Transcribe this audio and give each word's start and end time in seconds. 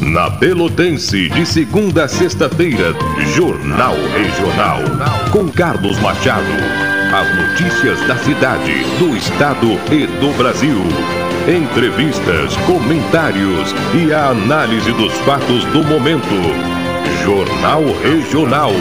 Na 0.00 0.30
Pelotense, 0.30 1.28
de 1.28 1.44
segunda 1.44 2.04
a 2.04 2.08
sexta-feira, 2.08 2.94
Jornal 3.34 3.94
Regional. 3.94 4.80
Com 5.30 5.46
Carlos 5.50 5.98
Machado. 5.98 6.46
As 7.12 7.36
notícias 7.36 8.00
da 8.08 8.16
cidade, 8.16 8.82
do 8.98 9.14
estado 9.14 9.66
e 9.92 10.06
do 10.06 10.34
Brasil. 10.38 10.78
Entrevistas, 11.46 12.56
comentários 12.66 13.74
e 13.94 14.10
a 14.10 14.28
análise 14.28 14.90
dos 14.92 15.12
fatos 15.18 15.64
do 15.66 15.84
momento. 15.84 16.24
Jornal 17.22 17.82
Regional. 18.02 18.72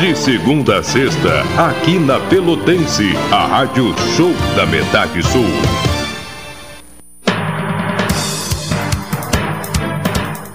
De 0.00 0.16
segunda 0.16 0.78
a 0.78 0.82
sexta, 0.82 1.42
aqui 1.58 1.98
na 1.98 2.18
Pelotense, 2.18 3.12
a 3.30 3.46
Rádio 3.46 3.94
Show 4.16 4.32
da 4.56 4.64
Metade 4.64 5.22
Sul. 5.22 5.91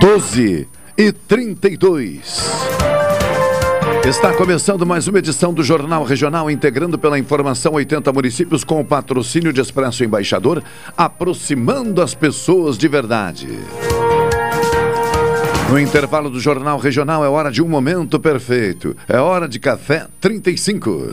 12 0.00 0.66
e 0.96 1.12
32. 1.12 2.40
Está 4.02 4.32
começando 4.32 4.86
mais 4.86 5.06
uma 5.06 5.18
edição 5.18 5.52
do 5.52 5.62
Jornal 5.62 6.04
Regional, 6.04 6.50
integrando 6.50 6.98
pela 6.98 7.18
informação 7.18 7.74
80 7.74 8.10
municípios 8.10 8.64
com 8.64 8.80
o 8.80 8.84
patrocínio 8.84 9.52
de 9.52 9.60
Expresso 9.60 10.02
Embaixador, 10.02 10.64
aproximando 10.96 12.00
as 12.00 12.14
pessoas 12.14 12.78
de 12.78 12.88
verdade. 12.88 13.46
No 15.68 15.78
intervalo 15.78 16.30
do 16.30 16.40
Jornal 16.40 16.78
Regional 16.78 17.22
é 17.22 17.28
hora 17.28 17.52
de 17.52 17.62
um 17.62 17.68
momento 17.68 18.18
perfeito. 18.18 18.96
É 19.06 19.18
hora 19.18 19.46
de 19.46 19.58
café 19.58 20.06
35. 20.18 21.12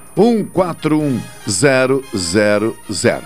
141 0.15 1.21
000. 1.47 3.21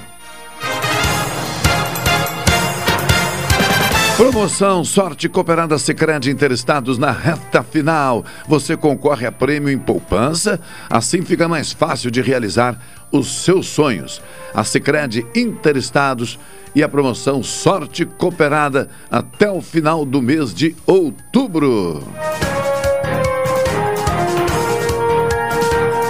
Promoção 4.17 4.85
Sorte 4.85 5.27
Cooperada 5.27 5.77
Sicredi 5.77 6.31
Interestados 6.31 6.97
na 6.97 7.11
reta 7.11 7.61
final. 7.61 8.23
Você 8.47 8.77
concorre 8.77 9.25
a 9.25 9.31
prêmio 9.31 9.69
em 9.69 9.77
poupança, 9.77 10.57
assim 10.89 11.21
fica 11.21 11.49
mais 11.49 11.73
fácil 11.73 12.09
de 12.09 12.21
realizar 12.21 12.79
os 13.11 13.43
seus 13.43 13.67
sonhos. 13.67 14.21
A 14.53 14.63
Sicredi 14.63 15.25
Interestados 15.35 16.39
e 16.73 16.81
a 16.81 16.87
promoção 16.87 17.43
Sorte 17.43 18.05
Cooperada 18.05 18.89
até 19.11 19.51
o 19.51 19.61
final 19.61 20.05
do 20.05 20.21
mês 20.21 20.53
de 20.53 20.73
outubro. 20.85 22.01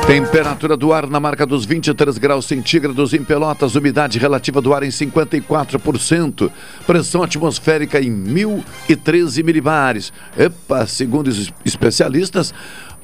Temperatura 0.07 0.77
do 0.77 0.93
ar 0.93 1.07
na 1.07 1.19
marca 1.19 1.47
dos 1.47 1.65
23 1.65 2.19
graus 2.19 2.45
centígrados 2.45 3.11
em 3.11 3.23
Pelotas, 3.23 3.73
umidade 3.73 4.19
relativa 4.19 4.61
do 4.61 4.71
ar 4.71 4.83
em 4.83 4.89
54%, 4.89 6.51
pressão 6.85 7.23
atmosférica 7.23 7.99
em 7.99 8.11
1013 8.11 9.41
milibares. 9.41 10.13
Epa, 10.37 10.85
segundo 10.85 11.29
os 11.29 11.51
especialistas, 11.65 12.53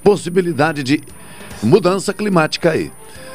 possibilidade 0.04 0.84
de 0.84 1.02
mudança 1.64 2.14
climática 2.14 2.70
aí. 2.70 2.92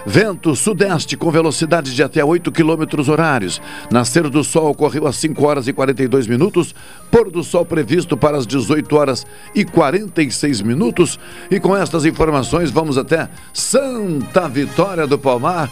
Vento 0.09 0.55
sudeste 0.55 1.17
com 1.17 1.33
velocidade 1.33 1.93
de 1.93 2.01
até 2.01 2.25
8 2.25 2.53
km 2.53 3.11
horários. 3.11 3.61
Nascer 3.91 4.31
do 4.31 4.45
sol 4.45 4.71
ocorreu 4.71 5.05
às 5.05 5.17
5 5.17 5.45
horas 5.45 5.67
e 5.67 5.73
42 5.73 6.29
minutos. 6.29 6.73
Pôr 7.11 7.29
do 7.29 7.43
sol 7.43 7.67
previsto 7.67 8.17
para 8.17 8.37
as 8.37 8.47
18 8.47 8.97
horas 8.97 9.27
e 9.53 9.65
46 9.65 10.63
minutos. 10.63 11.19
E 11.51 11.59
com 11.59 11.77
estas 11.77 12.05
informações 12.05 12.71
vamos 12.71 12.97
até 12.97 13.29
Santa 13.53 14.49
Vitória 14.49 15.09
do 15.09 15.19
Palmar 15.19 15.69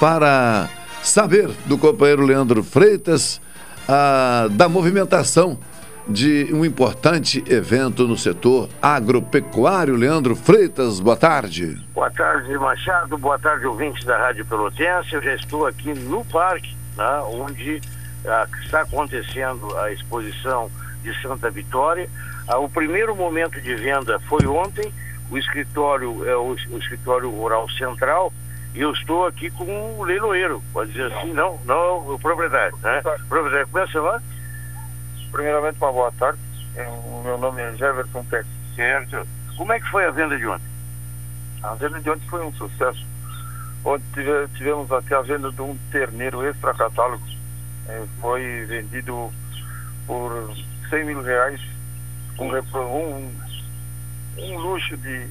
para 0.00 0.68
saber 1.00 1.48
do 1.66 1.78
companheiro 1.78 2.26
Leandro 2.26 2.64
Freitas 2.64 3.40
ah, 3.88 4.48
da 4.50 4.68
movimentação 4.68 5.56
de 6.06 6.48
um 6.52 6.64
importante 6.64 7.42
evento 7.48 8.06
no 8.06 8.16
setor 8.16 8.68
agropecuário. 8.80 9.96
Leandro 9.96 10.36
Freitas, 10.36 11.00
boa 11.00 11.16
tarde. 11.16 11.76
Boa 11.92 12.10
tarde, 12.10 12.56
Machado. 12.58 13.18
Boa 13.18 13.38
tarde, 13.38 13.66
ouvintes 13.66 14.04
da 14.04 14.16
Rádio 14.16 14.46
Pelotense. 14.46 15.14
Eu 15.14 15.22
já 15.22 15.34
estou 15.34 15.66
aqui 15.66 15.92
no 15.94 16.24
parque, 16.24 16.76
né, 16.96 17.20
onde 17.32 17.80
ah, 18.26 18.46
está 18.62 18.82
acontecendo 18.82 19.76
a 19.78 19.92
exposição 19.92 20.70
de 21.02 21.12
Santa 21.20 21.50
Vitória. 21.50 22.08
Ah, 22.46 22.58
o 22.58 22.68
primeiro 22.68 23.14
momento 23.16 23.60
de 23.60 23.74
venda 23.74 24.20
foi 24.20 24.46
ontem. 24.46 24.92
O 25.28 25.36
escritório 25.36 26.28
é 26.28 26.36
o, 26.36 26.56
o 26.70 26.78
escritório 26.78 27.28
rural 27.30 27.68
central 27.70 28.32
e 28.76 28.80
eu 28.82 28.92
estou 28.92 29.26
aqui 29.26 29.50
com 29.50 29.64
o 29.98 30.04
leiloeiro, 30.04 30.62
pode 30.70 30.92
dizer 30.92 31.10
assim, 31.10 31.32
não, 31.32 31.58
não 31.64 32.14
o 32.14 32.18
proprietário, 32.18 32.76
né? 32.82 33.00
Proprietário, 33.26 33.68
começa 33.68 34.00
lá. 34.00 34.22
Primeiramente, 35.36 35.76
uma 35.82 35.92
boa 35.92 36.10
tarde. 36.12 36.38
O 37.04 37.22
meu 37.22 37.36
nome 37.36 37.60
é 37.60 37.70
Jefferson 37.72 38.24
Pérez. 38.24 38.46
Certo. 38.74 39.28
Como 39.58 39.70
é 39.70 39.78
que 39.78 39.86
foi 39.90 40.06
a 40.06 40.10
venda 40.10 40.34
de 40.38 40.46
ontem? 40.46 40.64
A 41.62 41.74
venda 41.74 42.00
de 42.00 42.08
ontem 42.08 42.26
foi 42.26 42.42
um 42.42 42.52
sucesso. 42.54 43.06
Tive, 44.14 44.48
tivemos 44.56 44.90
até 44.90 45.14
a 45.14 45.20
venda 45.20 45.52
de 45.52 45.60
um 45.60 45.76
terneiro 45.92 46.42
extra 46.42 46.72
catálogo. 46.72 47.22
É, 47.86 48.02
foi 48.18 48.64
vendido 48.64 49.30
por 50.06 50.56
100 50.88 51.04
mil 51.04 51.20
reais. 51.20 51.60
Um, 52.38 52.78
um, 52.78 53.40
um 54.38 54.58
luxo 54.58 54.96
de, 54.96 55.28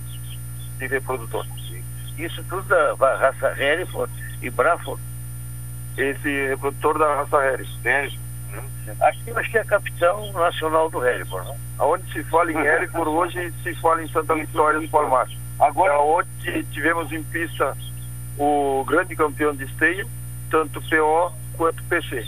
de 0.78 0.86
reprodutor. 0.86 1.48
Isso 2.16 2.44
tudo 2.44 2.62
da 2.68 3.18
raça 3.18 3.60
Hereford 3.60 4.14
e 4.40 4.52
Braford? 4.52 5.02
Esse 5.98 6.50
reprodutor 6.50 7.00
da 7.00 7.16
raça 7.16 7.44
Hereford. 7.44 8.25
Aqui 9.02 9.50
que 9.52 9.58
é 9.58 9.62
a 9.62 9.66
capital 9.66 10.32
nacional 10.34 10.90
do 10.90 11.06
Hereford, 11.06 11.48
não? 11.48 11.56
Aonde 11.80 12.12
se 12.14 12.24
fala 12.26 12.52
em 12.52 12.58
Hereford, 12.58 13.10
hoje 13.10 13.54
se 13.64 13.74
fala 13.76 14.04
em 14.04 14.08
Santa 14.10 14.36
Vitória 14.36 14.80
do 14.80 14.88
Palmar. 14.90 15.28
Agora, 15.60 15.94
É 15.94 15.98
onde 15.98 16.64
tivemos 16.72 17.12
em 17.12 17.24
pista 17.24 17.76
o 18.38 18.84
grande 18.88 19.16
campeão 19.16 19.56
de 19.56 19.64
esteio, 19.66 20.08
tanto 20.50 20.82
PO 20.82 21.34
quanto 21.58 21.84
PC. 21.84 22.26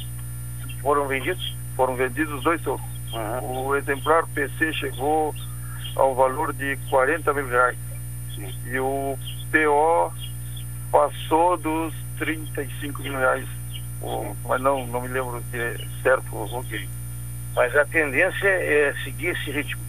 foram 0.81 1.07
vendidos? 1.07 1.55
Foram 1.75 1.95
vendidos 1.95 2.33
os 2.33 2.43
dois 2.43 2.61
soltos. 2.61 2.85
Uhum. 3.13 3.67
O 3.67 3.75
exemplar 3.75 4.25
PC 4.27 4.73
chegou 4.73 5.33
ao 5.95 6.15
valor 6.15 6.53
de 6.53 6.77
40 6.89 7.33
mil 7.33 7.47
reais. 7.47 7.77
Sim. 8.35 8.53
E 8.65 8.79
o 8.79 9.17
PO 9.51 10.13
passou 10.91 11.57
dos 11.57 11.93
35 12.17 13.01
mil 13.01 13.13
reais. 13.17 13.45
O- 14.01 14.35
mas 14.45 14.61
não, 14.61 14.85
não 14.87 15.01
me 15.01 15.07
lembro 15.07 15.41
de 15.51 15.59
é 15.59 15.77
certo. 16.03 16.25
Ok. 16.35 16.87
Mas 17.55 17.75
a 17.75 17.85
tendência 17.85 18.47
é 18.47 18.93
seguir 19.03 19.27
esse 19.29 19.51
ritmo. 19.51 19.81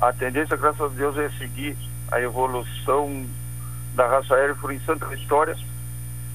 A 0.00 0.12
tendência, 0.12 0.56
graças 0.56 0.80
a 0.80 0.88
Deus, 0.88 1.16
é 1.18 1.28
seguir 1.38 1.76
a 2.12 2.20
evolução 2.20 3.26
da 3.94 4.06
raça 4.06 4.34
Hereford 4.34 4.76
em 4.76 4.80
Santa 4.80 5.06
Vitória 5.06 5.56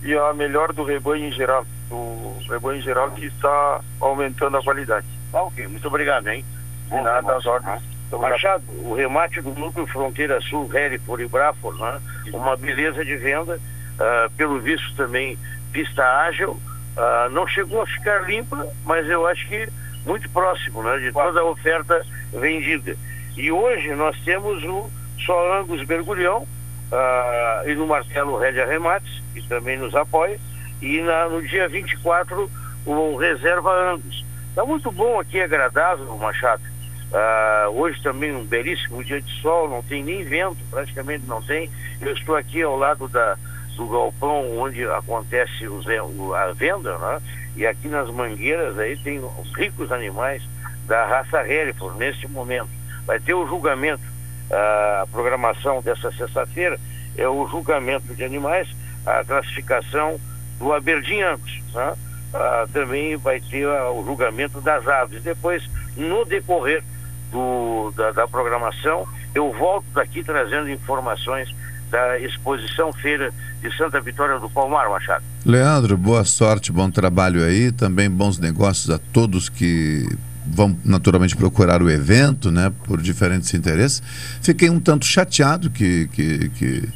e 0.03 0.13
a 0.15 0.33
melhor 0.33 0.73
do 0.73 0.83
rebanho 0.83 1.25
em 1.25 1.31
geral. 1.31 1.65
Do 1.89 2.35
rebanho 2.49 2.79
em 2.79 2.81
geral 2.81 3.11
que 3.11 3.25
está 3.25 3.81
aumentando 3.99 4.57
a 4.57 4.63
qualidade. 4.63 5.05
Tá 5.31 5.41
ok, 5.43 5.67
muito 5.67 5.87
obrigado, 5.87 6.27
hein? 6.27 6.43
De 6.89 7.01
nada, 7.01 7.35
às 7.35 7.45
ordens. 7.45 7.81
Obrigado. 8.11 8.31
Machado, 8.31 8.63
o 8.83 8.93
remate 8.95 9.41
do 9.41 9.49
núcleo 9.51 9.87
Fronteira 9.87 10.39
Sul, 10.41 10.69
Hereford 10.73 11.23
e 11.23 11.27
Braford, 11.27 11.79
né? 11.81 11.99
uma 12.33 12.55
beleza 12.55 13.03
de 13.03 13.15
venda, 13.17 13.59
ah, 13.99 14.29
pelo 14.37 14.59
visto 14.59 14.95
também 14.95 15.37
pista 15.71 16.03
ágil, 16.21 16.59
Ah, 16.97 17.27
não 17.31 17.47
chegou 17.47 17.81
a 17.81 17.87
ficar 17.87 18.27
limpa, 18.27 18.67
mas 18.85 19.07
eu 19.09 19.27
acho 19.27 19.47
que 19.47 19.67
muito 20.05 20.29
próximo 20.29 20.83
né, 20.83 20.97
de 20.99 21.11
toda 21.11 21.41
a 21.41 21.45
oferta 21.45 22.01
vendida. 22.31 22.95
E 23.35 23.51
hoje 23.51 23.93
nós 23.95 24.17
temos 24.23 24.63
o 24.63 24.89
só 25.25 25.59
Angus 25.59 25.81
uh, 25.81 27.69
e 27.69 27.75
no 27.75 27.87
Martelo 27.87 28.37
Red 28.37 28.61
Arremates, 28.61 29.21
que 29.33 29.41
também 29.47 29.77
nos 29.77 29.95
apoia, 29.95 30.39
e 30.81 31.01
na, 31.01 31.27
no 31.27 31.41
dia 31.41 31.67
24 31.67 32.49
o 32.85 33.15
Reserva 33.17 33.71
Angus. 33.91 34.23
Está 34.49 34.63
muito 34.63 34.91
bom 34.91 35.19
aqui, 35.19 35.41
agradável, 35.41 36.15
Machado. 36.17 36.63
Uh, 37.11 37.69
hoje 37.71 38.01
também 38.01 38.35
um 38.35 38.45
belíssimo 38.45 39.03
dia 39.03 39.21
de 39.21 39.41
sol, 39.41 39.69
não 39.69 39.81
tem 39.83 40.03
nem 40.03 40.23
vento, 40.23 40.57
praticamente 40.69 41.25
não 41.27 41.41
tem. 41.41 41.69
Eu 41.99 42.13
estou 42.13 42.35
aqui 42.35 42.61
ao 42.61 42.77
lado 42.77 43.07
da, 43.07 43.37
do 43.75 43.87
galpão 43.87 44.57
onde 44.57 44.83
acontece 44.85 45.65
a 45.65 46.53
venda, 46.53 46.97
né? 46.97 47.21
e 47.55 47.65
aqui 47.65 47.87
nas 47.87 48.09
mangueiras 48.09 48.77
aí 48.77 48.97
tem 48.97 49.19
os 49.19 49.53
ricos 49.55 49.91
animais 49.91 50.41
da 50.85 51.05
raça 51.05 51.47
Hereford 51.47 51.97
neste 51.97 52.27
momento. 52.27 52.69
Vai 53.05 53.19
ter 53.19 53.33
o 53.33 53.47
julgamento, 53.47 54.03
a 54.51 55.07
programação 55.11 55.81
dessa 55.81 56.11
sexta-feira 56.11 56.79
é 57.17 57.27
o 57.27 57.47
julgamento 57.47 58.13
de 58.13 58.23
animais, 58.23 58.67
a 59.05 59.23
classificação 59.23 60.19
do 60.59 60.73
Aberdeen 60.73 61.23
Angus. 61.23 61.61
Né? 61.73 61.95
Ah, 62.33 62.67
também 62.71 63.15
vai 63.15 63.39
ter 63.39 63.65
ah, 63.67 63.91
o 63.91 64.03
julgamento 64.03 64.59
das 64.61 64.87
aves. 64.87 65.23
Depois, 65.23 65.63
no 65.95 66.25
decorrer 66.25 66.83
do, 67.31 67.91
da, 67.95 68.11
da 68.11 68.27
programação, 68.27 69.07
eu 69.33 69.51
volto 69.53 69.85
daqui 69.93 70.23
trazendo 70.23 70.69
informações 70.69 71.53
da 71.95 72.19
exposição 72.19 72.91
feira 72.91 73.31
de 73.61 73.75
Santa 73.77 74.01
Vitória 74.01 74.37
do 74.37 74.49
Palmar, 74.49 74.89
Machado. 74.89 75.23
Leandro, 75.45 75.95
boa 75.95 76.25
sorte, 76.25 76.69
bom 76.69 76.91
trabalho 76.91 77.41
aí, 77.41 77.71
também 77.71 78.09
bons 78.09 78.37
negócios 78.37 78.89
a 78.89 78.97
todos 78.97 79.47
que 79.47 80.05
vão 80.45 80.77
naturalmente 80.83 81.37
procurar 81.37 81.81
o 81.81 81.89
evento, 81.89 82.51
né, 82.51 82.71
por 82.83 83.01
diferentes 83.01 83.53
interesses. 83.53 84.03
Fiquei 84.41 84.69
um 84.69 84.79
tanto 84.79 85.05
chateado 85.05 85.69
que, 85.69 86.09
que, 86.09 86.49
que, 86.49 86.89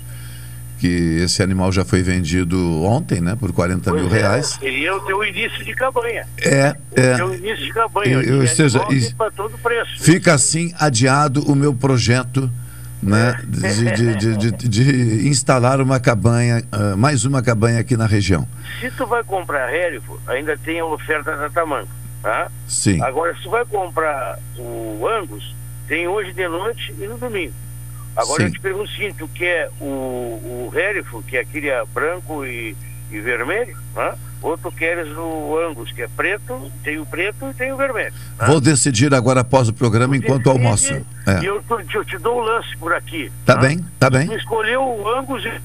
que 0.79 0.87
esse 1.23 1.41
animal 1.41 1.71
já 1.71 1.85
foi 1.85 2.03
vendido 2.03 2.83
ontem, 2.83 3.21
né, 3.21 3.37
por 3.39 3.53
40 3.53 3.89
pois 3.89 4.03
mil 4.03 4.13
é, 4.13 4.19
reais. 4.19 4.57
Seria 4.59 4.95
o 4.97 4.99
teu 4.99 5.23
início 5.23 5.63
de 5.63 5.73
campanha. 5.73 6.27
É, 6.41 6.75
é. 6.93 7.13
O 7.13 7.15
teu 7.15 7.35
início 7.35 7.65
de 7.65 7.73
campanha. 7.73 8.11
Eu, 8.17 8.41
eu, 8.41 8.47
seja, 8.47 8.81
todo 9.33 9.57
preço. 9.59 10.03
Fica 10.03 10.33
assim 10.33 10.73
adiado 10.77 11.41
o 11.49 11.55
meu 11.55 11.73
projeto 11.73 12.51
né, 13.01 13.39
de, 13.47 14.15
de, 14.15 14.37
de, 14.37 14.67
de, 14.67 15.27
instalar 15.29 15.79
uma 15.81 15.99
cabanha, 15.99 16.63
uh, 16.73 16.97
mais 16.97 17.25
uma 17.25 17.41
cabanha 17.41 17.79
aqui 17.79 17.95
na 17.95 18.05
região. 18.05 18.47
Se 18.79 18.91
tu 18.91 19.05
vai 19.05 19.23
comprar 19.23 19.73
Hélifo, 19.73 20.19
ainda 20.27 20.57
tem 20.57 20.79
a 20.79 20.85
oferta 20.85 21.35
da 21.35 21.49
Tamanca, 21.49 21.89
tá? 22.21 22.51
Sim. 22.67 23.01
Agora, 23.01 23.35
se 23.35 23.43
tu 23.43 23.49
vai 23.49 23.65
comprar 23.65 24.37
o 24.57 25.07
Angus, 25.07 25.55
tem 25.87 26.07
hoje 26.07 26.33
de 26.33 26.47
noite 26.47 26.93
e 26.99 27.07
no 27.07 27.17
domingo. 27.17 27.53
Agora 28.15 28.41
Sim. 28.41 28.47
eu 28.47 28.51
te 28.51 28.59
pergunto 28.59 28.85
o 28.85 28.93
seguinte, 28.93 29.15
tu 29.17 29.27
quer 29.29 29.69
o, 29.79 29.85
o 29.85 30.71
Hélifo, 30.75 31.23
que 31.23 31.37
é 31.37 31.41
aquele 31.41 31.69
branco 31.93 32.45
e, 32.45 32.75
e 33.11 33.19
vermelho, 33.19 33.77
né? 33.95 34.13
Ou 34.41 34.57
tu 34.57 34.71
queres 34.71 35.07
o 35.17 35.57
Angus, 35.59 35.91
que 35.91 36.01
é 36.01 36.07
preto, 36.07 36.71
tem 36.83 36.99
o 36.99 37.05
preto 37.05 37.49
e 37.49 37.53
tem 37.53 37.71
o 37.71 37.77
vermelho. 37.77 38.13
Né? 38.39 38.47
Vou 38.47 38.61
decidir 38.61 39.13
agora 39.13 39.41
após 39.41 39.67
o 39.67 39.73
programa, 39.73 40.13
tu 40.13 40.17
enquanto 40.17 40.45
decide, 40.45 40.57
almoço. 40.57 40.93
É. 41.27 41.41
E 41.41 41.45
eu, 41.45 41.63
eu, 41.69 42.05
te 42.05 42.17
dou 42.17 42.37
o 42.37 42.41
um 42.41 42.45
lance 42.45 42.75
por 42.77 42.93
aqui. 42.93 43.31
Tá 43.45 43.55
né? 43.55 43.61
bem, 43.61 43.85
tá 43.99 44.09
bem. 44.09 44.27
Tu 44.27 44.35
escolheu 44.35 44.81
o 44.81 45.09
Angus 45.09 45.43
e 45.43 45.49
o 45.49 45.61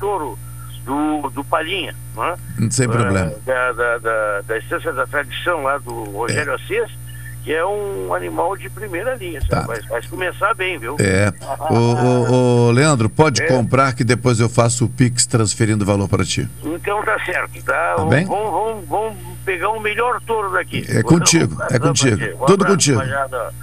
touro 0.00 0.38
do, 0.84 1.30
do 1.30 1.44
Palhinha, 1.44 1.94
né? 2.16 2.70
Sem 2.70 2.88
problema. 2.88 3.30
Uh, 3.30 3.40
da, 3.40 3.72
da, 3.72 3.98
da, 3.98 4.40
da 4.42 4.58
Estância 4.58 4.92
da 4.92 5.06
Tradição 5.06 5.62
lá 5.62 5.78
do 5.78 6.04
Rogério 6.04 6.52
é. 6.52 6.54
Assis 6.54 7.01
que 7.42 7.52
é 7.52 7.64
um 7.64 8.14
animal 8.14 8.56
de 8.56 8.70
primeira 8.70 9.14
linha. 9.14 9.40
Tá. 9.48 9.62
Vai, 9.62 9.80
vai, 9.82 10.02
começar 10.02 10.54
bem, 10.54 10.78
viu? 10.78 10.96
É. 11.00 11.32
o, 11.70 11.74
o, 11.74 12.68
o, 12.68 12.70
Leandro, 12.70 13.10
pode 13.10 13.42
é. 13.42 13.46
comprar 13.46 13.94
que 13.94 14.04
depois 14.04 14.38
eu 14.40 14.48
faço 14.48 14.84
o 14.84 14.88
Pix 14.88 15.26
transferindo 15.26 15.84
o 15.84 15.86
valor 15.86 16.08
para 16.08 16.24
ti. 16.24 16.48
Então 16.64 17.02
tá 17.02 17.18
certo, 17.24 17.62
tá? 17.64 17.94
tá 17.96 18.04
bem? 18.04 18.24
Vamos, 18.24 18.50
vamos, 18.50 18.88
vamos 18.88 19.31
pegar 19.44 19.70
o 19.70 19.80
melhor 19.80 20.20
touro 20.22 20.52
daqui. 20.52 20.84
É 20.88 21.02
contigo, 21.02 21.56
é 21.70 21.78
contigo. 21.78 22.16
Um 22.16 22.46
Tudo 22.46 22.64
abraço, 22.64 22.72
contigo. 22.72 23.00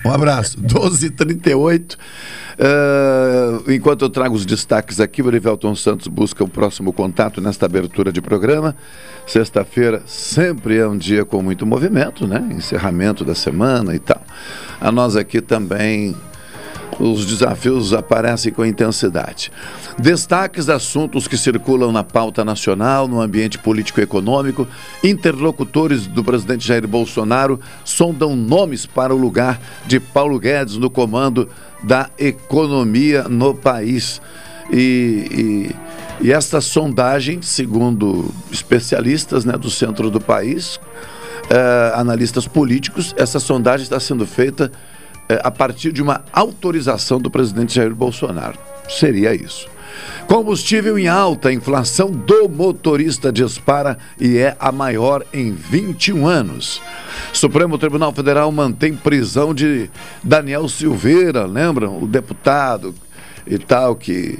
Um 0.05 0.11
abraço. 0.11 0.61
12h38. 0.63 1.97
Uh, 2.59 3.71
enquanto 3.71 4.03
eu 4.03 4.09
trago 4.09 4.35
os 4.35 4.45
destaques 4.45 4.99
aqui, 4.99 5.21
o 5.21 5.29
Erivelton 5.29 5.73
Santos 5.75 6.07
busca 6.07 6.43
o 6.43 6.47
próximo 6.47 6.91
contato 6.91 7.39
nesta 7.39 7.65
abertura 7.65 8.11
de 8.11 8.21
programa. 8.21 8.75
Sexta-feira 9.25 10.03
sempre 10.05 10.77
é 10.77 10.87
um 10.87 10.97
dia 10.97 11.23
com 11.23 11.41
muito 11.41 11.65
movimento, 11.65 12.27
né? 12.27 12.45
Encerramento 12.51 13.23
da 13.23 13.33
semana 13.33 13.95
e 13.95 13.99
tal. 13.99 14.21
A 14.81 14.91
nós 14.91 15.15
aqui 15.15 15.39
também 15.39 16.15
os 16.99 17.25
desafios 17.25 17.93
aparecem 17.93 18.51
com 18.51 18.65
intensidade. 18.65 19.51
Destaques 19.97 20.69
assuntos 20.69 21.27
que 21.27 21.37
circulam 21.37 21.91
na 21.91 22.03
pauta 22.03 22.43
nacional, 22.43 23.07
no 23.07 23.21
ambiente 23.21 23.57
político-econômico. 23.57 24.67
Interlocutores 25.03 26.07
do 26.07 26.23
presidente 26.23 26.65
Jair 26.65 26.87
Bolsonaro 26.87 27.59
sondam 27.83 28.35
nomes 28.35 28.85
para 28.85 29.13
o 29.13 29.17
lugar 29.17 29.59
de 29.85 29.99
Paulo 29.99 30.39
Guedes 30.39 30.77
no 30.77 30.89
comando 30.89 31.49
da 31.83 32.09
economia 32.17 33.23
no 33.23 33.53
país. 33.53 34.21
E, 34.71 35.71
e, 36.21 36.25
e 36.27 36.31
esta 36.31 36.61
sondagem, 36.61 37.41
segundo 37.41 38.33
especialistas 38.51 39.45
né, 39.45 39.53
do 39.53 39.69
centro 39.69 40.11
do 40.11 40.19
país, 40.19 40.79
eh, 41.49 41.91
analistas 41.95 42.47
políticos, 42.47 43.13
essa 43.17 43.39
sondagem 43.39 43.83
está 43.83 43.99
sendo 43.99 44.25
feita 44.27 44.71
a 45.43 45.51
partir 45.51 45.91
de 45.91 46.01
uma 46.01 46.23
autorização 46.33 47.19
do 47.19 47.29
presidente 47.29 47.75
Jair 47.75 47.93
Bolsonaro. 47.93 48.57
Seria 48.89 49.33
isso. 49.35 49.67
Combustível 50.27 50.97
em 50.97 51.07
alta, 51.07 51.51
inflação 51.51 52.11
do 52.11 52.47
motorista 52.47 53.31
dispara 53.31 53.97
e 54.19 54.37
é 54.37 54.55
a 54.59 54.71
maior 54.71 55.25
em 55.33 55.51
21 55.51 56.27
anos. 56.27 56.81
Supremo 57.33 57.77
Tribunal 57.77 58.13
Federal 58.13 58.51
mantém 58.51 58.95
prisão 58.95 59.53
de 59.53 59.89
Daniel 60.23 60.67
Silveira, 60.69 61.45
lembram? 61.45 62.01
O 62.01 62.07
deputado 62.07 62.93
e 63.45 63.57
tal 63.57 63.95
que 63.95 64.39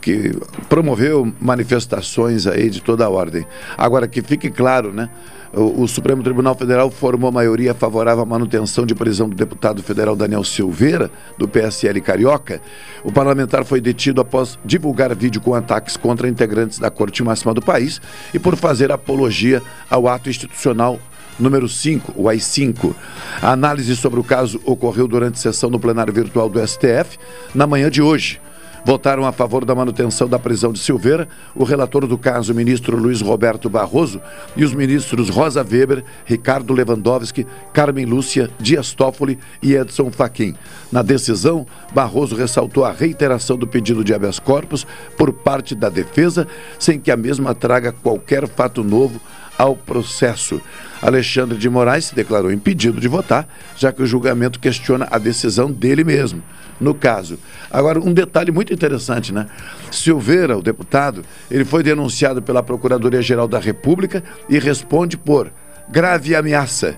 que 0.00 0.32
promoveu 0.68 1.30
manifestações 1.38 2.46
aí 2.46 2.70
de 2.70 2.80
toda 2.80 3.04
a 3.04 3.10
ordem. 3.10 3.46
Agora 3.76 4.08
que 4.08 4.22
fique 4.22 4.50
claro, 4.50 4.92
né? 4.92 5.10
O, 5.52 5.88
Supremo 5.88 6.22
Tribunal 6.22 6.54
Federal 6.54 6.90
formou 6.92 7.32
maioria 7.32 7.74
favorável 7.74 8.22
à 8.22 8.26
manutenção 8.26 8.86
de 8.86 8.94
prisão 8.94 9.28
do 9.28 9.34
deputado 9.34 9.82
federal 9.82 10.14
Daniel 10.14 10.44
Silveira, 10.44 11.10
do 11.36 11.48
PSL 11.48 12.00
Carioca. 12.00 12.60
O 13.02 13.10
parlamentar 13.10 13.64
foi 13.64 13.80
detido 13.80 14.20
após 14.20 14.56
divulgar 14.64 15.12
vídeo 15.14 15.40
com 15.40 15.52
ataques 15.52 15.96
contra 15.96 16.28
integrantes 16.28 16.78
da 16.78 16.88
Corte 16.88 17.24
Máxima 17.24 17.52
do 17.52 17.60
país 17.60 18.00
e 18.32 18.38
por 18.38 18.54
fazer 18.54 18.92
apologia 18.92 19.60
ao 19.90 20.06
ato 20.06 20.30
institucional 20.30 21.00
número 21.36 21.68
5, 21.68 22.12
o 22.16 22.28
AI-5. 22.28 22.94
A 23.42 23.50
análise 23.50 23.96
sobre 23.96 24.20
o 24.20 24.24
caso 24.24 24.60
ocorreu 24.64 25.08
durante 25.08 25.40
sessão 25.40 25.68
no 25.68 25.80
plenário 25.80 26.12
virtual 26.12 26.48
do 26.48 26.64
STF 26.64 27.18
na 27.52 27.66
manhã 27.66 27.90
de 27.90 28.00
hoje. 28.00 28.40
Votaram 28.84 29.26
a 29.26 29.32
favor 29.32 29.64
da 29.64 29.74
manutenção 29.74 30.28
da 30.28 30.38
prisão 30.38 30.72
de 30.72 30.78
Silveira 30.78 31.28
o 31.54 31.64
relator 31.64 32.06
do 32.06 32.16
caso, 32.16 32.52
o 32.52 32.56
ministro 32.56 32.96
Luiz 32.96 33.20
Roberto 33.20 33.68
Barroso, 33.68 34.20
e 34.56 34.64
os 34.64 34.74
ministros 34.74 35.28
Rosa 35.28 35.62
Weber, 35.62 36.04
Ricardo 36.24 36.72
Lewandowski, 36.72 37.46
Carmen 37.72 38.04
Lúcia, 38.04 38.50
Dias 38.58 38.92
Toffoli 38.92 39.38
e 39.62 39.74
Edson 39.74 40.10
Fachin. 40.10 40.54
Na 40.90 41.02
decisão, 41.02 41.66
Barroso 41.92 42.34
ressaltou 42.34 42.84
a 42.84 42.92
reiteração 42.92 43.56
do 43.56 43.66
pedido 43.66 44.02
de 44.02 44.14
habeas 44.14 44.38
corpus 44.38 44.86
por 45.16 45.32
parte 45.32 45.74
da 45.74 45.88
defesa, 45.88 46.46
sem 46.78 46.98
que 46.98 47.10
a 47.10 47.16
mesma 47.16 47.54
traga 47.54 47.92
qualquer 47.92 48.48
fato 48.48 48.82
novo 48.82 49.20
ao 49.60 49.76
processo. 49.76 50.58
Alexandre 51.02 51.58
de 51.58 51.68
Moraes 51.68 52.06
se 52.06 52.14
declarou 52.14 52.50
impedido 52.50 52.98
de 52.98 53.08
votar, 53.08 53.46
já 53.76 53.92
que 53.92 54.02
o 54.02 54.06
julgamento 54.06 54.58
questiona 54.58 55.06
a 55.10 55.18
decisão 55.18 55.70
dele 55.70 56.02
mesmo 56.02 56.42
no 56.80 56.94
caso. 56.94 57.38
Agora, 57.70 58.00
um 58.00 58.10
detalhe 58.10 58.50
muito 58.50 58.72
interessante, 58.72 59.34
né? 59.34 59.46
Silveira, 59.90 60.56
o 60.56 60.62
deputado, 60.62 61.22
ele 61.50 61.62
foi 61.62 61.82
denunciado 61.82 62.40
pela 62.40 62.62
Procuradoria-Geral 62.62 63.46
da 63.46 63.58
República 63.58 64.24
e 64.48 64.58
responde 64.58 65.18
por 65.18 65.52
grave 65.90 66.34
ameaça, 66.34 66.96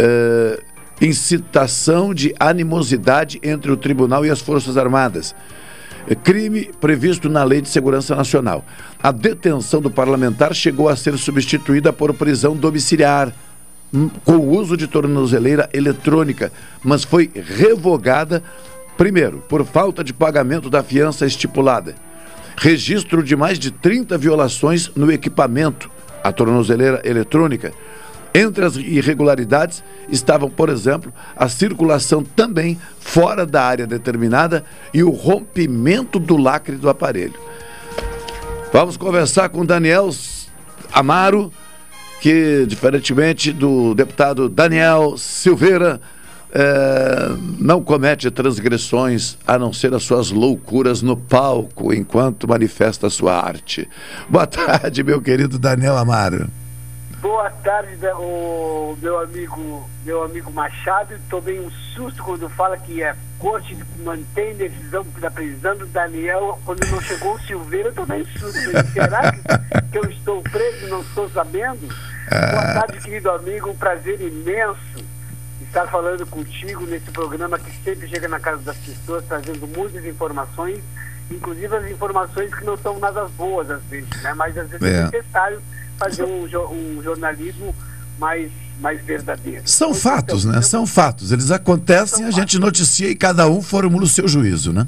uh, 0.00 0.60
incitação 1.00 2.12
de 2.12 2.34
animosidade 2.40 3.38
entre 3.40 3.70
o 3.70 3.76
tribunal 3.76 4.26
e 4.26 4.30
as 4.30 4.40
Forças 4.40 4.76
Armadas. 4.76 5.32
Crime 6.22 6.70
previsto 6.80 7.28
na 7.28 7.42
Lei 7.44 7.60
de 7.60 7.68
Segurança 7.68 8.14
Nacional. 8.14 8.64
A 9.02 9.10
detenção 9.10 9.80
do 9.80 9.90
parlamentar 9.90 10.54
chegou 10.54 10.88
a 10.88 10.96
ser 10.96 11.16
substituída 11.16 11.92
por 11.92 12.12
prisão 12.12 12.56
domiciliar 12.56 13.32
hum, 13.92 14.10
com 14.24 14.36
o 14.36 14.50
uso 14.50 14.76
de 14.76 14.86
tornozeleira 14.86 15.68
eletrônica, 15.72 16.52
mas 16.82 17.04
foi 17.04 17.30
revogada 17.34 18.42
Primeiro, 18.96 19.42
por 19.48 19.64
falta 19.64 20.04
de 20.04 20.12
pagamento 20.12 20.70
da 20.70 20.82
fiança 20.82 21.26
estipulada. 21.26 21.96
Registro 22.56 23.24
de 23.24 23.34
mais 23.34 23.58
de 23.58 23.72
30 23.72 24.16
violações 24.16 24.90
no 24.94 25.10
equipamento, 25.10 25.90
a 26.22 26.30
tornozeleira 26.30 27.02
eletrônica. 27.04 27.72
Entre 28.34 28.64
as 28.64 28.74
irregularidades 28.74 29.84
estavam, 30.08 30.50
por 30.50 30.68
exemplo, 30.68 31.12
a 31.36 31.48
circulação 31.48 32.24
também 32.24 32.76
fora 32.98 33.46
da 33.46 33.62
área 33.62 33.86
determinada 33.86 34.64
e 34.92 35.04
o 35.04 35.10
rompimento 35.10 36.18
do 36.18 36.36
lacre 36.36 36.74
do 36.74 36.90
aparelho. 36.90 37.38
Vamos 38.72 38.96
conversar 38.96 39.50
com 39.50 39.64
Daniel 39.64 40.10
Amaro, 40.92 41.52
que, 42.20 42.66
diferentemente 42.66 43.52
do 43.52 43.94
deputado 43.94 44.48
Daniel 44.48 45.16
Silveira, 45.16 46.00
é, 46.52 47.30
não 47.60 47.82
comete 47.84 48.32
transgressões 48.32 49.36
a 49.46 49.56
não 49.56 49.72
ser 49.72 49.94
as 49.94 50.02
suas 50.02 50.32
loucuras 50.32 51.02
no 51.02 51.16
palco 51.16 51.94
enquanto 51.94 52.48
manifesta 52.48 53.06
a 53.06 53.10
sua 53.10 53.40
arte. 53.40 53.88
Boa 54.28 54.46
tarde, 54.46 55.04
meu 55.04 55.22
querido 55.22 55.56
Daniel 55.56 55.96
Amaro. 55.96 56.63
Boa 57.24 57.48
tarde, 57.48 57.96
o 58.18 58.98
meu 59.00 59.18
amigo, 59.18 59.88
meu 60.04 60.24
amigo 60.24 60.52
Machado. 60.52 61.18
Tomei 61.30 61.58
um 61.58 61.70
susto 61.70 62.22
quando 62.22 62.50
fala 62.50 62.76
que 62.76 63.02
a 63.02 63.16
corte 63.38 63.74
mantém 64.04 64.54
decisão 64.54 65.06
da 65.18 65.30
prisão 65.30 65.74
do 65.74 65.86
Daniel. 65.86 66.60
Quando 66.66 66.86
não 66.86 67.00
chegou 67.00 67.32
o 67.34 67.40
Silveira, 67.40 67.88
eu 67.88 67.94
tomei 67.94 68.20
um 68.20 68.26
susto. 68.26 68.58
Será 68.92 69.32
que, 69.32 69.40
que 69.90 69.98
eu 69.98 70.04
estou 70.10 70.42
preso 70.42 70.84
e 70.84 70.90
não 70.90 71.00
estou 71.00 71.30
sabendo? 71.30 71.88
Boa 72.28 72.74
tarde, 72.74 73.00
querido 73.00 73.30
amigo. 73.30 73.70
Um 73.70 73.76
prazer 73.76 74.20
imenso 74.20 75.02
estar 75.62 75.86
falando 75.86 76.26
contigo 76.26 76.84
nesse 76.84 77.10
programa 77.10 77.58
que 77.58 77.74
sempre 77.82 78.06
chega 78.06 78.28
na 78.28 78.38
casa 78.38 78.60
das 78.60 78.76
pessoas, 78.76 79.24
trazendo 79.24 79.66
muitas 79.66 80.04
informações, 80.04 80.78
inclusive 81.30 81.74
as 81.74 81.90
informações 81.90 82.54
que 82.54 82.66
não 82.66 82.76
são 82.76 82.98
nada 82.98 83.24
boas 83.28 83.70
às 83.70 83.82
vezes, 83.84 84.10
né? 84.22 84.34
Mas 84.34 84.58
às 84.58 84.68
vezes 84.68 84.86
é, 84.86 84.98
é 84.98 85.04
necessário 85.04 85.62
fazer 85.98 86.24
um, 86.24 86.44
um 86.44 87.02
jornalismo 87.02 87.74
mais 88.18 88.50
mais 88.80 89.00
verdadeiro. 89.04 89.62
São 89.66 89.90
então, 89.90 90.00
fatos, 90.00 90.44
né? 90.44 90.60
São 90.62 90.86
fatos. 90.86 91.30
Eles 91.30 91.50
acontecem, 91.50 92.24
a 92.24 92.26
fatos. 92.26 92.34
gente 92.34 92.58
noticia 92.58 93.08
e 93.08 93.14
cada 93.14 93.48
um 93.48 93.62
formula 93.62 94.04
o 94.04 94.08
seu 94.08 94.26
juízo, 94.26 94.72
né? 94.72 94.86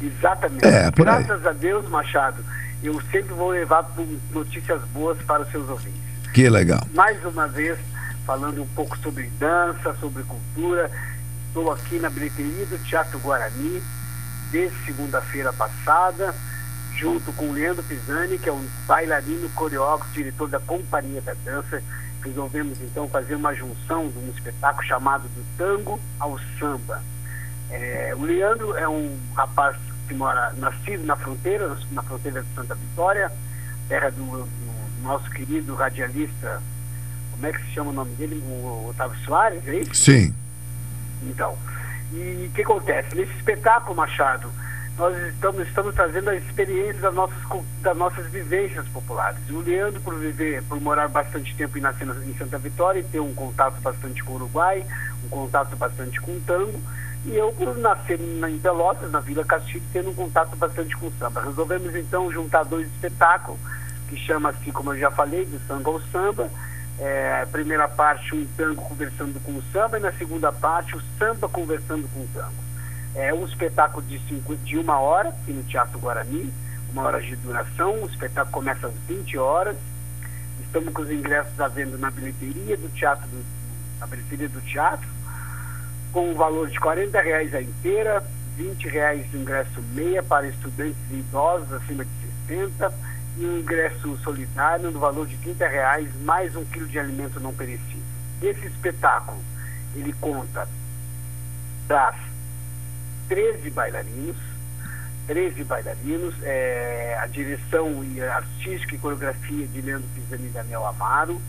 Exatamente. 0.00 0.64
É, 0.64 0.90
Graças 0.90 1.46
a 1.46 1.52
Deus, 1.52 1.88
Machado, 1.88 2.44
eu 2.82 3.00
sempre 3.10 3.34
vou 3.34 3.50
levar 3.50 3.90
notícias 4.32 4.80
boas 4.92 5.18
para 5.22 5.42
os 5.42 5.50
seus 5.50 5.68
ouvintes. 5.68 6.00
Que 6.32 6.48
legal. 6.48 6.86
Mais 6.94 7.22
uma 7.24 7.46
vez, 7.46 7.78
falando 8.26 8.62
um 8.62 8.66
pouco 8.68 8.98
sobre 8.98 9.30
dança, 9.38 9.94
sobre 10.00 10.22
cultura. 10.22 10.90
Estou 11.48 11.72
aqui 11.72 11.98
na 11.98 12.10
bilheteria 12.10 12.66
do 12.66 12.78
Teatro 12.84 13.18
Guarani, 13.18 13.82
desde 14.50 14.76
segunda-feira 14.84 15.52
passada, 15.54 16.34
junto 16.96 17.32
com 17.32 17.50
o 17.50 17.52
Leandro 17.52 17.82
Pisani, 17.82 18.38
que 18.38 18.48
é 18.48 18.52
um 18.52 18.66
bailarino, 18.86 19.48
coreógrafo, 19.50 20.12
diretor 20.12 20.48
da 20.48 20.60
Companhia 20.60 21.20
da 21.20 21.34
Dança. 21.44 21.82
Resolvemos 22.24 22.80
então 22.80 23.08
fazer 23.08 23.34
uma 23.34 23.54
junção 23.54 24.08
de 24.08 24.18
um 24.18 24.30
espetáculo 24.30 24.86
chamado 24.86 25.28
do 25.28 25.44
tango 25.56 26.00
ao 26.18 26.38
samba. 26.58 27.02
É, 27.70 28.14
o 28.16 28.22
Leandro 28.22 28.76
é 28.76 28.88
um 28.88 29.16
rapaz 29.34 29.76
que 30.08 30.14
mora, 30.14 30.52
nascido 30.56 31.04
na 31.04 31.16
fronteira, 31.16 31.76
na 31.92 32.02
fronteira 32.02 32.42
de 32.42 32.54
Santa 32.54 32.74
Vitória, 32.74 33.30
terra 33.88 34.10
do, 34.10 34.24
do 34.24 35.02
nosso 35.02 35.30
querido 35.30 35.74
radialista 35.74 36.60
como 37.36 37.46
é 37.46 37.52
que 37.52 37.62
se 37.66 37.72
chama 37.72 37.90
o 37.90 37.92
nome 37.92 38.14
dele? 38.14 38.42
O 38.46 38.88
Otávio 38.88 39.18
Soares, 39.24 39.66
é 39.68 39.76
isso? 39.76 39.94
Sim. 39.94 40.34
Então, 41.22 41.56
e 42.12 42.46
o 42.48 42.54
que 42.54 42.62
acontece? 42.62 43.14
Nesse 43.14 43.32
espetáculo, 43.34 43.94
Machado, 43.94 44.50
nós 44.98 45.16
estamos, 45.28 45.66
estamos 45.68 45.94
trazendo 45.94 46.30
a 46.30 46.34
experiência 46.34 47.00
das 47.00 47.14
nossas, 47.14 47.36
das 47.82 47.96
nossas 47.96 48.26
vivências 48.28 48.86
populares. 48.88 49.38
O 49.50 49.60
Leandro, 49.60 50.00
por 50.00 50.14
viver, 50.14 50.62
por 50.64 50.80
morar 50.80 51.08
bastante 51.08 51.54
tempo 51.54 51.76
e 51.76 51.80
nascer 51.80 52.08
em 52.08 52.34
Santa 52.36 52.58
Vitória 52.58 53.00
e 53.00 53.04
ter 53.04 53.20
um 53.20 53.34
contato 53.34 53.78
bastante 53.82 54.24
com 54.24 54.32
o 54.32 54.36
Uruguai, 54.36 54.84
um 55.24 55.28
contato 55.28 55.76
bastante 55.76 56.18
com 56.20 56.32
o 56.32 56.40
tango, 56.46 56.80
e 57.26 57.36
eu, 57.36 57.52
por 57.52 57.76
nascer 57.76 58.18
em 58.20 58.58
Pelotas, 58.58 59.10
na 59.10 59.20
Vila 59.20 59.44
Castilho, 59.44 59.82
tendo 59.92 60.10
um 60.10 60.14
contato 60.14 60.56
bastante 60.56 60.96
com 60.96 61.08
o 61.08 61.12
samba. 61.18 61.42
Resolvemos, 61.42 61.94
então, 61.94 62.30
juntar 62.32 62.64
dois 62.64 62.86
espetáculos, 62.86 63.60
que 64.08 64.16
chama-se, 64.16 64.70
como 64.72 64.94
eu 64.94 64.98
já 64.98 65.10
falei, 65.10 65.44
do 65.44 65.58
samba 65.66 65.90
ao 65.90 66.00
samba, 66.12 66.48
é, 66.98 67.44
primeira 67.52 67.88
parte 67.88 68.34
um 68.34 68.46
tango 68.56 68.80
conversando 68.82 69.38
com 69.40 69.52
o 69.52 69.62
samba 69.72 69.98
e 69.98 70.00
na 70.00 70.12
segunda 70.12 70.50
parte 70.50 70.96
o 70.96 71.02
samba 71.18 71.48
conversando 71.48 72.08
com 72.08 72.20
o 72.20 72.28
tango. 72.32 72.65
É 73.16 73.32
um 73.32 73.46
espetáculo 73.46 74.04
de, 74.06 74.18
cinco, 74.28 74.54
de 74.56 74.76
uma 74.76 75.00
hora 75.00 75.30
aqui 75.30 75.50
no 75.50 75.62
Teatro 75.62 75.98
Guarani, 75.98 76.52
uma 76.92 77.02
hora 77.02 77.18
de 77.18 77.34
duração, 77.36 78.02
o 78.02 78.06
espetáculo 78.06 78.52
começa 78.52 78.88
às 78.88 78.94
20 79.08 79.38
horas. 79.38 79.74
Estamos 80.60 80.92
com 80.92 81.00
os 81.00 81.10
ingressos 81.10 81.58
à 81.58 81.66
venda 81.66 81.96
na 81.96 82.10
bilheteria 82.10 82.76
do 82.76 82.90
teatro, 82.90 83.26
do, 83.28 83.42
na 83.98 84.06
bilheteria 84.06 84.50
do 84.50 84.60
teatro, 84.60 85.08
com 86.12 86.30
um 86.30 86.34
valor 86.34 86.68
de 86.68 86.78
40 86.78 87.18
reais 87.22 87.54
a 87.54 87.62
inteira, 87.62 88.22
20 88.58 88.86
reais 88.86 89.32
o 89.32 89.38
ingresso 89.38 89.80
meia 89.94 90.22
para 90.22 90.46
estudantes 90.46 91.00
e 91.10 91.14
idosos 91.14 91.72
acima 91.72 92.04
de 92.04 92.10
60 92.48 92.92
e 93.38 93.46
um 93.46 93.58
ingresso 93.60 94.14
solidário 94.18 94.90
no 94.90 95.00
valor 95.00 95.26
de 95.26 95.38
30 95.38 95.66
reais, 95.66 96.08
mais 96.22 96.54
um 96.54 96.66
quilo 96.66 96.86
de 96.86 96.98
alimento 96.98 97.40
não 97.40 97.54
perecível. 97.54 98.02
Esse 98.42 98.66
espetáculo, 98.66 99.40
ele 99.94 100.12
conta 100.20 100.68
das 101.88 102.25
13 103.28 103.70
bailarinos, 103.70 104.36
13 105.26 105.64
bailarinos, 105.64 106.34
é, 106.42 107.18
a 107.20 107.26
direção 107.26 108.02
artística 108.34 108.94
e 108.94 108.98
coreografia 108.98 109.66
de 109.66 109.80
Leandro 109.80 110.08
Pisani 110.14 110.46
e 110.46 110.50
Daniel 110.50 110.86
Amaro. 110.86 111.40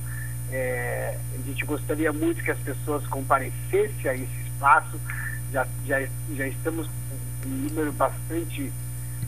É, 0.51 1.17
a 1.33 1.47
gente 1.47 1.65
gostaria 1.65 2.11
muito 2.11 2.43
que 2.43 2.51
as 2.51 2.59
pessoas 2.59 3.05
comparecessem 3.07 4.09
a 4.09 4.13
esse 4.13 4.39
espaço. 4.45 4.99
Já, 5.51 5.67
já, 5.85 6.07
já 6.35 6.47
estamos 6.47 6.87
com 6.87 7.47
um 7.47 7.51
número 7.51 7.91
bastante 7.91 8.71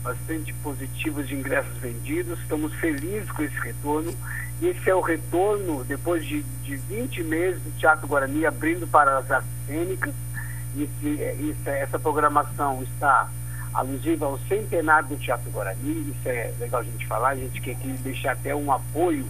bastante 0.02 0.52
positivos 0.54 1.28
de 1.28 1.34
ingressos 1.34 1.76
vendidos. 1.78 2.38
Estamos 2.40 2.72
felizes 2.74 3.30
com 3.30 3.42
esse 3.42 3.58
retorno. 3.60 4.14
Esse 4.62 4.90
é 4.90 4.94
o 4.94 5.00
retorno, 5.00 5.84
depois 5.84 6.24
de, 6.24 6.42
de 6.64 6.76
20 6.76 7.22
meses, 7.24 7.62
do 7.62 7.70
Teatro 7.78 8.06
Guarani 8.06 8.44
abrindo 8.44 8.86
para 8.86 9.18
as 9.18 9.30
artes 9.30 9.50
cênicas. 9.66 10.14
Esse, 10.76 11.20
esse, 11.20 11.68
essa 11.68 11.98
programação 11.98 12.82
está 12.82 13.28
alusiva 13.72 14.26
ao 14.26 14.38
centenário 14.40 15.08
do 15.08 15.16
Teatro 15.16 15.50
Guarani. 15.50 16.10
Isso 16.10 16.28
é 16.28 16.52
legal 16.58 16.80
a 16.80 16.84
gente 16.84 17.06
falar. 17.06 17.30
A 17.30 17.36
gente 17.36 17.60
quer 17.60 17.72
aqui 17.72 17.88
deixar 18.02 18.32
até 18.32 18.54
um 18.54 18.72
apoio, 18.72 19.26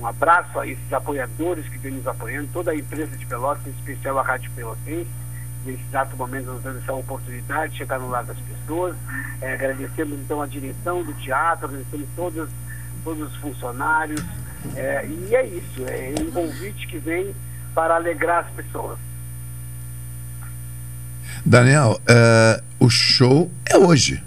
um 0.00 0.06
abraço 0.06 0.58
a 0.58 0.66
esses 0.66 0.92
apoiadores 0.92 1.68
que 1.68 1.78
vêm 1.78 1.92
nos 1.92 2.06
apoiando, 2.06 2.48
toda 2.52 2.70
a 2.70 2.74
empresa 2.74 3.16
de 3.16 3.26
Pelotas, 3.26 3.66
em 3.66 3.70
especial 3.70 4.18
a 4.18 4.22
Rádio 4.22 4.50
Pelotense 4.52 5.26
nesse 5.66 5.82
exato 5.88 6.16
momento 6.16 6.46
nos 6.46 6.62
dando 6.62 6.78
essa 6.78 6.92
oportunidade 6.92 7.72
de 7.72 7.78
chegar 7.78 7.98
no 7.98 8.08
lado 8.08 8.28
das 8.28 8.38
pessoas. 8.38 8.96
É, 9.40 9.54
agradecemos 9.54 10.18
então 10.20 10.40
a 10.40 10.46
direção 10.46 11.02
do 11.02 11.12
teatro, 11.14 11.66
agradecemos 11.66 12.08
todos, 12.14 12.48
todos 13.04 13.28
os 13.28 13.36
funcionários. 13.36 14.22
É, 14.74 15.06
e 15.06 15.34
é 15.34 15.44
isso, 15.44 15.84
é 15.86 16.14
um 16.20 16.30
convite 16.30 16.86
que 16.86 16.98
vem 16.98 17.34
para 17.74 17.96
alegrar 17.96 18.44
as 18.44 18.50
pessoas. 18.52 18.98
Daniel, 21.44 22.00
uh, 22.02 22.62
o 22.78 22.88
show 22.88 23.50
é 23.64 23.76
hoje. 23.76 24.22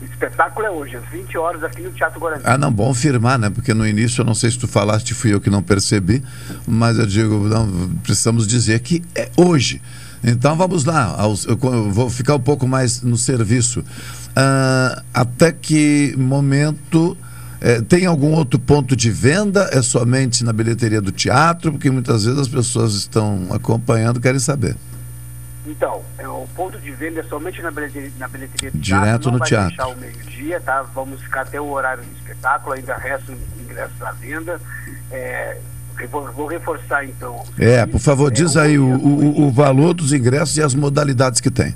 O 0.00 0.04
espetáculo 0.04 0.66
é 0.66 0.70
hoje, 0.70 0.96
às 0.96 1.04
20 1.06 1.36
horas, 1.36 1.62
aqui 1.62 1.82
no 1.82 1.90
Teatro 1.90 2.18
Guarani. 2.18 2.42
Ah, 2.44 2.56
não, 2.56 2.72
bom 2.72 2.92
firmar, 2.94 3.38
né? 3.38 3.50
Porque 3.50 3.74
no 3.74 3.86
início, 3.86 4.22
eu 4.22 4.24
não 4.24 4.34
sei 4.34 4.50
se 4.50 4.58
tu 4.58 4.66
falaste, 4.66 5.14
fui 5.14 5.32
eu 5.32 5.40
que 5.40 5.50
não 5.50 5.62
percebi, 5.62 6.22
mas 6.66 6.98
eu 6.98 7.06
digo, 7.06 7.48
não, 7.48 7.90
precisamos 8.02 8.46
dizer 8.46 8.80
que 8.80 9.02
é 9.14 9.28
hoje. 9.36 9.80
Então 10.22 10.54
vamos 10.56 10.84
lá, 10.84 11.16
eu 11.46 11.90
vou 11.90 12.10
ficar 12.10 12.34
um 12.34 12.40
pouco 12.40 12.66
mais 12.66 13.02
no 13.02 13.16
serviço. 13.16 13.80
Uh, 13.80 15.02
até 15.12 15.50
que 15.50 16.14
momento 16.16 17.16
é, 17.60 17.80
tem 17.82 18.06
algum 18.06 18.32
outro 18.32 18.58
ponto 18.58 18.96
de 18.96 19.10
venda? 19.10 19.68
É 19.72 19.82
somente 19.82 20.42
na 20.42 20.52
bilheteria 20.52 21.00
do 21.00 21.12
teatro? 21.12 21.72
Porque 21.72 21.90
muitas 21.90 22.24
vezes 22.24 22.40
as 22.40 22.48
pessoas 22.48 22.94
estão 22.94 23.48
acompanhando 23.50 24.20
querem 24.20 24.40
saber. 24.40 24.76
Então, 25.70 26.02
é, 26.18 26.26
o 26.26 26.48
ponto 26.56 26.78
de 26.78 26.90
venda 26.90 27.20
é 27.20 27.22
somente 27.22 27.62
na 27.62 27.70
bilheteria, 27.70 28.10
na 28.18 28.26
bilheteria 28.26 28.70
do 28.72 28.78
Direto 28.78 29.04
teatro. 29.04 29.26
Não 29.26 29.32
no 29.32 29.38
vai 29.38 29.48
teatro. 29.48 29.88
o 29.88 29.96
meio-dia, 29.96 30.60
tá? 30.60 30.82
Vamos 30.82 31.22
ficar 31.22 31.42
até 31.42 31.60
o 31.60 31.70
horário 31.70 32.02
do 32.02 32.12
espetáculo, 32.16 32.74
ainda 32.74 32.96
restam 32.96 33.36
ingressos 33.60 34.02
à 34.02 34.10
venda. 34.12 34.60
É, 35.12 35.58
Vou, 36.10 36.32
vou, 36.32 36.46
reforçar 36.46 37.04
então. 37.04 37.44
É, 37.58 37.84
por 37.84 38.00
favor, 38.00 38.30
diz 38.30 38.56
aí 38.56 38.78
o, 38.78 38.86
o, 38.86 39.42
o, 39.42 39.50
valor 39.52 39.92
dos 39.92 40.14
ingressos 40.14 40.56
e 40.56 40.62
as 40.62 40.74
modalidades 40.74 41.42
que 41.42 41.50
tem. 41.50 41.74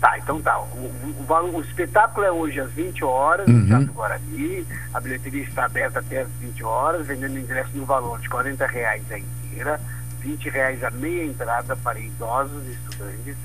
Tá, 0.00 0.16
então 0.18 0.40
tá. 0.40 0.56
O, 0.60 1.24
o, 1.28 1.56
o 1.56 1.60
espetáculo 1.60 2.24
é 2.24 2.30
hoje 2.30 2.60
às 2.60 2.70
20 2.70 3.02
horas, 3.04 3.48
uhum. 3.48 3.54
no 3.54 3.66
Teatro 3.66 3.92
Guarani. 3.92 4.64
A 4.94 5.00
bilheteria 5.00 5.42
está 5.42 5.64
aberta 5.64 5.98
até 5.98 6.20
às 6.20 6.28
20 6.40 6.62
horas, 6.62 7.04
vendendo 7.04 7.36
ingresso 7.36 7.70
no 7.74 7.84
valor 7.84 8.20
de 8.20 8.28
40 8.28 8.64
reais 8.66 9.02
a 9.10 9.18
inteira, 9.18 9.80
20 10.20 10.48
reais 10.50 10.84
a 10.84 10.90
meia 10.90 11.24
entrada 11.24 11.76
para 11.76 11.98
idosos 11.98 12.66
e 12.66 12.72
estudantes, 12.72 13.36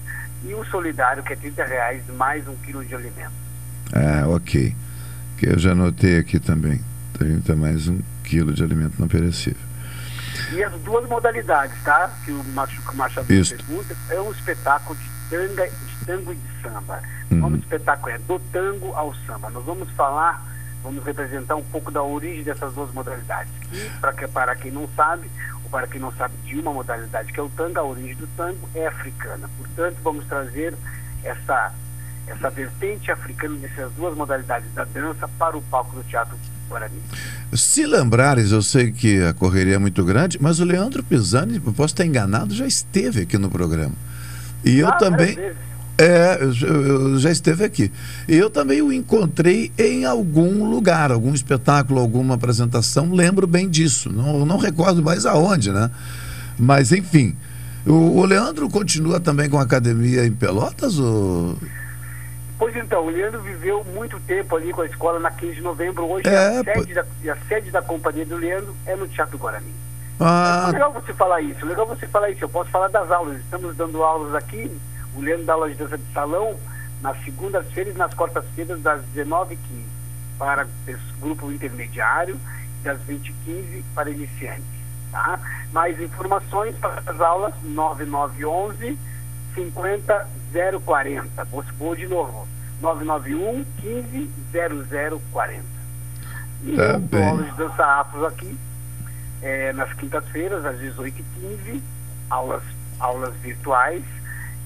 e 0.43 0.53
o 0.53 0.63
solidário, 0.65 1.23
que 1.23 1.33
é 1.33 1.35
30 1.35 1.65
reais 1.65 2.03
mais 2.15 2.47
um 2.47 2.55
quilo 2.57 2.85
de 2.85 2.93
alimento. 2.93 3.31
Ah, 3.93 4.27
ok. 4.27 4.75
Que 5.37 5.47
eu 5.47 5.57
já 5.57 5.71
anotei 5.71 6.19
aqui 6.19 6.39
também. 6.39 6.81
30 7.13 7.55
mais 7.55 7.87
um 7.87 7.99
quilo 8.23 8.53
de 8.53 8.63
alimento 8.63 8.95
não 8.99 9.07
perecível. 9.07 9.61
E 10.51 10.63
as 10.63 10.73
duas 10.81 11.07
modalidades, 11.07 11.75
tá? 11.83 12.11
Que 12.23 12.31
o 12.31 12.43
Machado 12.53 13.25
pergunta, 13.25 13.95
é 14.09 14.19
um 14.19 14.31
espetáculo 14.31 14.97
de, 14.97 15.09
tanga, 15.29 15.67
de 15.67 16.05
tango 16.05 16.33
e 16.33 16.35
de 16.35 16.61
samba. 16.61 17.01
Uhum. 17.31 17.37
O 17.37 17.41
nome 17.41 17.57
do 17.57 17.63
espetáculo 17.63 18.13
é 18.13 18.17
Do 18.19 18.39
Tango 18.51 18.93
ao 18.93 19.15
Samba. 19.25 19.49
Nós 19.49 19.65
vamos 19.65 19.89
falar, 19.91 20.45
vamos 20.83 21.03
representar 21.03 21.55
um 21.55 21.63
pouco 21.63 21.89
da 21.89 22.03
origem 22.03 22.43
dessas 22.43 22.73
duas 22.73 22.93
modalidades. 22.93 23.51
E, 23.71 23.89
pra 23.99 24.13
que, 24.13 24.27
para 24.27 24.55
quem 24.55 24.71
não 24.71 24.87
sabe, 24.95 25.29
para 25.75 25.87
quem 25.87 25.99
não 25.99 26.13
sabe 26.13 26.33
de 26.45 26.57
uma 26.57 26.71
modalidade 26.71 27.33
que 27.33 27.37
é 27.37 27.43
o 27.43 27.49
tango, 27.49 27.77
a 27.77 27.83
origem 27.83 28.15
do 28.15 28.25
tango 28.37 28.69
é 28.73 28.87
africana. 28.87 29.49
Portanto, 29.57 29.97
vamos 30.01 30.25
trazer 30.25 30.73
essa, 31.21 31.73
essa 32.27 32.49
vertente 32.49 33.11
africana 33.11 33.57
dessas 33.57 33.91
duas 33.91 34.15
modalidades 34.15 34.73
da 34.73 34.85
dança 34.85 35.27
para 35.37 35.57
o 35.57 35.61
palco 35.63 35.93
do 35.93 36.03
Teatro 36.05 36.37
Guarani. 36.69 36.97
Se 37.51 37.85
lembrares, 37.85 38.53
eu 38.53 38.61
sei 38.61 38.89
que 38.93 39.21
a 39.21 39.33
correria 39.33 39.75
é 39.75 39.77
muito 39.77 40.01
grande, 40.05 40.37
mas 40.39 40.61
o 40.61 40.63
Leandro 40.63 41.03
Pisani, 41.03 41.59
posso 41.59 41.93
estar 41.93 42.05
enganado, 42.05 42.53
já 42.53 42.65
esteve 42.65 43.23
aqui 43.23 43.37
no 43.37 43.51
programa. 43.51 43.95
E 44.63 44.79
eu 44.79 44.87
ah, 44.87 44.93
também. 44.93 45.37
É, 45.97 46.39
eu, 46.41 47.17
já 47.17 47.31
esteve 47.31 47.63
aqui. 47.63 47.91
E 48.27 48.35
eu 48.35 48.49
também 48.49 48.81
o 48.81 48.91
encontrei 48.91 49.71
em 49.77 50.05
algum 50.05 50.69
lugar, 50.69 51.11
algum 51.11 51.33
espetáculo, 51.33 51.99
alguma 51.99 52.35
apresentação. 52.35 53.13
Lembro 53.13 53.47
bem 53.47 53.69
disso. 53.69 54.11
Não, 54.11 54.45
não 54.45 54.57
recordo 54.57 55.01
mais 55.01 55.25
aonde, 55.25 55.71
né? 55.71 55.89
Mas, 56.59 56.91
enfim. 56.91 57.35
O, 57.85 58.19
o 58.19 58.25
Leandro 58.25 58.69
continua 58.69 59.19
também 59.19 59.49
com 59.49 59.59
a 59.59 59.63
academia 59.63 60.25
em 60.25 60.31
Pelotas? 60.31 60.99
Ou... 60.99 61.55
Pois 62.57 62.75
então, 62.75 63.05
o 63.05 63.09
Leandro 63.09 63.41
viveu 63.41 63.85
muito 63.93 64.19
tempo 64.21 64.55
ali 64.55 64.73
com 64.73 64.81
a 64.81 64.85
escola 64.85 65.19
na 65.19 65.31
15 65.31 65.55
de 65.55 65.61
novembro. 65.61 66.05
Hoje 66.09 66.27
é, 66.27 66.59
a, 66.59 66.63
sede 66.63 66.93
da, 66.93 67.01
a 67.01 67.37
sede 67.47 67.71
da 67.71 67.81
companhia 67.81 68.25
do 68.25 68.37
Leandro 68.37 68.75
é 68.85 68.95
no 68.95 69.07
Teatro 69.07 69.37
Guarani. 69.37 69.73
Ah. 70.19 70.67
É 70.69 70.71
legal 70.71 70.93
você 70.93 71.13
falar 71.13 71.41
isso, 71.41 71.65
legal 71.65 71.85
você 71.85 72.07
falar 72.07 72.29
isso. 72.31 72.43
Eu 72.43 72.49
posso 72.49 72.69
falar 72.71 72.87
das 72.87 73.09
aulas. 73.11 73.37
Estamos 73.39 73.75
dando 73.75 74.01
aulas 74.01 74.33
aqui. 74.33 74.71
O 75.15 75.21
Leandro 75.21 75.45
dá 75.45 75.53
aula 75.53 75.69
de 75.69 75.75
dança 75.75 75.97
de 75.97 76.13
salão 76.13 76.55
nas 77.01 77.23
segundas-feiras 77.23 77.95
e 77.95 77.97
nas 77.97 78.13
quartas-feiras, 78.13 78.81
das 78.81 79.01
19h15 79.15 79.57
para 80.37 80.67
grupo 81.19 81.51
intermediário 81.51 82.39
e 82.81 82.83
das 82.83 82.99
20h15 83.07 83.83
para 83.93 84.09
iniciantes. 84.09 84.65
Tá? 85.11 85.39
Mais 85.71 85.99
informações 86.01 86.75
para 86.77 87.01
as 87.05 87.21
aulas 87.21 87.53
9911 87.63 88.97
50 89.53 90.27
0040. 90.51 91.45
Vou, 91.45 91.63
vou 91.77 91.95
de 91.95 92.07
novo. 92.07 92.47
991 92.81 93.65
15 93.81 94.29
0040. 95.31 95.63
E 96.63 96.75
tá 96.75 96.83
eu 96.83 96.99
dou 96.99 97.23
aula 97.23 97.43
de 97.43 97.51
dança 97.51 97.85
afro 97.85 98.25
aqui 98.25 98.57
é, 99.41 99.71
nas 99.73 99.93
quintas-feiras, 99.93 100.65
às 100.65 100.77
18h15, 100.79 101.81
aulas, 102.29 102.63
aulas 102.99 103.33
virtuais 103.35 104.03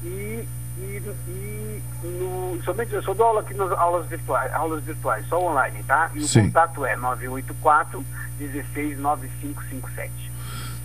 e, 0.03 0.45
e, 0.77 1.01
e 1.27 1.81
no, 2.03 2.61
somente 2.63 2.93
eu 2.93 3.03
só 3.03 3.13
dou 3.13 3.27
aula 3.27 3.41
aqui 3.41 3.53
nas 3.53 3.71
aulas 3.71 4.07
virtuais, 4.07 4.53
aulas 4.53 4.83
virtuais, 4.83 5.25
só 5.27 5.41
online, 5.41 5.83
tá? 5.83 6.11
E 6.13 6.19
o 6.19 6.27
Sim. 6.27 6.43
contato 6.43 6.85
é 6.85 6.95
984 6.95 8.05
169557. 8.39 10.29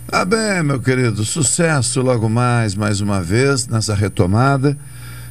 Tá 0.07 0.23
bem, 0.23 0.61
meu 0.63 0.79
querido. 0.79 1.23
Sucesso 1.23 2.01
logo 2.01 2.29
mais, 2.29 2.75
mais 2.75 3.01
uma 3.01 3.21
vez, 3.21 3.67
nessa 3.67 3.95
retomada. 3.95 4.77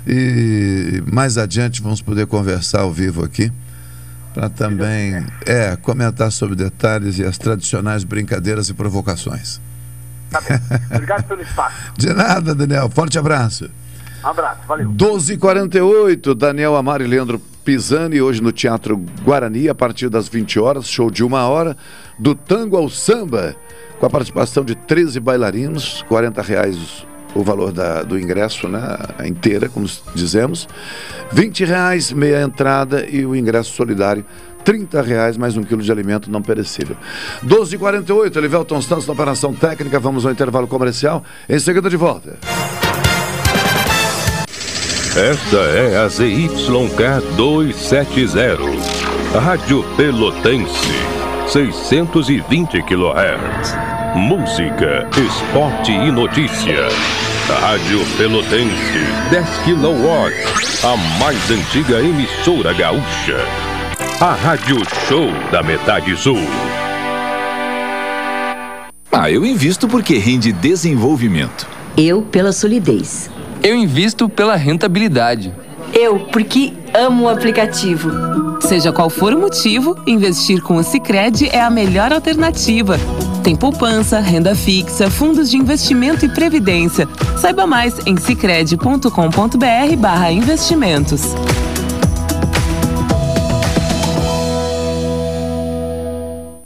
E 0.07 1.03
mais 1.11 1.39
adiante 1.39 1.81
vamos 1.81 2.03
poder 2.03 2.27
conversar 2.27 2.81
ao 2.81 2.93
vivo 2.93 3.25
aqui 3.25 3.51
para 4.35 4.51
também 4.51 5.25
é, 5.47 5.77
comentar 5.77 6.31
sobre 6.33 6.57
detalhes 6.57 7.19
e 7.19 7.25
as 7.25 7.39
tradicionais 7.39 8.03
brincadeiras 8.03 8.69
e 8.69 8.75
provocações. 8.75 9.61
Tá 10.35 10.41
bem. 10.41 10.81
Obrigado 10.91 11.29
pelo 11.29 11.43
espaço. 11.43 11.77
De 11.97 12.13
nada, 12.13 12.55
Daniel. 12.55 12.91
Forte 12.91 13.19
abraço. 13.19 13.71
Um 14.25 14.29
abraço, 14.29 14.61
valeu. 14.67 14.91
12h48, 14.91 16.35
Daniel 16.35 16.75
Amar 16.75 17.01
e 17.01 17.07
Leandro 17.07 17.39
Pisani, 17.65 18.21
hoje 18.21 18.43
no 18.43 18.51
Teatro 18.51 18.97
Guarani, 19.23 19.69
a 19.69 19.75
partir 19.75 20.09
das 20.09 20.29
20 20.29 20.59
horas, 20.59 20.89
show 20.89 21.11
de 21.11 21.23
uma 21.23 21.47
hora, 21.47 21.77
do 22.19 22.35
tango 22.35 22.77
ao 22.77 22.89
samba 22.89 23.55
com 24.01 24.07
a 24.07 24.11
participação 24.11 24.65
de 24.65 24.75
13 24.75 25.21
bailarinos, 25.21 26.05
40 26.09 26.43
reais 26.43 27.07
o 27.35 27.43
valor 27.43 27.73
da, 27.73 28.03
do 28.03 28.19
ingresso, 28.19 28.69
né, 28.69 28.81
inteira, 29.25 29.69
como 29.69 29.87
dizemos, 30.15 30.69
20 31.33 31.65
reais 31.65 32.13
meia 32.13 32.43
entrada 32.43 33.05
e 33.09 33.27
o 33.27 33.35
ingresso 33.35 33.75
solidário 33.75 34.25
30 34.65 35.03
reais 35.03 35.37
mais 35.37 35.57
um 35.57 35.63
quilo 35.63 35.83
de 35.83 35.93
alimento 35.93 36.31
não 36.31 36.43
perecível. 36.43 36.97
12h48, 37.45 38.37
Elivelton 38.37 38.81
Santos 38.81 39.07
na 39.07 39.13
operação 39.13 39.55
técnica, 39.55 40.01
vamos 40.01 40.25
ao 40.25 40.33
intervalo 40.33 40.67
comercial, 40.67 41.23
em 41.49 41.59
seguida 41.59 41.91
de 41.91 41.97
volta. 41.97 42.39
Esta 45.17 45.59
é 45.59 45.97
a 45.97 46.09
ZYK 46.09 47.21
270, 47.37 49.39
Rádio 49.39 49.85
Pelotense, 49.97 50.93
620 51.47 52.83
kHz. 52.83 53.77
Música, 54.17 55.09
esporte 55.17 55.93
e 55.93 56.11
notícia. 56.11 56.89
Rádio 57.61 58.01
Pelotense, 58.17 59.05
10 59.31 59.47
kW. 59.65 60.33
A 60.83 60.97
mais 61.21 61.51
antiga 61.51 62.01
emissora 62.01 62.73
gaúcha. 62.73 63.74
A 64.25 64.33
Rádio 64.33 64.79
Show 65.07 65.29
da 65.53 65.63
Metade 65.63 66.17
Sul. 66.17 66.39
Ah, 69.13 69.31
eu 69.31 69.45
invisto 69.45 69.87
porque 69.87 70.17
rende 70.17 70.51
desenvolvimento. 70.51 71.69
Eu 71.95 72.23
pela 72.23 72.51
solidez. 72.51 73.29
Eu 73.63 73.77
invisto 73.77 74.27
pela 74.27 74.57
rentabilidade. 74.57 75.53
Eu 75.93 76.21
porque 76.21 76.73
amo 76.95 77.25
o 77.25 77.29
aplicativo. 77.29 78.11
Seja 78.63 78.95
qual 78.95 79.11
for 79.11 79.35
o 79.35 79.39
motivo, 79.39 80.03
investir 80.07 80.63
com 80.63 80.77
o 80.77 80.83
Sicredi 80.83 81.51
é 81.51 81.61
a 81.61 81.69
melhor 81.69 82.11
alternativa. 82.11 82.99
Tem 83.43 83.55
poupança, 83.55 84.21
renda 84.21 84.55
fixa, 84.55 85.11
fundos 85.11 85.51
de 85.51 85.59
investimento 85.59 86.25
e 86.25 86.31
previdência. 86.31 87.07
Saiba 87.37 87.67
mais 87.67 87.95
em 88.07 88.17
sicredi.com.br/barra 88.17 90.33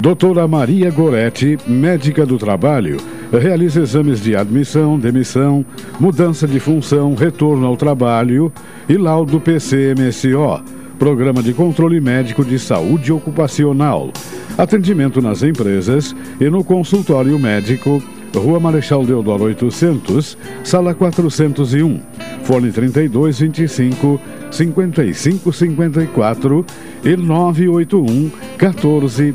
Doutora 0.00 0.48
Maria 0.48 0.90
Goretti, 0.90 1.58
médica 1.66 2.24
do 2.24 2.38
trabalho, 2.38 2.96
realiza 3.30 3.82
exames 3.82 4.18
de 4.18 4.34
admissão, 4.34 4.98
demissão, 4.98 5.62
mudança 6.00 6.48
de 6.48 6.58
função, 6.58 7.14
retorno 7.14 7.66
ao 7.66 7.76
trabalho 7.76 8.50
e 8.88 8.96
laudo 8.96 9.38
PCMSO, 9.38 10.64
Programa 10.98 11.42
de 11.42 11.52
Controle 11.52 12.00
Médico 12.00 12.42
de 12.42 12.58
Saúde 12.58 13.12
Ocupacional. 13.12 14.10
Atendimento 14.56 15.20
nas 15.20 15.42
empresas 15.42 16.16
e 16.40 16.48
no 16.48 16.64
consultório 16.64 17.38
médico 17.38 18.02
Rua 18.34 18.58
Marechal 18.58 19.04
Deodoro 19.04 19.44
800, 19.44 20.38
Sala 20.64 20.94
401, 20.94 22.00
Fone 22.42 22.70
3225 22.70 24.18
5554 24.50 26.64
e 27.02 27.16
981 27.16 28.30
14 28.58 29.34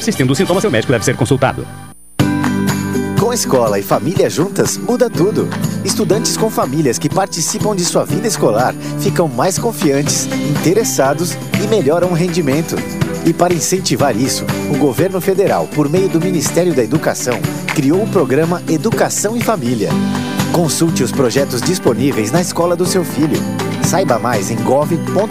Persistindo 0.00 0.32
os 0.32 0.38
sintomas, 0.38 0.62
seu 0.62 0.70
médico 0.70 0.90
deve 0.90 1.04
ser 1.04 1.14
consultado. 1.14 1.66
Com 3.20 3.34
escola 3.34 3.78
e 3.78 3.82
família 3.82 4.30
juntas, 4.30 4.78
muda 4.78 5.10
tudo. 5.10 5.46
Estudantes 5.84 6.38
com 6.38 6.48
famílias 6.48 6.98
que 6.98 7.10
participam 7.10 7.76
de 7.76 7.84
sua 7.84 8.06
vida 8.06 8.26
escolar 8.26 8.74
ficam 8.98 9.28
mais 9.28 9.58
confiantes, 9.58 10.26
interessados 10.58 11.36
e 11.62 11.66
melhoram 11.68 12.12
o 12.12 12.14
rendimento. 12.14 12.76
E 13.26 13.34
para 13.34 13.52
incentivar 13.52 14.16
isso, 14.16 14.46
o 14.74 14.78
governo 14.78 15.20
federal, 15.20 15.66
por 15.66 15.86
meio 15.86 16.08
do 16.08 16.18
Ministério 16.18 16.72
da 16.74 16.82
Educação, 16.82 17.38
criou 17.74 18.02
o 18.02 18.08
programa 18.08 18.62
Educação 18.70 19.36
e 19.36 19.42
Família. 19.42 19.90
Consulte 20.50 21.02
os 21.02 21.12
projetos 21.12 21.60
disponíveis 21.60 22.32
na 22.32 22.40
escola 22.40 22.74
do 22.74 22.86
seu 22.86 23.04
filho. 23.04 23.38
Saiba 23.84 24.18
mais 24.18 24.50
em 24.50 24.56
gov.br/mec. 24.62 25.30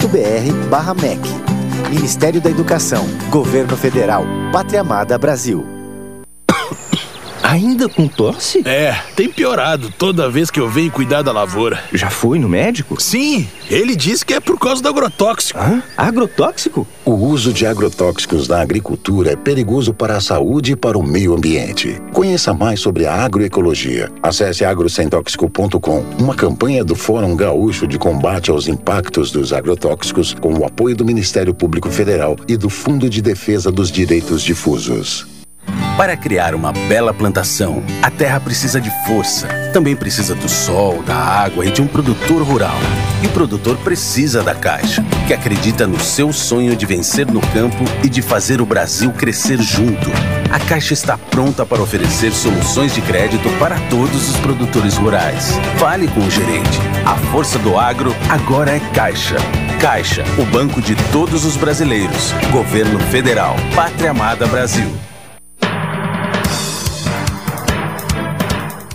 Ministério 1.90 2.42
da 2.42 2.50
Educação, 2.50 3.06
Governo 3.30 3.78
Federal, 3.78 4.26
Pátria 4.52 4.82
Amada 4.82 5.18
Brasil. 5.18 5.79
Ainda 7.50 7.90
com 7.90 8.08
tosse? 8.08 8.62
É, 8.64 8.96
tem 9.16 9.28
piorado 9.28 9.92
toda 9.98 10.30
vez 10.30 10.52
que 10.52 10.60
eu 10.60 10.70
venho 10.70 10.92
cuidar 10.92 11.24
da 11.24 11.32
lavoura. 11.32 11.84
Já 11.92 12.08
foi 12.08 12.38
no 12.38 12.48
médico? 12.48 13.02
Sim, 13.02 13.50
ele 13.68 13.96
disse 13.96 14.24
que 14.24 14.36
é 14.36 14.40
por 14.40 14.60
causa 14.60 14.84
do 14.84 14.88
agrotóxico. 14.88 15.58
Hã? 15.58 15.82
Agrotóxico? 15.98 16.86
O 17.04 17.14
uso 17.14 17.52
de 17.52 17.66
agrotóxicos 17.66 18.48
na 18.48 18.62
agricultura 18.62 19.32
é 19.32 19.36
perigoso 19.36 19.96
para 19.96 20.16
a 20.16 20.22
saúde 20.22 20.74
e 20.74 20.76
para 20.76 20.96
o 20.96 21.02
meio 21.02 21.34
ambiente. 21.34 22.00
Conheça 22.14 22.54
mais 22.54 22.82
sobre 22.82 23.08
a 23.08 23.16
agroecologia. 23.16 24.12
Acesse 24.22 24.64
agrosemtóxico.com, 24.64 26.06
uma 26.20 26.36
campanha 26.36 26.84
do 26.84 26.94
Fórum 26.94 27.36
Gaúcho 27.36 27.88
de 27.88 27.98
Combate 27.98 28.52
aos 28.52 28.68
Impactos 28.68 29.32
dos 29.32 29.54
Agrotóxicos, 29.54 30.36
com 30.36 30.54
o 30.54 30.66
apoio 30.66 30.96
do 30.96 31.04
Ministério 31.04 31.56
Público 31.56 31.90
Federal 31.90 32.36
e 32.48 32.56
do 32.56 32.70
Fundo 32.70 33.10
de 33.10 33.24
Defesa 33.24 33.72
dos 33.72 33.92
Direitos 33.92 34.44
Difusos. 34.44 35.39
Para 35.98 36.16
criar 36.16 36.56
uma 36.56 36.72
bela 36.72 37.14
plantação, 37.14 37.84
a 38.02 38.10
terra 38.10 38.40
precisa 38.40 38.80
de 38.80 38.90
força. 39.06 39.48
Também 39.74 39.96
precisa 39.96 40.34
do 40.34 40.48
sol, 40.48 41.04
da 41.04 41.16
água 41.16 41.66
e 41.66 41.72
de 41.72 41.82
um 41.82 41.88
produtor 41.88 42.42
rural. 42.42 42.78
E 43.22 43.28
o 43.28 43.30
produtor 43.32 43.78
precisa 43.78 44.42
da 44.42 44.56
Caixa, 44.56 45.04
que 45.28 45.34
acredita 45.34 45.86
no 45.86 46.00
seu 46.00 46.32
sonho 46.32 46.76
de 46.76 46.86
vencer 46.86 47.28
no 47.28 47.42
campo 47.42 47.84
e 48.04 48.10
de 48.10 48.22
fazer 48.22 48.62
o 48.62 48.66
Brasil 48.66 49.12
crescer 49.12 49.62
junto. 49.62 50.10
A 50.50 50.60
Caixa 50.60 50.94
está 50.94 51.18
pronta 51.18 51.66
para 51.66 51.82
oferecer 51.82 52.32
soluções 52.32 52.96
de 52.96 53.02
crédito 53.02 53.50
para 53.60 53.76
todos 53.90 54.30
os 54.30 54.38
produtores 54.38 54.96
rurais. 54.96 55.60
Fale 55.78 56.08
com 56.08 56.22
o 56.22 56.32
gerente. 56.32 56.80
A 57.06 57.16
força 57.32 57.60
do 57.60 57.78
agro 57.78 58.16
agora 58.30 58.72
é 58.72 58.80
Caixa. 58.94 59.36
Caixa, 59.80 60.24
o 60.38 60.46
banco 60.46 60.82
de 60.82 60.96
todos 61.12 61.46
os 61.46 61.56
brasileiros. 61.56 62.34
Governo 62.52 63.00
Federal. 63.12 63.56
Pátria 63.76 64.12
Amada 64.12 64.48
Brasil. 64.48 65.09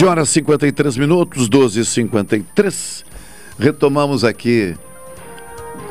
Doze 0.00 0.10
horas 0.10 0.30
e 0.30 0.32
53 0.32 0.96
minutos, 0.96 1.46
12 1.46 1.80
e 1.80 1.84
53 1.84 3.04
Retomamos 3.58 4.24
aqui 4.24 4.74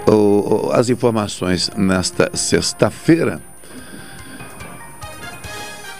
o, 0.07 0.69
o, 0.69 0.71
as 0.71 0.89
informações 0.89 1.69
nesta 1.77 2.35
sexta-feira. 2.35 3.39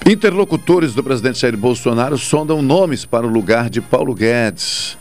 Interlocutores 0.10 0.96
do 0.96 1.04
presidente 1.04 1.38
Jair 1.38 1.56
Bolsonaro 1.56 2.18
sondam 2.18 2.64
nomes 2.64 3.06
para 3.06 3.28
o 3.28 3.30
lugar 3.30 3.70
de 3.70 3.80
Paulo 3.80 4.16
Guedes. 4.16 4.98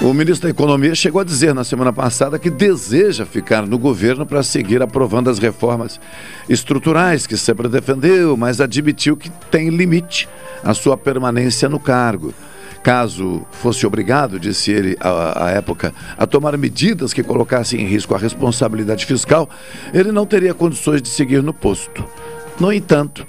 O 0.00 0.12
ministro 0.12 0.48
da 0.48 0.50
Economia 0.50 0.94
chegou 0.94 1.20
a 1.20 1.24
dizer 1.24 1.54
na 1.54 1.62
semana 1.62 1.92
passada 1.92 2.38
que 2.38 2.50
deseja 2.50 3.24
ficar 3.24 3.64
no 3.66 3.78
governo 3.78 4.26
para 4.26 4.42
seguir 4.42 4.82
aprovando 4.82 5.30
as 5.30 5.38
reformas 5.38 6.00
estruturais 6.48 7.26
que 7.26 7.36
sempre 7.36 7.68
defendeu, 7.68 8.36
mas 8.36 8.60
admitiu 8.60 9.16
que 9.16 9.30
tem 9.50 9.68
limite 9.70 10.28
a 10.64 10.74
sua 10.74 10.96
permanência 10.96 11.68
no 11.68 11.78
cargo. 11.78 12.34
Caso 12.82 13.46
fosse 13.52 13.86
obrigado, 13.86 14.38
disse 14.38 14.72
ele 14.72 14.96
à, 15.00 15.46
à 15.46 15.50
época, 15.52 15.94
a 16.18 16.26
tomar 16.26 16.58
medidas 16.58 17.14
que 17.14 17.22
colocassem 17.22 17.80
em 17.80 17.86
risco 17.86 18.14
a 18.14 18.18
responsabilidade 18.18 19.06
fiscal, 19.06 19.48
ele 19.92 20.10
não 20.10 20.26
teria 20.26 20.52
condições 20.52 21.00
de 21.00 21.08
seguir 21.08 21.42
no 21.42 21.54
posto. 21.54 22.04
No 22.58 22.72
entanto, 22.72 23.26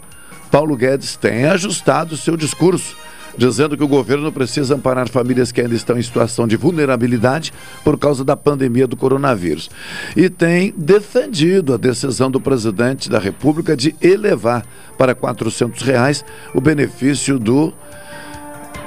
Paulo 0.52 0.76
Guedes 0.76 1.16
tem 1.16 1.46
ajustado 1.46 2.18
seu 2.18 2.36
discurso 2.36 2.98
dizendo 3.38 3.78
que 3.78 3.84
o 3.84 3.88
governo 3.88 4.32
precisa 4.32 4.76
amparar 4.76 5.10
famílias 5.10 5.52
que 5.52 5.62
ainda 5.62 5.76
estão 5.76 5.98
em 5.98 6.02
situação 6.02 6.48
de 6.48 6.56
vulnerabilidade 6.56 7.54
por 7.84 7.98
causa 7.98 8.24
da 8.24 8.36
pandemia 8.36 8.88
do 8.88 8.96
coronavírus. 8.96 9.70
E 10.16 10.30
tem 10.30 10.74
defendido 10.78 11.74
a 11.74 11.78
decisão 11.78 12.30
do 12.30 12.40
presidente 12.40 13.10
da 13.10 13.20
República 13.20 13.76
de 13.76 13.96
elevar 14.02 14.66
para 14.98 15.14
400 15.14 15.82
reais 15.82 16.24
o 16.54 16.62
benefício 16.62 17.38
do 17.38 17.74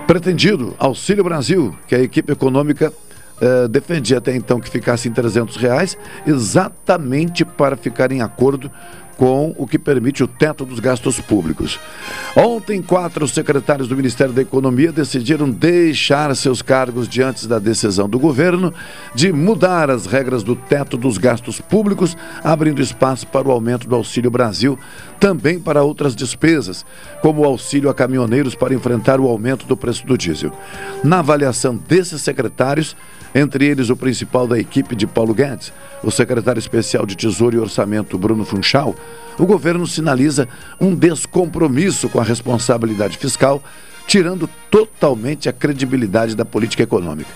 pretendido 0.07 0.75
Auxílio 0.79 1.23
Brasil, 1.23 1.77
que 1.87 1.95
a 1.95 2.01
equipe 2.01 2.33
econômica 2.33 2.91
eh, 3.41 3.69
defendia 3.69 4.19
até 4.19 4.35
então 4.35 4.59
que 4.59 4.69
ficasse 4.69 5.09
em 5.09 5.13
300 5.13 5.57
reais, 5.57 5.97
exatamente 6.27 7.45
para 7.45 7.77
ficar 7.77 8.11
em 8.11 8.21
acordo 8.21 8.71
com 9.18 9.52
o 9.59 9.66
que 9.66 9.81
permite 9.81 10.22
o 10.22 10.28
teto 10.28 10.64
dos 10.64 10.78
gastos 10.78 11.20
públicos. 11.20 11.78
Ontem, 12.37 12.81
quatro 12.81 13.26
secretários 13.26 13.88
do 13.88 13.96
Ministério 13.96 14.33
da 14.33 14.40
Economia 14.40 14.92
decidiram 14.92 15.50
deixar 15.50 16.35
seus 16.37 16.62
cargos 16.62 17.09
diante 17.09 17.48
da 17.48 17.59
decisão 17.59 18.09
do 18.09 18.16
governo 18.16 18.72
de 19.16 19.33
mudar 19.33 19.90
as 19.90 20.07
regras 20.07 20.44
do 20.44 20.54
teto 20.54 20.96
dos 20.96 21.18
gastos 21.18 21.61
públicos, 21.61 22.16
abrindo 22.44 22.81
espaço 22.81 23.26
para 23.26 23.48
o 23.48 23.50
aumento 23.50 23.88
do 23.88 23.96
Auxílio 23.96 24.31
Brasil, 24.31 24.78
também 25.18 25.59
para 25.59 25.83
outras 25.83 26.14
despesas, 26.14 26.87
como 27.20 27.42
o 27.42 27.44
auxílio 27.44 27.90
a 27.90 27.94
caminhoneiros 27.94 28.54
para 28.54 28.72
enfrentar 28.72 29.18
o 29.18 29.26
aumento 29.26 29.66
do 29.66 29.76
preço 29.76 30.07
do 30.07 30.16
diesel. 30.16 30.52
Na 31.02 31.18
avaliação 31.18 31.74
desses 31.74 32.22
secretários, 32.22 32.94
entre 33.35 33.67
eles 33.67 33.91
o 33.91 33.97
principal 33.97 34.47
da 34.47 34.59
equipe 34.59 34.97
de 34.97 35.07
Paulo 35.07 35.35
Guedes, 35.35 35.73
o 36.03 36.11
secretário 36.11 36.61
especial 36.61 37.05
de 37.05 37.17
Tesouro 37.17 37.57
e 37.57 37.59
Orçamento 37.59 38.19
Bruno 38.19 38.45
Funchal, 38.45 38.95
o 39.38 39.47
governo 39.47 39.87
sinaliza 39.87 40.49
um 40.81 40.95
descompromisso 40.95 42.09
com 42.09 42.21
a 42.21 42.25
responsabilidade 42.25 43.19
fiscal, 43.19 43.62
tirando 44.07 44.49
totalmente 44.71 45.49
a 45.49 45.53
credibilidade 45.53 46.35
da 46.35 46.45
política 46.45 46.83
econômica. 46.83 47.31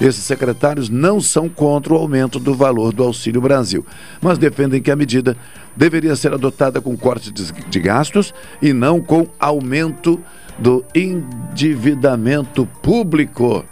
Esses 0.00 0.24
secretários 0.24 0.88
não 0.90 1.20
são 1.20 1.48
contra 1.48 1.94
o 1.94 1.96
aumento 1.96 2.38
do 2.38 2.54
valor 2.54 2.92
do 2.92 3.02
Auxílio 3.02 3.40
Brasil, 3.40 3.86
mas 4.20 4.36
defendem 4.36 4.82
que 4.82 4.90
a 4.90 4.96
medida 4.96 5.36
deveria 5.76 6.16
ser 6.16 6.34
adotada 6.34 6.80
com 6.80 6.96
corte 6.96 7.30
de 7.30 7.80
gastos 7.80 8.34
e 8.60 8.72
não 8.72 9.00
com 9.00 9.28
aumento 9.38 10.20
do 10.58 10.84
endividamento 10.94 12.66
público. 12.82 13.64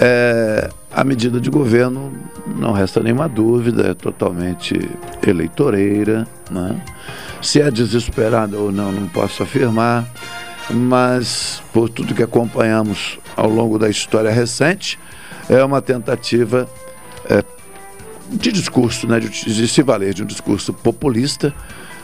É, 0.00 0.70
a 0.92 1.04
medida 1.04 1.40
de 1.40 1.50
governo, 1.50 2.12
não 2.46 2.72
resta 2.72 3.00
nenhuma 3.00 3.28
dúvida, 3.28 3.88
é 3.88 3.94
totalmente 3.94 4.78
eleitoreira. 5.26 6.26
Né? 6.50 6.80
Se 7.42 7.60
é 7.60 7.70
desesperada 7.70 8.56
ou 8.56 8.70
não, 8.72 8.92
não 8.92 9.08
posso 9.08 9.42
afirmar. 9.42 10.06
mas 10.70 11.62
por 11.72 11.88
tudo 11.90 12.14
que 12.14 12.22
acompanhamos 12.22 13.18
ao 13.36 13.50
longo 13.50 13.78
da 13.78 13.88
história 13.88 14.30
recente, 14.30 14.98
é 15.48 15.62
uma 15.62 15.82
tentativa 15.82 16.66
é, 17.28 17.44
de 18.30 18.50
discurso, 18.50 19.06
né, 19.06 19.20
de, 19.20 19.28
de 19.28 19.68
se 19.68 19.82
valer 19.82 20.14
de 20.14 20.22
um 20.22 20.26
discurso 20.26 20.72
populista 20.72 21.54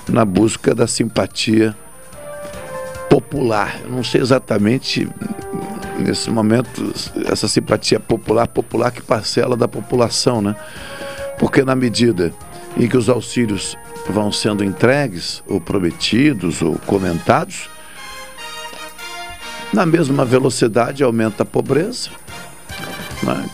na 0.09 0.25
busca 0.25 0.75
da 0.75 0.87
simpatia 0.87 1.75
popular. 3.09 3.81
Eu 3.85 3.91
não 3.91 4.05
sei 4.05 4.21
exatamente 4.21 5.09
nesse 6.01 6.31
momento 6.31 6.93
essa 7.27 7.47
simpatia 7.49 8.01
popular, 8.01 8.49
popular 8.49 8.91
que 8.91 9.03
parcela 9.03 9.57
da 9.57 9.69
população, 9.69 10.41
né? 10.41 10.57
Porque 11.39 11.63
na 11.63 11.75
medida 11.75 12.33
em 12.77 12.89
que 12.89 12.97
os 12.97 13.09
auxílios 13.09 13.77
vão 14.09 14.33
sendo 14.33 14.65
entregues, 14.65 15.43
ou 15.47 15.61
prometidos, 15.61 16.63
ou 16.63 16.79
comentados, 16.87 17.69
na 19.73 19.87
mesma 19.87 20.25
velocidade 20.25 21.03
aumenta 21.03 21.43
a 21.43 21.47
pobreza, 21.47 22.11
né? 23.23 23.49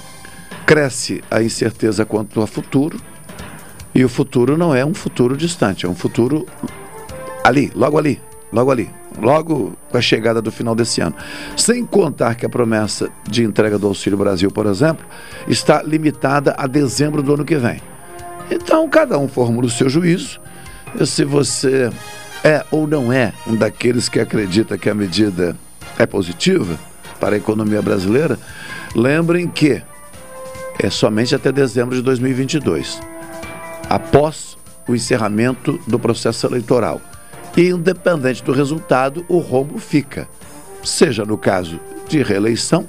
cresce 0.64 1.22
a 1.30 1.42
incerteza 1.42 2.04
quanto 2.04 2.40
ao 2.40 2.46
futuro, 2.46 3.00
e 3.94 4.04
o 4.04 4.08
futuro 4.08 4.56
não 4.56 4.74
é 4.74 4.84
um 4.84 4.94
futuro 4.94 5.36
distante, 5.36 5.86
é 5.86 5.88
um 5.88 5.94
futuro 5.94 6.46
ali, 7.44 7.70
logo 7.74 7.98
ali, 7.98 8.20
logo 8.52 8.70
ali, 8.70 8.90
logo 9.20 9.76
com 9.90 9.96
a 9.98 10.00
chegada 10.00 10.40
do 10.42 10.50
final 10.50 10.74
desse 10.74 11.00
ano. 11.00 11.14
Sem 11.56 11.84
contar 11.84 12.34
que 12.34 12.46
a 12.46 12.48
promessa 12.48 13.10
de 13.28 13.44
entrega 13.44 13.78
do 13.78 13.86
Auxílio 13.86 14.18
Brasil, 14.18 14.50
por 14.50 14.66
exemplo, 14.66 15.04
está 15.48 15.82
limitada 15.82 16.54
a 16.56 16.66
dezembro 16.66 17.22
do 17.22 17.34
ano 17.34 17.44
que 17.44 17.56
vem. 17.56 17.80
Então, 18.50 18.88
cada 18.88 19.18
um 19.18 19.28
formula 19.28 19.66
o 19.66 19.70
seu 19.70 19.88
juízo. 19.88 20.40
Se 21.04 21.24
você 21.24 21.90
é 22.44 22.64
ou 22.70 22.86
não 22.86 23.12
é 23.12 23.32
um 23.46 23.56
daqueles 23.56 24.08
que 24.08 24.20
acredita 24.20 24.78
que 24.78 24.88
a 24.88 24.94
medida 24.94 25.56
é 25.98 26.06
positiva 26.06 26.78
para 27.18 27.34
a 27.34 27.38
economia 27.38 27.82
brasileira, 27.82 28.38
lembrem 28.94 29.48
que 29.48 29.82
é 30.78 30.90
somente 30.90 31.34
até 31.34 31.50
dezembro 31.50 31.96
de 31.96 32.02
2022, 32.02 33.00
após 33.88 34.56
o 34.86 34.94
encerramento 34.94 35.80
do 35.86 35.98
processo 35.98 36.46
eleitoral. 36.46 37.00
E, 37.56 37.68
independente 37.68 38.44
do 38.44 38.52
resultado, 38.52 39.24
o 39.28 39.38
rombo 39.38 39.78
fica, 39.78 40.28
seja 40.84 41.24
no 41.24 41.38
caso 41.38 41.80
de 42.06 42.22
reeleição 42.22 42.86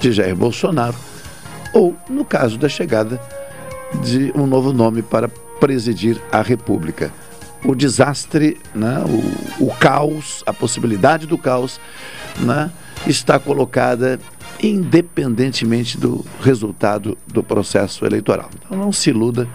de 0.00 0.12
Jair 0.12 0.34
Bolsonaro 0.34 0.96
ou 1.72 1.96
no 2.08 2.24
caso 2.24 2.58
da 2.58 2.68
chegada 2.68 3.20
de 4.02 4.32
um 4.34 4.46
novo 4.46 4.72
nome 4.72 5.02
para 5.02 5.28
presidir 5.28 6.20
a 6.32 6.42
República. 6.42 7.12
O 7.64 7.74
desastre, 7.74 8.58
né, 8.74 9.02
o, 9.58 9.66
o 9.66 9.74
caos, 9.76 10.42
a 10.46 10.52
possibilidade 10.52 11.26
do 11.26 11.38
caos, 11.38 11.80
né, 12.38 12.70
está 13.06 13.38
colocada 13.38 14.18
independentemente 14.62 15.98
do 15.98 16.24
resultado 16.40 17.16
do 17.26 17.42
processo 17.42 18.04
eleitoral. 18.04 18.50
Então 18.54 18.76
não 18.76 18.92
se 18.92 19.10
iluda 19.10 19.48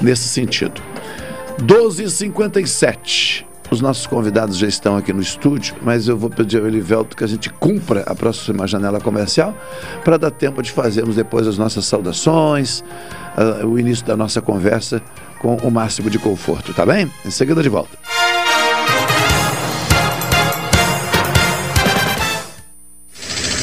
nesse 0.00 0.28
sentido. 0.28 0.82
12h57. 1.60 3.44
Os 3.74 3.80
nossos 3.80 4.06
convidados 4.06 4.56
já 4.56 4.68
estão 4.68 4.96
aqui 4.96 5.12
no 5.12 5.20
estúdio, 5.20 5.74
mas 5.82 6.06
eu 6.06 6.16
vou 6.16 6.30
pedir 6.30 6.60
ao 6.60 6.66
Elivelto 6.68 7.16
que 7.16 7.24
a 7.24 7.26
gente 7.26 7.50
cumpra 7.50 8.04
a 8.06 8.14
próxima 8.14 8.68
janela 8.68 9.00
comercial 9.00 9.52
para 10.04 10.16
dar 10.16 10.30
tempo 10.30 10.62
de 10.62 10.70
fazermos 10.70 11.16
depois 11.16 11.44
as 11.44 11.58
nossas 11.58 11.84
saudações, 11.84 12.84
uh, 13.36 13.66
o 13.66 13.76
início 13.76 14.06
da 14.06 14.16
nossa 14.16 14.40
conversa 14.40 15.02
com 15.40 15.56
o 15.56 15.72
máximo 15.72 16.08
de 16.08 16.20
conforto, 16.20 16.72
tá 16.72 16.86
bem? 16.86 17.10
Em 17.26 17.30
seguida 17.32 17.64
de 17.64 17.68
volta. 17.68 17.98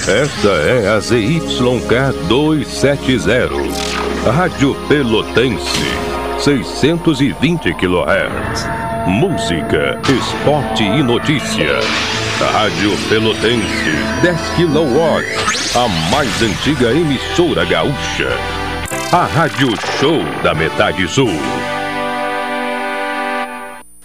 Esta 0.09 0.49
é 0.49 0.89
a 0.89 0.99
ZYK 0.99 2.27
270, 2.27 3.49
Rádio 4.29 4.75
Pelotense, 4.89 5.85
620 6.37 7.73
kHz. 7.75 8.80
Música, 9.07 9.99
esporte 10.07 10.83
e 10.83 11.01
notícia. 11.01 11.79
Rádio 12.53 12.91
Pelotense, 13.09 13.91
10 14.21 14.39
kW, 14.55 15.75
a 15.75 15.87
mais 16.11 16.41
antiga 16.41 16.91
emissora 16.91 17.65
gaúcha. 17.65 18.29
A 19.11 19.25
Rádio 19.25 19.69
Show 19.99 20.19
da 20.43 20.53
Metade 20.53 21.07
Sul. 21.07 21.31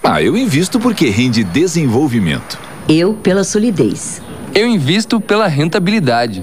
Ah, 0.02 0.22
eu 0.22 0.35
invisto 0.35 0.80
porque 0.80 1.11
rende 1.11 1.44
desenvolvimento. 1.44 2.59
Eu 2.88 3.12
pela 3.12 3.44
solidez. 3.44 4.22
Eu 4.54 4.66
invisto 4.66 5.20
pela 5.20 5.46
rentabilidade. 5.46 6.42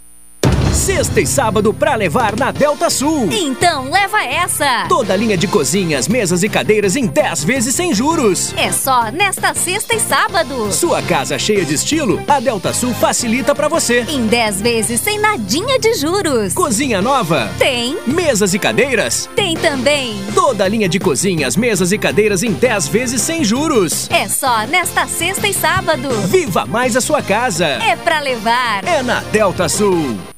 Sexta 0.73 1.19
e 1.19 1.27
sábado 1.27 1.73
pra 1.73 1.95
levar 1.95 2.35
na 2.37 2.49
Delta 2.49 2.89
Sul. 2.89 3.27
Então 3.31 3.91
leva 3.91 4.23
essa! 4.23 4.85
Toda 4.87 5.13
a 5.13 5.17
linha 5.17 5.37
de 5.37 5.45
cozinhas, 5.45 6.07
mesas 6.07 6.43
e 6.43 6.49
cadeiras 6.49 6.95
em 6.95 7.05
10 7.05 7.43
vezes 7.43 7.75
sem 7.75 7.93
juros. 7.93 8.53
É 8.57 8.71
só 8.71 9.11
nesta 9.11 9.53
sexta 9.53 9.95
e 9.95 9.99
sábado. 9.99 10.71
Sua 10.71 11.01
casa 11.01 11.37
cheia 11.37 11.65
de 11.65 11.75
estilo, 11.75 12.21
a 12.27 12.39
Delta 12.39 12.73
Sul 12.73 12.93
facilita 12.93 13.53
para 13.53 13.67
você. 13.67 14.05
Em 14.07 14.25
10 14.27 14.61
vezes 14.61 15.01
sem 15.01 15.19
nadinha 15.19 15.77
de 15.77 15.93
juros. 15.95 16.53
Cozinha 16.53 17.01
nova? 17.01 17.51
Tem. 17.59 17.97
Mesas 18.07 18.53
e 18.53 18.59
cadeiras? 18.59 19.29
Tem 19.35 19.55
também. 19.57 20.15
Toda 20.33 20.67
linha 20.67 20.87
de 20.87 20.99
cozinhas, 20.99 21.57
mesas 21.57 21.91
e 21.91 21.97
cadeiras 21.97 22.43
em 22.43 22.53
10 22.53 22.87
vezes 22.87 23.21
sem 23.21 23.43
juros. 23.43 24.09
É 24.09 24.27
só 24.27 24.65
nesta 24.65 25.05
sexta 25.05 25.47
e 25.47 25.53
sábado. 25.53 26.09
Viva 26.27 26.65
mais 26.65 26.95
a 26.95 27.01
sua 27.01 27.21
casa. 27.21 27.65
É 27.65 27.95
pra 27.97 28.21
levar. 28.21 28.83
É 28.85 29.03
na 29.03 29.19
Delta 29.31 29.67
Sul. 29.67 30.30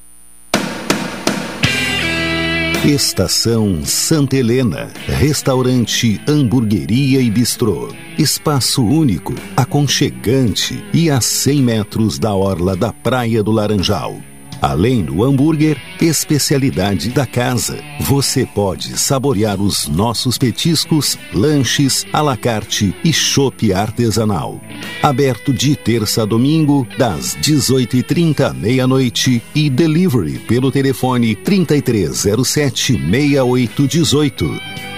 Estação 2.85 3.85
Santa 3.85 4.35
Helena, 4.35 4.91
restaurante, 5.07 6.19
hamburgueria 6.27 7.21
e 7.21 7.31
bistrô. 7.31 7.95
Espaço 8.17 8.85
único, 8.85 9.33
aconchegante 9.55 10.83
e 10.93 11.09
a 11.09 11.21
100 11.21 11.61
metros 11.61 12.19
da 12.19 12.35
orla 12.35 12.75
da 12.75 12.91
Praia 12.91 13.41
do 13.41 13.51
Laranjal. 13.51 14.17
Além 14.63 15.03
do 15.03 15.25
hambúrguer, 15.25 15.77
especialidade 15.99 17.09
da 17.09 17.25
casa. 17.25 17.83
Você 17.99 18.45
pode 18.45 18.97
saborear 18.97 19.59
os 19.59 19.89
nossos 19.89 20.37
petiscos, 20.37 21.19
lanches, 21.33 22.05
à 22.13 22.21
la 22.21 22.37
carte 22.37 22.95
e 23.03 23.11
chopp 23.11 23.73
artesanal. 23.73 24.61
Aberto 25.01 25.51
de 25.51 25.75
terça 25.75 26.21
a 26.21 26.25
domingo, 26.25 26.87
das 26.97 27.35
18h30 27.41 28.39
à 28.39 28.53
meia-noite 28.53 29.43
e 29.53 29.69
delivery 29.69 30.39
pelo 30.39 30.71
telefone 30.71 31.35
3307 31.35 32.93
6818. 32.93 34.49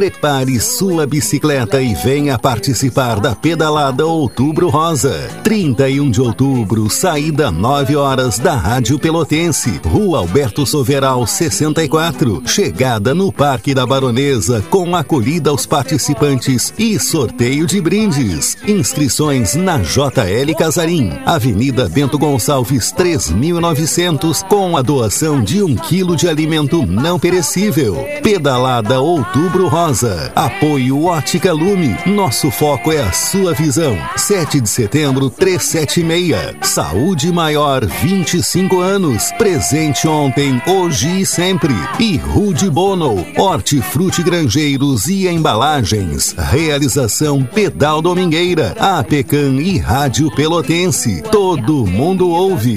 Prepare 0.06 0.60
sua 0.60 1.04
bicicleta 1.04 1.82
e 1.82 1.92
venha 1.92 2.38
participar 2.38 3.18
da 3.18 3.34
pedalada 3.34 4.06
Outubro 4.06 4.68
Rosa. 4.68 5.28
31 5.42 6.12
de 6.12 6.20
outubro, 6.20 6.88
saída 6.88 7.50
9 7.50 7.96
horas 7.96 8.38
da 8.38 8.54
Rádio 8.54 9.00
Pelotense, 9.00 9.80
Rua 9.84 10.18
Alberto 10.18 10.64
Soveral 10.64 11.26
64. 11.26 12.40
Chegada 12.46 13.16
no 13.16 13.32
Parque 13.32 13.74
da 13.74 13.84
Baronesa 13.84 14.64
com 14.70 14.94
acolhida 14.94 15.50
aos 15.50 15.66
participantes 15.66 16.72
e 16.78 17.00
sorteio 17.00 17.66
de 17.66 17.80
brindes. 17.80 18.56
Inscrições 18.64 19.56
na 19.56 19.78
JL 19.78 20.54
Casarim, 20.56 21.14
Avenida 21.26 21.88
Bento 21.88 22.16
Gonçalves 22.16 22.92
3900, 22.92 24.44
com 24.44 24.76
a 24.76 24.82
doação 24.82 25.42
de 25.42 25.64
um 25.64 25.74
quilo 25.74 26.14
de 26.14 26.28
alimento 26.28 26.86
não 26.86 27.18
perecível. 27.18 28.06
Pedalada 28.22 29.00
Outubro 29.00 29.66
Rosa. 29.66 29.95
Apoio 30.34 31.04
Ótica 31.04 31.52
Lume. 31.54 31.96
Nosso 32.04 32.50
foco 32.50 32.92
é 32.92 33.00
a 33.00 33.12
sua 33.12 33.54
visão. 33.54 33.96
7 34.14 34.60
de 34.60 34.68
setembro, 34.68 35.30
376. 35.30 36.56
Saúde 36.62 37.32
Maior, 37.32 37.86
25 37.86 38.80
anos. 38.80 39.32
Presente 39.38 40.06
ontem, 40.06 40.60
hoje 40.66 41.22
e 41.22 41.26
sempre. 41.26 41.72
E 41.98 42.18
Rude 42.18 42.68
Bono. 42.68 43.24
Hortifruti 43.38 44.22
Grangeiros 44.22 45.06
e 45.06 45.26
Embalagens. 45.28 46.34
Realização 46.36 47.42
Pedal 47.42 48.02
Domingueira. 48.02 48.74
Apecan 48.78 49.54
e 49.62 49.78
Rádio 49.78 50.30
Pelotense. 50.34 51.22
Todo 51.30 51.86
mundo 51.86 52.28
ouve. 52.28 52.76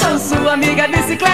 Sou 0.00 0.18
sua 0.18 0.52
amiga 0.52 0.86
bicicleta. 0.86 1.33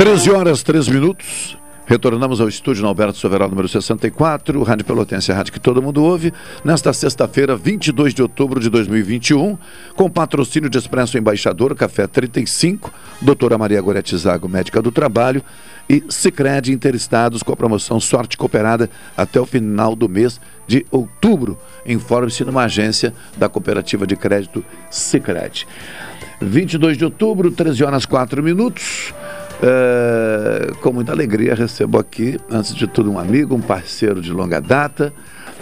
Treze 0.00 0.30
horas, 0.30 0.62
três 0.62 0.88
minutos. 0.88 1.58
Retornamos 1.84 2.40
ao 2.40 2.48
estúdio 2.48 2.80
no 2.80 2.88
Alberto 2.88 3.18
Soveral, 3.18 3.50
número 3.50 3.68
64, 3.68 4.62
Rádio 4.62 4.86
Pelotense, 4.86 5.30
a 5.30 5.34
rádio 5.34 5.52
que 5.52 5.60
todo 5.60 5.82
mundo 5.82 6.02
ouve, 6.02 6.32
nesta 6.64 6.90
sexta-feira, 6.94 7.54
22 7.54 8.14
de 8.14 8.22
outubro 8.22 8.58
de 8.60 8.70
2021, 8.70 9.58
com 9.94 10.08
patrocínio 10.08 10.70
de 10.70 10.78
Expresso 10.78 11.18
Embaixador, 11.18 11.74
Café 11.74 12.06
35, 12.06 12.90
doutora 13.20 13.58
Maria 13.58 13.82
Gorete 13.82 14.16
Zago, 14.16 14.48
médica 14.48 14.80
do 14.80 14.90
trabalho, 14.90 15.44
e 15.86 16.02
Cicred 16.08 16.72
Interestados 16.72 17.42
com 17.42 17.52
a 17.52 17.56
promoção 17.56 18.00
Sorte 18.00 18.38
Cooperada 18.38 18.88
até 19.14 19.38
o 19.38 19.44
final 19.44 19.94
do 19.94 20.08
mês 20.08 20.40
de 20.66 20.86
outubro. 20.90 21.58
Informe-se 21.84 22.42
numa 22.42 22.64
agência 22.64 23.12
da 23.36 23.50
Cooperativa 23.50 24.06
de 24.06 24.16
Crédito 24.16 24.64
Cicred. 24.90 25.66
22 26.40 26.96
de 26.96 27.04
outubro, 27.04 27.50
13 27.50 27.84
horas 27.84 28.06
4 28.06 28.42
minutos. 28.42 29.12
É, 29.62 30.72
com 30.80 30.92
muita 30.92 31.12
alegria 31.12 31.54
recebo 31.54 31.98
aqui, 31.98 32.40
antes 32.50 32.74
de 32.74 32.86
tudo, 32.86 33.10
um 33.10 33.18
amigo, 33.18 33.54
um 33.54 33.60
parceiro 33.60 34.20
de 34.20 34.32
longa 34.32 34.60
data, 34.60 35.12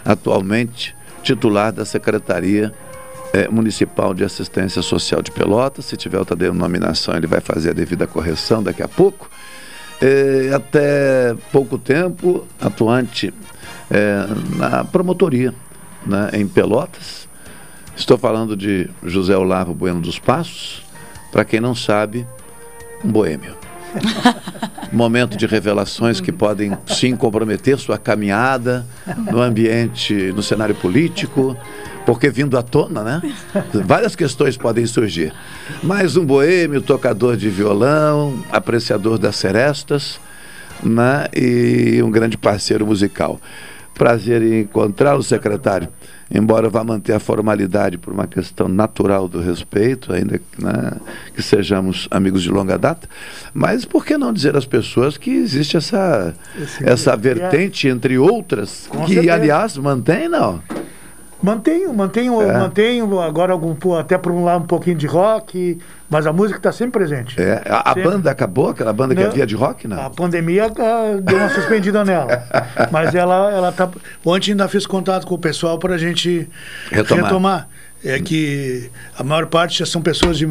atualmente 0.04 0.94
titular 1.22 1.72
da 1.72 1.84
Secretaria 1.84 2.72
é, 3.32 3.48
Municipal 3.48 4.14
de 4.14 4.22
Assistência 4.22 4.82
Social 4.82 5.20
de 5.20 5.32
Pelotas. 5.32 5.84
Se 5.86 5.96
tiver 5.96 6.18
outra 6.18 6.36
denominação, 6.36 7.16
ele 7.16 7.26
vai 7.26 7.40
fazer 7.40 7.70
a 7.70 7.72
devida 7.72 8.06
correção 8.06 8.62
daqui 8.62 8.82
a 8.82 8.88
pouco. 8.88 9.28
É, 10.00 10.52
até 10.54 11.34
pouco 11.50 11.76
tempo, 11.76 12.46
atuante 12.60 13.34
na 14.56 14.84
promotoria 14.84 15.52
né, 16.06 16.30
em 16.34 16.46
Pelotas. 16.46 17.26
Estou 17.96 18.16
falando 18.16 18.56
de 18.56 18.88
José 19.02 19.36
Olavo 19.36 19.74
Bueno 19.74 20.00
dos 20.00 20.18
Passos, 20.18 20.82
para 21.32 21.44
quem 21.44 21.58
não 21.58 21.74
sabe, 21.74 22.24
um 23.04 23.10
boêmio. 23.10 23.67
Momento 24.92 25.36
de 25.36 25.46
revelações 25.46 26.20
que 26.20 26.32
podem 26.32 26.76
sim 26.86 27.14
comprometer 27.14 27.78
sua 27.78 27.98
caminhada 27.98 28.86
no 29.30 29.40
ambiente, 29.40 30.32
no 30.32 30.42
cenário 30.42 30.74
político, 30.74 31.56
porque 32.06 32.30
vindo 32.30 32.56
à 32.56 32.62
tona, 32.62 33.02
né? 33.02 33.22
Várias 33.84 34.16
questões 34.16 34.56
podem 34.56 34.86
surgir. 34.86 35.32
Mais 35.82 36.16
um 36.16 36.24
boêmio, 36.24 36.80
tocador 36.80 37.36
de 37.36 37.50
violão, 37.50 38.42
apreciador 38.50 39.18
das 39.18 39.36
serestas, 39.36 40.18
né? 40.82 41.26
E 41.36 42.02
um 42.02 42.10
grande 42.10 42.38
parceiro 42.38 42.86
musical. 42.86 43.40
Prazer 43.98 44.42
em 44.42 44.60
encontrá-lo, 44.60 45.22
secretário. 45.22 45.88
Embora 46.30 46.68
vá 46.70 46.84
manter 46.84 47.14
a 47.14 47.18
formalidade 47.18 47.98
por 47.98 48.12
uma 48.12 48.26
questão 48.26 48.68
natural 48.68 49.26
do 49.26 49.40
respeito, 49.40 50.12
ainda 50.12 50.40
né, 50.58 50.92
que 51.34 51.42
sejamos 51.42 52.06
amigos 52.10 52.42
de 52.42 52.50
longa 52.50 52.78
data, 52.78 53.08
mas 53.52 53.84
por 53.84 54.04
que 54.04 54.16
não 54.16 54.32
dizer 54.32 54.54
às 54.56 54.66
pessoas 54.66 55.16
que 55.16 55.30
existe 55.30 55.76
essa, 55.78 56.34
essa 56.82 57.16
vertente, 57.16 57.88
entre 57.88 58.18
outras, 58.18 58.86
Com 58.88 59.04
que, 59.04 59.14
certeza. 59.14 59.34
aliás, 59.34 59.76
mantém, 59.78 60.28
não? 60.28 60.62
Mantenho, 61.40 61.94
mantenho, 61.94 62.42
É. 62.42 62.58
mantenho 62.58 63.20
agora 63.20 63.52
algum, 63.52 63.94
até 63.94 64.18
por 64.18 64.32
um 64.32 64.42
lado 64.44 64.64
um 64.64 64.66
pouquinho 64.66 64.96
de 64.96 65.06
rock, 65.06 65.78
mas 66.10 66.26
a 66.26 66.32
música 66.32 66.58
está 66.58 66.72
sempre 66.72 66.98
presente. 66.98 67.40
É, 67.40 67.62
a, 67.68 67.90
a 67.90 67.94
Sempre. 67.94 68.10
banda 68.10 68.30
acabou, 68.30 68.70
aquela 68.70 68.92
banda 68.92 69.14
que 69.14 69.22
Não. 69.22 69.30
havia 69.30 69.46
de 69.46 69.54
rock, 69.54 69.86
não? 69.86 70.00
A 70.04 70.10
pandemia 70.10 70.66
ah, 70.66 71.20
deu 71.22 71.38
uma 71.38 71.48
suspendida 71.50 72.04
nela. 72.04 72.44
Mas 72.90 73.14
ela, 73.14 73.52
ela 73.52 73.70
tá. 73.70 73.88
Ontem 74.24 74.50
ainda 74.50 74.66
fiz 74.66 74.84
contato 74.84 75.26
com 75.26 75.34
o 75.34 75.38
pessoal 75.38 75.78
para 75.78 75.94
a 75.94 75.98
gente 75.98 76.48
Retomar. 76.90 77.68
É 78.04 78.18
que 78.20 78.90
a 79.16 79.22
maior 79.24 79.46
parte 79.46 79.78
já 79.80 79.86
são 79.86 80.00
pessoas 80.00 80.38
de 80.38 80.46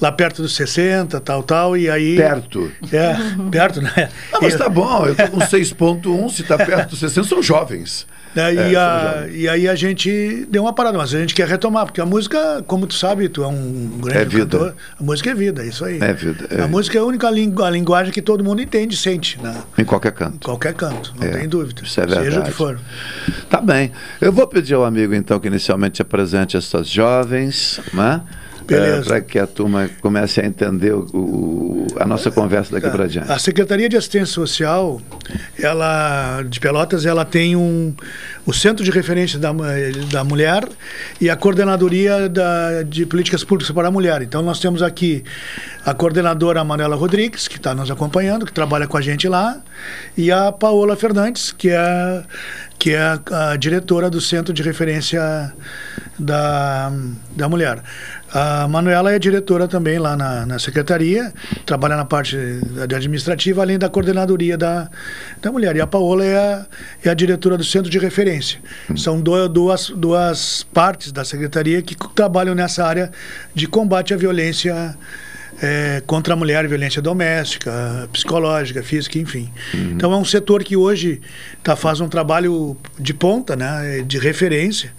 lá 0.00 0.10
perto 0.10 0.42
dos 0.42 0.54
60, 0.54 1.20
tal, 1.20 1.42
tal, 1.42 1.76
e 1.76 1.88
aí. 1.88 2.16
Perto. 2.16 2.70
É, 2.92 3.16
perto, 3.50 3.80
né? 3.80 4.08
Não, 4.32 4.40
mas 4.40 4.56
tá 4.56 4.68
bom, 4.68 5.06
eu 5.06 5.14
tô 5.14 5.28
com 5.28 5.38
6.1, 5.38 6.30
se 6.30 6.42
tá 6.42 6.56
perto 6.58 6.90
dos 6.90 7.00
60, 7.00 7.28
são 7.28 7.42
jovens. 7.42 8.06
Né, 8.34 8.54
É, 8.54 8.70
e, 8.72 8.76
a- 8.76 9.26
e 9.30 9.48
aí 9.48 9.68
a 9.68 9.74
gente 9.74 10.46
deu 10.50 10.62
uma 10.62 10.72
parada, 10.72 10.98
mas 10.98 11.14
a 11.14 11.18
gente 11.20 11.34
quer 11.34 11.46
retomar, 11.48 11.84
porque 11.86 12.00
a 12.00 12.06
música, 12.06 12.62
como 12.66 12.86
tu 12.86 12.94
sabe, 12.94 13.28
tu 13.28 13.42
é 13.42 13.46
um 13.46 13.98
grande 14.02 14.18
É 14.18 14.24
vida. 14.24 14.58
cantor, 14.58 14.74
a 14.98 15.02
música 15.02 15.30
é 15.30 15.34
vida, 15.34 15.62
é 15.62 15.66
isso 15.68 15.84
aí. 15.84 15.98
É 16.00 16.12
vida, 16.12 16.46
é. 16.50 16.62
A 16.62 16.68
música 16.68 16.98
é 16.98 17.00
a 17.00 17.04
única 17.04 17.30
lingu- 17.30 17.62
a 17.62 17.70
linguagem 17.70 18.12
que 18.12 18.22
todo 18.22 18.42
mundo 18.42 18.60
entende 18.62 18.96
sente, 18.96 19.40
né? 19.42 19.54
Em 19.78 19.84
qualquer 19.84 20.12
canto. 20.12 20.44
Qualquer 20.46 20.74
canto, 20.74 21.14
não 21.18 21.26
É, 21.26 21.30
tem 21.38 21.48
dúvida. 21.48 21.82
isso 21.84 22.00
é 22.00 22.04
Seja 22.08 22.20
o 22.20 22.22
verdade. 22.22 22.50
que 22.50 22.56
for. 22.56 22.78
Tá 23.48 23.60
bem. 23.60 23.92
Eu 24.20 24.32
vou 24.32 24.46
pedir 24.46 24.74
ao 24.74 24.84
amigo, 24.84 25.14
então, 25.14 25.38
que 25.38 25.46
inicialmente 25.48 26.02
apresente 26.02 26.56
essas 26.56 26.88
jovens, 26.88 27.80
né? 27.92 28.20
Beleza. 28.66 29.04
Para 29.04 29.20
que 29.20 29.38
a 29.38 29.46
turma 29.46 29.90
comece 30.00 30.40
a 30.40 30.46
entender 30.46 30.92
o- 30.94 31.06
o- 31.12 31.86
a 31.98 32.06
nossa 32.06 32.30
conversa 32.30 32.72
daqui 32.72 32.88
para 32.90 33.06
diante. 33.06 33.30
A 33.30 33.38
Secretaria 33.38 33.88
de 33.88 33.96
Assistência 33.96 34.26
Social, 34.34 35.00
ela 35.62 36.42
de 36.42 36.58
Pelotas, 36.60 37.04
ela 37.06 37.24
tem 37.24 37.54
um 37.56 37.94
o 38.46 38.52
Centro 38.52 38.84
de 38.84 38.90
Referência 38.90 39.38
da, 39.38 39.52
da 40.10 40.22
Mulher 40.24 40.66
e 41.20 41.30
a 41.30 41.36
Coordenadoria 41.36 42.28
da, 42.28 42.82
de 42.82 43.06
Políticas 43.06 43.42
Públicas 43.44 43.74
para 43.74 43.88
a 43.88 43.90
Mulher. 43.90 44.22
Então 44.22 44.42
nós 44.42 44.60
temos 44.60 44.82
aqui 44.82 45.24
a 45.84 45.92
coordenadora 45.94 46.62
Manuela 46.64 46.96
Rodrigues, 46.96 47.46
que 47.48 47.56
está 47.56 47.74
nos 47.74 47.90
acompanhando, 47.90 48.44
que 48.46 48.52
trabalha 48.52 48.86
com 48.86 48.96
a 48.96 49.00
gente 49.00 49.28
lá, 49.28 49.58
e 50.16 50.30
a 50.30 50.50
Paola 50.52 50.96
Fernandes, 50.96 51.52
que 51.52 51.70
é 51.70 52.22
que 52.78 52.90
é 52.90 52.98
a, 52.98 53.20
a 53.52 53.56
diretora 53.56 54.10
do 54.10 54.20
Centro 54.20 54.52
de 54.52 54.62
Referência 54.62 55.54
da, 56.18 56.92
da 57.34 57.48
Mulher. 57.48 57.82
A 58.36 58.66
Manuela 58.66 59.12
é 59.12 59.18
diretora 59.18 59.68
também 59.68 59.96
lá 59.96 60.16
na, 60.16 60.44
na 60.44 60.58
secretaria, 60.58 61.32
trabalha 61.64 61.96
na 61.96 62.04
parte 62.04 62.36
de 62.36 62.94
administrativa, 62.94 63.62
além 63.62 63.78
da 63.78 63.88
coordenadoria 63.88 64.58
da, 64.58 64.90
da 65.40 65.52
mulher. 65.52 65.76
E 65.76 65.80
a 65.80 65.86
Paola 65.86 66.24
é 66.24 66.36
a, 66.36 66.66
é 67.04 67.10
a 67.10 67.14
diretora 67.14 67.56
do 67.56 67.62
centro 67.62 67.88
de 67.88 67.96
referência. 67.98 68.58
São 68.96 69.20
do- 69.20 69.48
duas, 69.48 69.88
duas 69.90 70.64
partes 70.74 71.12
da 71.12 71.24
secretaria 71.24 71.80
que 71.80 71.94
trabalham 72.12 72.56
nessa 72.56 72.84
área 72.84 73.12
de 73.54 73.68
combate 73.68 74.12
à 74.12 74.16
violência 74.16 74.96
eh, 75.62 76.02
contra 76.04 76.34
a 76.34 76.36
mulher, 76.36 76.66
violência 76.66 77.00
doméstica, 77.00 78.08
psicológica, 78.12 78.82
física, 78.82 79.16
enfim. 79.16 79.48
Então 79.92 80.12
é 80.12 80.16
um 80.16 80.24
setor 80.24 80.64
que 80.64 80.76
hoje 80.76 81.20
tá, 81.62 81.76
faz 81.76 82.00
um 82.00 82.08
trabalho 82.08 82.76
de 82.98 83.14
ponta, 83.14 83.54
né, 83.54 84.02
de 84.04 84.18
referência. 84.18 84.90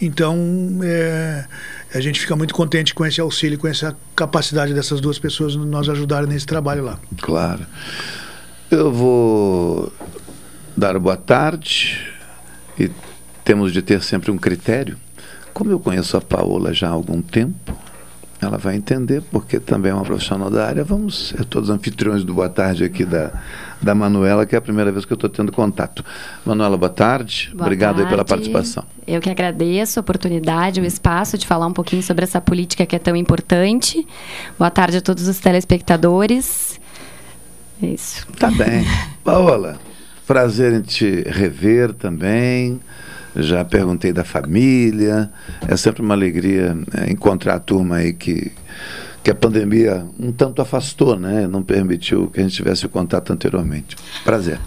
Então, 0.00 0.36
é, 0.84 1.44
a 1.92 2.00
gente 2.00 2.20
fica 2.20 2.36
muito 2.36 2.54
contente 2.54 2.94
com 2.94 3.04
esse 3.04 3.20
auxílio, 3.20 3.58
com 3.58 3.66
essa 3.66 3.96
capacidade 4.14 4.74
dessas 4.74 5.00
duas 5.00 5.18
pessoas 5.18 5.56
nos 5.56 5.88
ajudarem 5.88 6.28
nesse 6.28 6.46
trabalho 6.46 6.84
lá. 6.84 6.98
Claro. 7.20 7.64
Eu 8.70 8.92
vou 8.92 9.92
dar 10.76 10.98
boa 10.98 11.16
tarde 11.16 11.98
e 12.78 12.90
temos 13.44 13.72
de 13.72 13.80
ter 13.80 14.02
sempre 14.02 14.30
um 14.30 14.36
critério. 14.36 14.98
Como 15.54 15.70
eu 15.70 15.80
conheço 15.80 16.16
a 16.16 16.20
Paola 16.20 16.74
já 16.74 16.88
há 16.88 16.92
algum 16.92 17.22
tempo, 17.22 17.76
ela 18.40 18.56
vai 18.56 18.76
entender, 18.76 19.22
porque 19.32 19.58
também 19.58 19.90
é 19.90 19.94
uma 19.94 20.04
profissional 20.04 20.48
da 20.48 20.66
área. 20.66 20.84
Vamos 20.84 21.28
ser 21.28 21.44
todos 21.44 21.70
anfitriões 21.70 22.22
do 22.22 22.32
boa 22.32 22.48
tarde 22.48 22.84
aqui 22.84 23.04
da, 23.04 23.32
da 23.82 23.94
Manuela, 23.94 24.46
que 24.46 24.54
é 24.54 24.58
a 24.58 24.60
primeira 24.60 24.92
vez 24.92 25.04
que 25.04 25.12
eu 25.12 25.16
estou 25.16 25.28
tendo 25.28 25.50
contato. 25.50 26.04
Manuela, 26.46 26.76
boa 26.76 26.88
tarde. 26.88 27.50
Boa 27.52 27.64
Obrigado 27.64 28.00
aí 28.00 28.06
pela 28.06 28.24
tarde. 28.24 28.48
participação. 28.50 28.84
Eu 29.06 29.20
que 29.20 29.28
agradeço 29.28 29.98
a 29.98 30.02
oportunidade, 30.02 30.80
o 30.80 30.84
espaço 30.84 31.36
de 31.36 31.46
falar 31.46 31.66
um 31.66 31.72
pouquinho 31.72 32.02
sobre 32.02 32.24
essa 32.24 32.40
política 32.40 32.86
que 32.86 32.94
é 32.94 32.98
tão 32.98 33.16
importante. 33.16 34.06
Boa 34.56 34.70
tarde 34.70 34.98
a 34.98 35.00
todos 35.00 35.26
os 35.26 35.40
telespectadores. 35.40 36.80
É 37.82 37.86
Isso. 37.86 38.26
Tá 38.38 38.50
bem. 38.52 38.86
Paola, 39.24 39.78
prazer 40.26 40.72
em 40.74 40.82
te 40.82 41.22
rever 41.26 41.92
também. 41.92 42.80
Já 43.36 43.64
perguntei 43.64 44.12
da 44.12 44.24
família. 44.24 45.30
É 45.66 45.76
sempre 45.76 46.02
uma 46.02 46.14
alegria 46.14 46.74
né, 46.74 47.06
encontrar 47.10 47.54
a 47.54 47.60
turma 47.60 47.96
aí 47.96 48.12
que, 48.12 48.52
que 49.22 49.30
a 49.30 49.34
pandemia 49.34 50.06
um 50.18 50.32
tanto 50.32 50.62
afastou, 50.62 51.18
né? 51.18 51.46
Não 51.46 51.62
permitiu 51.62 52.28
que 52.28 52.40
a 52.40 52.42
gente 52.42 52.54
tivesse 52.54 52.86
o 52.86 52.88
contato 52.88 53.32
anteriormente. 53.32 53.96
Prazer. 54.24 54.58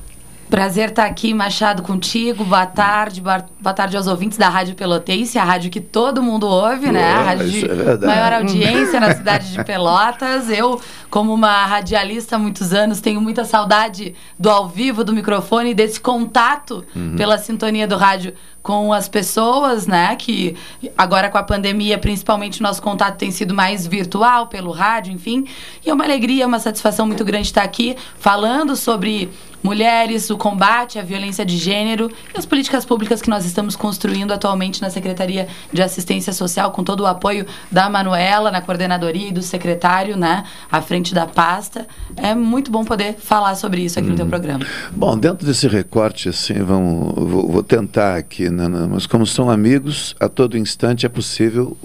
Prazer 0.51 0.89
estar 0.89 1.05
aqui, 1.05 1.33
Machado, 1.33 1.81
contigo. 1.81 2.43
Boa 2.43 2.65
tarde, 2.65 3.21
boa 3.21 3.73
tarde 3.73 3.95
aos 3.95 4.05
ouvintes 4.05 4.37
da 4.37 4.49
Rádio 4.49 4.75
Pelotense, 4.75 5.39
a 5.39 5.45
rádio 5.45 5.71
que 5.71 5.79
todo 5.79 6.21
mundo 6.21 6.45
ouve, 6.45 6.91
né? 6.91 7.13
A 7.13 7.21
rádio 7.21 7.49
de 7.49 7.65
é 7.65 8.05
maior 8.05 8.33
audiência 8.43 8.99
na 8.99 9.15
cidade 9.15 9.49
de 9.49 9.63
Pelotas. 9.63 10.49
Eu, 10.49 10.81
como 11.09 11.33
uma 11.33 11.65
radialista 11.65 12.35
há 12.35 12.39
muitos 12.39 12.73
anos, 12.73 12.99
tenho 12.99 13.21
muita 13.21 13.45
saudade 13.45 14.13
do 14.37 14.49
ao 14.49 14.67
vivo, 14.67 15.05
do 15.05 15.13
microfone, 15.13 15.73
desse 15.73 16.01
contato 16.01 16.83
Uhum. 16.93 17.15
pela 17.15 17.37
sintonia 17.37 17.87
do 17.87 17.95
rádio 17.95 18.33
com 18.61 18.91
as 18.91 19.07
pessoas, 19.07 19.87
né? 19.87 20.13
Que 20.17 20.57
agora 20.97 21.29
com 21.29 21.37
a 21.37 21.43
pandemia, 21.43 21.97
principalmente, 21.97 22.59
o 22.59 22.63
nosso 22.63 22.81
contato 22.81 23.17
tem 23.17 23.31
sido 23.31 23.53
mais 23.53 23.87
virtual, 23.87 24.47
pelo 24.47 24.71
rádio, 24.71 25.13
enfim. 25.13 25.45
E 25.85 25.89
é 25.89 25.93
uma 25.93 26.03
alegria, 26.03 26.45
uma 26.45 26.59
satisfação 26.59 27.07
muito 27.07 27.23
grande 27.23 27.47
estar 27.47 27.63
aqui 27.63 27.95
falando 28.19 28.75
sobre 28.75 29.31
mulheres, 29.63 30.29
o 30.29 30.37
combate 30.37 30.97
à 30.99 31.03
violência 31.03 31.45
de 31.45 31.57
gênero 31.57 32.11
e 32.33 32.37
as 32.37 32.45
políticas 32.45 32.85
públicas 32.85 33.21
que 33.21 33.29
nós 33.29 33.45
estamos 33.45 33.75
construindo 33.75 34.31
atualmente 34.31 34.81
na 34.81 34.89
Secretaria 34.89 35.47
de 35.71 35.81
Assistência 35.81 36.33
Social, 36.33 36.71
com 36.71 36.83
todo 36.83 37.01
o 37.01 37.05
apoio 37.05 37.45
da 37.71 37.89
Manuela 37.89 38.51
na 38.51 38.61
coordenadoria 38.61 39.29
e 39.29 39.31
do 39.31 39.41
secretário, 39.41 40.17
né, 40.17 40.43
à 40.71 40.81
frente 40.81 41.13
da 41.13 41.25
pasta. 41.25 41.87
É 42.17 42.33
muito 42.33 42.71
bom 42.71 42.83
poder 42.83 43.15
falar 43.15 43.55
sobre 43.55 43.81
isso 43.81 43.99
aqui 43.99 44.09
no 44.09 44.15
teu 44.15 44.25
programa. 44.25 44.65
Bom, 44.91 45.17
dentro 45.17 45.45
desse 45.45 45.67
recorte, 45.67 46.29
assim, 46.29 46.55
vamos, 46.63 47.13
vou, 47.15 47.51
vou 47.51 47.63
tentar 47.63 48.15
aqui, 48.15 48.49
né, 48.49 48.67
né, 48.67 48.87
mas 48.89 49.05
como 49.05 49.25
são 49.25 49.49
amigos, 49.49 50.15
a 50.19 50.27
todo 50.27 50.57
instante 50.57 51.05
é 51.05 51.09
possível 51.09 51.77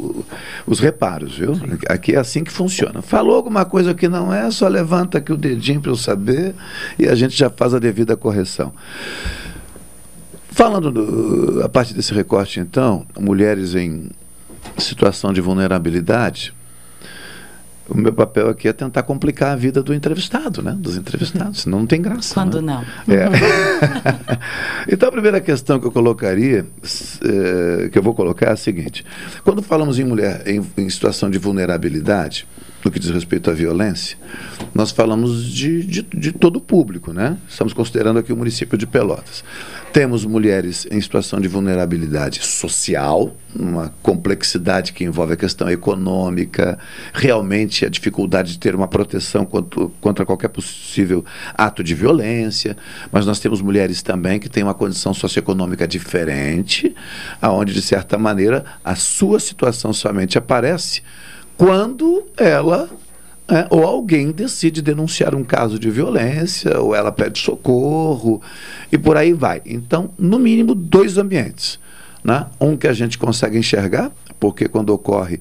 os 0.66 0.81
reparos, 0.81 1.37
viu? 1.37 1.53
Aqui 1.89 2.14
é 2.14 2.18
assim 2.18 2.43
que 2.43 2.53
funciona. 2.53 3.03
Falou 3.03 3.37
alguma 3.37 3.64
coisa 3.64 3.95
que 3.95 4.09
não 4.09 4.33
é, 4.33 4.51
só 4.51 4.68
levanta 4.68 5.18
aqui 5.18 5.33
o 5.33 5.37
dedinho 5.37 5.81
para 5.81 5.91
eu 5.91 5.97
saber 5.97 6.55
e 6.99 7.07
a 7.07 7.14
gente 7.14 7.37
já 7.37 7.51
faz 7.51 7.66
a 7.75 7.79
devida 7.79 8.17
correção. 8.17 8.73
Falando 10.51 10.91
do- 10.91 11.62
a 11.62 11.69
partir 11.69 11.95
desse 11.95 12.14
recorte, 12.14 12.61
então, 12.61 13.07
mulheres 13.19 13.75
em 13.75 14.11
situação 14.79 15.33
de 15.33 15.41
vulnerabilidade, 15.41 16.55
o 17.89 17.97
meu 17.97 18.12
papel 18.12 18.49
aqui 18.49 18.67
é 18.67 18.73
tentar 18.73 19.03
complicar 19.05 19.53
a 19.53 19.57
vida 19.57 19.83
do 19.83 19.95
entrevistado, 19.95 20.61
né? 20.61 20.75
Dos 20.77 20.97
entrevistados, 20.97 21.62
senão 21.62 21.81
não 21.81 21.87
tem 21.87 22.03
graça. 22.03 22.35
Quando 22.35 22.61
né? 22.61 22.85
não. 23.07 23.14
É. 23.14 23.29
então, 24.93 25.09
a 25.09 25.12
primeira 25.12 25.41
questão 25.41 25.79
que 25.79 25.87
eu 25.87 25.93
colocaria, 25.93 26.67
eh, 27.23 27.89
que 27.91 27.99
eu 27.99 28.03
vou 28.03 28.12
colocar 28.14 28.47
é 28.47 28.53
a 28.53 28.57
seguinte: 28.57 29.05
quando 29.45 29.62
falamos 29.62 29.99
em 30.01 30.05
mulher 30.05 30.43
em, 30.47 30.64
em 30.77 30.91
situação 30.91 31.31
de 31.31 31.39
vulnerabilidade, 31.39 32.47
no 32.87 32.91
que 32.93 33.01
diz 33.01 33.11
respeito 33.11 33.51
à 33.51 33.53
violência, 33.53 34.16
nós 34.72 34.93
falamos 34.93 35.45
de, 35.45 35.82
de, 35.82 36.03
de 36.03 36.30
todo 36.30 36.57
o 36.57 36.61
público, 36.61 37.12
né? 37.12 37.37
Estamos 37.49 37.72
considerando 37.72 38.20
aqui 38.20 38.32
o 38.32 38.37
município 38.37 38.78
de 38.78 38.87
Pelotas. 38.87 39.43
Temos 39.93 40.24
mulheres 40.24 40.87
em 40.89 41.01
situação 41.01 41.41
de 41.41 41.49
vulnerabilidade 41.49 42.47
social, 42.47 43.37
uma 43.59 43.93
complexidade 44.03 44.93
que 44.93 45.03
envolve 45.03 45.32
a 45.32 45.37
questão 45.37 45.68
econômica, 45.68 46.78
realmente 47.12 47.84
a 47.84 47.89
dificuldade 47.89 48.53
de 48.53 48.59
ter 48.61 48.72
uma 48.72 48.87
proteção 48.87 49.45
contra, 49.45 49.89
contra 50.01 50.24
qualquer 50.24 50.49
possível 50.49 51.24
ato 51.55 51.82
de 51.82 51.93
violência, 51.93 52.76
mas 53.11 53.26
nós 53.26 53.41
temos 53.41 53.61
mulheres 53.61 54.01
também 54.01 54.39
que 54.39 54.49
têm 54.49 54.62
uma 54.62 54.74
condição 54.74 55.12
socioeconômica 55.12 55.89
diferente, 55.89 56.95
aonde 57.43 57.74
de 57.74 57.82
certa 57.82 58.16
maneira 58.16 58.64
a 58.84 58.95
sua 58.95 59.41
situação 59.41 59.93
somente 59.93 60.39
aparece 60.39 61.03
quando 61.57 62.24
ela 62.36 62.88
é, 63.48 63.66
ou 63.70 63.84
alguém 63.84 64.32
decide 64.32 64.82
denunciar 64.82 65.34
um 65.34 65.44
caso 65.44 65.78
de 65.78 65.88
violência, 65.88 66.80
ou 66.80 66.94
ela 66.94 67.12
pede 67.12 67.38
socorro, 67.38 68.42
e 68.90 68.98
por 68.98 69.16
aí 69.16 69.32
vai. 69.32 69.62
Então, 69.64 70.11
no 70.18 70.38
mínimo, 70.38 70.74
dois 70.74 71.16
ambientes. 71.16 71.78
Né? 72.24 72.44
Um 72.61 72.76
que 72.76 72.88
a 72.88 72.92
gente 72.92 73.16
consegue 73.16 73.57
enxergar, 73.57 74.11
porque 74.40 74.66
quando 74.66 74.90
ocorre 74.90 75.40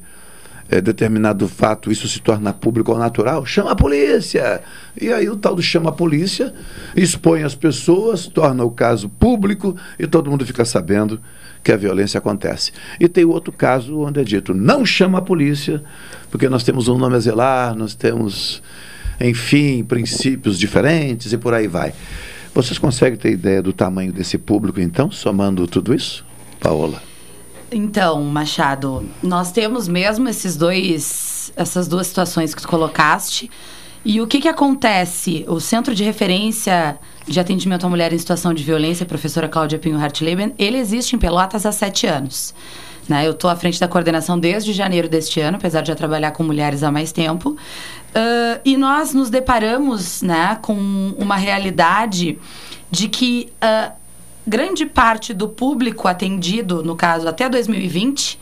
é, 0.70 0.80
determinado 0.80 1.48
fato, 1.48 1.92
isso 1.92 2.08
se 2.08 2.20
torna 2.22 2.54
público 2.54 2.92
ou 2.92 3.00
natural, 3.00 3.44
chama 3.44 3.72
a 3.72 3.76
polícia. 3.76 4.62
E 5.00 5.12
aí 5.12 5.28
o 5.28 5.36
tal 5.36 5.56
do 5.56 5.62
chama 5.62 5.90
a 5.90 5.94
polícia 5.94 6.54
expõe 6.96 7.44
as 7.44 7.56
pessoas, 7.56 8.28
torna 8.28 8.64
o 8.64 8.70
caso 8.70 9.10
público 9.10 9.76
e 9.98 10.06
todo 10.06 10.30
mundo 10.30 10.46
fica 10.46 10.64
sabendo 10.64 11.20
que 11.66 11.72
a 11.72 11.76
violência 11.76 12.20
acontece. 12.20 12.72
E 13.00 13.08
tem 13.08 13.26
outro 13.26 13.52
caso 13.52 14.00
onde 14.02 14.22
é 14.22 14.24
dito, 14.24 14.54
não 14.54 14.86
chama 14.86 15.18
a 15.18 15.22
polícia, 15.22 15.84
porque 16.30 16.48
nós 16.48 16.64
temos 16.64 16.88
um 16.88 16.96
nome 16.96 17.16
a 17.16 17.20
zelar, 17.20 17.76
nós 17.76 17.96
temos, 17.96 18.62
enfim, 19.20 19.84
princípios 19.84 20.60
diferentes 20.60 21.34
e 21.34 21.38
por 21.40 21.56
aí 21.56 21.68
vai. 21.68 21.92
Vocês 22.54 22.78
conseguem 22.78 23.18
ter 23.18 23.32
ideia 23.32 23.64
do 23.64 23.74
tamanho 23.74 24.14
desse 24.14 24.38
público, 24.38 24.80
então, 24.80 25.10
somando 25.10 25.66
tudo 25.66 25.94
isso? 25.94 26.24
Paola. 26.60 27.02
Então, 27.72 28.24
Machado, 28.24 29.04
nós 29.24 29.52
temos 29.52 29.88
mesmo 29.88 30.30
esses 30.30 30.56
dois, 30.56 31.52
essas 31.56 31.88
duas 31.88 32.06
situações 32.06 32.54
que 32.54 32.62
tu 32.62 32.68
colocaste. 32.68 33.50
E 34.06 34.22
o 34.22 34.28
que, 34.28 34.40
que 34.40 34.48
acontece? 34.48 35.44
O 35.48 35.60
Centro 35.60 35.96
de 35.96 36.04
Referência 36.04 37.00
de 37.28 37.40
Atendimento 37.40 37.88
à 37.88 37.90
Mulher 37.90 38.14
em 38.14 38.18
Situação 38.20 38.54
de 38.54 38.64
Violência, 38.64 39.04
professora 39.04 39.50
Cláudia 39.50 39.80
Pinho 39.80 40.00
Hartleben, 40.00 40.54
ele 40.60 40.78
existe 40.78 41.16
em 41.16 41.20
Pelotas 41.20 41.66
há 41.66 41.72
sete 41.72 42.06
anos. 42.06 42.54
Né? 43.10 43.26
Eu 43.26 43.32
estou 43.32 43.50
à 43.50 43.56
frente 43.56 43.80
da 43.80 43.88
coordenação 43.88 44.40
desde 44.40 44.74
janeiro 44.74 45.10
deste 45.10 45.40
ano, 45.40 45.58
apesar 45.58 45.82
de 45.82 45.88
já 45.88 45.96
trabalhar 45.96 46.32
com 46.32 46.44
mulheres 46.44 46.84
há 46.84 46.92
mais 46.92 47.12
tempo. 47.12 47.58
Ah, 48.14 48.62
e 48.64 48.78
nós 48.78 49.12
nos 49.12 49.32
deparamos 49.32 50.22
né, 50.22 50.58
com 50.62 50.76
uma 51.18 51.36
realidade 51.36 52.38
de 52.92 53.10
que 53.10 53.52
ah, 53.60 53.92
grande 54.46 54.86
parte 54.86 55.34
do 55.34 55.50
público 55.50 56.08
atendido, 56.08 56.84
no 56.84 56.96
caso 56.96 57.28
até 57.28 57.50
2020, 57.50 58.40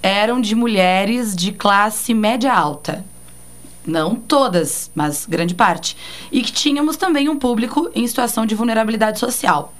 eram 0.00 0.40
de 0.40 0.54
mulheres 0.54 1.34
de 1.34 1.50
classe 1.50 2.14
média 2.14 2.54
alta. 2.54 3.04
Não 3.90 4.14
todas, 4.14 4.90
mas 4.94 5.26
grande 5.26 5.54
parte. 5.54 5.96
E 6.30 6.42
que 6.42 6.52
tínhamos 6.52 6.96
também 6.96 7.28
um 7.28 7.36
público 7.36 7.90
em 7.94 8.06
situação 8.06 8.46
de 8.46 8.54
vulnerabilidade 8.54 9.18
social. 9.18 9.74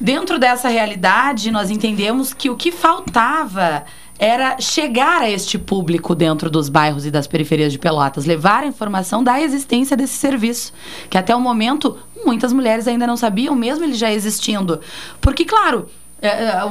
Dentro 0.00 0.38
dessa 0.38 0.68
realidade, 0.68 1.50
nós 1.50 1.70
entendemos 1.70 2.34
que 2.34 2.50
o 2.50 2.56
que 2.56 2.72
faltava 2.72 3.84
era 4.18 4.60
chegar 4.60 5.22
a 5.22 5.30
este 5.30 5.56
público 5.56 6.14
dentro 6.14 6.50
dos 6.50 6.68
bairros 6.68 7.06
e 7.06 7.10
das 7.10 7.28
periferias 7.28 7.72
de 7.72 7.78
Pelotas, 7.78 8.26
levar 8.26 8.64
a 8.64 8.66
informação 8.66 9.22
da 9.22 9.40
existência 9.40 9.96
desse 9.96 10.14
serviço, 10.14 10.72
que 11.08 11.16
até 11.16 11.34
o 11.34 11.40
momento 11.40 11.96
muitas 12.24 12.52
mulheres 12.52 12.88
ainda 12.88 13.06
não 13.06 13.16
sabiam, 13.16 13.54
mesmo 13.54 13.84
ele 13.84 13.94
já 13.94 14.12
existindo. 14.12 14.80
Porque, 15.20 15.44
claro, 15.44 15.88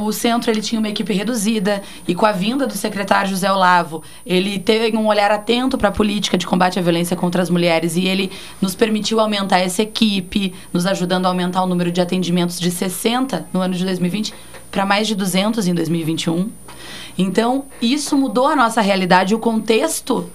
o 0.01 0.11
centro 0.11 0.51
ele 0.51 0.61
tinha 0.61 0.77
uma 0.77 0.89
equipe 0.89 1.13
reduzida 1.13 1.81
e 2.07 2.13
com 2.13 2.25
a 2.25 2.33
vinda 2.33 2.67
do 2.67 2.73
secretário 2.73 3.29
José 3.29 3.49
Olavo 3.49 4.03
ele 4.25 4.59
teve 4.59 4.97
um 4.97 5.07
olhar 5.07 5.31
atento 5.31 5.77
para 5.77 5.87
a 5.87 5.91
política 5.91 6.37
de 6.37 6.45
combate 6.45 6.77
à 6.77 6.81
violência 6.81 7.15
contra 7.15 7.41
as 7.41 7.49
mulheres 7.49 7.95
e 7.95 8.05
ele 8.05 8.29
nos 8.61 8.75
permitiu 8.75 9.19
aumentar 9.19 9.59
essa 9.59 9.81
equipe, 9.81 10.53
nos 10.73 10.85
ajudando 10.85 11.25
a 11.25 11.29
aumentar 11.29 11.63
o 11.63 11.67
número 11.67 11.91
de 11.91 12.01
atendimentos 12.01 12.59
de 12.59 12.69
60 12.69 13.47
no 13.53 13.61
ano 13.61 13.73
de 13.73 13.85
2020 13.85 14.33
para 14.69 14.85
mais 14.85 15.07
de 15.07 15.15
200 15.15 15.65
em 15.67 15.73
2021. 15.73 16.49
Então, 17.17 17.65
isso 17.81 18.17
mudou 18.17 18.47
a 18.47 18.55
nossa 18.55 18.81
realidade, 18.81 19.33
o 19.33 19.39
contexto 19.39 20.29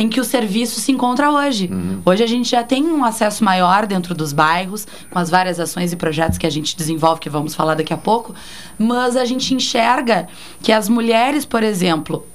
em 0.00 0.08
que 0.08 0.18
o 0.18 0.24
serviço 0.24 0.80
se 0.80 0.90
encontra 0.90 1.30
hoje. 1.30 1.68
Uhum. 1.70 2.00
Hoje 2.04 2.24
a 2.24 2.26
gente 2.26 2.48
já 2.48 2.62
tem 2.62 2.84
um 2.84 3.04
acesso 3.04 3.44
maior 3.44 3.86
dentro 3.86 4.14
dos 4.14 4.32
bairros, 4.32 4.86
com 5.10 5.18
as 5.18 5.28
várias 5.28 5.60
ações 5.60 5.92
e 5.92 5.96
projetos 5.96 6.38
que 6.38 6.46
a 6.46 6.50
gente 6.50 6.74
desenvolve, 6.74 7.20
que 7.20 7.28
vamos 7.28 7.54
falar 7.54 7.74
daqui 7.74 7.92
a 7.92 7.98
pouco, 7.98 8.34
mas 8.78 9.14
a 9.14 9.26
gente 9.26 9.54
enxerga 9.54 10.26
que 10.62 10.72
as 10.72 10.88
mulheres, 10.88 11.44
por 11.44 11.62
exemplo, 11.62 12.26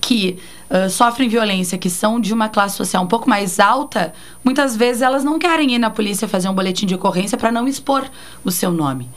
que 0.00 0.38
uh, 0.70 0.88
sofrem 0.88 1.28
violência, 1.28 1.76
que 1.76 1.90
são 1.90 2.20
de 2.20 2.32
uma 2.32 2.48
classe 2.48 2.76
social 2.76 3.02
um 3.02 3.08
pouco 3.08 3.28
mais 3.28 3.58
alta, 3.58 4.12
muitas 4.44 4.76
vezes 4.76 5.02
elas 5.02 5.24
não 5.24 5.36
querem 5.36 5.74
ir 5.74 5.78
na 5.78 5.90
polícia 5.90 6.28
fazer 6.28 6.48
um 6.48 6.54
boletim 6.54 6.86
de 6.86 6.94
ocorrência 6.94 7.36
para 7.36 7.50
não 7.50 7.66
expor 7.66 8.04
o 8.44 8.52
seu 8.52 8.70
nome. 8.70 9.08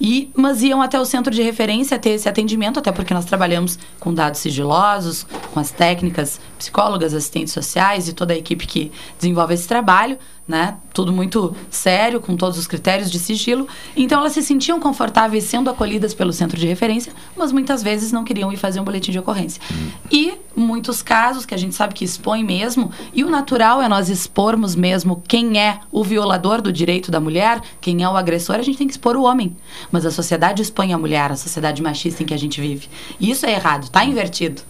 E, 0.00 0.30
mas 0.36 0.62
iam 0.62 0.82
até 0.82 0.98
o 0.98 1.04
centro 1.04 1.32
de 1.32 1.42
referência 1.42 1.98
ter 1.98 2.10
esse 2.10 2.28
atendimento, 2.28 2.78
até 2.78 2.90
porque 2.90 3.14
nós 3.14 3.24
trabalhamos 3.24 3.78
com 4.00 4.12
dados 4.12 4.40
sigilosos, 4.40 5.26
com 5.52 5.60
as 5.60 5.70
técnicas, 5.70 6.40
psicólogas, 6.58 7.14
assistentes 7.14 7.52
sociais 7.52 8.08
e 8.08 8.12
toda 8.12 8.32
a 8.32 8.36
equipe 8.36 8.66
que 8.66 8.92
desenvolve 9.18 9.54
esse 9.54 9.68
trabalho 9.68 10.18
né? 10.46 10.76
Tudo 10.92 11.12
muito 11.12 11.54
sério, 11.70 12.20
com 12.20 12.36
todos 12.36 12.58
os 12.58 12.66
critérios 12.66 13.10
de 13.10 13.18
sigilo. 13.18 13.66
Então 13.96 14.20
elas 14.20 14.32
se 14.32 14.42
sentiam 14.42 14.80
confortáveis 14.80 15.44
sendo 15.44 15.70
acolhidas 15.70 16.12
pelo 16.12 16.32
centro 16.32 16.58
de 16.58 16.66
referência, 16.66 17.12
mas 17.36 17.52
muitas 17.52 17.82
vezes 17.82 18.12
não 18.12 18.24
queriam 18.24 18.52
ir 18.52 18.56
fazer 18.56 18.80
um 18.80 18.84
boletim 18.84 19.12
de 19.12 19.18
ocorrência. 19.18 19.62
Uhum. 19.70 19.90
E 20.10 20.34
muitos 20.54 21.00
casos 21.02 21.46
que 21.46 21.54
a 21.54 21.58
gente 21.58 21.74
sabe 21.74 21.94
que 21.94 22.04
expõe 22.04 22.44
mesmo, 22.44 22.92
e 23.14 23.24
o 23.24 23.30
natural 23.30 23.80
é 23.80 23.88
nós 23.88 24.08
expormos 24.08 24.74
mesmo 24.74 25.22
quem 25.26 25.58
é 25.58 25.80
o 25.90 26.02
violador 26.02 26.60
do 26.60 26.72
direito 26.72 27.10
da 27.10 27.20
mulher, 27.20 27.60
quem 27.80 28.02
é 28.02 28.08
o 28.08 28.16
agressor, 28.16 28.56
a 28.56 28.62
gente 28.62 28.78
tem 28.78 28.86
que 28.86 28.92
expor 28.92 29.16
o 29.16 29.22
homem. 29.22 29.56
Mas 29.90 30.04
a 30.04 30.10
sociedade 30.10 30.60
expõe 30.60 30.92
a 30.92 30.98
mulher, 30.98 31.30
a 31.30 31.36
sociedade 31.36 31.80
machista 31.82 32.22
em 32.22 32.26
que 32.26 32.34
a 32.34 32.38
gente 32.38 32.60
vive. 32.60 32.88
E 33.18 33.30
isso 33.30 33.46
é 33.46 33.52
errado, 33.52 33.84
está 33.84 34.04
invertido. 34.04 34.62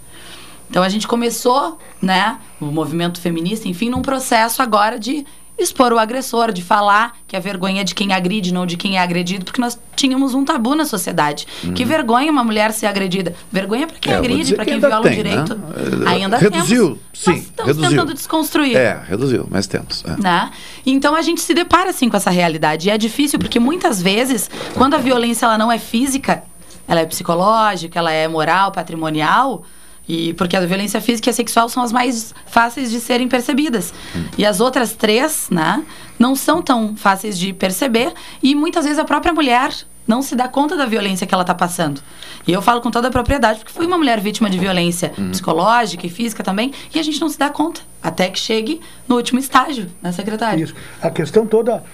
Então 0.73 0.83
a 0.83 0.89
gente 0.89 1.07
começou, 1.07 1.79
né, 2.01 2.39
o 2.59 2.65
movimento 2.65 3.21
feminista, 3.21 3.69
enfim, 3.69 3.91
num 3.91 4.01
processo 4.01 4.63
agora 4.63 4.99
de 4.99 5.27
expor 5.59 5.93
o 5.93 5.99
agressor, 5.99 6.53
de 6.53 6.63
falar 6.63 7.17
que 7.27 7.37
a 7.37 7.41
vergonha 7.41 7.83
é 7.83 7.85
de 7.85 7.95
quem 7.95 8.13
agride, 8.13 8.53
não 8.53 8.67
de 8.67 8.77
quem 8.77 8.97
é 8.97 9.01
agredido, 9.01 9.45
porque 9.45 9.61
nós 9.61 9.79
tínhamos 9.95 10.35
um 10.35 10.45
tabu 10.45 10.75
na 10.75 10.85
sociedade. 10.85 11.47
Uhum. 11.63 11.75
Que 11.75 11.85
vergonha 11.85 12.31
uma 12.31 12.43
mulher 12.43 12.73
ser 12.73 12.87
agredida. 12.87 13.35
Vergonha 13.51 13.87
para 13.87 13.97
quem 13.99 14.13
é, 14.13 14.17
agride, 14.17 14.55
para 14.55 14.65
quem 14.65 14.81
viola 14.81 15.03
tem, 15.03 15.13
o 15.13 15.15
direito. 15.15 15.55
Né? 15.55 16.07
Ainda 16.07 16.37
reduziu, 16.37 16.87
temos. 16.87 17.01
sim, 17.13 17.35
estamos 17.35 17.77
reduziu. 17.77 17.91
tentando 17.91 18.15
desconstruir. 18.15 18.77
É, 18.77 19.01
reduziu, 19.09 19.47
mas 19.51 19.67
temos. 19.67 20.05
É. 20.05 20.21
Né? 20.21 20.51
Então 20.85 21.15
a 21.15 21.23
gente 21.23 21.41
se 21.41 21.55
depara 21.55 21.91
assim 21.91 22.09
com 22.09 22.17
essa 22.17 22.31
realidade. 22.31 22.89
E 22.89 22.91
é 22.91 22.99
difícil 22.99 23.39
porque 23.39 23.61
muitas 23.61 24.03
vezes, 24.03 24.51
quando 24.75 24.95
a 24.95 24.99
violência 24.99 25.47
ela 25.47 25.59
não 25.59 25.71
é 25.71 25.79
física, 25.79 26.43
ela 26.89 27.01
é 27.01 27.07
psicológica, 27.07 27.99
ela 27.99 28.11
é 28.11 28.27
moral, 28.27 28.73
patrimonial, 28.73 29.65
e 30.09 30.35
porque 30.35 30.57
a 30.57 30.61
violência 30.61 31.01
física 31.01 31.29
e 31.29 31.31
a 31.31 31.35
sexual 31.35 31.69
são 31.69 31.83
as 31.83 31.93
mais 31.93 32.35
fáceis 32.47 32.91
de 32.91 33.01
serem 33.01 33.29
percebidas. 33.29 33.93
Hum. 34.15 34.25
E 34.37 34.45
as 34.45 34.61
outras 34.61 34.93
três, 34.93 35.49
né, 35.51 35.85
não 36.19 36.35
são 36.35 36.63
tão 36.63 36.97
fáceis 36.97 37.39
de 37.39 37.53
perceber 37.53 38.13
e 38.43 38.55
muitas 38.55 38.85
vezes 38.85 38.99
a 38.99 39.05
própria 39.05 39.33
mulher 39.33 39.73
não 40.07 40.21
se 40.21 40.35
dá 40.35 40.49
conta 40.49 40.77
da 40.77 40.85
violência 40.85 41.27
que 41.27 41.33
ela 41.33 41.43
está 41.43 41.55
passando. 41.55 42.01
E 42.47 42.53
eu 42.53 42.61
falo 42.61 42.81
com 42.81 42.91
toda 42.91 43.09
a 43.09 43.11
propriedade, 43.11 43.61
porque 43.61 43.73
fui 43.73 43.87
uma 43.87 43.97
mulher 43.97 44.21
vítima 44.21 44.51
de 44.51 44.59
violência 44.59 45.13
uhum. 45.17 45.31
psicológica 45.31 46.07
e 46.07 46.11
física 46.11 46.43
também, 46.43 46.73
e 46.93 46.99
a 46.99 47.03
gente 47.03 47.21
não 47.21 47.29
se 47.29 47.39
dá 47.39 47.49
conta, 47.49 47.81
até 48.03 48.29
que 48.29 48.39
chegue 48.39 48.81
no 49.07 49.17
último 49.17 49.39
estágio, 49.39 49.89
né, 50.03 50.11
secretária? 50.11 50.63
Isso. 50.63 50.75
A 51.01 51.09
questão 51.09 51.47
toda, 51.47 51.85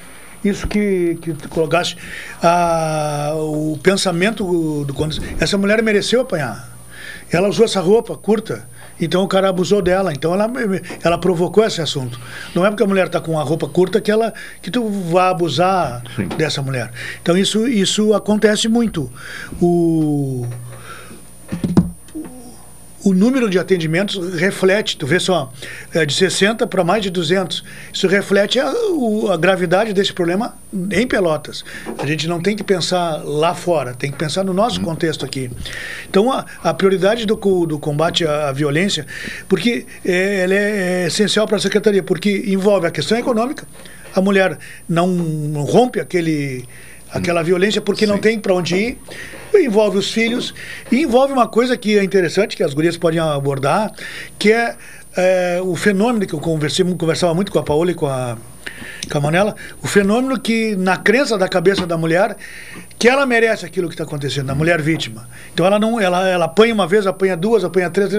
isso 0.43 0.67
que, 0.67 1.19
que 1.21 1.35
tu 1.35 1.49
colocaste, 1.51 1.99
a, 2.43 3.33
o 3.37 3.79
pensamento 3.83 4.85
do 4.85 4.95
quando 4.95 5.17
essa 5.39 5.59
mulher 5.59 5.83
mereceu 5.83 6.23
apanhar. 6.23 6.78
Ela 7.31 7.49
usou 7.49 7.65
essa 7.65 7.81
roupa 7.81 8.17
curta, 8.17 8.69
então 9.01 9.23
o 9.23 9.29
cara 9.29 9.49
abusou 9.49 9.83
dela. 9.83 10.13
Então 10.13 10.33
ela, 10.33 10.51
ela 11.03 11.19
provocou 11.19 11.65
esse 11.65 11.81
assunto. 11.81 12.19
Não 12.55 12.65
é 12.65 12.71
porque 12.71 12.83
a 12.83 12.87
mulher 12.87 13.07
está 13.07 13.21
com 13.21 13.39
a 13.39 13.43
roupa 13.43 13.69
curta 13.69 14.01
que 14.01 14.11
ela 14.11 14.33
que 14.63 14.71
tu 14.71 14.89
vai 14.89 15.31
abusar 15.31 16.03
Sim. 16.17 16.29
dessa 16.29 16.63
mulher. 16.63 16.91
Então 17.23 17.37
isso, 17.37 17.69
isso 17.69 18.15
acontece 18.15 18.69
muito. 18.69 19.11
O 19.61 20.47
o 23.05 23.15
número 23.15 23.49
de 23.49 23.59
atendimentos 23.59 24.35
reflete, 24.35 24.97
tu 24.97 25.07
vê 25.07 25.21
só, 25.21 25.53
é 25.95 26.05
de 26.05 26.13
60 26.13 26.67
para 26.67 26.83
mais 26.83 27.03
de 27.03 27.11
200. 27.11 27.63
Isso 27.93 28.09
reflete 28.09 28.59
a, 28.59 28.73
a, 29.33 29.37
gravidade 29.37 29.93
desse 29.93 30.13
problema 30.13 30.57
em 30.91 31.07
Pelotas. 31.07 31.65
A 31.99 32.07
gente 32.07 32.27
não 32.27 32.41
tem 32.41 32.57
que 32.57 32.65
pensar 32.65 33.23
lá 33.25 33.55
fora, 33.55 33.95
tem 33.95 34.11
que 34.11 34.19
pensar 34.19 34.43
no 34.45 34.53
nosso 34.53 34.81
contexto 34.81 35.25
aqui. 35.25 35.51
Então, 36.09 36.33
a, 36.33 36.45
a 36.63 36.75
prioridade 36.75 37.25
do, 37.25 37.37
do 37.67 37.79
combate 37.79 38.27
à, 38.27 38.49
à 38.49 38.53
violência, 38.53 39.07
porque 39.49 39.87
é, 40.05 40.41
ela 40.41 40.55
é, 40.55 41.03
é 41.03 41.07
essencial 41.07 41.47
para 41.47 41.57
a 41.57 41.61
Secretaria, 41.61 42.03
porque 42.03 42.45
envolve 42.47 42.87
a 42.87 42.91
questão 42.91 43.17
econômica, 43.17 43.67
a 44.15 44.21
mulher 44.21 44.59
não 44.89 45.65
rompe 45.65 46.01
aquele 46.01 46.65
aquela 47.11 47.43
violência 47.43 47.81
porque 47.81 48.05
Sim. 48.07 48.13
não 48.13 48.19
tem 48.19 48.39
para 48.39 48.55
onde 48.55 48.77
ir 48.77 48.99
envolve 49.55 49.99
os 49.99 50.13
filhos 50.13 50.55
e 50.91 51.03
envolve 51.03 51.33
uma 51.33 51.49
coisa 51.49 51.77
que 51.77 51.99
é 51.99 52.05
interessante, 52.05 52.57
que 52.57 52.63
as 52.63 52.75
gurias 52.75 52.97
podem 52.97 53.19
abordar, 53.19 53.93
que 54.39 54.53
é, 54.53 54.77
é 55.17 55.61
o 55.63 55.75
fenômeno 55.75 56.27
que 56.27 56.35
eu 56.35 56.41
conversei, 56.41 56.85
conversava 56.85 57.35
muito 57.35 57.51
com 57.51 57.59
a 57.59 57.63
Paola 57.63 57.91
e 57.91 57.95
com 57.95 58.07
a, 58.07 58.37
com 59.11 59.19
a 59.19 59.21
Manela, 59.21 59.55
o 59.83 59.87
fenômeno 59.87 60.39
que, 60.39 60.77
na 60.77 60.97
crença 60.97 61.39
da 61.39 61.49
cabeça 61.49 61.87
da 61.87 61.97
mulher, 61.97 62.37
que 62.99 63.09
ela 63.09 63.25
merece 63.25 63.65
aquilo 63.65 63.89
que 63.89 63.95
está 63.95 64.05
acontecendo, 64.05 64.51
a 64.51 64.55
mulher 64.55 64.83
vítima. 64.83 65.29
Então 65.55 65.65
ela 65.65 65.79
não, 65.79 66.01
ela, 66.01 66.29
ela 66.29 66.47
apanha 66.47 66.75
uma 66.75 66.87
vez, 66.87 67.07
apanha 67.07 67.37
duas, 67.37 67.65
apanha 67.65 67.89
três, 67.89 68.13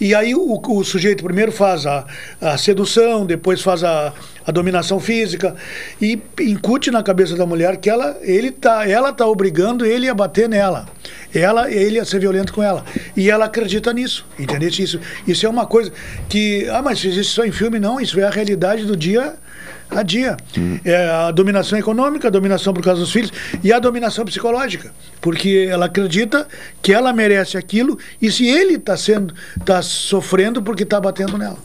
e 0.00 0.14
aí 0.14 0.34
o, 0.34 0.60
o 0.60 0.84
sujeito 0.84 1.22
primeiro 1.22 1.52
faz 1.52 1.86
a, 1.86 2.04
a 2.40 2.58
sedução, 2.58 3.24
depois 3.24 3.62
faz 3.62 3.84
a, 3.84 4.12
a 4.44 4.50
dominação 4.50 4.98
física 4.98 5.54
e 6.00 6.20
incute 6.40 6.90
na 6.90 7.02
cabeça 7.02 7.36
da 7.36 7.46
mulher 7.46 7.76
que 7.76 7.88
ela, 7.88 8.16
ele 8.20 8.50
tá, 8.50 8.88
ela 8.88 9.12
tá 9.12 9.26
obrigando 9.26 9.86
ele 9.86 10.08
a 10.08 10.14
bater 10.14 10.48
nela, 10.48 10.86
ela, 11.32 11.70
ele 11.70 12.00
a 12.00 12.04
ser 12.04 12.18
violento 12.18 12.52
com 12.52 12.62
ela, 12.62 12.84
e 13.16 13.30
ela 13.30 13.44
acredita 13.44 13.92
nisso, 13.92 14.26
entendeu? 14.38 14.68
Isso, 14.68 14.98
isso 15.26 15.46
é 15.46 15.48
uma 15.48 15.66
coisa 15.66 15.92
que, 16.28 16.68
ah, 16.70 16.82
mas 16.82 17.02
isso 17.04 17.30
só 17.30 17.44
em 17.44 17.52
filme 17.52 17.78
não, 17.78 18.00
isso 18.00 18.18
é 18.18 18.24
a 18.24 18.30
realidade 18.30 18.84
do 18.84 18.96
dia 18.96 19.36
a 19.90 20.02
dia. 20.02 20.36
Hum. 20.56 20.78
É 20.84 21.08
a 21.08 21.30
dominação 21.30 21.78
econômica, 21.78 22.28
a 22.28 22.30
dominação 22.30 22.72
por 22.72 22.82
causa 22.82 23.00
dos 23.00 23.12
filhos 23.12 23.32
e 23.62 23.72
a 23.72 23.78
dominação 23.78 24.24
psicológica, 24.24 24.92
porque 25.20 25.66
ela 25.70 25.86
acredita 25.86 26.46
que 26.82 26.92
ela 26.92 27.12
merece 27.12 27.56
aquilo 27.56 27.98
e 28.20 28.30
se 28.30 28.46
ele 28.46 28.74
está 28.74 28.96
sendo, 28.96 29.34
está 29.58 29.82
sofrendo 29.82 30.62
porque 30.62 30.82
está 30.82 31.00
batendo 31.00 31.38
nela. 31.38 31.58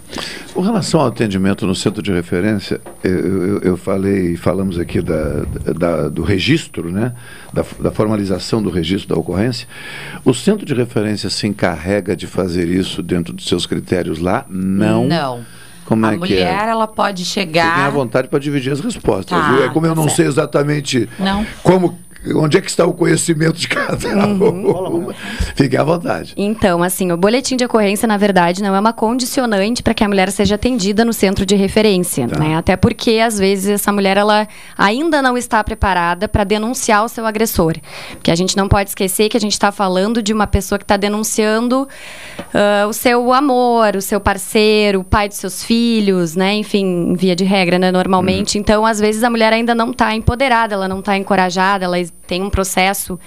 Com 0.54 0.62
relação 0.62 1.00
ao 1.00 1.08
atendimento 1.08 1.66
no 1.66 1.74
centro 1.74 2.02
de 2.02 2.12
referência, 2.12 2.82
eu, 3.04 3.12
eu, 3.12 3.60
eu 3.60 3.78
falei, 3.78 4.36
falamos 4.36 4.78
aqui 4.78 5.02
da, 5.02 5.44
da, 5.78 6.10
do 6.10 6.24
registro, 6.24 6.92
né? 6.92 7.14
Da, 7.54 7.64
da 7.80 7.92
formalização 7.92 8.62
do 8.62 8.70
registro 8.70 9.16
da 9.16 9.20
ocorrência. 9.20 9.68
O 10.26 10.34
centro 10.34 10.66
de 10.66 10.74
referência 10.74 11.30
se 11.30 11.48
encarrega 11.48 12.16
de 12.16 12.28
fazer 12.28 12.68
isso 12.68 13.02
dentro 13.02 13.34
dos 13.34 13.48
seus 13.48 13.66
critérios 13.66 14.20
lá? 14.20 14.46
Não. 14.50 15.08
Não. 15.08 15.46
Como 15.92 16.06
a 16.06 16.14
é 16.14 16.18
mulher, 16.18 16.36
que 16.58 16.66
é? 16.66 16.70
ela 16.70 16.88
pode 16.88 17.26
chegar. 17.26 17.72
Fiquem 17.72 17.84
à 17.84 17.90
vontade 17.90 18.30
para 18.30 18.40
dividir 18.40 18.72
as 18.72 18.80
respostas. 18.80 19.38
Tá, 19.38 19.52
viu? 19.52 19.66
É 19.66 19.70
como 19.70 19.86
eu 19.86 19.94
tá 19.94 20.02
não 20.02 20.08
sei 20.08 20.26
exatamente 20.26 21.10
Não. 21.20 21.46
como 21.62 22.00
onde 22.36 22.58
é 22.58 22.62
que 22.62 22.70
está 22.70 22.86
o 22.86 22.94
conhecimento 22.94 23.54
de 23.54 23.68
cada 23.68 23.92
Uhum. 24.28 25.00
uma? 25.02 25.14
Fique 25.56 25.76
à 25.76 25.84
vontade. 25.84 26.34
Então, 26.38 26.84
assim, 26.84 27.12
o 27.12 27.18
boletim 27.18 27.56
de 27.56 27.66
ocorrência, 27.66 28.08
na 28.08 28.18
verdade, 28.18 28.62
não 28.62 28.76
é 28.76 28.80
uma 28.80 28.94
condicionante 28.94 29.82
para 29.82 29.94
que 29.94 30.04
a 30.04 30.08
mulher 30.08 30.32
seja 30.32 30.56
atendida 30.56 31.04
no 31.04 31.14
centro 31.14 31.46
de 31.46 31.56
referência, 31.56 32.28
né? 32.28 32.56
Até 32.56 32.76
porque, 32.76 33.20
às 33.20 33.40
vezes, 33.40 33.70
essa 33.70 33.92
mulher, 33.92 34.18
ela 34.18 34.48
ainda 34.78 35.22
não 35.22 35.38
está 35.38 35.64
preparada 35.64 36.28
para 36.28 36.44
denunciar 36.44 37.04
o 37.04 37.10
seu 37.10 37.26
agressor. 37.26 37.76
Porque 38.12 38.32
a 38.32 38.36
gente 38.36 38.56
não 38.56 38.68
pode 38.68 38.90
esquecer 38.90 39.30
que 39.30 39.38
a 39.38 39.40
gente 39.40 39.54
está 39.54 39.72
falando 39.72 40.22
de 40.22 40.34
uma 40.34 40.46
pessoa 40.46 40.78
que 40.78 40.84
está 40.84 40.98
denunciando 40.98 41.88
ah, 42.54 42.86
o 42.88 42.94
seu 42.94 43.34
amor, 43.34 43.96
o 43.96 44.02
seu 44.02 44.20
parceiro, 44.20 45.00
o 45.00 45.04
pai 45.04 45.28
dos 45.28 45.38
seus 45.38 45.64
filhos, 45.64 46.36
né? 46.36 46.54
Enfim, 46.54 47.16
via 47.16 47.36
de 47.36 47.44
regra, 47.44 47.80
né? 47.80 47.92
Normalmente. 47.92 48.58
Então, 48.58 48.86
às 48.86 49.00
vezes, 49.00 49.24
a 49.24 49.30
mulher 49.30 49.54
ainda 49.54 49.74
não 49.74 49.92
está 49.92 50.14
empoderada, 50.16 50.76
ela 50.76 50.88
não 50.88 51.00
está 51.00 51.18
encorajada, 51.18 51.86
ela 51.86 51.98
tem 52.28 52.42
um 52.42 52.50
processo, 52.50 53.20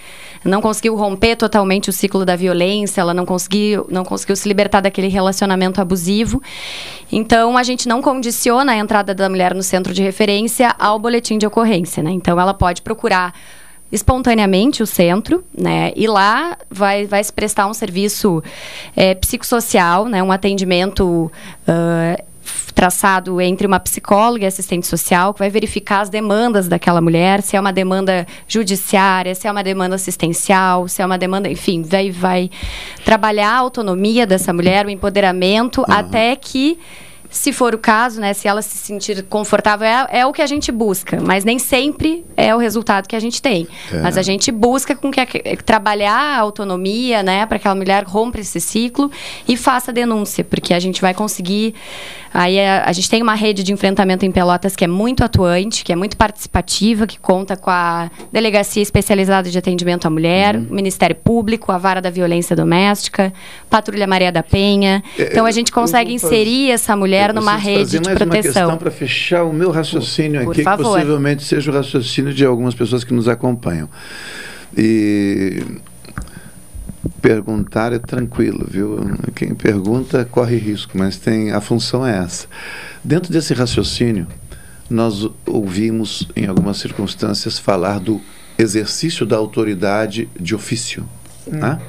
não 0.44 0.62
conseguiu 0.62 0.96
romper 0.96 1.36
totalmente 1.36 1.90
o 1.90 1.92
ciclo 1.92 2.24
da 2.24 2.36
violência, 2.36 3.00
ela 3.02 3.12
não 3.12 3.26
conseguiu, 3.26 3.86
não 3.90 4.02
conseguiu 4.04 4.34
se 4.34 4.48
libertar 4.48 4.80
daquele 4.80 5.08
relacionamento 5.08 5.80
abusivo. 5.80 6.42
Então, 7.12 7.58
a 7.58 7.62
gente 7.62 7.86
não 7.86 8.00
condiciona 8.00 8.72
a 8.72 8.76
entrada 8.76 9.14
da 9.14 9.28
mulher 9.28 9.54
no 9.54 9.62
centro 9.62 9.92
de 9.92 10.02
referência 10.02 10.74
ao 10.78 10.98
boletim 10.98 11.36
de 11.36 11.46
ocorrência, 11.46 12.02
né? 12.02 12.10
Então, 12.10 12.40
ela 12.40 12.54
pode 12.54 12.80
procurar 12.80 13.34
espontaneamente 13.92 14.82
o 14.82 14.86
centro, 14.86 15.44
né? 15.56 15.92
E 15.94 16.06
lá 16.06 16.56
vai, 16.70 17.06
vai 17.06 17.22
se 17.22 17.32
prestar 17.32 17.66
um 17.66 17.74
serviço 17.74 18.42
eh, 18.96 19.14
psicossocial, 19.14 20.06
né? 20.06 20.22
Um 20.22 20.32
atendimento 20.32 21.30
f- 21.66 22.24
traçado 22.74 23.40
entre 23.40 23.66
uma 23.66 23.78
psicóloga 23.78 24.44
e 24.44 24.46
assistente 24.46 24.86
social, 24.86 25.32
que 25.32 25.38
vai 25.38 25.48
verificar 25.50 26.00
as 26.00 26.08
demandas 26.08 26.66
daquela 26.68 27.00
mulher, 27.00 27.40
se 27.42 27.56
é 27.56 27.60
uma 27.60 27.72
demanda 27.72 28.26
judiciária, 28.48 29.34
se 29.34 29.46
é 29.46 29.52
uma 29.52 29.62
demanda 29.62 29.94
assistencial, 29.94 30.88
se 30.88 31.00
é 31.00 31.06
uma 31.06 31.16
demanda, 31.16 31.48
enfim, 31.48 31.82
vai, 31.82 32.10
vai 32.10 32.50
trabalhar 33.04 33.50
a 33.52 33.58
autonomia 33.58 34.26
dessa 34.26 34.52
mulher, 34.52 34.86
o 34.86 34.90
empoderamento, 34.90 35.84
até 35.88 36.34
que 36.36 36.78
se 37.30 37.52
for 37.52 37.74
o 37.74 37.78
caso, 37.78 38.20
né, 38.20 38.32
se 38.32 38.46
ela 38.46 38.62
se 38.62 38.76
sentir 38.78 39.20
confortável, 39.24 39.84
é, 39.88 40.20
é 40.20 40.26
o 40.26 40.32
que 40.32 40.40
a 40.40 40.46
gente 40.46 40.70
busca, 40.70 41.20
mas 41.20 41.44
nem 41.44 41.58
sempre 41.58 42.24
é 42.36 42.54
o 42.54 42.58
resultado 42.58 43.08
que 43.08 43.16
a 43.16 43.18
gente 43.18 43.42
tem. 43.42 43.66
É. 43.92 43.96
Mas 44.00 44.16
a 44.16 44.22
gente 44.22 44.52
busca 44.52 44.94
com 44.94 45.10
que 45.10 45.20
a- 45.20 45.26
trabalhar 45.64 46.14
a 46.16 46.38
autonomia, 46.38 47.24
né, 47.24 47.44
para 47.44 47.58
que 47.58 47.66
a 47.66 47.74
mulher 47.74 48.04
rompa 48.04 48.38
esse 48.38 48.60
ciclo 48.60 49.10
e 49.48 49.56
faça 49.56 49.90
a 49.90 49.94
denúncia, 49.94 50.44
porque 50.44 50.72
a 50.72 50.78
gente 50.78 51.00
vai 51.00 51.12
conseguir. 51.12 51.74
Aí 52.34 52.56
é- 52.56 52.82
a, 52.84 52.92
gente 52.92 53.08
tem 53.08 53.22
uma 53.22 53.34
rede 53.36 53.62
de 53.62 53.72
enfrentamento 53.72 54.26
em 54.26 54.32
Pelotas 54.32 54.74
que 54.74 54.82
é 54.84 54.88
muito 54.88 55.22
atuante, 55.22 55.84
que 55.84 55.92
é 55.92 55.96
muito 55.96 56.16
participativa, 56.16 57.06
que 57.06 57.16
conta 57.16 57.56
com 57.56 57.70
a 57.70 58.10
Delegacia 58.32 58.82
Especializada 58.82 59.48
de 59.48 59.56
Atendimento 59.56 60.06
à 60.06 60.10
Mulher, 60.10 60.56
o 60.56 60.74
Ministério 60.74 61.14
Público, 61.14 61.70
a 61.70 61.78
Vara 61.78 62.02
da 62.02 62.10
Violência 62.10 62.56
Doméstica, 62.56 63.32
Patrulha 63.70 64.04
Maria 64.08 64.32
da 64.32 64.42
Penha. 64.42 65.00
É, 65.16 65.30
Então 65.30 65.46
a 65.46 65.52
gente 65.52 65.70
consegue 65.70 66.12
inserir 66.12 66.72
essa 66.72 66.96
mulher 66.96 67.32
numa 67.32 67.54
rede 67.54 67.92
de 67.92 67.96
mais 68.00 68.08
uma 68.08 68.26
proteção. 68.26 68.52
questão 68.52 68.76
para 68.78 68.90
fechar 68.90 69.44
o 69.44 69.52
meu 69.52 69.70
raciocínio 69.70 70.42
Por 70.42 70.50
aqui, 70.50 70.58
que 70.58 70.64
favor. 70.64 70.86
possivelmente 70.86 71.44
seja 71.44 71.70
o 71.70 71.74
raciocínio 71.74 72.34
de 72.34 72.44
algumas 72.44 72.74
pessoas 72.74 73.04
que 73.04 73.14
nos 73.14 73.28
acompanham. 73.28 73.88
E 74.76 75.62
perguntar 77.20 77.92
é 77.92 77.98
tranquilo, 77.98 78.66
viu? 78.68 78.98
Quem 79.34 79.54
pergunta 79.54 80.24
corre 80.24 80.56
risco, 80.56 80.96
mas 80.96 81.16
tem 81.16 81.52
a 81.52 81.60
função 81.60 82.06
é 82.06 82.18
essa. 82.18 82.46
Dentro 83.02 83.32
desse 83.32 83.54
raciocínio, 83.54 84.26
nós 84.88 85.28
ouvimos 85.46 86.28
em 86.36 86.46
algumas 86.46 86.78
circunstâncias 86.78 87.58
falar 87.58 88.00
do 88.00 88.20
exercício 88.58 89.26
da 89.26 89.36
autoridade 89.36 90.28
de 90.38 90.54
ofício, 90.54 91.08
né? 91.46 91.80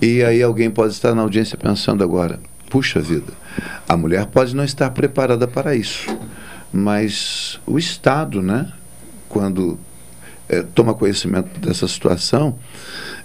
E 0.00 0.22
aí 0.22 0.42
alguém 0.42 0.70
pode 0.70 0.94
estar 0.94 1.14
na 1.14 1.22
audiência 1.22 1.56
pensando 1.56 2.02
agora, 2.02 2.40
puxa 2.68 3.00
vida, 3.00 3.32
a 3.88 3.96
mulher 3.96 4.26
pode 4.26 4.56
não 4.56 4.64
estar 4.64 4.90
preparada 4.90 5.46
para 5.46 5.76
isso, 5.76 6.06
mas 6.72 7.60
o 7.66 7.78
Estado, 7.78 8.40
né, 8.40 8.72
quando 9.28 9.78
eh, 10.48 10.64
toma 10.74 10.94
conhecimento 10.94 11.60
dessa 11.60 11.86
situação, 11.86 12.58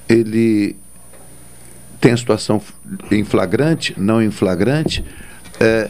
ele 0.08 0.76
tem 2.00 2.16
situação 2.16 2.62
em 3.12 3.24
flagrante, 3.24 3.94
não 3.98 4.22
em 4.22 4.32
flagrante, 4.32 5.04
eh, 5.60 5.90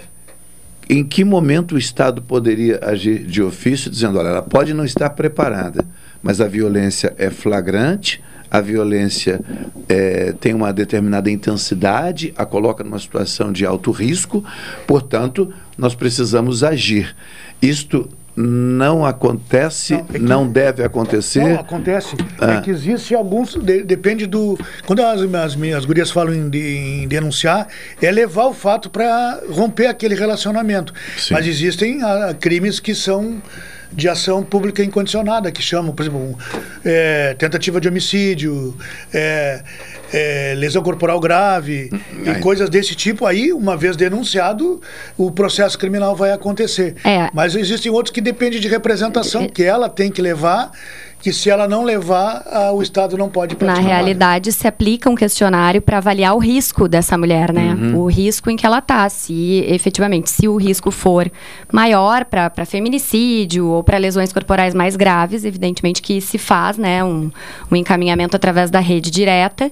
em 0.89 1.03
que 1.03 1.23
momento 1.23 1.75
o 1.75 1.77
Estado 1.77 2.21
poderia 2.21 2.79
agir 2.81 3.25
de 3.25 3.41
ofício, 3.41 3.91
dizendo, 3.91 4.17
olha, 4.17 4.29
ela 4.29 4.41
pode 4.41 4.73
não 4.73 4.85
estar 4.85 5.09
preparada, 5.09 5.85
mas 6.23 6.39
a 6.39 6.47
violência 6.47 7.13
é 7.17 7.29
flagrante, 7.29 8.23
a 8.49 8.61
violência 8.61 9.41
eh, 9.89 10.33
tem 10.39 10.53
uma 10.53 10.71
determinada 10.71 11.29
intensidade, 11.29 12.33
a 12.37 12.45
coloca 12.45 12.83
numa 12.83 12.99
situação 12.99 13.51
de 13.51 13.65
alto 13.65 13.91
risco, 13.91 14.43
portanto, 14.87 15.53
nós 15.77 15.93
precisamos 15.93 16.63
agir. 16.63 17.13
Isto 17.61 18.09
não 18.39 19.03
acontece, 19.03 19.99
não, 20.19 20.47
deve 20.47 20.83
acontecer. 20.83 21.39
Não, 21.43 21.59
acontece. 21.59 22.15
Ah. 22.39 22.53
É 22.53 22.61
que 22.61 22.69
existe 22.69 23.15
alguns. 23.15 23.55
de- 23.55 23.81
depende 23.83 24.27
do. 24.27 24.55
Quando 24.85 25.01
as, 25.01 25.21
as 25.21 25.55
minhas 25.55 25.85
gurias 25.85 26.11
falam 26.11 26.35
em, 26.35 26.47
de- 26.47 26.59
em 27.03 27.07
denunciar, 27.07 27.67
é 27.99 28.11
levar 28.11 28.45
o 28.45 28.53
fato 28.53 28.91
para 28.91 29.41
romper 29.49 29.87
aquele 29.87 30.13
relacionamento. 30.13 30.93
Mas 31.31 31.47
existem 31.47 32.03
ah, 32.03 32.35
crimes 32.39 32.79
que 32.79 32.93
são 32.93 33.41
de 33.91 34.09
ação 34.09 34.43
pública 34.43 34.83
incondicionada, 34.83 35.51
que 35.51 35.61
chamam, 35.61 35.93
por 35.93 36.03
exemplo, 36.03 36.19
um, 36.19 36.35
é, 36.83 37.33
tentativa 37.35 37.79
de 37.79 37.87
homicídio, 37.87 38.75
é, 39.13 39.63
é, 40.13 40.53
lesão 40.55 40.81
corporal 40.81 41.19
grave 41.19 41.89
e 42.25 42.39
coisas 42.39 42.69
desse 42.69 42.95
tipo. 42.95 43.25
Aí, 43.25 43.51
uma 43.51 43.75
vez 43.75 43.95
denunciado, 43.95 44.81
o 45.17 45.31
processo 45.31 45.77
criminal 45.77 46.15
vai 46.15 46.31
acontecer. 46.31 46.95
É. 47.03 47.29
Mas 47.33 47.55
existem 47.55 47.91
outros 47.91 48.13
que 48.13 48.21
dependem 48.21 48.59
de 48.59 48.67
representação, 48.67 49.47
que 49.47 49.63
ela 49.63 49.89
tem 49.89 50.11
que 50.11 50.21
levar, 50.21 50.71
que 51.19 51.33
se 51.33 51.49
ela 51.49 51.67
não 51.67 51.83
levar, 51.83 52.45
o 52.73 52.81
Estado 52.81 53.17
não 53.17 53.27
pode 53.29 53.53
Na 53.55 53.59
praticar. 53.59 53.83
realidade, 53.83 54.51
se 54.51 54.67
aplica 54.67 55.09
um 55.09 55.15
questionário 55.15 55.81
para 55.81 55.97
avaliar 55.97 56.35
o 56.35 56.37
risco 56.39 56.87
dessa 56.87 57.17
mulher, 57.17 57.51
né? 57.51 57.73
Uhum. 57.79 57.97
O 58.01 58.05
risco 58.07 58.49
em 58.49 58.55
que 58.55 58.65
ela 58.65 58.81
tá. 58.81 59.09
Se 59.09 59.65
efetivamente, 59.67 60.29
se 60.29 60.47
o 60.47 60.55
risco 60.57 60.91
for 60.91 61.29
maior 61.71 62.23
para 62.25 62.65
feminicídio 62.65 63.67
ou 63.67 63.83
para 63.83 63.97
lesões 63.97 64.31
corporais 64.31 64.73
mais 64.73 64.95
graves, 64.95 65.43
evidentemente 65.43 66.01
que 66.01 66.21
se 66.21 66.37
faz, 66.37 66.77
né, 66.77 67.03
um, 67.03 67.31
um 67.71 67.75
encaminhamento 67.75 68.35
através 68.35 68.69
da 68.69 68.79
rede 68.79 69.09
direta. 69.11 69.69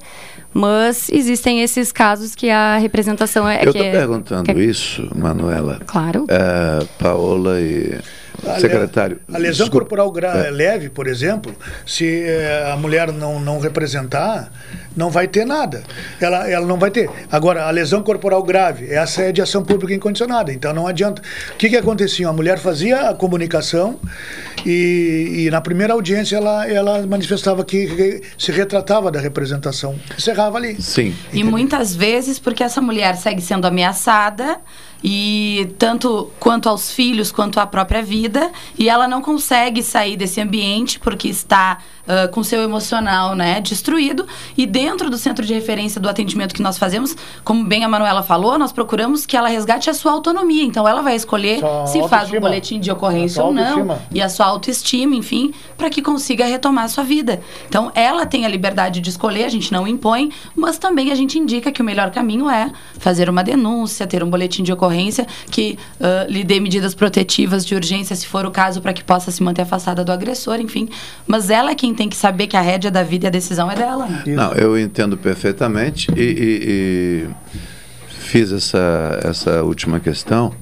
Mas 0.54 1.10
existem 1.10 1.62
esses 1.62 1.92
casos 1.92 2.34
que 2.34 2.50
a 2.50 2.78
representação 2.78 3.48
é 3.48 3.64
Eu 3.66 3.72
estou 3.72 3.84
é- 3.84 3.92
perguntando 3.92 4.44
que 4.46 4.52
é- 4.52 4.64
isso, 4.64 5.08
Manuela. 5.14 5.80
Claro. 5.86 6.26
É, 6.30 6.86
Paola 6.98 7.60
e 7.60 8.00
A 8.48 8.60
secretário. 8.60 9.20
A 9.34 9.38
lesão 9.38 9.66
desculpa. 9.68 9.96
corporal 9.98 10.14
É. 10.46 10.50
leve, 10.50 10.90
por 10.90 11.08
exemplo, 11.08 11.56
se 11.86 12.24
eh, 12.26 12.70
a 12.72 12.78
mulher 12.78 13.12
não, 13.12 13.40
não 13.40 13.60
representar, 13.60 14.52
não 14.96 15.10
vai 15.10 15.28
ter 15.28 15.46
nada. 15.46 15.84
Ela, 16.22 16.50
ela 16.50 16.66
não 16.66 16.78
vai 16.78 16.90
ter. 16.92 17.10
Agora, 17.32 17.66
a 17.66 17.72
lesão 17.72 18.02
corporal 18.02 18.42
grave, 18.44 18.92
essa 18.94 19.24
é 19.24 19.32
de 19.32 19.42
ação 19.42 19.64
pública 19.64 19.94
incondicionada, 19.94 20.54
então 20.54 20.74
não 20.74 20.88
adianta. 20.88 21.22
O 21.54 21.58
que, 21.58 21.70
que 21.70 21.76
acontecia? 21.78 22.28
A 22.30 22.34
mulher 22.34 22.58
fazia 22.60 23.10
a 23.10 23.14
comunicação 23.14 24.00
e, 24.66 25.46
e 25.48 25.50
na 25.52 25.60
primeira 25.62 25.94
audiência 25.94 26.38
ela, 26.38 26.68
ela 26.70 27.06
manifestava 27.06 27.64
que 27.66 27.86
re- 27.86 28.22
se 28.38 28.52
retratava 28.52 29.12
da 29.12 29.20
representação. 29.20 29.96
Encerrava 30.18 30.58
ali. 30.58 30.82
Sim. 30.82 31.14
E 31.34 31.44
muitas 31.44 31.96
vezes 31.96 32.40
porque 32.40 32.64
essa 32.64 32.82
mulher 32.82 33.16
segue 33.18 33.42
sendo 33.42 33.66
ameaçada 33.68 34.60
e 35.04 35.74
tanto 35.78 36.32
quanto 36.40 36.70
aos 36.70 36.92
filhos 36.92 37.32
quanto 37.32 37.60
à 37.60 37.66
própria 37.66 38.02
vida. 38.02 38.52
E 38.78 38.90
ela 38.90 39.08
não 39.08 39.22
consegue 39.22 39.84
sair 39.84 40.18
desse 40.18 40.42
ambiente 40.42 41.00
porque 41.00 41.28
está 41.28 41.80
ah, 42.08 42.28
com 42.28 42.44
seu 42.44 42.62
emocional 42.62 43.36
né 43.36 43.62
destruído. 43.62 44.28
E 44.58 44.66
dentro 44.66 45.10
do 45.10 45.18
centro 45.18 45.46
de 45.46 45.54
referência 45.54 46.00
do 46.00 46.10
atendimento 46.10 46.54
que 46.54 46.62
nós 46.62 46.78
fazemos 46.78 47.16
como 47.44 47.64
bem 47.64 47.84
a 47.84 47.88
Manuela 47.88 48.24
falou 48.24 48.58
nós 48.58 48.72
procuramos 48.72 49.26
que 49.26 49.36
ela 49.36 49.48
resgate 49.48 49.90
a 49.90 49.94
sua 49.94 50.12
autonomia. 50.12 50.64
Então 50.64 50.88
ela 50.88 51.02
vai 51.02 51.16
escolher 51.16 51.60
Sua 51.60 51.88
se 51.88 52.08
faz 52.08 52.32
um 52.32 52.40
boletim 52.40 52.80
de 52.80 52.92
ocorrência 52.92 53.44
ou 53.44 53.54
não 53.54 54.00
e 54.12 54.22
a 54.22 54.30
sua 54.30 54.46
autoestima, 54.46 55.16
enfim, 55.16 55.54
para 55.78 55.90
que 55.90 56.02
consiga 56.02 56.46
retomar 56.46 56.86
a 56.86 56.88
sua 56.88 57.04
vida. 57.04 57.42
Então, 57.68 57.92
ela 57.96 58.26
tem 58.26 58.46
a 58.46 58.50
liberdade 58.50 59.02
de 59.02 59.10
escolher, 59.10 59.44
a 59.44 59.50
gente 59.50 59.72
não 59.72 59.88
impõe, 59.88 60.32
mas 60.56 60.78
também 60.78 61.12
a 61.12 61.16
gente 61.16 61.38
indica 61.38 61.72
que 61.72 61.82
o 61.82 61.86
melhor 61.86 62.12
caminho 62.12 62.50
é 62.50 62.72
fazer 62.98 63.30
uma 63.30 63.44
denúncia, 63.44 64.08
ter 64.08 64.24
um 64.24 64.30
boletim 64.30 64.64
de 64.64 64.72
ocorrência 64.72 64.85
que 65.52 65.78
ah, 66.00 66.26
lhe 66.30 66.44
dê 66.44 66.60
medidas 66.60 66.94
protetivas 66.96 67.66
de 67.66 67.76
urgência, 67.76 68.16
se 68.16 68.26
for 68.28 68.46
o 68.46 68.52
caso, 68.52 68.82
para 68.82 68.94
que 68.94 69.04
possa 69.04 69.32
se 69.32 69.42
manter 69.44 69.62
afastada 69.64 70.04
do 70.04 70.12
agressor, 70.12 70.60
enfim. 70.60 70.90
Mas 71.28 71.50
ela 71.50 71.72
é 71.72 71.76
quem 71.76 71.94
tem 71.94 72.10
que 72.10 72.16
saber 72.16 72.48
que 72.48 72.58
a 72.58 72.62
rédea 72.62 72.90
da 72.92 73.04
vida 73.04 73.26
e 73.26 73.28
a 73.28 73.32
decisão 73.32 73.70
é 73.72 73.76
dela. 73.76 74.06
né? 74.08 74.24
Não, 74.28 74.52
eu 74.54 74.78
entendo 74.80 75.18
perfeitamente 75.18 76.12
e, 76.16 76.22
e- 76.22 76.60
e 76.68 77.30
fiz 78.10 78.52
essa, 78.52 79.20
essa 79.24 79.64
última 79.64 80.00
questão 80.00 80.54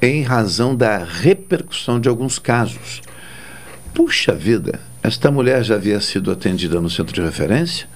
em 0.00 0.22
razão 0.22 0.74
da 0.76 0.98
repercussão 0.98 1.98
de 2.00 2.08
alguns 2.08 2.38
casos. 2.38 3.02
Puxa 3.94 4.32
vida, 4.34 4.78
Esta 5.02 5.30
mulher 5.30 5.62
já 5.64 5.74
havia 5.76 6.00
sido 6.00 6.30
atendida 6.30 6.80
no 6.80 6.90
centro 6.90 7.14
de 7.14 7.20
referência, 7.22 7.86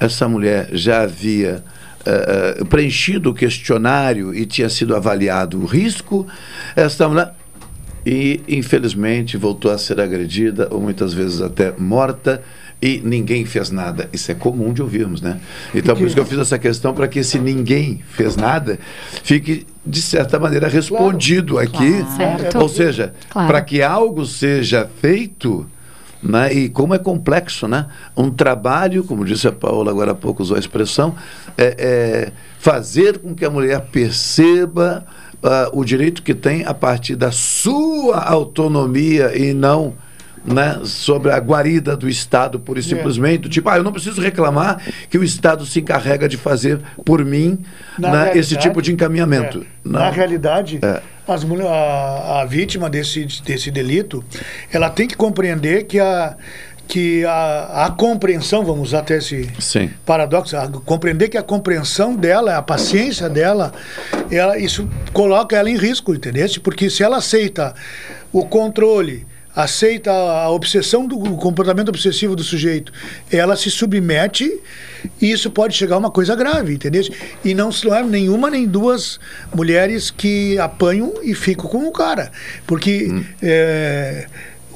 essa 0.00 0.28
mulher 0.28 0.68
já 0.72 1.02
havia 1.02 1.64
eh, 2.10 2.56
eh, 2.60 2.64
preenchido 2.64 3.30
o 3.30 3.34
questionário 3.34 4.34
e 4.34 4.46
tinha 4.46 4.70
sido 4.70 4.96
avaliado 4.96 5.60
o 5.60 5.66
risco, 5.66 6.26
esta 6.74 7.06
mulher. 7.06 7.34
E, 8.06 8.40
infelizmente, 8.48 9.36
voltou 9.36 9.70
a 9.70 9.76
ser 9.76 10.00
agredida, 10.00 10.68
ou 10.70 10.80
muitas 10.80 11.12
vezes 11.12 11.42
até 11.42 11.74
morta, 11.76 12.42
e 12.80 13.02
ninguém 13.04 13.44
fez 13.44 13.70
nada. 13.70 14.08
Isso 14.10 14.30
é 14.30 14.34
comum 14.34 14.72
de 14.72 14.80
ouvirmos, 14.80 15.20
né? 15.20 15.38
Então, 15.74 15.94
por 15.94 16.06
isso 16.06 16.14
que 16.14 16.20
eu 16.20 16.24
fiz 16.24 16.38
essa 16.38 16.58
questão, 16.58 16.94
para 16.94 17.06
que 17.08 17.18
esse 17.18 17.38
ninguém 17.38 18.02
fez 18.08 18.36
nada 18.36 18.78
fique, 19.22 19.66
de 19.84 20.00
certa 20.00 20.38
maneira, 20.38 20.68
respondido 20.68 21.58
aqui. 21.58 22.04
Certo. 22.16 22.58
Ou 22.58 22.68
seja, 22.68 23.12
Claro. 23.28 23.48
para 23.48 23.60
que 23.60 23.82
algo 23.82 24.24
seja 24.24 24.88
feito, 25.02 25.66
né? 26.22 26.52
e 26.52 26.68
como 26.68 26.94
é 26.94 26.98
complexo, 26.98 27.68
né? 27.68 27.86
Um 28.16 28.30
trabalho, 28.30 29.04
como 29.04 29.24
disse 29.24 29.46
a 29.46 29.52
Paola 29.52 29.90
agora 29.90 30.12
há 30.12 30.14
pouco, 30.14 30.42
usou 30.42 30.56
a 30.56 30.60
expressão, 30.60 31.14
é, 31.56 31.74
é 31.78 32.32
fazer 32.58 33.18
com 33.18 33.34
que 33.34 33.44
a 33.44 33.50
mulher 33.50 33.80
perceba 33.92 35.06
ah, 35.42 35.70
o 35.72 35.84
direito 35.84 36.22
que 36.22 36.34
tem 36.34 36.64
a 36.64 36.74
partir 36.74 37.14
da 37.16 37.30
sua 37.30 38.18
autonomia 38.22 39.36
e 39.36 39.54
não 39.54 39.94
né, 40.44 40.80
sobre 40.84 41.30
a 41.30 41.38
guarida 41.38 41.96
do 41.96 42.08
Estado, 42.08 42.62
e 42.74 42.78
É. 42.78 42.82
simplesmente, 42.82 43.48
tipo, 43.48 43.68
ah, 43.68 43.76
eu 43.76 43.82
não 43.82 43.92
preciso 43.92 44.20
reclamar 44.20 44.80
que 45.10 45.18
o 45.18 45.24
Estado 45.24 45.66
se 45.66 45.80
encarrega 45.80 46.28
de 46.28 46.36
fazer 46.36 46.80
por 47.04 47.24
mim 47.24 47.58
Na 47.98 48.10
né, 48.10 48.38
esse 48.38 48.56
tipo 48.56 48.80
de 48.80 48.92
encaminhamento. 48.92 49.60
é, 49.60 49.88
na 49.88 50.10
realidade, 50.10 50.78
É. 50.82 51.02
as 51.28 51.44
a, 51.44 52.40
a 52.40 52.44
vítima 52.44 52.88
desse, 52.88 53.26
desse 53.44 53.70
delito, 53.70 54.24
ela 54.72 54.88
tem 54.90 55.06
que 55.06 55.16
compreender 55.16 55.84
que 55.84 56.00
a, 56.00 56.36
que 56.86 57.24
a, 57.24 57.86
a 57.86 57.90
compreensão, 57.90 58.64
vamos 58.64 58.88
usar 58.88 59.00
até 59.00 59.18
esse 59.18 59.48
Sim. 59.60 59.90
paradoxo, 60.06 60.56
a- 60.56 60.68
compreender 60.84 61.28
que 61.28 61.36
a 61.36 61.42
compreensão 61.42 62.16
dela, 62.16 62.56
a 62.56 62.62
paciência 62.62 63.28
dela, 63.28 63.72
ela, 64.30 64.58
isso 64.58 64.88
coloca 65.12 65.56
ela 65.56 65.68
em 65.70 65.76
risco, 65.76 66.14
entendeu? 66.14 66.46
Porque 66.62 66.88
se 66.88 67.02
ela 67.02 67.18
aceita 67.18 67.74
o 68.32 68.44
controle, 68.46 69.26
aceita 69.54 70.10
a 70.10 70.50
obsessão 70.50 71.06
do 71.06 71.18
o 71.18 71.36
comportamento 71.36 71.88
obsessivo 71.88 72.36
do 72.36 72.44
sujeito, 72.44 72.92
ela 73.30 73.56
se 73.56 73.70
submete 73.70 74.60
e 75.20 75.30
isso 75.30 75.50
pode 75.50 75.74
chegar 75.74 75.96
a 75.96 75.98
uma 75.98 76.10
coisa 76.10 76.34
grave, 76.36 76.74
entendeu? 76.74 77.02
E 77.44 77.54
não 77.54 77.70
não 77.84 77.94
é 77.94 78.02
nenhuma 78.02 78.50
nem 78.50 78.66
duas 78.66 79.18
mulheres 79.54 80.10
que 80.10 80.58
apanham 80.58 81.14
e 81.22 81.34
ficam 81.34 81.68
com 81.68 81.86
o 81.86 81.92
cara, 81.92 82.30
porque 82.66 83.10
é, 83.42 84.26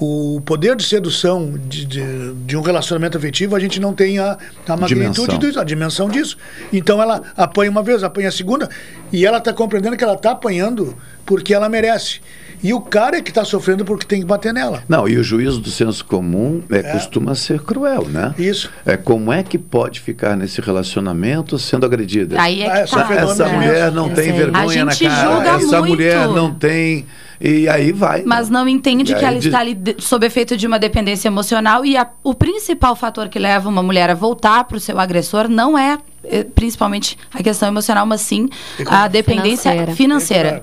o 0.05 0.41
poder 0.45 0.75
de 0.75 0.83
sedução 0.83 1.57
de, 1.68 1.85
de, 1.85 2.35
de 2.35 2.57
um 2.57 2.61
relacionamento 2.61 3.16
afetivo, 3.16 3.55
a 3.55 3.61
gente 3.61 3.79
não 3.79 3.95
tem 3.95 4.18
a, 4.18 4.37
a 4.66 4.77
magnitude 4.77 5.39
disso, 5.39 5.61
a 5.61 5.64
dimensão 5.64 6.09
disso. 6.09 6.37
Então 6.73 7.01
ela 7.01 7.23
apanha 7.37 7.70
uma 7.70 7.85
vez, 7.85 8.03
apanha 8.03 8.29
a 8.29 8.33
segunda, 8.33 8.68
e 9.12 9.25
ela 9.25 9.39
está 9.39 9.53
compreendendo 9.53 9.97
que 9.97 10.03
ela 10.03 10.14
está 10.14 10.33
apanhando 10.33 10.97
porque 11.25 11.55
ela 11.55 11.68
merece. 11.68 12.20
E 12.62 12.72
o 12.72 12.80
cara 12.80 13.16
é 13.16 13.22
que 13.22 13.30
está 13.30 13.44
sofrendo 13.44 13.84
porque 13.84 14.06
tem 14.06 14.20
que 14.20 14.26
bater 14.26 14.52
nela. 14.54 14.82
Não, 14.88 15.08
e 15.08 15.16
o 15.16 15.22
juízo 15.24 15.60
do 15.60 15.70
senso 15.70 16.04
comum 16.04 16.62
é, 16.70 16.82
costuma 16.92 17.34
ser 17.34 17.60
cruel, 17.60 18.06
né? 18.08 18.34
Isso. 18.38 18.70
É 18.86 18.96
como 18.96 19.32
é 19.32 19.42
que 19.42 19.58
pode 19.58 20.00
ficar 20.00 20.36
nesse 20.36 20.60
relacionamento 20.60 21.58
sendo 21.58 21.84
agredida? 21.86 22.40
Aí 22.40 22.62
é 22.62 22.70
que 22.70 22.78
essa, 22.78 23.02
tá. 23.04 23.14
essa 23.14 23.44
É. 23.46 23.52
mulher 23.52 23.90
não 23.92 24.08
tem 24.10 24.32
vergonha 24.32 24.82
A 24.82 24.84
na 24.86 24.92
gente 24.92 25.08
cara. 25.10 25.34
julga 25.34 25.48
essa 25.56 25.78
muito. 25.80 25.88
mulher 25.90 26.28
não 26.28 26.54
tem. 26.54 27.06
E 27.45 27.68
aí 27.68 27.90
vai. 27.90 28.22
Mas 28.24 28.49
não 28.49 28.68
entende 28.68 29.12
E 29.12 29.16
que 29.16 29.24
ela 29.24 29.34
diz- 29.36 29.47
está 29.47 29.59
ali 29.59 29.76
sob 29.99 30.24
efeito 30.24 30.57
de 30.57 30.64
uma 30.66 30.78
dependência 30.78 31.26
emocional 31.28 31.84
e 31.84 31.97
a- 31.97 32.09
o 32.22 32.34
principal 32.34 32.95
fator 32.95 33.28
que 33.28 33.38
leva 33.38 33.68
uma 33.68 33.82
mulher 33.82 34.09
a 34.11 34.14
voltar 34.14 34.62
para 34.64 34.76
o 34.76 34.80
seu 34.80 34.99
agressor 35.01 35.49
não 35.49 35.76
é 35.76 35.99
eh, 36.24 36.45
principalmente 36.45 37.18
a 37.34 37.43
questão 37.43 37.66
emocional, 37.66 38.07
mas 38.07 38.20
sim 38.20 38.49
a 38.86 39.09
dependência 39.09 39.72
financeira. 39.93 40.62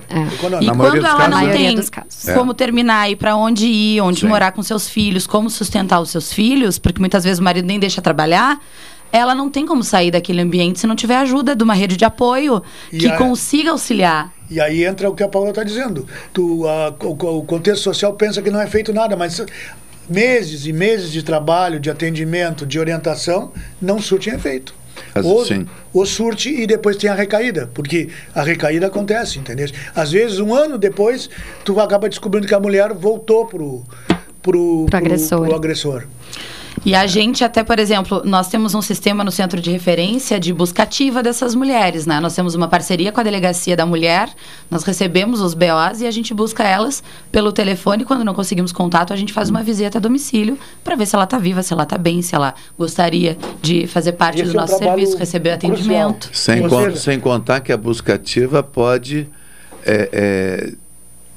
E 0.62 0.64
Na 0.66 0.72
maioria 0.72 1.02
quando 1.02 1.04
ela 1.06 1.16
casos, 1.18 1.30
não 1.34 1.46
né? 1.48 1.52
tem 1.52 1.76
casos. 1.82 2.28
É. 2.28 2.32
como 2.32 2.54
terminar 2.54 3.10
e 3.10 3.14
para 3.14 3.36
onde 3.36 3.66
ir, 3.66 4.00
onde 4.00 4.20
Sim. 4.20 4.28
morar 4.28 4.52
com 4.52 4.62
seus 4.62 4.88
filhos, 4.88 5.26
como 5.26 5.50
sustentar 5.50 6.00
os 6.00 6.08
seus 6.08 6.32
filhos, 6.32 6.78
porque 6.78 6.98
muitas 6.98 7.24
vezes 7.24 7.40
o 7.40 7.42
marido 7.42 7.66
nem 7.66 7.78
deixa 7.78 8.00
trabalhar, 8.00 8.58
ela 9.12 9.34
não 9.34 9.50
tem 9.50 9.66
como 9.66 9.82
sair 9.82 10.10
daquele 10.10 10.40
ambiente 10.40 10.78
se 10.78 10.86
não 10.86 10.94
tiver 10.96 11.16
ajuda 11.16 11.54
de 11.56 11.62
uma 11.64 11.74
rede 11.74 11.96
de 11.96 12.04
apoio 12.04 12.62
E 12.92 12.98
que 12.98 13.06
a- 13.08 13.16
consiga 13.16 13.70
auxiliar. 13.70 14.32
E 14.50 14.60
aí 14.60 14.84
entra 14.84 15.08
o 15.08 15.14
que 15.14 15.22
a 15.22 15.28
Paula 15.28 15.50
está 15.50 15.62
dizendo. 15.64 16.06
Tu, 16.32 16.66
a- 16.66 16.94
o, 17.04 17.38
o 17.38 17.44
contexto 17.44 17.82
social 17.82 18.12
pensa 18.14 18.40
que 18.42 18.50
não 18.50 18.60
é 18.60 18.66
feito 18.66 18.92
nada, 18.92 19.16
mas 19.16 19.40
meses 20.08 20.66
e 20.66 20.72
meses 20.72 21.12
de 21.12 21.22
trabalho, 21.22 21.78
de 21.78 21.88
atendimento, 21.90 22.66
de 22.66 22.78
orientação, 22.78 23.52
não 23.80 24.00
surtem 24.00 24.34
efeito. 24.34 24.74
Ou, 25.24 25.44
sim. 25.44 25.66
ou 25.94 26.04
surte 26.04 26.50
e 26.50 26.66
depois 26.66 26.96
tem 26.96 27.08
a 27.08 27.14
recaída, 27.14 27.70
porque 27.72 28.10
a 28.34 28.42
recaída 28.42 28.86
acontece, 28.88 29.38
entendeu? 29.38 29.66
Às 29.94 30.12
vezes, 30.12 30.38
um 30.38 30.54
ano 30.54 30.76
depois, 30.78 31.28
tu 31.64 31.80
acaba 31.80 32.08
descobrindo 32.08 32.46
que 32.46 32.54
a 32.54 32.60
mulher 32.60 32.92
voltou 32.92 33.46
pro, 33.46 33.82
pro, 34.42 34.86
pro, 34.88 34.96
agressor. 34.96 35.46
pro 35.46 35.56
agressor. 35.56 36.04
E 36.82 36.94
a 36.94 37.06
gente 37.06 37.44
até, 37.44 37.62
por 37.62 37.78
exemplo, 37.78 38.22
nós 38.24 38.48
temos 38.48 38.74
um 38.74 38.80
sistema 38.80 39.22
no 39.22 39.30
centro 39.30 39.60
de 39.60 39.70
referência 39.70 40.40
de 40.40 40.50
busca 40.50 40.82
ativa 40.84 41.22
dessas 41.22 41.54
mulheres, 41.54 42.06
né? 42.06 42.18
Nós 42.20 42.34
temos 42.34 42.54
uma 42.54 42.68
parceria 42.68 43.12
com 43.12 43.20
a 43.20 43.22
Delegacia 43.22 43.76
da 43.76 43.84
Mulher, 43.84 44.30
nós 44.70 44.82
recebemos 44.82 45.42
os 45.42 45.52
BOs 45.52 46.00
e 46.00 46.06
a 46.06 46.10
gente 46.10 46.32
busca 46.32 46.64
elas 46.66 47.02
pelo 47.30 47.52
telefone. 47.52 48.02
Quando 48.04 48.24
não 48.24 48.32
conseguimos 48.32 48.72
contato, 48.72 49.12
a 49.12 49.16
gente 49.16 49.30
faz 49.30 49.50
uma 49.50 49.62
visita 49.62 49.98
a 49.98 50.00
domicílio 50.00 50.58
para 50.82 50.96
ver 50.96 51.04
se 51.04 51.14
ela 51.14 51.24
está 51.24 51.36
viva, 51.38 51.62
se 51.62 51.70
ela 51.72 51.82
está 51.82 51.98
bem, 51.98 52.22
se 52.22 52.34
ela 52.34 52.54
gostaria 52.78 53.36
de 53.60 53.86
fazer 53.86 54.12
parte 54.12 54.40
Esse 54.40 54.50
do 54.50 54.56
é 54.58 54.58
um 54.58 54.60
nosso 54.62 54.78
serviço, 54.78 55.18
receber 55.18 55.58
crucial. 55.58 55.72
atendimento. 55.74 56.30
Sem, 56.32 56.66
con- 56.66 56.96
sem 56.96 57.20
contar 57.20 57.60
que 57.60 57.72
a 57.72 57.76
busca 57.76 58.14
ativa 58.14 58.62
pode, 58.62 59.28
é, 59.84 60.08
é, 60.12 60.72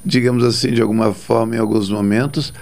digamos 0.05 0.41
assim, 0.45 0.71
de 0.71 0.81
alguma 0.81 1.13
forma, 1.13 1.57
em 1.57 1.59
alguns 1.59 1.89
momentos, 1.89 2.53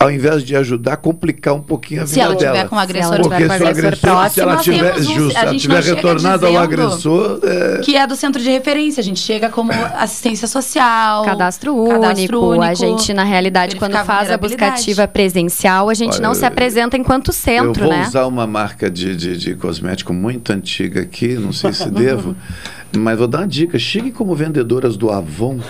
ao 0.00 0.10
invés 0.10 0.44
de 0.44 0.54
ajudar, 0.54 0.96
complicar 0.98 1.54
um 1.54 1.60
pouquinho 1.60 2.02
a 2.04 2.06
Se 2.06 2.14
vida 2.14 2.26
ela 2.26 2.36
tiver 2.36 2.52
dela. 2.52 2.68
com 2.68 2.76
o 2.76 2.78
agressor 2.78 3.16
Se 3.16 3.22
tiver 3.22 3.38
se 3.38 3.46
com 3.58 3.64
o 3.64 3.68
agressor 3.68 4.10
agressor, 4.10 4.30
se 4.30 4.40
ela 4.40 4.56
tiver, 4.58 4.94
um- 4.94 5.02
justo, 5.02 5.30
se 5.30 5.36
ela 5.36 5.56
tiver 5.56 5.82
retornado 5.82 6.46
ao 6.46 6.56
agressor, 6.58 7.40
é, 7.42 7.80
Que 7.82 7.96
é 7.96 8.06
do 8.06 8.14
centro 8.14 8.40
de 8.40 8.48
referência, 8.48 9.00
a 9.00 9.04
gente 9.04 9.18
chega 9.20 9.48
como 9.48 9.72
assistência 9.98 10.46
social. 10.46 11.24
Cadastro 11.24 11.74
único, 11.74 12.00
cadastro 12.00 12.62
a 12.62 12.74
gente, 12.74 13.12
na 13.12 13.24
realidade, 13.24 13.74
quando 13.76 13.92
faz 14.04 14.30
a 14.30 14.36
busca 14.36 14.56
vulnerabilidade. 14.56 14.82
ativa 14.82 15.08
presencial, 15.08 15.88
a 15.88 15.94
gente 15.94 16.14
Olha, 16.14 16.22
não 16.22 16.34
se 16.34 16.44
apresenta 16.44 16.96
enquanto 16.96 17.32
centro, 17.32 17.84
eu 17.84 17.88
vou 17.88 17.96
né? 17.98 18.06
usar 18.06 18.26
uma 18.26 18.46
marca 18.46 18.88
de, 18.90 19.16
de, 19.16 19.36
de 19.36 19.54
cosmético 19.56 20.12
muito 20.12 20.52
antiga 20.52 21.00
aqui, 21.00 21.34
não 21.34 21.52
sei 21.52 21.72
se 21.72 21.90
devo, 21.90 22.36
mas 22.96 23.18
vou 23.18 23.26
dar 23.26 23.38
uma 23.38 23.48
dica. 23.48 23.78
Chegue 23.78 24.12
como 24.12 24.34
vendedoras 24.34 24.96
do 24.96 25.10
Avon. 25.10 25.58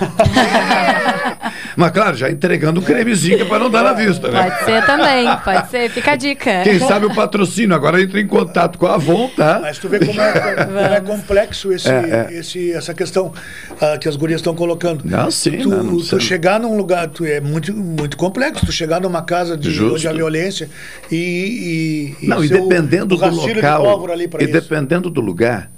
mas 1.79 1.93
claro, 1.93 2.17
já 2.17 2.29
entregando 2.29 2.81
um 2.81 2.83
cremezinho 2.83 3.47
para 3.47 3.61
não 3.61 3.71
dar 3.71 3.85
na 3.85 3.93
vista, 3.93 4.29
né? 4.33 4.51
Pode 4.51 4.65
ser 4.65 4.85
também, 4.85 5.29
pode 5.45 5.71
ser, 5.71 5.89
fica 5.91 6.11
a 6.11 6.17
dica. 6.17 6.63
Quem 6.65 6.81
sabe 6.81 7.07
o 7.07 7.15
patrocínio. 7.15 7.73
Agora 7.73 8.03
entra 8.03 8.21
em 8.21 8.27
contato 8.27 8.77
com 8.77 8.87
a 8.87 8.95
Avon, 8.95 9.31
tá? 9.37 9.61
Mas 9.63 9.79
tu 9.79 9.89
vê 9.89 10.01
como 10.01 10.21
é, 10.21 10.65
como 10.65 10.77
é 10.77 11.01
complexo 11.01 11.73
esse, 11.73 11.89
É, 11.89 12.27
é. 12.31 12.35
Esse, 12.35 12.73
essa 12.73 12.93
questão 12.93 13.33
ah, 13.81 13.97
que 13.97 14.09
as 14.09 14.17
gurias 14.17 14.41
estão 14.41 14.57
colocando. 14.57 15.03
Não, 15.05 15.31
sim, 15.31 15.59
tu, 15.59 15.69
não, 15.69 15.85
não 15.85 15.99
tu 15.99 16.19
chegar 16.19 16.59
num 16.59 16.77
lugar, 16.77 17.07
tu, 17.11 17.25
é 17.25 17.41
muito, 17.41 17.73
muito 17.73 18.17
complexo. 18.17 18.67
Tu 18.67 18.73
chegar 18.73 19.01
numa 19.01 19.23
casa 19.23 19.57
de 19.57 19.71
Justo. 19.71 19.95
onde 19.95 20.09
há 20.09 20.13
violência 20.13 20.69
e. 21.13 22.17
e, 22.21 22.27
Não, 22.27 22.43
e 22.43 22.49
ser 22.49 22.57
o- 22.57 22.69
dependendo 22.69 23.15
o 23.15 23.19
do 23.19 23.31
de 23.31 23.55
local, 23.55 23.83
pólvora 23.85 24.15
ali 24.15 24.29
e 24.41 24.43
isso. 24.43 24.53
dependendo 24.53 25.09
do 25.09 25.21
lugar, 25.21 25.71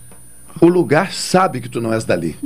o 0.61 0.67
lugar 0.67 1.13
sabe 1.13 1.61
que 1.61 1.69
tu 1.69 1.81
não 1.81 1.93
és 1.93 2.05
dali. 2.05 2.37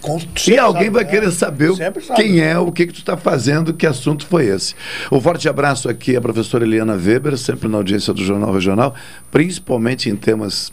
Com- 0.00 0.20
E 0.48 0.58
alguém 0.58 0.84
sabe, 0.84 0.94
vai 0.94 1.04
né? 1.04 1.10
querer 1.10 1.30
saber 1.32 1.72
quem 2.16 2.40
é, 2.40 2.58
o 2.58 2.70
que, 2.70 2.86
que 2.86 2.92
tu 2.92 2.98
está 3.00 3.16
fazendo, 3.16 3.72
que 3.72 3.86
assunto 3.86 4.26
foi 4.26 4.46
esse. 4.46 4.74
Um 5.10 5.20
forte 5.20 5.48
abraço 5.48 5.88
aqui 5.88 6.16
à 6.16 6.20
professora 6.20 6.64
Eliana 6.64 6.94
Weber, 6.94 7.36
sempre 7.38 7.68
na 7.68 7.78
audiência 7.78 8.12
do 8.12 8.22
Jornal 8.24 8.52
Regional, 8.52 8.94
principalmente 9.30 10.08
em 10.10 10.16
temas 10.16 10.72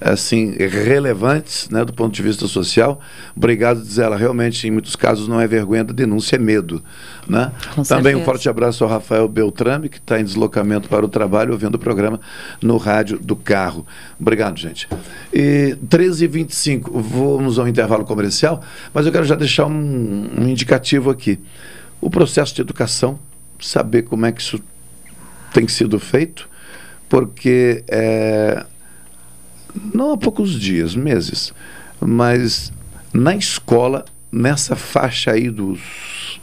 assim 0.00 0.54
relevantes 0.58 1.68
né, 1.70 1.84
do 1.84 1.92
ponto 1.92 2.14
de 2.14 2.22
vista 2.22 2.46
social. 2.46 3.00
Obrigado, 3.34 3.82
diz 3.82 3.98
ela. 3.98 4.16
Realmente, 4.16 4.66
em 4.66 4.70
muitos 4.70 4.96
casos, 4.96 5.28
não 5.28 5.40
é 5.40 5.46
vergonha 5.46 5.84
da 5.84 5.92
denúncia, 5.92 6.36
é 6.36 6.38
medo. 6.38 6.82
Né? 7.28 7.52
Com 7.74 7.82
Também 7.82 8.14
um 8.14 8.18
certeza. 8.18 8.24
forte 8.24 8.48
abraço 8.48 8.84
ao 8.84 8.90
Rafael 8.90 9.28
Beltrame, 9.28 9.88
que 9.88 9.98
está 9.98 10.20
em 10.20 10.24
deslocamento 10.24 10.88
para 10.88 11.04
o 11.04 11.08
trabalho, 11.08 11.52
ouvindo 11.52 11.74
o 11.74 11.78
programa 11.78 12.20
no 12.62 12.76
rádio 12.76 13.18
do 13.18 13.34
carro. 13.34 13.86
Obrigado, 14.18 14.58
gente. 14.58 14.88
E 15.32 15.76
13h25, 15.88 16.90
vamos 16.92 17.58
ao 17.58 17.66
intervalo 17.66 18.04
comercial, 18.04 18.62
mas 18.92 19.06
eu 19.06 19.12
quero 19.12 19.24
já 19.24 19.34
deixar 19.34 19.66
um, 19.66 20.30
um 20.38 20.48
indicativo 20.48 21.10
aqui. 21.10 21.38
O 22.00 22.10
processo 22.10 22.54
de 22.54 22.60
educação, 22.60 23.18
saber 23.58 24.02
como 24.02 24.26
é 24.26 24.32
que 24.32 24.40
isso 24.40 24.60
tem 25.52 25.66
sido 25.66 25.98
feito, 25.98 26.48
porque 27.08 27.82
é, 27.88 28.64
não 29.94 30.12
há 30.12 30.16
poucos 30.16 30.58
dias, 30.58 30.94
meses, 30.94 31.52
mas 32.00 32.72
na 33.12 33.34
escola, 33.36 34.04
nessa 34.30 34.76
faixa 34.76 35.32
aí 35.32 35.50
dos. 35.50 36.40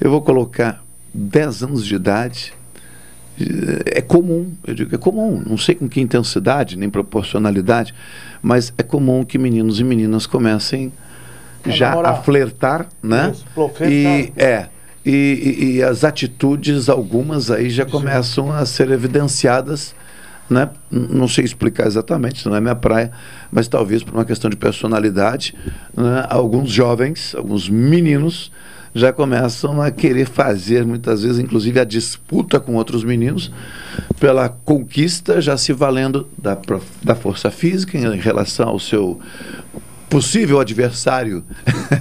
Eu 0.00 0.10
vou 0.10 0.20
colocar 0.22 0.82
10 1.14 1.62
anos 1.62 1.86
de 1.86 1.94
idade, 1.94 2.52
é 3.86 4.00
comum, 4.00 4.52
eu 4.66 4.74
digo, 4.74 4.94
é 4.94 4.98
comum, 4.98 5.42
não 5.46 5.56
sei 5.56 5.74
com 5.74 5.88
que 5.88 6.00
intensidade 6.00 6.76
nem 6.76 6.88
proporcionalidade, 6.90 7.94
mas 8.42 8.72
é 8.76 8.82
comum 8.82 9.24
que 9.24 9.38
meninos 9.38 9.80
e 9.80 9.84
meninas 9.84 10.26
comecem 10.26 10.92
A 11.64 11.70
já 11.70 11.90
namorar. 11.90 12.12
a 12.12 12.16
flertar, 12.22 12.88
né? 13.02 13.32
Isso. 13.32 13.44
E 13.88 14.32
é. 14.36 14.68
E, 15.04 15.10
e- 15.10 15.64
e 15.76 15.82
as 15.82 16.04
atitudes, 16.04 16.88
algumas 16.88 17.50
aí 17.50 17.68
já 17.70 17.84
começam 17.84 18.52
a 18.52 18.64
ser 18.64 18.90
evidenciadas, 18.90 19.94
né? 20.52 20.70
Não 20.90 21.26
sei 21.26 21.44
explicar 21.44 21.86
exatamente, 21.86 22.46
não 22.46 22.54
é 22.54 22.60
minha 22.60 22.74
praia, 22.74 23.10
mas 23.50 23.66
talvez 23.66 24.02
por 24.02 24.14
uma 24.14 24.24
questão 24.24 24.50
de 24.50 24.56
personalidade, 24.56 25.54
né? 25.96 26.26
alguns 26.28 26.70
jovens, 26.70 27.34
alguns 27.34 27.68
meninos 27.68 28.52
já 28.94 29.12
começam 29.12 29.80
a 29.80 29.90
querer 29.90 30.26
fazer, 30.26 30.84
muitas 30.84 31.22
vezes, 31.22 31.38
inclusive, 31.38 31.80
a 31.80 31.84
disputa 31.84 32.60
com 32.60 32.74
outros 32.74 33.02
meninos 33.02 33.50
pela 34.20 34.50
conquista, 34.50 35.40
já 35.40 35.56
se 35.56 35.72
valendo 35.72 36.28
da, 36.36 36.58
da 37.02 37.14
força 37.14 37.50
física 37.50 37.96
em 37.96 38.18
relação 38.18 38.68
ao 38.68 38.78
seu 38.78 39.18
possível 40.10 40.60
adversário 40.60 41.42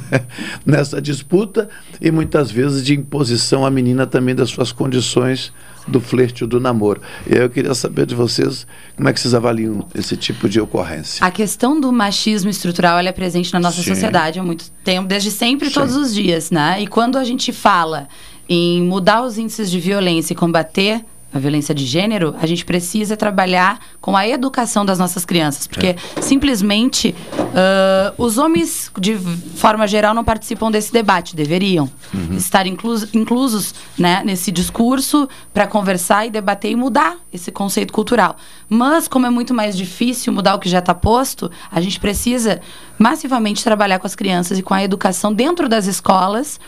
nessa 0.65 1.01
disputa 1.01 1.69
e 2.01 2.11
muitas 2.11 2.51
vezes 2.51 2.83
de 2.83 2.93
imposição 2.93 3.65
à 3.65 3.71
menina 3.71 4.05
também 4.05 4.35
das 4.35 4.49
suas 4.49 4.73
condições 4.73 5.53
do 5.87 5.99
flerte 5.99 6.43
ou 6.43 6.49
do 6.49 6.59
namoro. 6.59 7.01
E 7.27 7.33
aí 7.35 7.41
eu 7.41 7.49
queria 7.49 7.73
saber 7.73 8.05
de 8.05 8.15
vocês 8.15 8.65
como 8.95 9.09
é 9.09 9.13
que 9.13 9.19
vocês 9.19 9.33
avaliam 9.33 9.87
esse 9.95 10.15
tipo 10.15 10.47
de 10.47 10.59
ocorrência. 10.59 11.25
A 11.25 11.31
questão 11.31 11.79
do 11.79 11.91
machismo 11.91 12.49
estrutural 12.49 12.99
é 12.99 13.11
presente 13.11 13.51
na 13.53 13.59
nossa 13.59 13.81
Sim. 13.81 13.89
sociedade 13.89 14.39
há 14.39 14.43
muito 14.43 14.71
tempo, 14.83 15.07
desde 15.07 15.31
sempre, 15.31 15.67
Sim. 15.67 15.73
todos 15.73 15.95
os 15.95 16.13
dias, 16.13 16.51
né? 16.51 16.81
E 16.81 16.87
quando 16.87 17.17
a 17.17 17.23
gente 17.23 17.51
fala 17.51 18.07
em 18.47 18.81
mudar 18.83 19.23
os 19.23 19.37
índices 19.37 19.71
de 19.71 19.79
violência 19.79 20.33
e 20.33 20.35
combater 20.35 21.05
a 21.33 21.39
violência 21.39 21.73
de 21.73 21.85
gênero, 21.85 22.35
a 22.41 22.45
gente 22.45 22.65
precisa 22.65 23.15
trabalhar 23.15 23.79
com 23.99 24.15
a 24.17 24.27
educação 24.27 24.85
das 24.85 24.99
nossas 24.99 25.23
crianças, 25.25 25.65
porque 25.67 25.95
simplesmente 26.19 27.15
ah, 27.55 28.13
os 28.17 28.37
homens, 28.37 28.91
de 28.99 29.17
forma 29.55 29.87
geral, 29.87 30.13
não 30.13 30.23
participam 30.23 30.71
desse 30.71 30.91
debate, 30.91 31.35
deveriam 31.35 31.89
estar 32.35 32.65
inclus- 32.67 33.07
inclusos 33.13 33.73
né, 33.97 34.21
nesse 34.25 34.51
discurso 34.51 35.27
para 35.53 35.67
conversar 35.67 36.25
e 36.25 36.29
debater 36.29 36.71
e 36.71 36.75
mudar 36.75 37.17
esse 37.31 37.51
conceito 37.51 37.93
cultural. 37.93 38.35
Mas, 38.67 39.07
como 39.07 39.25
é 39.25 39.29
muito 39.29 39.53
mais 39.53 39.77
difícil 39.77 40.33
mudar 40.33 40.55
o 40.55 40.59
que 40.59 40.69
já 40.69 40.79
está 40.79 40.93
posto, 40.93 41.49
a 41.71 41.79
gente 41.81 41.99
precisa 41.99 42.61
massivamente 42.97 43.63
trabalhar 43.63 43.99
com 43.99 44.07
as 44.07 44.15
crianças 44.15 44.59
e 44.59 44.61
com 44.61 44.73
a 44.73 44.83
educação 44.83 45.33
dentro 45.33 45.67
das 45.69 45.85
escolas. 45.87 46.59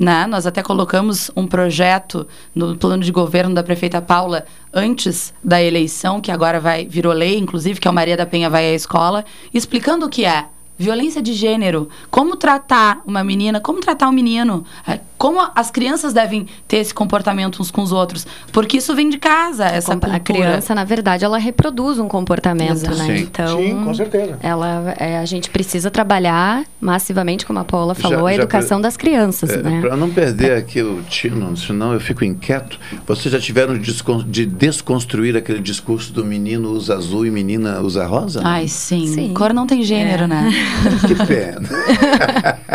Né? 0.00 0.26
Nós 0.26 0.46
até 0.46 0.62
colocamos 0.62 1.30
um 1.36 1.46
projeto 1.46 2.26
no 2.54 2.74
plano 2.74 3.02
de 3.02 3.12
governo 3.12 3.54
da 3.54 3.62
prefeita 3.62 4.00
Paula 4.00 4.46
antes 4.72 5.34
da 5.44 5.62
eleição, 5.62 6.22
que 6.22 6.30
agora 6.30 6.58
vai 6.58 6.86
virou 6.86 7.12
lei, 7.12 7.36
inclusive, 7.36 7.78
que 7.78 7.86
é 7.86 7.90
o 7.90 7.94
Maria 7.94 8.16
da 8.16 8.24
Penha 8.24 8.48
vai 8.48 8.64
à 8.64 8.72
escola, 8.72 9.26
explicando 9.52 10.06
o 10.06 10.08
que 10.08 10.24
é 10.24 10.46
violência 10.80 11.20
de 11.20 11.34
gênero, 11.34 11.88
como 12.10 12.36
tratar 12.36 13.02
uma 13.06 13.22
menina, 13.22 13.60
como 13.60 13.80
tratar 13.80 14.08
um 14.08 14.12
menino, 14.12 14.64
é, 14.88 14.98
como 15.18 15.38
as 15.54 15.70
crianças 15.70 16.14
devem 16.14 16.46
ter 16.66 16.78
esse 16.78 16.94
comportamento 16.94 17.60
uns 17.60 17.70
com 17.70 17.82
os 17.82 17.92
outros, 17.92 18.26
porque 18.50 18.78
isso 18.78 18.94
vem 18.94 19.10
de 19.10 19.18
casa, 19.18 19.66
essa 19.66 19.92
cultura. 19.92 20.16
A 20.16 20.20
criança, 20.20 20.74
na 20.74 20.82
verdade, 20.82 21.22
ela 21.22 21.36
reproduz 21.36 21.98
um 21.98 22.08
comportamento, 22.08 22.70
Exato. 22.72 22.96
né? 22.96 23.04
Sim. 23.18 23.22
Então, 23.24 23.58
Sim, 23.58 23.84
com 23.84 23.92
certeza. 23.94 24.38
Ela, 24.42 24.94
é, 24.98 25.18
a 25.18 25.24
gente 25.26 25.50
precisa 25.50 25.90
trabalhar 25.90 26.64
massivamente, 26.80 27.44
como 27.44 27.58
a 27.58 27.64
Paula 27.64 27.94
Já- 27.94 28.00
falou, 28.00 28.26
a 28.26 28.30
já 28.30 28.36
educação 28.38 28.78
pre- 28.78 28.84
das 28.84 28.96
crianças, 28.96 29.50
né? 29.62 29.80
Para 29.82 29.92
É, 29.92 29.96
não 29.96 30.08
perder 30.08 30.52
aqui 30.56 30.80
o 30.80 31.02
tino, 31.02 31.54
senão 31.58 31.92
eu 31.92 32.00
fico 32.00 32.24
inquieto. 32.24 32.80
Vocês 33.06 33.30
já 33.30 33.38
tiveram 33.38 33.74
de 33.76 33.92
descon- 33.92 34.24
de 34.26 34.46
desconstruir 34.46 35.36
aquele 35.36 35.60
discurso 35.60 36.10
do 36.14 36.24
menino 36.24 36.70
usa 36.70 36.94
azul 36.94 37.26
e 37.26 37.30
menina 37.30 37.80
usa 37.82 38.06
rosa? 38.06 38.40
Ai, 38.42 38.66
sim. 38.68 39.34
Cor 39.34 39.52
não 39.52 39.66
tem 39.66 39.82
gênero, 39.82 40.24
É. 40.24 40.26
né? 40.26 40.50
Que 41.06 41.14
pena. 41.26 41.60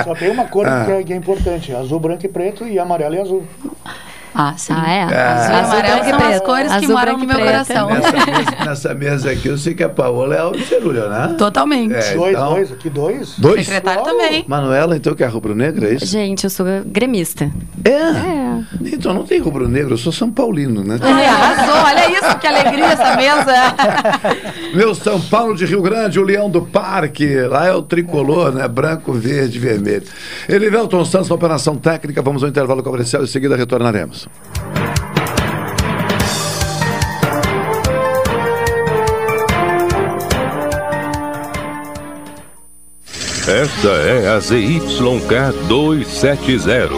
Só 0.04 0.14
tem 0.16 0.30
uma 0.30 0.46
cor 0.46 0.68
Ah. 0.68 0.86
que, 0.86 0.92
é, 0.92 1.04
que 1.04 1.14
é 1.14 1.16
importante: 1.16 1.74
azul, 1.74 2.00
branco 2.00 2.26
e 2.26 2.30
preto, 2.30 2.68
e 2.68 2.78
amarelo 2.80 3.16
e 3.16 3.20
azul. 3.22 3.44
Ah, 4.36 4.54
sim. 4.58 4.74
Ah, 4.76 4.92
é? 4.92 5.04
Ah. 5.04 5.42
Azul 5.42 5.54
e 5.56 5.60
amarelo 5.60 6.04
são 6.04 6.16
as 6.18 6.24
preto. 6.28 6.44
cores 6.44 6.68
que 6.72 6.74
Azul, 6.78 6.90
moram 6.90 7.06
branco 7.06 7.20
no 7.22 7.26
meu 7.28 7.36
preto. 7.38 7.48
coração. 7.48 7.90
Nessa 7.90 8.12
mesa, 8.26 8.66
nessa 8.66 8.94
mesa 8.94 9.32
aqui, 9.32 9.48
eu 9.48 9.58
sei 9.58 9.74
que 9.74 9.84
a 9.84 9.90
Paola 9.90 10.36
é 10.36 10.40
a 10.40 10.66
cerulha, 10.66 11.08
né? 11.08 11.36
Totalmente. 11.38 11.94
É, 11.94 12.14
dois, 12.16 12.32
então- 12.36 12.50
dois, 12.54 12.72
aqui 12.72 12.90
dois. 12.90 13.34
Dois? 13.40 13.66
Secretário 13.66 14.04
também. 14.04 14.44
Manuela, 14.48 14.98
então, 14.98 15.14
que 15.16 15.24
é 15.24 15.28
rubro-negra, 15.28 15.90
é 15.90 15.94
isso? 15.96 16.06
Gente, 16.06 16.44
eu 16.44 16.50
sou 16.50 16.66
gremista. 16.86 17.50
É? 17.84 18.64
Então 18.82 19.14
não 19.14 19.24
tem 19.24 19.40
rubro-negro, 19.40 19.94
eu 19.94 19.98
sou 19.98 20.12
São 20.12 20.30
Paulino, 20.32 20.84
né? 20.84 20.98
Ai, 21.02 21.26
arrasou, 21.28 21.76
olha 21.86 22.12
isso, 22.12 22.38
que 22.40 22.48
alegria 22.48 22.86
essa 22.86 23.16
mesa. 23.16 23.54
Meu 24.76 24.94
São 24.96 25.20
Paulo 25.22 25.56
de 25.56 25.66
Rio 25.66 25.82
Grande, 25.82 26.20
o 26.20 26.24
Leão 26.24 26.50
do 26.50 26.62
Parque. 26.62 27.36
Lá 27.48 27.68
é 27.68 27.74
o 27.74 27.82
tricolor, 27.82 28.52
né? 28.52 28.68
Branco, 28.68 29.14
verde, 29.14 29.60
vermelho. 29.60 30.04
Elivelton 30.50 31.06
Santos 31.06 31.30
na 31.30 31.36
operação 31.36 31.76
técnica. 31.76 32.22
Vamos 32.22 32.44
ao 32.44 32.50
intervalo 32.50 32.84
comercial 32.84 33.22
e 33.22 33.26
em 33.26 33.28
seguida 33.28 33.56
retornaremos. 33.56 34.25
Esta 43.48 43.90
é 43.90 44.28
a 44.36 44.40
ZYK 44.40 45.68
270, 45.68 46.90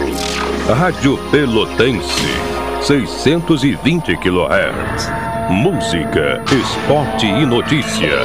Rádio 0.72 1.18
Pelotense, 1.30 2.26
620 2.82 4.16
kHz. 4.16 5.10
Música, 5.50 6.42
esporte 6.50 7.26
e 7.26 7.44
notícia. 7.44 8.22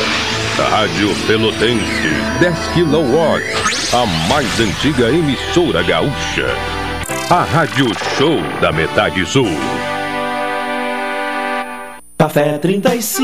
Rádio 0.58 1.14
Pelotense, 1.28 2.10
10 2.39 2.58
kW, 2.74 3.18
a 3.93 4.06
mais 4.30 4.60
antiga 4.60 5.10
emissora 5.10 5.84
gaúcha. 5.84 6.82
A 7.36 7.45
Rádio 7.45 7.88
Show 8.15 8.38
da 8.61 8.71
Metade 8.71 9.25
Sul. 9.25 9.49
Café 12.15 12.59
35 12.59 13.23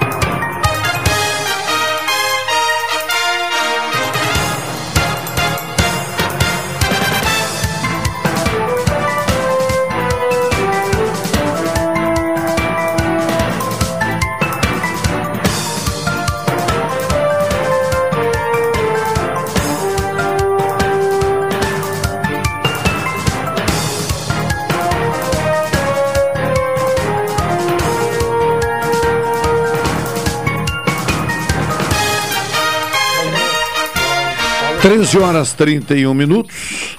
Treze 34.81 35.17
horas 35.19 35.53
31 35.53 36.13
minutos. 36.13 36.97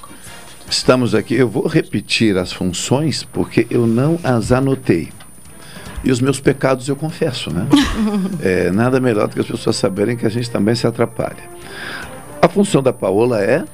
Estamos 0.70 1.14
aqui. 1.14 1.34
Eu 1.34 1.48
vou 1.48 1.66
repetir 1.66 2.38
as 2.38 2.52
funções 2.52 3.24
porque 3.24 3.66
eu 3.70 3.86
não 3.86 4.18
as 4.22 4.52
anotei. 4.52 5.10
E 6.04 6.10
os 6.10 6.20
meus 6.20 6.40
pecados 6.40 6.88
eu 6.88 6.96
confesso, 6.96 7.50
né? 7.52 7.66
É, 8.40 8.70
nada 8.70 9.00
melhor 9.00 9.28
do 9.28 9.34
que 9.34 9.40
as 9.40 9.46
pessoas 9.46 9.76
saberem 9.76 10.16
que 10.16 10.26
a 10.26 10.28
gente 10.28 10.50
também 10.50 10.74
se 10.74 10.86
atrapalha. 10.86 11.50
A 12.40 12.48
função 12.48 12.82
da 12.82 12.92
Paola 12.92 13.40
é 13.42 13.64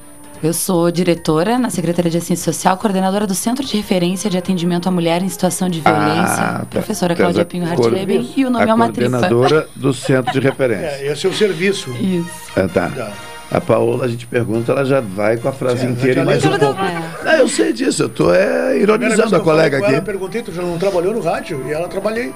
Eu 0.42 0.52
sou 0.52 0.90
diretora 0.90 1.58
na 1.58 1.70
Secretaria 1.70 2.10
de 2.10 2.16
Assistência 2.18 2.52
Social, 2.52 2.76
coordenadora 2.76 3.26
do 3.26 3.34
Centro 3.34 3.64
de 3.64 3.76
Referência 3.76 4.28
de 4.28 4.36
Atendimento 4.36 4.88
à 4.88 4.90
Mulher 4.90 5.22
em 5.22 5.28
Situação 5.28 5.68
de 5.68 5.80
Violência, 5.80 6.44
Ah, 6.44 6.58
tá. 6.60 6.66
professora 6.70 7.12
és 7.12 7.18
Cláudia 7.18 7.44
Pinho 7.44 7.66
Hartleben, 7.66 8.30
e 8.36 8.44
o 8.44 8.50
nome 8.50 8.70
a 8.70 8.74
é 8.74 8.76
coordenadora 8.76 9.68
do 9.74 9.92
Centro 9.94 10.32
de 10.32 10.40
Referência. 10.40 10.86
É, 10.86 11.12
esse 11.12 11.26
é 11.26 11.30
o 11.30 11.34
serviço. 11.34 11.90
Isso. 11.92 12.30
Ah, 12.56 12.68
tá. 12.68 13.12
A 13.50 13.62
Paola, 13.62 14.04
a 14.04 14.08
gente 14.08 14.26
pergunta, 14.26 14.72
ela 14.72 14.84
já 14.84 15.00
vai 15.00 15.38
com 15.38 15.48
a 15.48 15.52
frase 15.52 15.86
inteira 15.86 16.12
e 16.12 16.14
já 16.16 16.24
mais 16.24 16.44
um 16.44 16.58
pouco. 16.58 16.78
Ah, 17.24 17.36
eu 17.38 17.48
sei 17.48 17.72
disso, 17.72 18.02
eu 18.02 18.08
tô 18.10 18.30
é, 18.34 18.76
ironizando 18.78 19.34
a 19.34 19.38
eu 19.38 19.42
colega 19.42 19.78
aqui. 19.78 20.00
perguntei, 20.02 20.42
tu 20.42 20.52
já 20.52 20.60
não 20.60 20.76
trabalhou 20.76 21.14
no 21.14 21.20
rádio? 21.20 21.64
E 21.66 21.72
ela 21.72 21.88
trabalhei. 21.88 22.30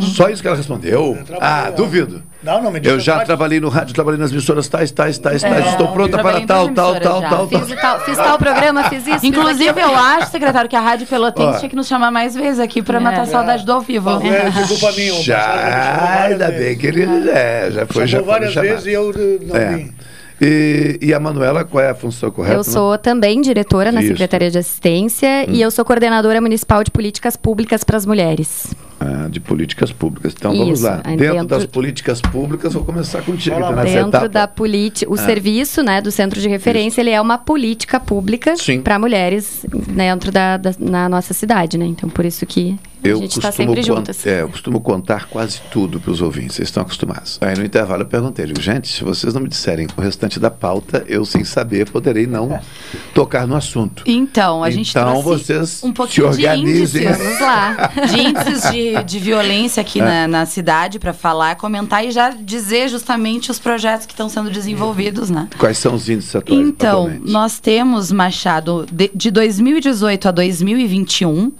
Só 0.00 0.28
isso 0.28 0.42
que 0.42 0.48
ela 0.48 0.56
respondeu? 0.56 1.16
Ah, 1.40 1.70
duvido. 1.74 2.22
Não, 2.42 2.62
não 2.62 2.70
me 2.70 2.78
Eu 2.84 3.00
já 3.00 3.12
rádio. 3.14 3.26
trabalhei 3.28 3.58
no 3.58 3.70
rádio, 3.70 3.94
trabalhei 3.94 4.20
nas 4.20 4.32
emissoras 4.32 4.68
tais, 4.68 4.90
tais, 4.90 5.16
tais, 5.16 5.42
É, 5.42 5.48
tais. 5.48 5.66
Estou 5.68 5.88
pronta 5.88 6.18
para 6.18 6.42
tal, 6.42 6.68
tal, 6.74 7.00
tal, 7.00 7.22
já. 7.22 7.28
tal, 7.30 7.46
tal. 7.48 7.60
Fiz 7.66 7.80
tal, 7.80 8.00
fiz 8.00 8.16
tal 8.18 8.38
programa, 8.38 8.84
fiz 8.90 9.06
isso. 9.06 9.24
Inclusive, 9.24 9.72
fiz 9.72 9.82
eu 9.82 9.96
acho, 9.96 10.30
secretário, 10.30 10.68
que 10.68 10.76
a 10.76 10.80
Rádio 10.80 11.06
Pelotense 11.06 11.60
tinha 11.60 11.70
que 11.70 11.76
nos 11.76 11.86
chamar 11.86 12.10
mais 12.10 12.34
vezes 12.34 12.60
aqui 12.60 12.82
para 12.82 13.00
matar 13.00 13.22
a 13.22 13.26
saudade 13.26 13.64
do 13.64 13.72
ao 13.72 13.80
vivo. 13.80 14.10
Não, 14.10 14.22
é, 14.26 14.50
desculpa 14.50 14.90
a 14.90 14.92
mim, 14.92 15.10
o 15.10 15.22
Já, 15.22 16.24
ainda 16.24 16.50
bem 16.50 16.76
que 16.76 16.86
ele 16.88 17.30
é, 17.30 17.70
já 17.72 17.86
foi, 17.86 18.06
Chamou 18.06 18.06
já 18.06 18.18
foi 18.18 18.26
várias 18.26 18.54
vezes 18.54 18.86
e 18.86 18.92
eu 18.92 19.10
eh, 19.10 19.38
não 19.46 19.56
É. 19.56 19.76
vim. 19.76 19.92
E, 20.40 20.98
e 21.00 21.14
a 21.14 21.20
Manuela, 21.20 21.64
qual 21.64 21.82
é 21.82 21.90
a 21.90 21.94
função 21.94 22.30
correta? 22.30 22.56
Eu 22.56 22.64
sou 22.64 22.98
também 22.98 23.40
diretora 23.40 23.92
na 23.92 24.00
Isso. 24.00 24.08
Secretaria 24.10 24.50
de 24.50 24.58
Assistência 24.58 25.48
e 25.48 25.60
eu 25.62 25.70
sou 25.70 25.84
coordenadora 25.84 26.40
municipal 26.40 26.82
de 26.82 26.90
políticas 26.90 27.36
públicas 27.36 27.84
para 27.84 27.96
as 27.96 28.04
mulheres. 28.04 28.74
Ah, 29.00 29.28
de 29.30 29.38
políticas 29.38 29.92
públicas. 29.92 30.34
Então 30.36 30.54
vamos 30.56 30.78
Isso, 30.80 30.88
lá. 30.88 31.00
aí 31.04 31.16
Dentro, 31.16 31.34
dentro- 31.34 31.48
das 31.58 31.66
políticas 31.66 32.20
públicas, 32.20 32.72
vou 32.72 32.84
começar 32.84 33.22
contigo. 33.22 33.56
Tá 33.60 33.70
nessa 33.72 33.84
Dentro 33.84 34.08
etapa. 34.08 34.28
da 34.28 34.48
política, 34.48 35.10
o 35.10 35.14
Ah. 35.14 35.18
serviço 35.18 35.82
né, 35.82 36.00
do 36.00 36.10
centro 36.10 36.40
de 36.40 36.48
referência, 36.48 37.00
ele 37.00 37.10
é 37.10 37.20
uma 37.20 37.38
política 37.38 38.00
pública 38.00 38.54
para 38.82 38.98
mulheres 38.98 39.64
dentro 39.88 40.32
da, 40.32 40.56
da- 40.56 40.74
na 40.78 41.08
nossa 41.08 41.32
cidade, 41.34 41.76
né? 41.78 41.86
Então 41.86 42.08
por 42.08 42.24
isso 42.24 42.44
que 42.46 42.76
a 43.04 43.08
Eu 43.08 43.18
gente 43.18 43.32
está 43.36 43.48
costumo, 43.48 43.68
sempre 43.68 43.82
juntas. 43.82 44.26
é, 44.26 44.42
eu 44.42 44.48
costumo 44.48 44.80
contar 44.80 45.26
quase 45.26 45.60
tudo 45.70 46.00
para 46.00 46.10
os 46.10 46.20
ouvintes, 46.20 46.56
vocês 46.56 46.68
estão 46.68 46.82
acostumados. 46.82 47.38
Aí 47.40 47.56
no 47.56 47.64
intervalo 47.64 48.02
eu 48.02 48.06
perguntei, 48.06 48.46
digo, 48.46 48.60
gente, 48.60 48.88
se 48.88 49.04
vocês 49.04 49.32
não 49.34 49.40
me 49.42 49.48
disserem 49.48 49.86
o 49.96 50.00
restante 50.00 50.38
da 50.40 50.50
pauta, 50.50 51.04
eu 51.08 51.24
sem 51.24 51.44
saber 51.44 51.90
poderei 51.90 52.26
não 52.26 52.58
tocar 53.14 53.46
no 53.46 53.54
assunto. 53.56 54.02
Então, 54.06 54.62
a 54.64 54.70
gente 54.70 54.90
Então 54.90 55.20
vocês 55.22 55.82
um 55.82 55.92
pouquinho 55.92 56.32
se 56.32 56.40
de 56.40 56.46
índices. 56.46 57.18
Vamos 57.18 57.40
lá. 57.40 57.90
De 58.08 58.20
índices 58.20 58.70
de, 58.70 59.04
de 59.04 59.18
violência 59.18 59.80
aqui 59.80 60.00
É. 60.00 60.04
na, 60.04 60.28
na 60.28 60.46
cidade 60.46 60.98
para 60.98 61.12
falar, 61.12 61.56
comentar 61.56 62.04
e 62.04 62.10
já 62.10 62.30
dizer 62.30 62.88
justamente 62.88 63.50
os 63.50 63.58
projetos 63.58 64.06
que 64.06 64.12
estão 64.12 64.28
sendo 64.28 64.50
desenvolvidos, 64.50 65.30
né? 65.30 65.48
Quais 65.58 65.78
são 65.78 65.94
os 65.94 66.08
índices 66.08 66.34
atuais? 66.36 66.60
Então, 66.60 67.04
atualmente? 67.04 67.30
nós 67.30 67.58
temos, 67.58 68.12
Machado, 68.12 68.86
de, 68.90 69.10
de 69.14 69.30
2018 69.30 70.28
a 70.28 70.30
2021, 70.30 71.52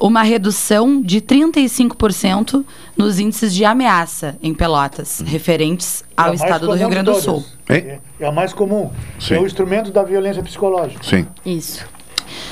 uma 0.00 0.22
redução 0.22 1.00
de 1.00 1.20
35% 1.20 2.64
nos 2.96 3.18
índices 3.18 3.54
de 3.54 3.64
ameaça 3.64 4.36
em 4.42 4.54
Pelotas, 4.54 5.22
referentes 5.24 6.04
É 6.16 6.20
ao 6.20 6.28
mais 6.28 6.40
estado 6.40 6.66
do 6.66 6.72
Rio 6.72 6.88
de 6.88 6.94
Grande 6.94 7.10
do. 7.10 7.20
Sul. 7.20 7.44
Hein? 7.68 8.00
É 8.20 8.26
a 8.26 8.32
mais 8.32 8.52
comum. 8.52 8.90
Sim. 9.18 9.34
É 9.34 9.40
o 9.40 9.46
instrumento 9.46 9.90
da 9.90 10.02
violência 10.02 10.42
psicológica. 10.42 11.02
Sim. 11.02 11.26
Isso. 11.44 11.86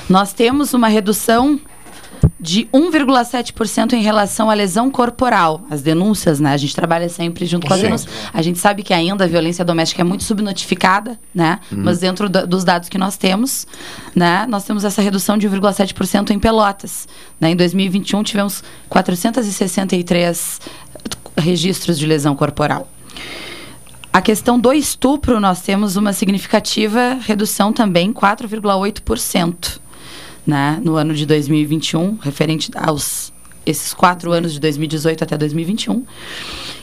Nós 0.09 0.33
temos 0.33 0.73
uma 0.73 0.87
redução 0.87 1.59
de 2.39 2.65
1,7% 2.73 3.93
em 3.93 4.01
relação 4.01 4.49
à 4.49 4.53
lesão 4.53 4.89
corporal. 4.91 5.61
As 5.69 5.81
denúncias, 5.81 6.39
né? 6.39 6.53
A 6.53 6.57
gente 6.57 6.75
trabalha 6.75 7.07
sempre 7.09 7.45
junto 7.45 7.67
com 7.67 7.73
as 7.73 7.79
Sim. 7.79 7.85
denúncias. 7.87 8.13
A 8.33 8.41
gente 8.41 8.59
sabe 8.59 8.83
que 8.83 8.93
ainda 8.93 9.23
a 9.23 9.27
violência 9.27 9.63
doméstica 9.63 10.01
é 10.01 10.03
muito 10.03 10.23
subnotificada, 10.23 11.19
né? 11.33 11.59
Uhum. 11.71 11.79
Mas 11.83 11.99
dentro 11.99 12.27
da- 12.29 12.45
dos 12.45 12.63
dados 12.63 12.89
que 12.89 12.97
nós 12.97 13.17
temos, 13.17 13.65
né? 14.15 14.45
Nós 14.47 14.63
temos 14.65 14.83
essa 14.83 15.01
redução 15.01 15.37
de 15.37 15.47
1,7% 15.47 16.31
em 16.31 16.39
Pelotas. 16.39 17.07
Né? 17.39 17.51
Em 17.51 17.55
2021 17.55 18.23
tivemos 18.23 18.63
463 18.89 20.59
registros 21.37 21.97
de 21.97 22.05
lesão 22.05 22.35
corporal. 22.35 22.89
A 24.11 24.21
questão 24.21 24.59
do 24.59 24.71
estupro, 24.71 25.39
nós 25.39 25.61
temos 25.61 25.95
uma 25.95 26.13
significativa 26.13 27.17
redução 27.25 27.73
também, 27.73 28.13
4,8%, 28.13 29.79
né, 30.45 30.79
no 30.83 30.95
ano 30.95 31.13
de 31.13 31.25
2021, 31.25 32.17
referente 32.21 32.71
aos 32.75 33.33
esses 33.65 33.93
quatro 33.93 34.31
anos 34.31 34.53
de 34.53 34.59
2018 34.59 35.23
até 35.23 35.37
2021. 35.37 36.03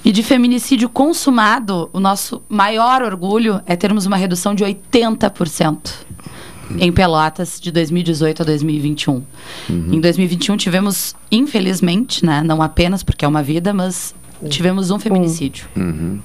E 0.05 0.13
de 0.13 0.23
feminicídio 0.23 0.89
consumado, 0.89 1.91
o 1.93 2.01
nosso 2.01 2.43
maior 2.49 3.03
orgulho 3.03 3.61
é 3.67 3.77
termos 3.77 4.07
uma 4.07 4.17
redução 4.17 4.55
de 4.55 4.65
80% 4.65 5.91
em 6.79 6.93
Pelotas 6.93 7.61
de 7.61 7.71
2018 7.71 8.43
a 8.43 8.45
2021. 8.45 9.23
Em 9.69 10.01
2021 10.01 10.57
tivemos, 10.57 11.15
infelizmente, 11.31 12.25
né, 12.25 12.43
não 12.43 12.63
apenas 12.63 13.03
porque 13.03 13.25
é 13.25 13.29
uma 13.29 13.43
vida, 13.43 13.75
mas 13.75 14.15
tivemos 14.49 14.91
um 14.91 14.99
feminicídio. 14.99 15.67
Uhum. 15.77 16.19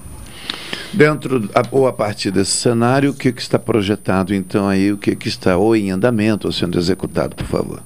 Dentro 0.92 1.50
ou 1.70 1.86
a 1.86 1.92
partir 1.92 2.30
desse 2.30 2.52
cenário, 2.52 3.10
o 3.10 3.14
que, 3.14 3.32
que 3.32 3.42
está 3.42 3.58
projetado 3.58 4.34
então 4.34 4.68
aí, 4.68 4.92
o 4.92 4.96
que, 4.96 5.14
que 5.14 5.28
está 5.28 5.56
ou 5.56 5.76
em 5.76 5.90
andamento 5.90 6.46
ou 6.46 6.52
sendo 6.52 6.78
executado, 6.78 7.36
por 7.36 7.46
favor? 7.46 7.82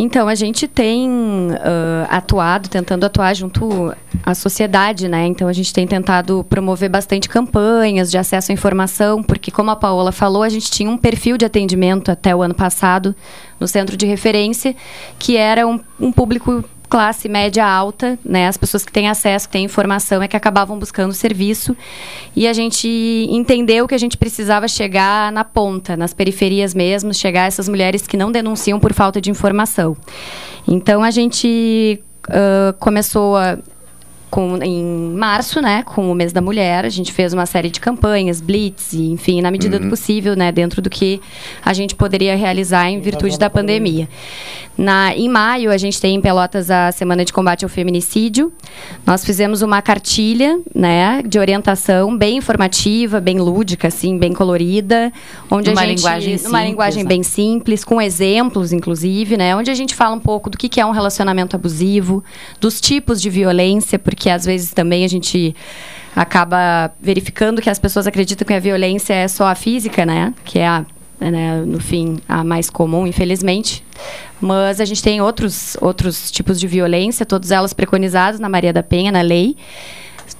Então, 0.00 0.28
a 0.28 0.34
gente 0.36 0.68
tem 0.68 1.10
ah, 1.60 2.06
atuado, 2.08 2.68
tentando 2.68 3.04
atuar 3.04 3.34
junto 3.34 3.92
à 4.24 4.32
sociedade, 4.32 5.08
né? 5.08 5.26
Então, 5.26 5.48
a 5.48 5.52
gente 5.52 5.72
tem 5.74 5.88
tentado 5.88 6.46
promover 6.48 6.88
bastante 6.88 7.28
campanhas 7.28 8.08
de 8.08 8.16
acesso 8.16 8.52
à 8.52 8.54
informação, 8.54 9.24
porque, 9.24 9.50
como 9.50 9.72
a 9.72 9.76
Paola 9.76 10.12
falou, 10.12 10.44
a 10.44 10.48
gente 10.48 10.70
tinha 10.70 10.88
um 10.88 10.96
perfil 10.96 11.36
de 11.36 11.44
atendimento 11.44 12.12
até 12.12 12.34
o 12.34 12.42
ano 12.42 12.54
passado 12.54 13.12
no 13.58 13.66
centro 13.66 13.96
de 13.96 14.06
referência, 14.06 14.76
que 15.18 15.36
era 15.36 15.66
um, 15.66 15.80
um 15.98 16.12
público 16.12 16.62
classe 16.88 17.28
média 17.28 17.66
alta, 17.66 18.18
né? 18.24 18.48
As 18.48 18.56
pessoas 18.56 18.84
que 18.84 18.92
têm 18.92 19.08
acesso, 19.08 19.46
que 19.46 19.52
têm 19.52 19.64
informação, 19.64 20.22
é 20.22 20.28
que 20.28 20.36
acabavam 20.36 20.78
buscando 20.78 21.12
serviço. 21.12 21.76
E 22.34 22.46
a 22.46 22.52
gente 22.52 22.88
entendeu 23.30 23.86
que 23.86 23.94
a 23.94 23.98
gente 23.98 24.16
precisava 24.16 24.66
chegar 24.68 25.30
na 25.32 25.44
ponta, 25.44 25.96
nas 25.96 26.14
periferias 26.14 26.74
mesmo, 26.74 27.12
chegar 27.12 27.44
a 27.44 27.46
essas 27.46 27.68
mulheres 27.68 28.06
que 28.06 28.16
não 28.16 28.32
denunciam 28.32 28.80
por 28.80 28.92
falta 28.92 29.20
de 29.20 29.30
informação. 29.30 29.96
Então 30.66 31.02
a 31.02 31.10
gente 31.10 32.02
ah, 32.28 32.74
começou 32.78 33.36
a 33.36 33.58
com, 34.30 34.58
em 34.62 34.84
março, 35.14 35.60
né, 35.60 35.82
com 35.82 36.10
o 36.10 36.14
mês 36.14 36.32
da 36.32 36.40
mulher, 36.40 36.84
a 36.84 36.88
gente 36.88 37.12
fez 37.12 37.32
uma 37.32 37.46
série 37.46 37.70
de 37.70 37.80
campanhas, 37.80 38.40
blitz, 38.40 38.92
e, 38.92 39.10
enfim, 39.10 39.40
na 39.40 39.50
medida 39.50 39.78
do 39.78 39.84
Uhum. 39.84 39.90
possível, 39.90 40.36
né, 40.36 40.52
dentro 40.52 40.82
do 40.82 40.90
que 40.90 41.20
a 41.64 41.72
gente 41.72 41.94
poderia 41.94 42.36
realizar 42.36 42.90
em 42.90 43.00
virtude 43.00 43.38
da 43.38 43.48
pandemia. 43.48 44.08
Na, 44.76 45.12
em 45.12 45.28
maio, 45.28 45.72
a 45.72 45.76
gente 45.76 46.00
tem 46.00 46.14
em 46.14 46.20
Pelotas 46.20 46.70
a 46.70 46.92
Semana 46.92 47.24
de 47.24 47.32
Combate 47.32 47.64
ao 47.64 47.68
Feminicídio. 47.68 48.52
Nós 49.04 49.24
fizemos 49.24 49.60
uma 49.60 49.82
cartilha, 49.82 50.60
né, 50.72 51.20
de 51.26 51.38
orientação 51.38 52.16
bem 52.16 52.36
informativa, 52.36 53.20
bem 53.20 53.40
lúdica, 53.40 53.88
assim, 53.88 54.16
bem 54.16 54.32
colorida, 54.32 55.12
onde 55.50 55.70
Numa 55.70 55.80
a 55.80 55.86
gente 55.86 55.98
linguagem 55.98 56.36
numa 56.36 56.38
simples, 56.38 56.64
linguagem 56.68 57.02
né? 57.02 57.08
bem 57.08 57.22
simples, 57.24 57.84
com 57.84 58.00
exemplos, 58.00 58.72
inclusive, 58.72 59.36
né, 59.36 59.56
onde 59.56 59.70
a 59.70 59.74
gente 59.74 59.94
fala 59.94 60.14
um 60.14 60.20
pouco 60.20 60.48
do 60.48 60.56
que, 60.56 60.68
que 60.68 60.80
é 60.80 60.86
um 60.86 60.92
relacionamento 60.92 61.56
abusivo, 61.56 62.22
dos 62.60 62.80
tipos 62.80 63.20
de 63.20 63.30
violência, 63.30 63.98
porque 63.98 64.17
às 64.30 64.44
vezes 64.44 64.72
também 64.72 65.04
a 65.04 65.08
gente 65.08 65.54
acaba 66.16 66.90
verificando 67.00 67.60
que 67.60 67.70
as 67.70 67.78
pessoas 67.78 68.06
acreditam 68.06 68.46
que 68.46 68.54
a 68.54 68.58
violência 68.58 69.12
é 69.14 69.28
só 69.28 69.46
a 69.46 69.54
física, 69.54 70.06
né, 70.06 70.32
que 70.44 70.58
é 70.58 70.66
a 70.66 70.86
né, 71.20 71.62
no 71.66 71.80
fim, 71.80 72.20
a 72.28 72.44
mais 72.44 72.70
comum, 72.70 73.06
infelizmente. 73.06 73.84
Mas 74.40 74.80
a 74.80 74.84
gente 74.84 75.02
tem 75.02 75.20
outros, 75.20 75.76
outros 75.80 76.30
tipos 76.30 76.60
de 76.60 76.66
violência, 76.66 77.26
todas 77.26 77.50
elas 77.50 77.72
preconizadas 77.72 78.38
na 78.38 78.48
Maria 78.48 78.72
da 78.72 78.82
Penha, 78.82 79.10
na 79.10 79.20
lei. 79.20 79.56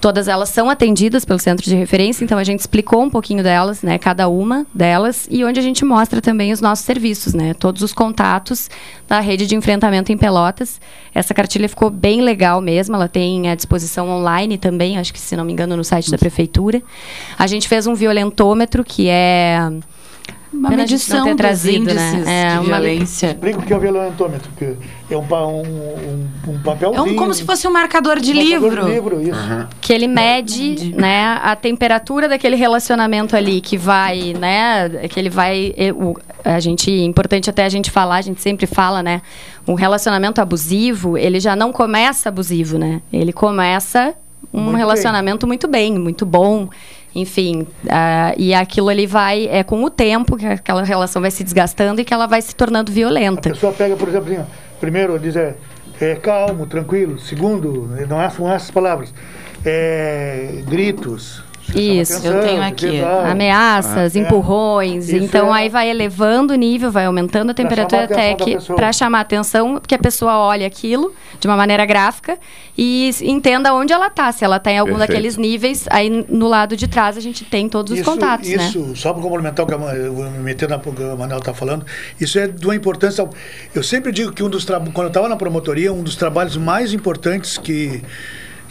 Todas 0.01 0.29
elas 0.29 0.49
são 0.51 0.71
atendidas 0.71 1.25
pelo 1.25 1.39
centro 1.39 1.65
de 1.65 1.75
referência, 1.75 2.25
então 2.25 2.39
a 2.39 2.45
gente 2.45 2.61
explicou 2.61 3.03
um 3.03 3.11
pouquinho 3.11 3.43
delas, 3.43 3.83
né, 3.83 3.99
cada 3.99 4.29
uma 4.29 4.67
delas, 4.73 5.27
e 5.31 5.45
onde 5.45 5.59
a 5.59 5.63
gente 5.63 5.85
mostra 5.85 6.21
também 6.21 6.53
os 6.53 6.61
nossos 6.61 6.85
serviços, 6.85 7.35
né, 7.35 7.55
todos 7.55 7.83
os 7.83 7.93
contatos 7.93 8.69
da 9.09 9.21
rede 9.21 9.47
de 9.47 9.57
enfrentamento 9.57 10.13
em 10.13 10.17
Pelotas. 10.17 10.81
Essa 11.15 11.35
cartilha 11.35 11.69
ficou 11.69 11.91
bem 11.91 12.21
legal 12.21 12.61
mesmo, 12.61 12.95
ela 12.95 13.09
tem 13.09 13.51
à 13.51 13.55
disposição 13.55 14.09
online 14.09 14.59
também, 14.59 14.99
acho 14.99 15.13
que 15.13 15.21
se 15.21 15.35
não 15.37 15.45
me 15.45 15.53
engano 15.53 15.77
no 15.77 15.85
site 15.85 16.11
da 16.11 16.19
prefeitura. 16.19 16.83
A 17.39 17.47
gente 17.47 17.67
fez 17.67 17.87
um 17.87 17.95
violentômetro 17.95 18.85
que 18.85 19.09
é 19.09 19.59
Uma 20.59 20.71
Pena 20.71 20.83
a 20.83 20.87
gente 20.87 21.09
não 21.11 21.19
medição 21.19 21.25
ter 21.25 21.31
dos 21.31 21.37
trazido, 21.37 21.85
né? 21.95 22.09
índices 22.11 22.27
É, 22.27 22.49
de 22.51 22.55
uma- 22.59 22.65
violência. 22.65 23.27
Explica 23.29 23.59
o 23.59 23.63
que 23.63 23.73
é 23.73 23.77
o 23.77 23.81
violentômetro, 23.81 24.51
que 24.59 24.77
é 25.11 25.17
um, 25.17 25.21
um, 25.21 25.63
um, 25.63 26.29
um 26.49 26.95
É 26.95 27.01
um, 27.01 27.15
como 27.17 27.33
se 27.33 27.45
fosse 27.45 27.67
um 27.69 27.73
marcador 27.73 28.19
de 28.19 28.33
um 28.33 28.35
marcador 28.35 28.61
livro. 28.71 28.85
de 28.87 28.91
livro, 28.93 29.21
isso. 29.23 29.69
que 29.81 29.93
ele 29.93 30.09
mede, 30.09 30.93
né, 30.97 31.39
a 31.43 31.55
temperatura 31.55 32.29
daquele 32.29 32.57
relacionamento 32.57 33.37
ali 33.37 33.61
que 33.61 33.77
vai, 33.79 34.35
né, 34.39 34.89
que 35.09 35.19
ele 35.21 35.31
vai, 35.31 35.73
o- 35.95 36.17
a 36.45 36.59
gente, 36.59 36.91
importante 36.91 37.49
até 37.49 37.65
a 37.65 37.69
gente 37.69 37.91
falar, 37.91 38.17
a 38.17 38.23
gente 38.23 38.41
sempre 38.43 38.67
fala, 38.67 39.03
né, 39.03 39.23
um 39.67 39.75
relacionamento 39.75 40.41
abusivo, 40.41 41.17
ele 41.17 41.39
já 41.41 41.55
não 41.55 41.73
começa 41.73 42.29
abusivo, 42.31 42.79
né, 42.79 43.01
ele 43.13 43.33
começa 43.33 44.15
um 44.53 44.61
Muito 44.63 44.77
relacionamento 44.77 45.47
muito 45.47 45.69
bem, 45.69 45.99
muito 45.99 46.25
bom, 46.25 46.69
enfim, 47.21 47.67
ah, 47.89 48.33
e 48.37 48.55
aquilo 48.55 48.89
ali 48.89 49.07
vai, 49.07 49.47
é 49.49 49.63
com 49.63 49.83
o 49.83 49.91
tempo 49.91 50.37
que 50.37 50.47
aquela 50.47 50.83
relação 50.83 51.21
vai 51.21 51.31
se 51.31 51.43
desgastando 51.43 52.01
e 52.01 52.05
que 52.05 52.15
ela 52.15 52.27
vai 52.27 52.41
se 52.41 52.55
tornando 52.55 52.93
violenta. 52.93 53.49
A 53.49 53.53
pessoa 53.53 53.73
pega, 53.73 53.97
por 53.97 54.09
exemplo, 54.09 54.33
assim, 54.33 54.45
primeiro 54.81 55.19
diz 55.19 55.35
é, 55.37 55.57
é 56.01 56.15
calmo, 56.15 56.67
tranquilo. 56.67 57.19
Segundo, 57.19 57.89
não 58.09 58.23
é- 58.23 58.31
são 58.31 58.51
essas 58.51 58.71
palavras. 58.71 59.13
É, 59.65 60.63
gritos. 60.69 61.43
Isso, 61.75 62.13
atenção, 62.15 62.37
eu 62.37 62.43
tenho 62.47 62.63
aqui. 62.63 62.87
dizer, 62.91 63.05
ah, 63.05 63.31
Ameaças, 63.33 64.17
é. 64.17 64.19
empurrões. 64.19 65.09
Isso 65.09 65.17
então 65.25 65.55
é- 65.55 65.61
aí 65.61 65.69
vai 65.69 65.89
elevando 65.91 66.53
o 66.53 66.57
nível, 66.57 66.91
vai 66.91 67.05
aumentando 67.07 67.51
a 67.51 67.55
temperatura 67.55 68.05
até 68.05 68.35
que 68.35 68.57
para 68.75 68.93
chamar 68.93 69.19
a 69.19 69.21
atenção, 69.23 69.81
que 69.87 69.95
a 69.95 69.99
pessoa 69.99 70.39
olhe 70.39 70.65
aquilo 70.65 71.13
de 71.39 71.47
uma 71.47 71.57
maneira 71.57 71.85
gráfica 71.85 72.39
e 72.77 73.11
entenda 73.23 73.73
onde 73.75 73.93
ela 73.93 74.07
está. 74.07 74.33
Se 74.33 74.45
ela 74.45 74.57
está 74.57 74.71
em 74.73 74.79
algum 74.79 74.93
Perfeito. 74.93 75.11
daqueles 75.11 75.37
níveis, 75.37 75.87
aí 75.91 76.09
no 76.29 76.49
lado 76.49 76.77
de 76.77 76.89
trás 76.89 77.17
a 77.17 77.21
gente 77.21 77.45
tem 77.45 77.69
todos 77.69 77.93
os 77.93 77.99
isso, 78.01 78.11
contatos, 78.11 78.49
né? 78.49 78.67
Isso, 78.67 78.97
só 78.97 79.13
para 79.13 79.23
complementar 79.23 79.65
o 79.65 79.69
que 79.69 79.75
eu 79.75 80.15
vou 80.15 80.31
me 80.31 80.39
meter 80.39 80.69
na 80.69 80.79
que 80.79 80.89
o 80.89 81.17
Manuel 81.19 81.39
está 81.39 81.53
falando, 81.53 81.85
isso 82.21 82.39
é 82.39 82.47
de 82.47 82.65
uma 82.65 82.75
importância. 82.75 83.29
Eu 83.75 83.83
sempre 83.83 84.11
digo 84.11 84.33
que 84.33 84.43
um 84.43 84.49
dos 84.49 84.65
tra- 84.65 84.81
quando 84.81 85.03
eu 85.07 85.09
estava 85.09 85.29
na 85.29 85.37
promotoria, 85.37 85.93
um 85.93 86.03
dos 86.03 86.17
trabalhos 86.17 86.57
mais 86.57 86.93
importantes 86.95 87.59
que, 87.59 88.03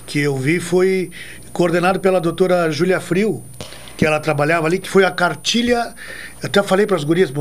que 0.06 0.20
eu 0.20 0.36
vi 0.36 0.60
foi 0.60 1.12
coordenado 1.58 2.00
pela 2.00 2.22
doutora 2.22 2.70
Júlia 2.70 3.00
Frio, 3.00 3.44
que 3.98 4.06
ela 4.06 4.20
trabalhava 4.20 4.68
ali, 4.68 4.78
que 4.78 4.88
foi 4.88 5.04
a 5.04 5.10
cartilha, 5.10 5.96
até 6.44 6.62
falei 6.62 6.86
para 6.86 6.96
as 6.96 7.04
gurias, 7.04 7.34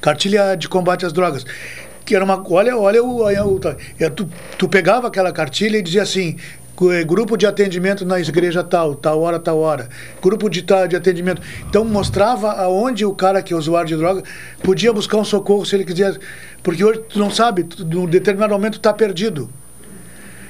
cartilha 0.00 0.54
de 0.54 0.68
combate 0.68 1.04
às 1.04 1.12
drogas. 1.12 1.44
Que 2.04 2.14
era 2.14 2.24
uma. 2.24 2.40
Olha, 2.48 2.76
olha 2.78 3.02
o. 3.02 3.22
olha 3.22 3.44
o- 3.44 3.58
é, 3.98 4.08
tu, 4.08 4.28
tu 4.56 4.68
pegava 4.68 5.08
aquela 5.08 5.32
cartilha 5.32 5.76
e 5.78 5.82
dizia 5.82 6.02
assim. 6.02 6.36
é, 6.92 7.02
Grupo 7.02 7.36
de 7.36 7.46
atendimento 7.46 8.04
na 8.04 8.20
igreja 8.20 8.62
tal, 8.62 8.94
tal 8.94 9.20
hora, 9.20 9.40
tal 9.40 9.58
hora. 9.58 9.88
Grupo 10.22 10.48
de, 10.48 10.62
ta- 10.62 10.86
de 10.86 10.94
atendimento. 10.94 11.42
Então 11.68 11.84
mostrava 11.84 12.52
aonde 12.52 13.04
o 13.04 13.12
cara 13.12 13.42
que 13.42 13.52
é 13.52 13.56
usuário 13.56 13.88
de 13.88 13.96
droga 13.96 14.22
podia 14.62 14.92
buscar 14.92 15.16
um 15.16 15.24
socorro 15.24 15.64
se 15.66 15.74
ele 15.74 15.84
quisesse. 15.84 16.20
Porque 16.62 16.84
hoje 16.84 17.00
tu 17.08 17.18
não 17.18 17.28
sabe, 17.30 17.64
tu, 17.64 17.84
num 17.84 18.06
determinado 18.06 18.52
momento 18.52 18.76
está 18.76 18.92
perdido. 18.92 19.50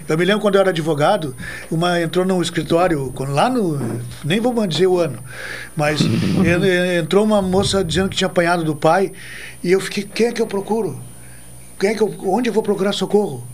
Eu 0.09 0.19
me 0.19 0.25
lembro 0.25 0.41
quando 0.43 0.57
eu 0.57 0.61
era 0.61 0.71
advogado, 0.71 1.35
uma 1.71 2.01
entrou 2.01 2.25
num 2.25 2.43
escritório, 2.43 3.11
lá 3.33 3.49
no. 3.49 3.81
Nem 4.25 4.39
vou 4.41 4.67
dizer 4.67 4.87
o 4.87 4.99
ano, 4.99 5.19
mas 5.75 6.01
en- 6.03 6.65
en- 6.67 6.99
entrou 7.01 7.25
uma 7.25 7.41
moça 7.41 7.83
dizendo 7.83 8.09
que 8.11 8.17
tinha 8.17 8.27
apanhado 8.29 8.65
do 8.65 8.75
pai, 8.77 9.13
e 9.63 9.73
eu 9.73 9.81
fiquei, 9.81 10.03
quem 10.05 10.27
é 10.27 10.33
que 10.33 10.43
eu 10.43 10.47
procuro? 10.47 10.99
Quem 11.81 11.91
é 11.91 11.95
que 11.95 12.03
eu, 12.03 12.15
onde 12.27 12.49
eu 12.51 12.53
vou 12.53 12.63
procurar 12.63 12.93
socorro? 12.93 13.47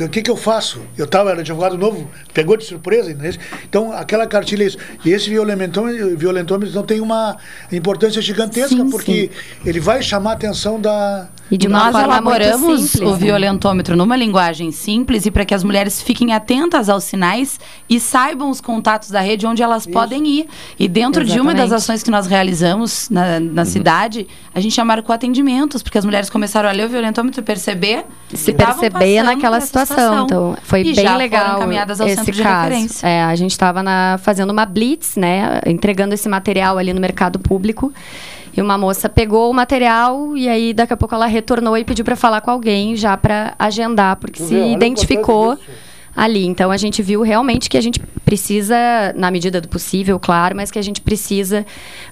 O 0.00 0.08
que, 0.08 0.22
que 0.22 0.30
eu 0.30 0.36
faço? 0.36 0.80
Eu 0.96 1.04
estava, 1.04 1.30
era 1.30 1.40
advogado 1.40 1.76
novo, 1.76 2.10
pegou 2.32 2.56
de 2.56 2.64
surpresa. 2.64 3.10
entendeu? 3.10 3.34
Então, 3.68 3.92
aquela 3.92 4.26
cartilha 4.26 4.64
é 4.64 4.66
isso. 4.66 4.78
E 5.04 5.10
esse 5.10 5.28
violentômetro, 5.28 6.16
violentômetro 6.16 6.70
então, 6.70 6.82
tem 6.82 7.00
uma 7.00 7.36
importância 7.70 8.22
gigantesca, 8.22 8.84
porque 8.90 9.30
ele 9.66 9.80
vai 9.80 10.02
chamar 10.02 10.30
a 10.30 10.32
atenção 10.34 10.80
da. 10.80 11.28
E 11.50 11.58
de 11.58 11.68
Nós 11.68 11.94
elaboramos 11.94 12.80
simples, 12.80 13.06
o 13.06 13.12
né? 13.12 13.18
violentômetro 13.18 13.94
numa 13.94 14.16
linguagem 14.16 14.72
simples 14.72 15.26
e 15.26 15.30
para 15.30 15.44
que 15.44 15.52
as 15.52 15.62
mulheres 15.62 16.00
fiquem 16.00 16.32
atentas 16.32 16.88
aos 16.88 17.04
sinais 17.04 17.60
e 17.86 18.00
saibam 18.00 18.48
os 18.48 18.58
contatos 18.58 19.10
da 19.10 19.20
rede 19.20 19.46
onde 19.46 19.62
elas 19.62 19.86
podem 19.86 20.26
ir. 20.26 20.48
E 20.78 20.88
dentro 20.88 21.22
de 21.22 21.38
uma 21.38 21.52
das 21.52 21.64
Exatamente. 21.66 21.74
ações 21.74 22.02
que 22.02 22.10
nós 22.10 22.26
realizamos 22.26 23.10
na, 23.10 23.38
na 23.38 23.64
cidade, 23.66 24.26
a 24.54 24.60
gente 24.60 24.74
já 24.74 24.84
marcou 24.84 25.14
atendimentos, 25.14 25.82
porque 25.82 25.98
as 25.98 26.06
mulheres 26.06 26.30
começaram 26.30 26.70
a 26.70 26.72
ler 26.72 26.86
o 26.86 26.88
violentômetro 26.88 27.42
e 27.42 27.44
perceber 27.44 28.06
se 28.32 28.50
estavam 28.50 28.80
perceber 28.80 29.16
passando 29.16 29.34
naquela 29.34 29.60
por 29.60 29.66
situação. 29.86 30.24
Então, 30.24 30.56
foi 30.62 30.80
E 30.80 30.84
bem 30.84 30.94
já 30.94 31.02
foram 31.02 31.16
legal 31.18 31.56
encaminhadas 31.56 32.00
ao 32.00 32.06
esse 32.06 32.16
centro 32.16 32.32
de 32.32 32.42
caso. 32.42 32.68
referência. 32.68 33.06
É, 33.06 33.22
a 33.24 33.34
gente 33.34 33.50
estava 33.52 33.82
fazendo 34.18 34.50
uma 34.50 34.64
blitz, 34.66 35.16
né, 35.16 35.60
entregando 35.66 36.14
esse 36.14 36.28
material 36.28 36.78
ali 36.78 36.92
no 36.92 37.00
mercado 37.00 37.38
público. 37.38 37.92
E 38.54 38.60
uma 38.60 38.76
moça 38.76 39.08
pegou 39.08 39.50
o 39.50 39.54
material 39.54 40.36
e 40.36 40.46
aí 40.48 40.74
daqui 40.74 40.92
a 40.92 40.96
pouco 40.96 41.14
ela 41.14 41.26
retornou 41.26 41.76
e 41.78 41.84
pediu 41.84 42.04
para 42.04 42.14
falar 42.16 42.42
com 42.42 42.50
alguém 42.50 42.94
já 42.94 43.16
para 43.16 43.54
agendar, 43.58 44.16
porque 44.16 44.42
Tu 44.42 44.48
se 44.48 44.54
identificou 44.54 45.58
ali. 46.14 46.44
Então 46.46 46.70
a 46.70 46.76
gente 46.76 47.02
viu 47.02 47.22
realmente 47.22 47.68
que 47.68 47.76
a 47.76 47.80
gente 47.80 48.00
precisa, 48.24 48.76
na 49.16 49.30
medida 49.30 49.60
do 49.60 49.68
possível, 49.68 50.18
claro, 50.18 50.56
mas 50.56 50.70
que 50.70 50.78
a 50.78 50.82
gente 50.82 51.00
precisa 51.00 51.66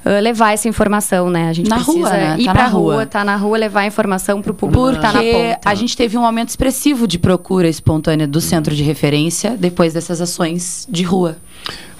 ah, 0.04 0.18
levar 0.20 0.52
essa 0.52 0.68
informação, 0.68 1.30
né? 1.30 1.48
A 1.48 1.52
gente 1.52 1.68
Na 1.68 1.76
precisa 1.76 1.98
rua, 1.98 2.10
né? 2.10 2.36
ir 2.38 2.44
Tá 2.44 2.52
pra 2.52 2.62
na 2.64 2.68
rua. 2.68 2.94
rua, 2.94 3.06
tá 3.06 3.24
na 3.24 3.36
rua, 3.36 3.58
levar 3.58 3.80
a 3.80 3.86
informação 3.86 4.42
pro 4.42 4.52
público 4.54 4.82
Porque 4.82 4.96
que 4.96 5.02
tá 5.02 5.12
na 5.12 5.22
ponta. 5.22 5.60
a 5.64 5.74
gente 5.74 5.96
teve 5.96 6.16
um 6.18 6.24
aumento 6.24 6.48
expressivo 6.50 7.06
de 7.06 7.18
procura 7.18 7.68
espontânea 7.68 8.26
do 8.26 8.40
centro 8.40 8.74
de 8.74 8.82
referência 8.82 9.56
depois 9.58 9.94
dessas 9.94 10.20
ações 10.20 10.86
de 10.90 11.02
rua. 11.02 11.36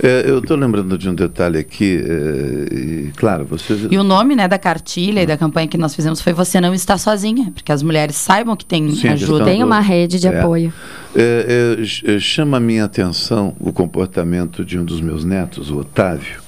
É, 0.03 0.25
eu 0.27 0.39
estou 0.39 0.57
lembrando 0.57 0.97
de 0.97 1.07
um 1.11 1.15
detalhe 1.15 1.59
aqui, 1.59 2.03
é, 2.03 2.75
e, 2.75 3.13
claro, 3.15 3.45
vocês. 3.45 3.87
E 3.91 3.99
o 3.99 4.03
nome 4.03 4.35
né, 4.35 4.49
da 4.49 4.59
cartilha 4.59 5.23
e 5.23 5.27
da 5.27 5.37
campanha 5.37 5.69
que 5.69 5.77
nós 5.77 5.95
fizemos 5.95 6.23
foi 6.23 6.33
Você 6.33 6.59
Não 6.59 6.73
Está 6.73 6.97
Sozinha, 6.97 7.53
porque 7.55 7.71
as 7.71 7.83
mulheres 7.83 8.17
saibam 8.17 8.57
que 8.57 8.65
tem 8.65 8.91
Sim, 8.95 9.09
a 9.09 9.13
ajuda. 9.13 9.45
Tem 9.45 9.63
uma 9.63 9.81
rede 9.81 10.19
de 10.19 10.27
é. 10.27 10.41
apoio. 10.41 10.73
É, 11.15 11.77
é, 11.79 11.83
chama 12.21 12.57
a 12.57 12.61
minha 12.61 12.85
atenção 12.85 13.55
o 13.59 13.73
comportamento 13.73 14.65
de 14.65 14.79
um 14.79 14.85
dos 14.85 15.01
meus 15.01 15.25
netos, 15.25 15.71
o 15.71 15.79
Otávio. 15.79 16.41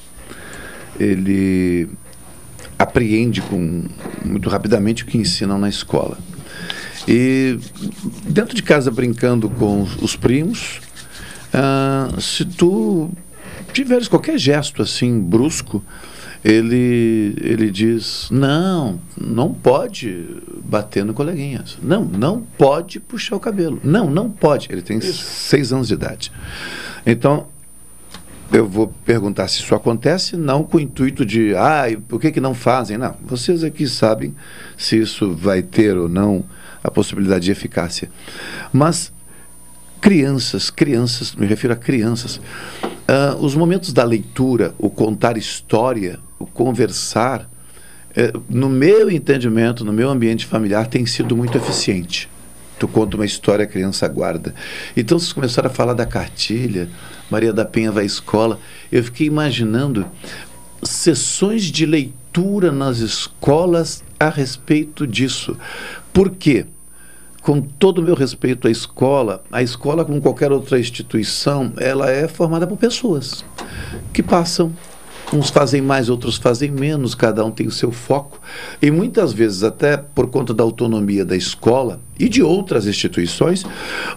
Ele 0.98 1.88
apreende 2.78 3.40
com, 3.42 3.84
muito 4.24 4.48
rapidamente 4.48 5.02
o 5.04 5.06
que 5.06 5.18
ensinam 5.18 5.58
na 5.58 5.68
escola. 5.68 6.18
E 7.08 7.58
dentro 8.28 8.54
de 8.54 8.62
casa, 8.62 8.90
brincando 8.90 9.48
com 9.48 9.82
os- 9.82 9.96
os 10.02 10.16
primos, 10.16 10.80
ah, 11.52 12.08
se 12.20 12.44
tu 12.44 13.10
tiveres 13.72 14.08
qualquer 14.08 14.38
gesto 14.38 14.82
assim 14.82 15.18
brusco, 15.20 15.82
ele, 16.44 17.34
ele 17.40 17.70
diz: 17.70 18.28
Não, 18.30 19.00
não 19.16 19.52
pode 19.52 20.26
bater 20.64 21.04
no 21.04 21.14
coleguinha. 21.14 21.64
Não, 21.82 22.04
não 22.04 22.40
pode 22.40 22.98
puxar 22.98 23.36
o 23.36 23.40
cabelo. 23.40 23.80
Não, 23.84 24.10
não 24.10 24.30
pode. 24.30 24.68
Ele 24.70 24.82
tem 24.82 25.00
seis 25.00 25.72
anos 25.72 25.88
de 25.88 25.94
idade. 25.94 26.32
Então, 27.06 27.46
eu 28.52 28.68
vou 28.68 28.92
perguntar 29.04 29.48
se 29.48 29.60
isso 29.60 29.74
acontece, 29.74 30.36
não 30.36 30.62
com 30.62 30.76
o 30.76 30.80
intuito 30.80 31.24
de, 31.24 31.54
ah, 31.54 31.84
por 32.06 32.20
que, 32.20 32.30
que 32.30 32.40
não 32.40 32.54
fazem? 32.54 32.98
Não, 32.98 33.16
vocês 33.24 33.64
aqui 33.64 33.88
sabem 33.88 34.34
se 34.76 34.98
isso 34.98 35.34
vai 35.34 35.62
ter 35.62 35.96
ou 35.96 36.08
não 36.08 36.44
a 36.84 36.90
possibilidade 36.90 37.44
de 37.44 37.50
eficácia. 37.50 38.10
Mas 38.72 39.12
crianças, 40.00 40.68
crianças, 40.68 41.34
me 41.34 41.46
refiro 41.46 41.72
a 41.72 41.76
crianças, 41.76 42.40
ah, 43.08 43.36
os 43.40 43.54
momentos 43.54 43.92
da 43.92 44.04
leitura, 44.04 44.74
o 44.78 44.90
contar 44.90 45.38
história, 45.38 46.18
conversar, 46.46 47.48
eh, 48.14 48.32
no 48.48 48.68
meu 48.68 49.10
entendimento, 49.10 49.84
no 49.84 49.92
meu 49.92 50.10
ambiente 50.10 50.46
familiar, 50.46 50.86
tem 50.86 51.06
sido 51.06 51.36
muito 51.36 51.56
eficiente. 51.56 52.28
Tu 52.78 52.88
conta 52.88 53.16
uma 53.16 53.24
história, 53.24 53.64
a 53.64 53.68
criança 53.68 54.08
guarda. 54.08 54.54
Então, 54.96 55.18
vocês 55.18 55.32
começaram 55.32 55.70
a 55.70 55.72
falar 55.72 55.94
da 55.94 56.04
cartilha, 56.04 56.88
Maria 57.30 57.52
da 57.52 57.64
Penha 57.64 57.92
vai 57.92 58.02
à 58.02 58.06
escola. 58.06 58.58
Eu 58.90 59.02
fiquei 59.04 59.26
imaginando 59.26 60.06
sessões 60.82 61.64
de 61.64 61.86
leitura 61.86 62.72
nas 62.72 62.98
escolas 62.98 64.02
a 64.18 64.28
respeito 64.28 65.06
disso. 65.06 65.56
Por 66.12 66.30
quê? 66.30 66.66
Com 67.40 67.60
todo 67.60 67.98
o 67.98 68.02
meu 68.02 68.14
respeito 68.14 68.68
à 68.68 68.70
escola, 68.70 69.42
a 69.50 69.62
escola, 69.62 70.04
como 70.04 70.20
qualquer 70.20 70.52
outra 70.52 70.78
instituição, 70.78 71.72
ela 71.76 72.10
é 72.10 72.28
formada 72.28 72.66
por 72.66 72.76
pessoas 72.76 73.44
que 74.12 74.22
passam 74.22 74.72
Uns 75.32 75.48
fazem 75.48 75.80
mais, 75.80 76.10
outros 76.10 76.36
fazem 76.36 76.70
menos, 76.70 77.14
cada 77.14 77.44
um 77.44 77.50
tem 77.50 77.66
o 77.66 77.70
seu 77.70 77.90
foco. 77.90 78.40
E 78.80 78.90
muitas 78.90 79.32
vezes, 79.32 79.62
até 79.62 79.96
por 79.96 80.28
conta 80.28 80.52
da 80.52 80.62
autonomia 80.62 81.24
da 81.24 81.34
escola 81.34 82.00
e 82.18 82.28
de 82.28 82.42
outras 82.42 82.86
instituições, 82.86 83.64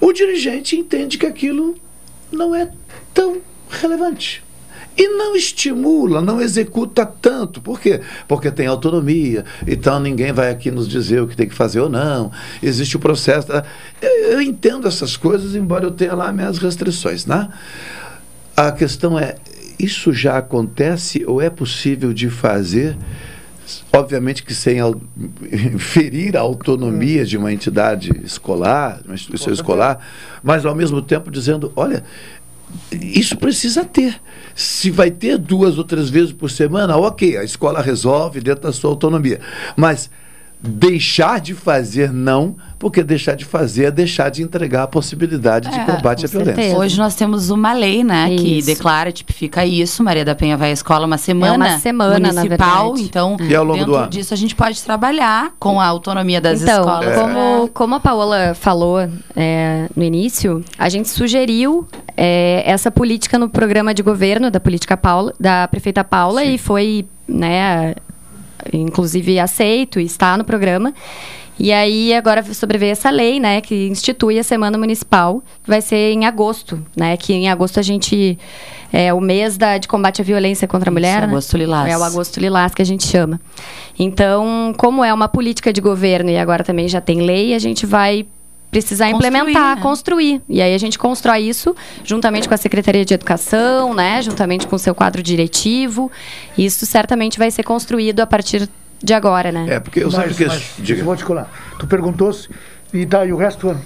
o 0.02 0.12
dirigente 0.12 0.76
entende 0.76 1.18
que 1.18 1.26
aquilo 1.26 1.76
não 2.32 2.54
é 2.54 2.70
tão 3.14 3.38
relevante. 3.70 4.44
E 4.98 5.10
não 5.10 5.36
estimula, 5.36 6.22
não 6.22 6.40
executa 6.40 7.06
tanto. 7.06 7.62
Por 7.62 7.80
quê? 7.80 8.00
Porque 8.28 8.50
tem 8.50 8.66
autonomia, 8.66 9.44
então 9.68 10.00
ninguém 10.00 10.32
vai 10.32 10.50
aqui 10.50 10.72
nos 10.72 10.88
dizer 10.88 11.22
o 11.22 11.28
que 11.28 11.36
tem 11.36 11.50
que 11.50 11.56
fazer 11.56 11.82
ou 11.82 11.90
não. 11.90 12.32
Existe 12.64 12.96
o 12.96 13.00
processo. 13.00 13.52
Eu, 14.02 14.10
eu 14.32 14.42
entendo 14.42 14.88
essas 14.88 15.18
coisas, 15.18 15.54
embora 15.54 15.86
eu 15.86 15.92
tenha 15.92 16.14
lá 16.14 16.32
minhas 16.32 16.58
restrições. 16.58 17.26
Né? 17.26 17.50
A 18.56 18.72
questão 18.72 19.20
é, 19.20 19.36
isso 19.80 20.14
já 20.14 20.38
acontece 20.38 21.24
ou 21.26 21.42
é 21.42 21.50
possível 21.50 22.14
de 22.14 22.30
fazer? 22.30 22.98
Obviamente 23.92 24.44
que 24.44 24.54
sem 24.54 24.78
ferir 25.80 26.38
a 26.38 26.42
autonomia 26.42 27.26
de 27.26 27.38
uma 27.38 27.52
entidade 27.52 28.12
escolar, 28.24 29.02
de 29.02 29.08
uma 29.08 29.16
instituição 29.16 29.52
escolar, 29.52 30.00
mas 30.44 30.66
ao 30.66 30.76
mesmo 30.76 31.02
tempo 31.02 31.32
dizendo, 31.32 31.74
olha, 31.76 32.04
isso 32.92 33.38
precisa 33.38 33.84
ter. 33.84 34.22
Se 34.54 34.92
vai 34.92 35.10
ter 35.10 35.38
duas 35.38 35.78
ou 35.78 35.84
três 35.84 36.10
vezes 36.10 36.32
por 36.32 36.52
semana, 36.52 36.98
ok, 36.98 37.38
a 37.38 37.44
escola 37.44 37.82
resolve 37.82 38.40
dentro 38.40 38.64
da 38.64 38.72
sua 38.72 38.90
autonomia. 38.90 39.40
Mas 39.76 40.10
deixar 40.66 41.40
de 41.40 41.54
fazer, 41.54 42.12
não, 42.12 42.56
porque 42.78 43.04
deixar 43.04 43.36
de 43.36 43.46
fazer 43.46 43.86
é 43.86 43.92
deixar 43.92 44.30
de 44.30 44.42
entregar 44.42 44.84
a 44.84 44.88
possibilidade 44.88 45.70
de 45.70 45.80
É, 45.80 45.86
combate 45.86 46.26
à 46.26 46.28
violência. 46.28 46.78
Hoje 46.78 46.98
nós 46.98 47.16
temos 47.16 47.50
uma 47.50 47.74
lei, 47.74 48.04
né, 48.04 48.30
que 48.36 48.60
Isso. 48.60 48.68
declara, 48.68 49.12
tipifica 49.12 49.66
isso. 49.66 50.04
Maria 50.04 50.26
da 50.26 50.36
Penha 50.36 50.58
vai 50.58 50.70
à 50.70 50.74
escola 50.74 51.06
uma 51.06 51.18
semana. 51.18 51.66
É 51.68 51.72
uma 51.72 51.80
semana, 51.80 52.20
na 52.20 52.34
municipal. 52.34 52.96
Então, 52.98 53.38
E 53.40 53.56
ao 53.56 53.64
longo 53.64 53.78
dentro 53.78 53.92
do 53.94 53.98
ano? 53.98 54.10
disso 54.10 54.34
a 54.34 54.38
gente 54.38 54.56
pode 54.56 54.82
trabalhar 54.82 55.54
com 55.60 55.80
a 55.80 55.86
autonomia 55.86 56.42
das 56.42 56.62
então, 56.62 56.80
escolas. 56.80 57.10
É. 57.10 57.16
como, 57.16 57.70
como 57.70 57.96
a 57.96 58.00
Paola 58.00 58.54
falou 58.56 59.00
é, 59.36 59.88
no 59.96 60.04
início, 60.04 60.64
a 60.78 60.90
gente 60.90 61.10
sugeriu 61.10 61.88
é, 62.18 62.64
essa 62.66 62.90
política 62.92 63.38
no 63.38 63.50
programa 63.50 63.94
de 63.94 64.02
governo 64.04 64.50
da 64.52 64.60
política 64.60 64.98
Paula, 64.98 65.34
da 65.40 65.68
prefeita 65.68 66.04
Paula 66.04 66.44
e 66.44 66.58
foi, 66.58 67.06
né, 67.28 67.96
inclusive 68.74 69.40
aceito 69.40 70.00
e 70.00 70.06
está 70.06 70.38
no 70.38 70.44
programa. 70.44 70.94
E 71.58 71.72
aí 71.72 72.14
agora 72.14 72.44
sobreveio 72.54 72.92
essa 72.92 73.10
lei, 73.10 73.40
né, 73.40 73.62
que 73.62 73.88
institui 73.88 74.38
a 74.38 74.44
semana 74.44 74.78
municipal, 74.78 75.42
que 75.64 75.70
vai 75.70 75.82
ser 75.82 76.12
em 76.12 76.26
agosto, 76.26 76.84
né, 76.96 77.16
que 77.16 77.34
em 77.34 77.48
agosto 77.48 77.80
a 77.80 77.84
gente 77.84 78.38
é 78.92 79.14
o 79.14 79.20
mês 79.20 79.58
da, 79.58 79.78
de 79.78 79.88
combate 79.88 80.22
à 80.22 80.24
violência 80.24 80.68
contra 80.68 80.90
a 80.90 80.94
mulher, 80.94 81.22
né? 81.22 81.28
agosto 81.28 81.58
lilás. 81.58 81.92
É 81.92 81.98
o 81.98 82.04
agosto 82.04 82.40
lilás 82.40 82.74
que 82.74 82.82
a 82.82 82.86
gente 82.86 83.06
chama. 83.06 83.40
Então, 83.98 84.74
como 84.78 85.04
é 85.04 85.14
uma 85.14 85.28
política 85.28 85.74
de 85.74 85.82
governo 85.82 86.30
e 86.30 86.38
agora 86.38 86.64
também 86.64 86.88
já 86.88 87.02
tem 87.02 87.22
lei, 87.22 87.54
a 87.54 87.60
gente 87.60 87.86
vai 87.86 88.26
precisar 88.76 89.10
Construir, 89.10 89.28
implementar, 89.30 89.76
né? 89.78 89.82
construir. 89.82 90.42
E 90.50 90.62
aí 90.62 90.74
a 90.74 90.78
gente 90.78 91.00
constrói 91.00 91.44
isso 91.44 91.74
juntamente 92.04 92.46
com 92.46 92.54
a 92.54 92.58
Secretaria 92.58 93.06
de 93.06 93.14
Educação, 93.14 93.94
né, 93.94 94.22
juntamente 94.22 94.68
com 94.68 94.76
o 94.76 94.80
seu 94.80 94.94
quadro 94.94 95.24
diretivo. 95.24 96.12
Isso 96.58 96.86
certamente 96.86 97.40
vai 97.40 97.50
ser 97.50 97.64
construído 97.64 98.20
a 98.20 98.28
partir 98.28 98.68
de 99.02 99.14
agora, 99.14 99.50
né? 99.50 99.66
É, 99.70 99.80
porque 99.80 100.04
eu 100.04 100.12
sempre 100.12 100.34
que. 100.34 100.46
mas, 100.46 100.74
Diga. 100.78 101.00
eu 101.00 101.06
vou 101.06 101.16
te 101.16 101.24
colar. 101.24 101.50
Tu 101.80 101.88
perguntou 101.88 102.34
se. 102.34 102.50
E 102.94 103.06
tá, 103.06 103.26
e 103.26 103.32
o 103.32 103.38
resto. 103.38 103.80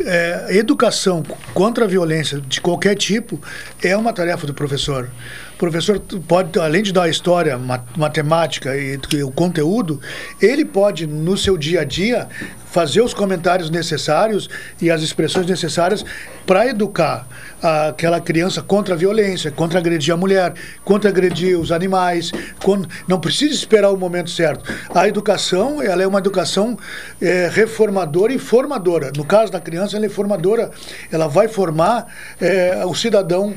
É, 0.00 0.56
educação 0.56 1.22
contra 1.52 1.84
a 1.84 1.88
violência 1.88 2.40
de 2.40 2.60
qualquer 2.60 2.96
tipo 2.96 3.40
é 3.82 3.96
uma 3.96 4.12
tarefa 4.12 4.46
do 4.46 4.52
professor. 4.52 5.08
O 5.54 5.56
professor 5.56 6.00
pode, 6.26 6.58
além 6.58 6.82
de 6.82 6.92
dar 6.92 7.08
história, 7.08 7.56
ma- 7.56 7.84
matemática 7.96 8.76
e, 8.76 8.98
e 9.12 9.22
o 9.22 9.30
conteúdo, 9.30 10.00
ele 10.42 10.64
pode, 10.64 11.06
no 11.06 11.36
seu 11.38 11.56
dia 11.56 11.82
a 11.82 11.84
dia, 11.84 12.26
fazer 12.72 13.00
os 13.02 13.14
comentários 13.14 13.70
necessários 13.70 14.48
e 14.82 14.90
as 14.90 15.00
expressões 15.00 15.46
necessárias 15.46 16.04
para 16.44 16.66
educar 16.66 17.26
aquela 17.62 18.20
criança 18.20 18.60
contra 18.62 18.94
a 18.94 18.96
violência, 18.96 19.52
contra 19.52 19.78
agredir 19.78 20.12
a 20.12 20.16
mulher, 20.16 20.52
contra 20.84 21.08
agredir 21.08 21.56
os 21.58 21.70
animais. 21.70 22.32
con- 22.62 22.84
Não 23.06 23.20
precisa 23.20 23.54
esperar 23.54 23.90
o 23.92 23.96
momento 23.96 24.30
certo. 24.30 24.68
A 24.92 25.06
educação, 25.06 25.80
ela 25.80 26.02
é 26.02 26.06
uma 26.06 26.18
educação 26.18 26.76
eh, 27.22 27.48
reformadora 27.52 28.32
e 28.32 28.40
formadora. 28.40 29.12
No 29.16 29.24
caso 29.24 29.52
da 29.52 29.60
criança, 29.60 29.96
ela 29.96 30.06
é 30.06 30.08
formadora. 30.08 30.72
Ela 31.12 31.28
vai 31.28 31.46
formar 31.46 32.06
eh, 32.40 32.82
o 32.84 32.94
cidadão 32.94 33.54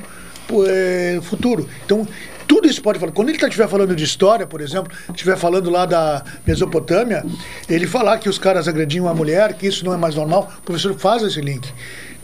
eh, 0.67 1.19
futuro. 1.21 1.67
Então, 1.85 2.07
tudo 2.47 2.67
isso 2.67 2.81
pode 2.81 2.97
falar. 2.97 3.11
Quando 3.11 3.29
ele 3.29 3.37
estiver 3.37 3.67
falando 3.67 3.95
de 3.95 4.03
história, 4.03 4.47
por 4.47 4.61
exemplo, 4.61 4.91
estiver 5.13 5.37
falando 5.37 5.69
lá 5.69 5.85
da 5.85 6.23
Mesopotâmia, 6.45 7.25
ele 7.69 7.85
falar 7.85 8.17
que 8.19 8.29
os 8.29 8.37
caras 8.39 8.67
agrediam 8.67 9.07
a 9.07 9.13
mulher, 9.13 9.53
que 9.53 9.67
isso 9.67 9.83
não 9.83 9.93
é 9.93 9.97
mais 9.97 10.15
normal, 10.15 10.51
o 10.59 10.61
professor 10.61 10.97
faz 10.97 11.23
esse 11.23 11.41
link. 11.41 11.67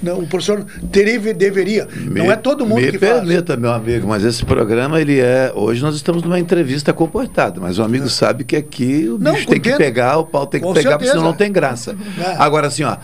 Não, 0.01 0.19
o 0.19 0.27
professor 0.27 0.65
deve, 0.81 1.33
deveria. 1.33 1.87
não 1.95 2.29
é 2.29 2.35
todo 2.35 2.65
mundo 2.65 2.81
me 2.81 2.91
que 2.91 2.99
faz. 2.99 3.19
permita, 3.21 3.55
meu 3.55 3.71
amigo, 3.71 4.05
mas 4.05 4.23
esse 4.25 4.43
programa, 4.43 4.99
ele 4.99 5.19
é. 5.19 5.51
Hoje 5.55 5.81
nós 5.81 5.95
estamos 5.95 6.23
numa 6.23 6.37
entrevista 6.37 6.91
comportada, 6.91 7.61
mas 7.61 7.79
o 7.79 7.83
amigo 7.83 8.09
sabe 8.09 8.43
que 8.43 8.57
aqui 8.57 9.07
o 9.07 9.17
Não, 9.17 9.33
bicho 9.33 9.47
tem 9.47 9.61
que 9.61 9.73
pegar, 9.77 10.17
o 10.17 10.25
pau 10.25 10.45
tem 10.45 10.59
que 10.59 10.67
Com 10.67 10.73
pegar, 10.73 10.91
porque 10.91 11.05
certeza. 11.05 11.19
senão 11.19 11.31
não 11.31 11.37
tem 11.37 11.49
graça. 11.51 11.95
É. 12.19 12.35
Agora, 12.37 12.67
assim, 12.67 12.83
ó. 12.83 12.97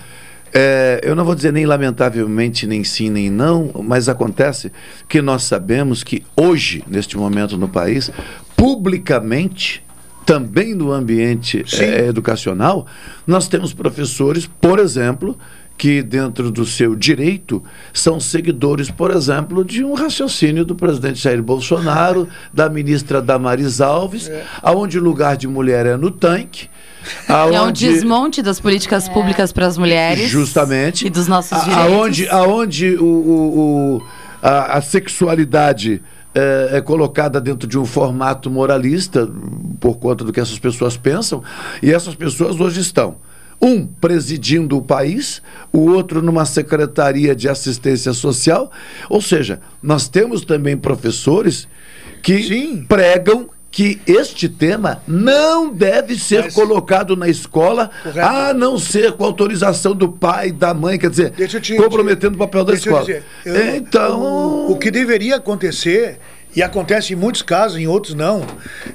É, 0.53 1.01
eu 1.03 1.15
não 1.15 1.25
vou 1.25 1.35
dizer 1.35 1.53
nem 1.53 1.65
lamentavelmente, 1.65 2.65
nem 2.65 2.83
sim, 2.83 3.09
nem 3.09 3.29
não, 3.29 3.71
mas 3.83 4.09
acontece 4.09 4.71
que 5.07 5.21
nós 5.21 5.43
sabemos 5.43 6.03
que 6.03 6.23
hoje, 6.35 6.83
neste 6.87 7.17
momento 7.17 7.57
no 7.57 7.67
país, 7.67 8.11
publicamente, 8.55 9.83
também 10.25 10.75
no 10.75 10.91
ambiente 10.91 11.65
eh, 11.73 12.05
educacional, 12.05 12.85
nós 13.25 13.47
temos 13.47 13.73
professores, 13.73 14.45
por 14.61 14.77
exemplo, 14.77 15.35
que 15.79 16.03
dentro 16.03 16.51
do 16.51 16.65
seu 16.65 16.93
direito 16.93 17.63
são 17.93 18.19
seguidores, 18.19 18.91
por 18.91 19.11
exemplo, 19.11 19.63
de 19.63 19.81
um 19.81 19.93
raciocínio 19.93 20.65
do 20.65 20.75
presidente 20.75 21.19
Jair 21.19 21.41
Bolsonaro, 21.41 22.27
da 22.53 22.69
ministra 22.69 23.21
Damaris 23.21 23.79
Alves, 23.79 24.29
aonde 24.61 24.99
o 24.99 25.01
lugar 25.01 25.37
de 25.37 25.47
mulher 25.47 25.85
é 25.85 25.95
no 25.95 26.11
tanque, 26.11 26.67
É 27.29 27.33
um 27.33 27.57
aonde 27.57 27.87
desmonte 27.87 28.41
das 28.41 28.59
políticas 28.59 29.07
públicas 29.07 29.53
para 29.53 29.65
as 29.67 29.77
mulheres. 29.77 30.29
Justamente. 30.29 31.07
E 31.07 31.09
dos 31.09 31.27
nossos 31.29 31.57
direitos. 31.63 31.93
Aonde, 31.93 32.27
aonde 32.29 32.95
o, 32.97 33.05
o- 33.05 33.59
o- 33.95 34.03
a, 34.41 34.77
a 34.77 34.81
sexualidade 34.81 36.01
é, 36.35 36.69
é 36.73 36.81
colocada 36.81 37.39
dentro 37.39 37.67
de 37.67 37.79
um 37.79 37.85
formato 37.85 38.49
moralista, 38.51 39.29
por 39.79 39.97
conta 39.97 40.25
do 40.25 40.33
que 40.33 40.41
essas 40.41 40.59
pessoas 40.59 40.97
pensam, 40.97 41.41
e 41.81 41.89
essas 41.91 42.15
pessoas 42.15 42.59
hoje 42.59 42.81
estão. 42.81 43.15
Um 43.61 43.85
presidindo 43.85 44.77
o 44.77 44.81
país, 44.81 45.41
o 45.73 45.79
outro 45.91 46.21
numa 46.21 46.45
secretaria 46.45 47.35
de 47.35 47.49
assistência 47.49 48.13
social. 48.13 48.71
Ou 49.09 49.21
seja, 49.21 49.59
nós 49.83 50.07
temos 50.07 50.45
também 50.45 50.77
professores 50.77 51.67
que 52.23 52.85
pregam 52.87 53.49
que 53.71 54.01
este 54.07 54.49
tema 54.49 55.03
não 55.07 55.71
deve 55.71 56.17
ser 56.17 56.51
colocado 56.53 57.15
na 57.15 57.29
escola, 57.29 57.91
a 58.19 58.51
não 58.53 58.79
ser 58.79 59.11
com 59.11 59.23
autorização 59.23 59.93
do 59.93 60.09
pai, 60.09 60.51
da 60.51 60.73
mãe, 60.73 60.97
quer 60.97 61.09
dizer, 61.09 61.33
comprometendo 61.77 62.33
o 62.33 62.37
papel 62.39 62.65
da 62.65 62.71
eu 62.73 62.77
escola. 62.77 63.01
dizer, 63.01 63.23
eu- 63.45 63.75
então, 63.75 64.21
o, 64.21 64.71
o 64.71 64.77
que 64.77 64.89
deveria 64.89 65.35
acontecer, 65.35 66.17
e 66.55 66.63
acontece 66.63 67.13
em 67.13 67.15
muitos 67.15 67.41
casos, 67.41 67.77
em 67.77 67.87
outros 67.87 68.13
não, 68.15 68.45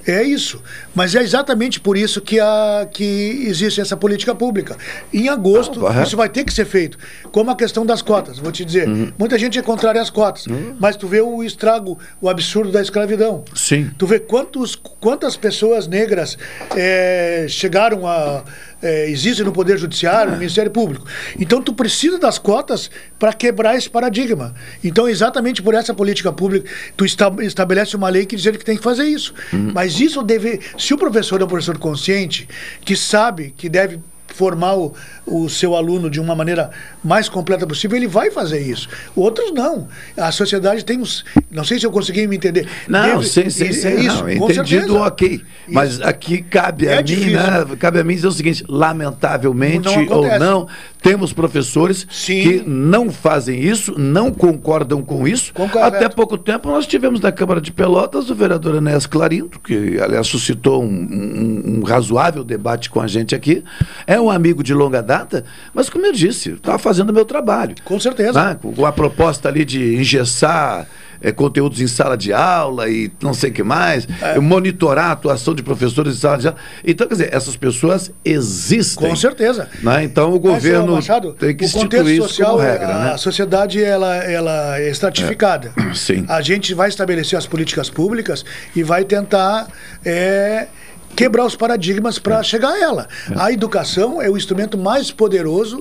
é 0.07 0.23
isso. 0.23 0.63
Mas 0.95 1.15
é 1.15 1.23
exatamente 1.23 1.81
por 1.81 1.97
isso 1.97 2.21
que, 2.21 2.39
a, 2.41 2.89
que 2.93 3.45
existe 3.47 3.81
essa 3.81 3.97
política 3.97 4.35
pública. 4.35 4.77
Em 5.13 5.29
agosto, 5.29 5.81
Não, 5.81 5.93
vai. 5.93 6.03
isso 6.03 6.17
vai 6.17 6.29
ter 6.29 6.45
que 6.45 6.53
ser 6.53 6.65
feito. 6.65 6.99
Como 7.31 7.51
a 7.51 7.57
questão 7.57 7.87
das 7.87 8.03
cotas, 8.03 8.39
vou 8.39 8.51
te 8.51 8.65
dizer. 8.65 8.89
Uhum. 8.89 9.13
Muita 9.19 9.39
gente 9.39 9.59
é 9.59 9.63
contrária 9.63 10.01
às 10.01 10.11
cotas, 10.11 10.47
mas 10.79 10.97
tu 10.97 11.07
vê 11.07 11.21
o 11.21 11.43
estrago, 11.43 11.99
o 12.21 12.29
absurdo 12.29 12.73
da 12.73 12.83
escravidão. 12.83 13.45
Sim. 13.55 13.91
Tu 13.97 14.07
vê 14.07 14.19
quantos, 14.19 14.75
quantas 14.75 15.37
pessoas 15.37 15.87
negras 15.87 16.37
eh, 16.77 17.47
chegaram 17.49 18.07
a 18.07 18.43
é, 18.85 19.09
existem 19.11 19.45
no 19.45 19.53
Poder 19.53 19.79
Judiciário, 19.79 20.33
no 20.33 20.39
Ministério 20.39 20.71
Público. 20.71 21.07
Então, 21.39 21.63
tu 21.63 21.73
precisa 21.73 22.19
das 22.19 22.39
cotas 22.39 22.91
para 23.19 23.33
quebrar 23.33 23.75
esse 23.77 23.89
paradigma. 23.89 24.55
Então, 24.83 25.09
exatamente 25.09 25.63
por 25.63 25.75
essa 25.75 25.95
política 25.95 26.33
pública, 26.33 26.71
tu 26.97 27.05
esta- 27.05 27.33
estabelece 27.41 27.97
uma 27.97 28.09
lei 28.09 28.27
que 28.27 28.37
diz 28.37 28.45
que 28.57 28.65
tem 28.65 28.77
que 28.77 28.83
fazer 28.83 29.05
isso. 29.05 29.35
Mas 29.73 29.99
isso 29.99 30.23
deve. 30.23 30.61
Se 30.79 30.93
o 30.95 30.99
professor 30.99 31.41
é 31.41 31.45
um 31.45 31.49
professor 31.49 31.79
consciente, 31.79 32.47
que 32.85 32.95
sabe 32.95 33.55
que 33.57 33.69
deve 33.69 33.99
formar 34.35 34.77
o, 34.77 34.95
o 35.27 35.49
seu 35.49 35.75
aluno 35.77 36.11
de 36.11 36.21
uma 36.21 36.35
maneira 36.35 36.71
mais 37.03 37.29
completa 37.29 37.67
possível, 37.67 37.97
ele 37.97 38.07
vai 38.09 38.31
fazer 38.31 38.61
isso. 38.61 38.89
Outros 39.15 39.53
não. 39.53 39.89
A 40.17 40.31
sociedade 40.33 40.85
tem 40.85 40.99
uns. 41.01 41.25
Não 41.51 41.65
sei 41.65 41.79
se 41.79 41.87
eu 41.87 41.91
consegui 41.91 42.27
me 42.27 42.37
entender. 42.37 42.67
Não, 42.89 43.19
Deve- 43.19 43.27
sim, 43.27 43.49
sim, 43.51 43.67
é 43.69 43.73
sim. 43.73 44.01
isso, 44.01 44.23
não, 44.23 44.31
entendido, 44.31 44.65
certeza. 44.65 45.01
ok. 45.01 45.43
Mas 45.69 46.01
aqui 46.01 46.43
cabe 46.43 46.87
É 46.87 46.99
a 46.99 47.03
mim, 47.03 47.31
né? 47.31 47.77
Cabe 47.79 48.01
a 48.01 48.05
mim 48.05 48.15
dizer 48.15 48.27
o 48.27 48.33
seguinte: 48.33 48.65
lamentavelmente 48.69 49.89
Não 50.07 50.17
ou 50.19 50.39
não, 50.39 50.69
temos 51.01 51.33
professores 51.33 52.05
que 52.05 52.63
não 52.67 53.11
fazem 53.11 53.61
isso, 53.63 53.95
não 53.99 54.33
concordam 54.33 55.03
com 55.03 55.27
isso. 55.27 55.53
Até 55.83 56.09
pouco 56.09 56.37
tempo 56.37 56.69
nós 56.69 56.87
tivemos 56.87 57.21
na 57.21 57.31
Câmara 57.33 57.61
de 57.61 57.71
Pelotas 57.73 58.31
o 58.31 58.35
vereador 58.35 58.77
Enéas 58.77 59.07
Clarindo, 59.07 59.59
que 59.61 59.99
aliás 60.01 60.27
suscitou 60.27 60.83
um, 60.83 60.87
um- 60.89 61.79
um 61.81 61.83
razoável 61.85 62.43
debate 62.45 62.91
com 62.91 63.01
a 63.01 63.07
gente 63.07 63.35
aqui. 63.35 63.63
É 64.07 64.21
um 64.25 64.31
amigo 64.31 64.63
de 64.63 64.73
longa 64.75 65.03
data, 65.03 65.45
mas 65.73 65.89
como 65.91 66.05
eu 66.07 66.13
disse, 66.13 66.51
estava 66.53 66.79
fazendo 66.79 67.11
o 67.11 67.13
meu 67.13 67.25
trabalho. 67.25 67.75
Com 67.85 67.99
certeza. 68.01 68.59
Com 68.75 68.87
a 68.87 68.93
proposta 68.93 69.49
ali 69.49 69.65
de 69.65 69.97
engessar 69.97 70.87
eh, 71.21 71.33
conteúdos 71.33 71.81
em 71.81 71.87
sala 71.87 72.17
de 72.17 72.33
aula 72.33 72.89
e 72.89 73.11
não 73.23 73.33
sei 73.33 73.51
o 73.51 73.53
que 73.53 73.63
mais, 73.63 74.07
É. 74.21 74.39
monitorar 74.39 75.07
a 75.07 75.13
atuação 75.13 75.55
de 75.55 75.63
professores 75.63 76.17
em 76.17 76.19
sala 76.19 76.39
de 76.39 76.49
aula. 76.49 76.59
Então, 76.85 77.07
quer 77.07 77.15
dizer, 77.15 77.29
essas 77.33 77.57
pessoas 77.57 78.11
existem. 78.25 79.09
Com 79.09 79.17
certeza. 79.17 79.69
Né? 79.83 80.05
Então, 80.05 80.35
o 80.35 80.39
governo 80.39 80.93
Machado, 80.95 81.33
tem 81.33 81.57
que 81.57 81.65
o 81.65 81.67
instituir 81.67 82.01
contexto 82.01 82.11
isso 82.11 82.29
social, 82.29 82.51
como 82.53 82.63
é- 82.63 82.73
regra. 82.73 82.95
a 82.95 83.05
né? 83.13 83.17
sociedade 83.17 83.83
ela, 83.83 84.17
ela 84.17 84.79
é 84.79 84.91
estratificada. 84.91 85.73
Sim. 85.95 86.25
A 86.29 86.41
gente 86.43 86.75
vai 86.75 86.89
estabelecer 86.89 87.39
as 87.39 87.47
políticas 87.47 87.89
públicas 87.89 88.45
e 88.75 88.83
vai 88.83 89.05
tentar 89.05 89.69
é, 90.05 90.67
quebrar 91.15 91.45
os 91.45 91.57
paradigmas 91.57 92.19
para 92.19 92.43
chegar 92.43 92.71
a 92.71 92.81
ela. 92.81 93.09
A 93.37 93.53
educação 93.53 94.21
é 94.21 94.29
o 94.29 94.37
instrumento 94.37 94.77
mais 94.77 95.11
poderoso 95.11 95.81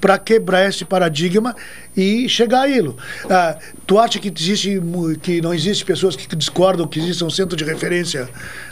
para 0.00 0.18
quebrar 0.18 0.68
esse 0.68 0.84
paradigma 0.84 1.54
e 1.96 2.28
chegar 2.28 2.62
a 2.62 2.68
ele. 2.68 2.94
Ah, 3.28 3.58
tu 3.86 3.98
acha 3.98 4.18
que 4.18 4.32
existe 4.34 4.80
que 5.20 5.40
não 5.40 5.52
existe 5.52 5.84
pessoas 5.84 6.16
que 6.16 6.34
discordam 6.34 6.86
que 6.86 6.98
existe 6.98 7.22
um 7.22 7.30
centro 7.30 7.56
de 7.56 7.64
referência 7.64 8.28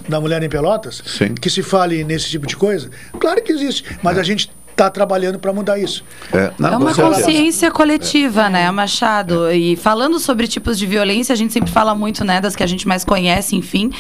da 0.09 0.21
mulher 0.21 0.43
em 0.43 0.49
Pelotas? 0.49 1.03
Sim. 1.05 1.35
Que 1.35 1.51
se 1.51 1.63
fale 1.63 2.03
nesse 2.05 2.29
tipo 2.29 2.47
de 2.47 2.57
coisa? 2.57 2.91
Claro 3.19 3.43
que 3.43 3.53
existe, 3.53 3.85
mas 4.03 4.19
a 4.19 4.23
gente 4.23 4.51
está 4.81 4.91
trabalhando 4.91 5.39
para 5.39 5.53
mudar 5.53 5.79
isso. 5.79 6.03
É, 6.33 6.53
é 6.59 6.77
uma 6.77 6.95
consciência 6.95 7.71
coletiva, 7.71 8.49
né, 8.49 8.71
Machado? 8.71 9.53
E 9.53 9.77
falando 9.77 10.19
sobre 10.19 10.49
tipos 10.49 10.79
de 10.79 10.87
violência, 10.87 11.33
a 11.35 11.37
gente 11.37 11.53
sempre 11.53 11.71
fala 11.71 11.95
muito, 11.95 12.25
né, 12.25 12.41
das 12.41 12.57
que 12.57 12.63
a 12.63 12.67
gente 12.67 12.89
mais 12.89 13.05
conhece, 13.05 13.55
enfim. 13.55 13.91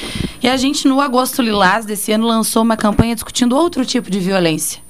E 0.43 0.48
a 0.48 0.57
gente, 0.57 0.89
no 0.89 1.01
Agosto 1.01 1.43
Lilás 1.43 1.85
desse 1.85 2.12
ano, 2.12 2.27
lançou 2.27 2.62
uma 2.62 2.77
campanha 2.77 3.15
discutindo 3.15 3.55
outro 3.55 3.85
tipo 3.85 4.11
de 4.11 4.19
violência. 4.19 4.81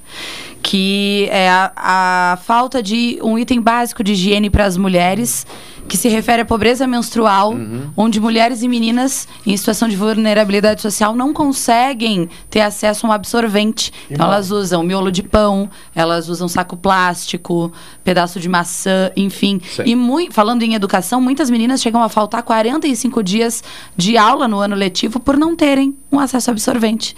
Que 0.63 1.27
é 1.31 1.49
a, 1.49 1.71
a 1.75 2.37
falta 2.45 2.81
de 2.81 3.19
um 3.21 3.37
item 3.37 3.59
básico 3.59 4.03
de 4.03 4.13
higiene 4.13 4.49
para 4.49 4.65
as 4.65 4.77
mulheres, 4.77 5.45
que 5.87 5.97
se 5.97 6.07
refere 6.07 6.41
à 6.41 6.45
pobreza 6.45 6.87
menstrual, 6.87 7.53
onde 7.95 8.19
mulheres 8.19 8.61
e 8.61 8.67
meninas 8.67 9.27
em 9.45 9.55
situação 9.57 9.87
de 9.87 9.95
vulnerabilidade 9.95 10.81
social 10.81 11.15
não 11.15 11.33
conseguem 11.33 12.29
ter 12.49 12.61
acesso 12.61 13.05
a 13.05 13.09
um 13.09 13.11
absorvente. 13.11 13.91
Então, 14.09 14.25
elas 14.25 14.51
usam 14.51 14.83
miolo 14.83 15.11
de 15.11 15.23
pão, 15.23 15.69
elas 15.93 16.29
usam 16.29 16.47
saco 16.47 16.77
plástico, 16.77 17.71
pedaço 18.03 18.39
de 18.39 18.47
maçã, 18.47 19.11
enfim. 19.15 19.59
Sim. 19.75 19.83
E 19.85 20.31
falando 20.31 20.63
em 20.63 20.73
educação, 20.73 21.19
muitas 21.21 21.49
meninas 21.49 21.81
chegam 21.81 22.01
a 22.01 22.09
faltar 22.09 22.43
45 22.43 23.21
dias 23.23 23.63
de 23.95 24.17
aula 24.17 24.47
no 24.47 24.59
ano 24.59 24.75
letivo 24.75 25.19
por 25.19 25.37
não 25.37 25.55
terem 25.55 25.95
um 26.11 26.19
acesso 26.19 26.49
a 26.49 26.53
absorvente. 26.53 27.15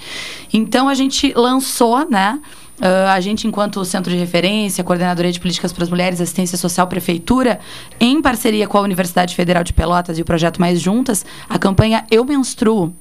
Então, 0.51 0.89
a 0.89 0.93
gente 0.93 1.33
lançou, 1.35 2.09
né? 2.09 2.39
Ah, 2.81 3.13
a 3.13 3.19
gente, 3.19 3.47
enquanto 3.47 3.83
Centro 3.85 4.11
de 4.11 4.17
Referência, 4.17 4.83
Coordenadoria 4.83 5.31
de 5.31 5.39
Políticas 5.39 5.71
para 5.71 5.83
as 5.83 5.89
Mulheres, 5.89 6.19
Assistência 6.19 6.57
Social, 6.57 6.87
Prefeitura, 6.87 7.59
em 7.99 8.21
parceria 8.21 8.67
com 8.67 8.77
a 8.77 8.81
Universidade 8.81 9.35
Federal 9.35 9.63
de 9.63 9.73
Pelotas 9.73 10.17
e 10.17 10.21
o 10.21 10.25
Projeto 10.25 10.59
Mais 10.59 10.81
Juntas, 10.81 11.25
a 11.47 11.59
campanha 11.59 12.05
Eu 12.09 12.25
Menstruo. 12.25 12.93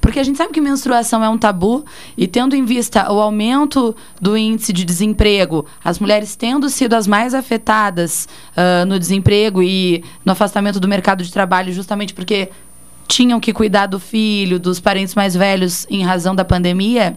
Porque 0.00 0.18
a 0.18 0.24
gente 0.24 0.36
sabe 0.36 0.52
que 0.52 0.60
menstruação 0.60 1.22
é 1.22 1.28
um 1.28 1.38
tabu 1.38 1.84
e 2.16 2.26
tendo 2.26 2.56
em 2.56 2.64
vista 2.64 3.10
o 3.12 3.20
aumento 3.20 3.94
do 4.20 4.36
índice 4.36 4.72
de 4.72 4.84
desemprego, 4.84 5.64
as 5.84 6.00
mulheres 6.00 6.34
tendo 6.34 6.68
sido 6.68 6.94
as 6.94 7.06
mais 7.06 7.34
afetadas 7.34 8.28
ah, 8.56 8.84
no 8.84 8.98
desemprego 8.98 9.62
e 9.62 10.02
no 10.24 10.32
afastamento 10.32 10.80
do 10.80 10.88
mercado 10.88 11.22
de 11.22 11.32
trabalho, 11.32 11.72
justamente 11.72 12.12
porque 12.14 12.50
tinham 13.06 13.38
que 13.38 13.52
cuidar 13.52 13.86
do 13.86 14.00
filho, 14.00 14.58
dos 14.58 14.80
parentes 14.80 15.14
mais 15.14 15.36
velhos 15.36 15.86
em 15.88 16.02
razão 16.02 16.34
da 16.34 16.44
pandemia, 16.44 17.16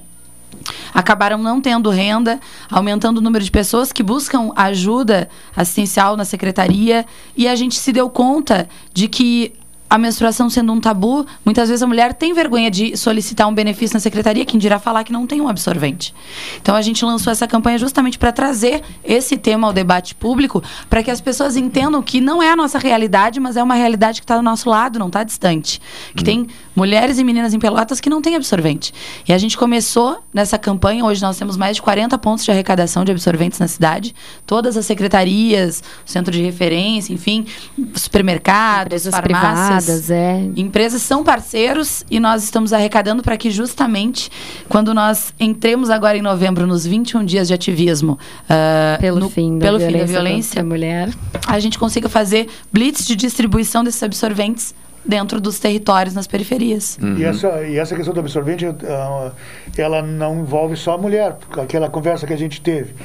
acabaram 0.94 1.38
não 1.38 1.60
tendo 1.62 1.90
renda, 1.90 2.40
aumentando 2.70 3.18
o 3.18 3.22
número 3.22 3.44
de 3.44 3.52
pessoas 3.52 3.92
que 3.92 4.04
buscam 4.04 4.52
ajuda 4.56 5.30
assistencial 5.56 6.16
na 6.16 6.26
secretaria. 6.26 7.06
E 7.36 7.48
a 7.48 7.56
gente 7.56 7.76
se 7.76 7.92
deu 7.92 8.10
conta 8.10 8.68
de 8.94 9.08
que 9.08 9.54
a 9.90 9.98
menstruação 9.98 10.50
sendo 10.50 10.74
um 10.74 10.80
tabu, 10.80 11.26
muitas 11.44 11.70
vezes 11.70 11.84
a 11.84 11.88
mulher 11.88 12.14
tem 12.14 12.34
vergonha 12.34 12.72
de 12.72 12.98
solicitar 12.98 13.48
um 13.48 13.54
benefício 13.54 13.96
na 13.96 14.00
secretaria, 14.00 14.46
quem 14.46 14.60
dirá 14.60 14.80
falar 14.80 15.04
que 15.04 15.12
não 15.12 15.28
tem 15.28 15.40
um 15.42 15.48
absorvente. 15.48 16.14
Então 16.62 16.76
a 16.76 16.82
gente 16.82 17.06
lançou 17.06 17.32
essa 17.32 17.48
campanha 17.48 17.78
justamente 17.78 18.18
para 18.18 18.32
trazer 18.32 18.82
esse 19.04 19.38
tema 19.38 19.68
ao 19.68 19.74
debate 19.74 20.16
público, 20.16 20.64
para 20.90 21.04
que 21.04 21.12
as 21.12 21.22
pessoas 21.22 21.56
entendam 21.56 22.02
que 22.02 22.20
não 22.20 22.42
é 22.42 22.52
a 22.52 22.56
nossa 22.56 22.80
realidade, 22.80 23.40
mas 23.40 23.58
é 23.58 23.64
uma 23.64 23.76
realidade 23.76 24.22
que 24.22 24.24
está 24.24 24.36
do 24.36 24.42
nosso 24.44 24.70
lado, 24.70 24.98
não 24.98 25.08
está 25.08 25.24
distante. 25.24 25.82
Que 26.16 26.24
tem 26.24 26.48
mulheres 26.76 27.20
e 27.20 27.24
meninas 27.24 27.54
em 27.54 27.60
Pelotas 27.60 28.00
que 28.00 28.10
não 28.10 28.22
têm 28.22 28.36
absorvente. 28.36 28.94
E 29.28 29.34
a 29.34 29.38
gente 29.38 29.58
começou 29.58 30.24
nessa 30.34 30.58
campanha, 30.58 31.06
hoje 31.06 31.22
nós 31.22 31.38
temos 31.38 31.58
mais 31.58 31.76
de 31.76 31.82
40 31.82 32.18
pontos 32.18 32.44
de 32.44 32.52
arrecadação 32.52 33.06
de 33.06 33.12
absorventes 33.12 33.60
na 33.60 33.68
cidade, 33.68 34.16
todas 34.46 34.76
as 34.76 34.86
secretarias, 34.86 35.84
centro 36.06 36.32
de 36.32 36.42
referência, 36.42 37.14
enfim, 37.14 37.46
supermercados, 37.94 39.04
farmácias. 39.04 39.22
privadas, 39.22 39.75
é. 40.10 40.40
Empresas 40.56 41.02
são 41.02 41.24
parceiros 41.24 42.04
e 42.10 42.20
nós 42.20 42.44
estamos 42.44 42.74
arrecadando 42.74 43.22
para 43.22 43.38
que 43.38 43.50
justamente 43.52 44.30
quando 44.70 44.94
nós 44.94 45.34
entremos 45.40 45.90
agora 45.90 46.18
em 46.18 46.22
novembro 46.22 46.66
nos 46.66 46.86
21 46.86 47.24
dias 47.26 47.48
de 47.48 47.54
ativismo 47.54 48.18
ah, 48.50 48.98
Pelo 49.00 49.20
no- 49.20 49.30
fim 49.30 49.58
da 49.60 49.66
pelo 49.66 49.80
fim 49.80 49.98
da 49.98 50.06
violência 50.06 50.64
mulher, 50.64 51.10
a 51.48 51.60
gente 51.60 51.78
consiga 51.80 52.08
fazer 52.10 52.48
blitz 52.72 53.06
de 53.06 53.16
distribuição 53.16 53.84
desses 53.84 54.02
absorventes 54.04 54.74
dentro 55.08 55.40
dos 55.40 55.60
territórios 55.60 56.16
nas 56.16 56.26
periferias. 56.26 56.98
E, 57.18 57.24
essa, 57.24 57.62
e 57.64 57.78
essa 57.78 57.96
questão 57.96 58.12
do 58.14 58.20
absorvente, 58.20 58.66
ah, 58.66 59.32
ela 59.78 60.02
não 60.02 60.40
envolve 60.40 60.76
só 60.76 60.94
a 60.96 60.98
mulher. 60.98 61.38
Aquela 61.62 61.88
conversa 61.90 62.26
que 62.26 62.34
a 62.34 62.38
gente 62.38 62.60
teve. 62.60 62.96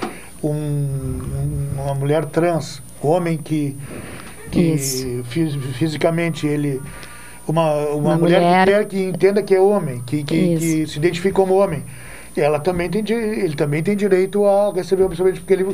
Um- 0.43 0.49
um- 0.49 1.83
uma 1.85 1.95
mulher 1.95 2.25
trans, 2.25 2.83
homem 3.03 3.37
que, 3.37 3.77
que 4.51 4.61
Isso. 4.61 5.23
fisicamente 5.79 6.47
ele. 6.47 6.81
Uma, 7.49 7.73
uma, 7.73 7.95
Uma 7.95 8.17
mulher, 8.17 8.41
mulher- 8.41 8.65
que, 8.67 8.73
quer 8.73 8.85
que 8.87 9.03
entenda 9.03 9.43
que 9.43 9.55
é 9.55 9.61
homem, 9.61 10.03
que, 10.07 10.23
que, 10.23 10.57
que 10.57 10.87
se 10.87 10.99
identifica 10.99 11.35
como 11.35 11.55
homem. 11.55 11.83
Ela 12.37 12.61
também 12.61 12.89
tem, 12.89 13.03
ele 13.11 13.57
também 13.57 13.83
tem 13.83 13.97
direito 13.97 14.47
a 14.47 14.73
receber 14.73 15.03
o 15.03 15.07
absorvente, 15.07 15.41
porque 15.41 15.53
ele, 15.53 15.67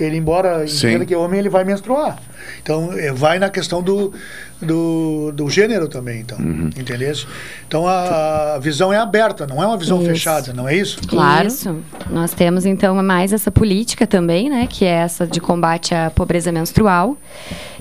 ele 0.00 0.16
embora 0.16 0.66
Sim. 0.66 0.88
entenda 0.88 1.06
que 1.06 1.14
é 1.14 1.16
homem, 1.16 1.38
ele 1.38 1.48
vai 1.48 1.62
menstruar. 1.62 2.20
Então, 2.60 2.92
eh, 2.98 3.12
vai 3.12 3.38
na 3.38 3.48
questão 3.48 3.80
do, 3.80 4.12
do, 4.60 5.32
do 5.32 5.48
gênero 5.48 5.88
também, 5.88 6.20
então, 6.20 6.38
entendesse? 6.76 7.26
Então, 7.66 7.86
a, 7.86 8.54
a 8.54 8.58
visão 8.58 8.92
é 8.92 8.98
aberta, 8.98 9.46
não 9.46 9.62
é 9.62 9.66
uma 9.66 9.76
visão 9.76 9.98
Isso. 9.98 10.10
fechada, 10.10 10.52
não 10.52 10.68
é 10.68 10.76
isso? 10.76 10.98
Isso. 11.46 11.76
Nós 12.10 12.32
temos 12.32 12.66
então 12.66 12.94
mais 13.02 13.32
essa 13.32 13.50
política 13.50 14.06
também, 14.06 14.50
né, 14.50 14.66
que 14.68 14.84
é 14.84 14.88
essa 14.88 15.26
de 15.26 15.40
combate 15.40 15.94
à 15.94 16.10
pobreza 16.10 16.52
menstrual. 16.52 17.16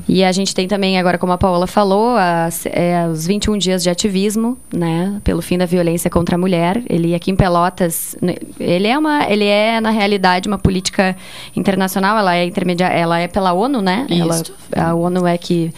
E 0.08 0.24
a 0.24 0.32
gente 0.32 0.56
tem 0.56 0.68
também 0.68 0.98
agora, 0.98 1.18
como 1.18 1.34
a 1.34 1.38
Paola 1.38 1.68
falou, 1.68 2.16
as, 2.18 2.66
é, 2.66 3.08
os 3.08 3.28
21 3.28 3.58
dias 3.58 3.84
de 3.84 3.90
ativismo, 3.90 4.58
né, 4.74 5.20
pelo 5.24 5.42
fim 5.42 5.58
da 5.58 5.66
violência 5.66 6.10
contra 6.10 6.36
a 6.36 6.38
mulher. 6.38 6.82
Ele 6.90 7.14
aqui 7.14 7.32
em 7.32 7.36
Pelotas, 7.36 8.16
ele 8.60 8.88
é 8.88 8.98
uma, 8.98 9.30
ele 9.30 9.46
é 9.46 9.82
na 9.82 9.90
realidade 9.90 10.48
uma 10.48 10.58
política 10.58 11.16
internacional. 11.56 12.18
Ela 12.18 12.36
é 12.36 12.46
intermedia, 12.46 12.88
ela 12.88 13.20
é 13.20 13.28
pela 13.28 13.54
ONU, 13.54 13.82
né? 13.82 14.08
Ela, 14.10 14.36
Isso. 14.36 14.54
a 14.76 14.94
ONU 14.94 15.28
é 15.28 15.38
que 15.38 15.72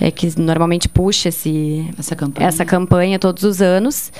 é 0.00 0.10
que 0.10 0.38
normalmente 0.38 0.88
puxa 0.88 1.28
esse, 1.28 1.88
essa, 1.98 2.14
campanha. 2.14 2.48
essa 2.48 2.64
campanha 2.64 3.18
todos 3.18 3.42
os 3.42 3.60
anos. 3.60 4.12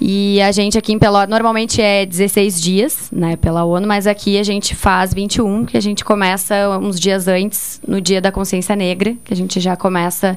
E 0.00 0.40
a 0.42 0.50
gente 0.50 0.76
aqui 0.76 0.92
em 0.92 0.98
Pelotas, 0.98 1.28
normalmente 1.28 1.80
é 1.80 2.04
16 2.04 2.60
dias, 2.60 3.08
né, 3.12 3.36
pela 3.36 3.64
ONU, 3.64 3.86
mas 3.86 4.08
aqui 4.08 4.36
a 4.36 4.42
gente 4.42 4.74
faz 4.74 5.14
21, 5.14 5.64
que 5.64 5.76
a 5.76 5.80
gente 5.80 6.04
começa 6.04 6.76
uns 6.80 6.98
dias 6.98 7.28
antes, 7.28 7.80
no 7.86 8.00
dia 8.00 8.20
da 8.20 8.32
consciência 8.32 8.74
negra, 8.74 9.14
que 9.24 9.32
a 9.32 9.36
gente 9.36 9.60
já 9.60 9.76
começa 9.76 10.36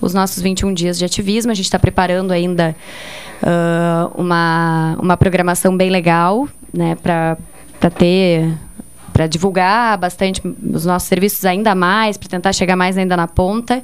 os 0.00 0.14
nossos 0.14 0.40
21 0.40 0.72
dias 0.72 0.96
de 0.96 1.04
ativismo. 1.04 1.50
A 1.50 1.54
gente 1.54 1.64
está 1.64 1.78
preparando 1.78 2.30
ainda 2.30 2.76
ah, 3.42 4.10
uma, 4.14 4.96
uma 5.00 5.16
programação 5.16 5.76
bem 5.76 5.90
legal, 5.90 6.48
né, 6.72 6.94
para 6.94 7.36
ter 7.98 8.48
para 9.20 9.26
divulgar 9.26 9.98
bastante 9.98 10.40
os 10.72 10.86
nossos 10.86 11.06
serviços 11.06 11.44
ainda 11.44 11.74
mais, 11.74 12.16
para 12.16 12.26
tentar 12.26 12.54
chegar 12.54 12.74
mais 12.74 12.96
ainda 12.96 13.14
na 13.18 13.28
ponta. 13.28 13.82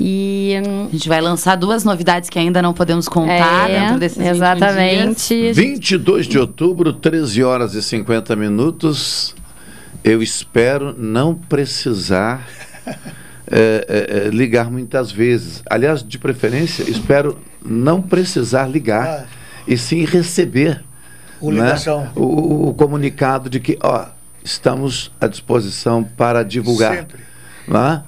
E 0.00 0.60
hum, 0.66 0.86
A 0.88 0.90
gente 0.90 1.08
vai 1.08 1.20
lançar 1.20 1.54
duas 1.54 1.84
novidades 1.84 2.28
que 2.28 2.36
ainda 2.36 2.60
não 2.60 2.72
podemos 2.74 3.06
contar 3.08 3.70
É, 3.70 3.78
dentro 3.80 4.00
desses 4.00 4.18
21 4.18 4.34
exatamente. 4.34 5.28
dias. 5.28 5.56
22 5.56 6.26
de 6.26 6.36
outubro, 6.36 6.92
13 6.92 7.44
horas 7.44 7.74
e 7.74 7.82
50 7.82 8.34
minutos. 8.34 9.36
Eu 10.02 10.20
espero 10.20 10.96
não 10.98 11.32
precisar 11.32 12.44
é, 12.86 12.96
é, 13.52 14.26
é, 14.26 14.28
ligar 14.30 14.68
muitas 14.68 15.12
vezes. 15.12 15.62
Aliás, 15.70 16.02
de 16.02 16.18
preferência, 16.18 16.82
espero 16.90 17.38
não 17.64 18.02
precisar 18.02 18.66
ligar 18.66 19.28
e 19.68 19.76
sim 19.76 20.04
receber 20.04 20.82
O 21.40 21.50
né, 21.52 21.60
ligação. 21.62 22.08
o, 22.16 22.22
o- 22.22 22.68
o 22.70 22.74
comunicado 22.74 23.50
de 23.50 23.60
que, 23.60 23.78
ó, 23.82 24.06
estamos 24.44 25.10
à 25.20 25.26
disposição 25.26 26.02
para 26.04 26.42
divulgar. 26.42 26.96
Sempre. 26.96 27.20
Né? 27.68 28.02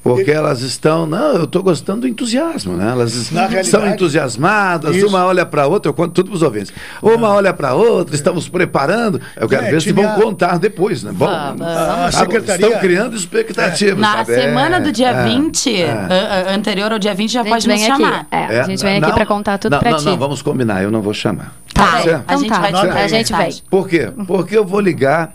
Porque 0.00 0.30
elas 0.30 0.60
estão, 0.62 1.04
não, 1.04 1.34
eu 1.34 1.44
estou 1.44 1.62
gostando 1.62 2.02
do 2.02 2.08
entusiasmo, 2.08 2.74
né? 2.76 2.92
Elas 2.92 3.30
Na 3.30 3.62
são 3.64 3.86
entusiasmadas, 3.86 4.96
isso. 4.96 5.06
uma 5.08 5.26
olha 5.26 5.44
para 5.44 5.62
a 5.62 5.66
outra, 5.66 5.90
eu 5.90 5.92
conto 5.92 6.12
tudo 6.12 6.30
para 6.30 6.36
os 6.36 6.42
ouvintes. 6.42 6.72
Uma 7.02 7.28
olha 7.28 7.52
para 7.52 7.70
a 7.70 7.74
outra, 7.74 8.14
estamos 8.14 8.48
preparando. 8.48 9.20
Eu 9.36 9.46
quero 9.48 9.66
É, 9.66 9.70
ver 9.70 9.82
se 9.82 9.92
vão 9.92 10.08
a- 10.08 10.14
contar 10.14 10.58
depois, 10.58 11.02
né? 11.02 11.10
Bom. 11.12 11.26
A 11.26 12.06
ah, 12.06 12.12
secretaria- 12.12 12.64
estão 12.66 12.80
criando 12.80 13.16
expectativas. 13.16 13.98
Na 13.98 14.18
sabe? 14.18 14.34
semana 14.34 14.76
É, 14.76 14.80
do 14.80 14.92
dia 14.92 15.08
é, 15.10 15.24
20, 15.24 15.82
é. 15.82 16.54
anterior 16.54 16.90
ao 16.92 16.98
dia 16.98 17.12
20, 17.14 17.32
já 17.32 17.44
pode 17.44 17.68
nos 17.68 17.76
vem 17.78 17.90
aqui. 17.92 18.02
chamar. 18.02 18.26
É, 18.30 18.60
a 18.60 18.62
gente 18.62 18.82
vem 18.82 18.92
aqui 18.98 19.06
não, 19.08 19.12
para 19.14 19.26
contar 19.26 19.58
tudo 19.58 19.72
não, 19.72 19.78
para 19.80 19.90
não, 19.90 19.98
ti. 19.98 20.04
Não, 20.06 20.16
vamos 20.16 20.40
combinar, 20.40 20.82
eu 20.82 20.90
não 20.90 21.02
vou 21.02 21.12
chamar. 21.12 21.52
Tá, 21.78 22.02
Certo? 22.02 22.24
a 22.26 22.36
gente 22.36 22.46
Então 22.46 22.48
tá, 22.48 22.60
vai 22.60 22.68
te 22.68 22.72
nota 22.72 22.86
mandar 22.88 22.98
aí. 22.98 23.04
a 23.04 23.08
gente. 23.08 23.62
Por 23.70 23.88
quê? 23.88 24.10
Porque 24.26 24.56
eu 24.56 24.64
vou 24.64 24.80
ligar. 24.80 25.30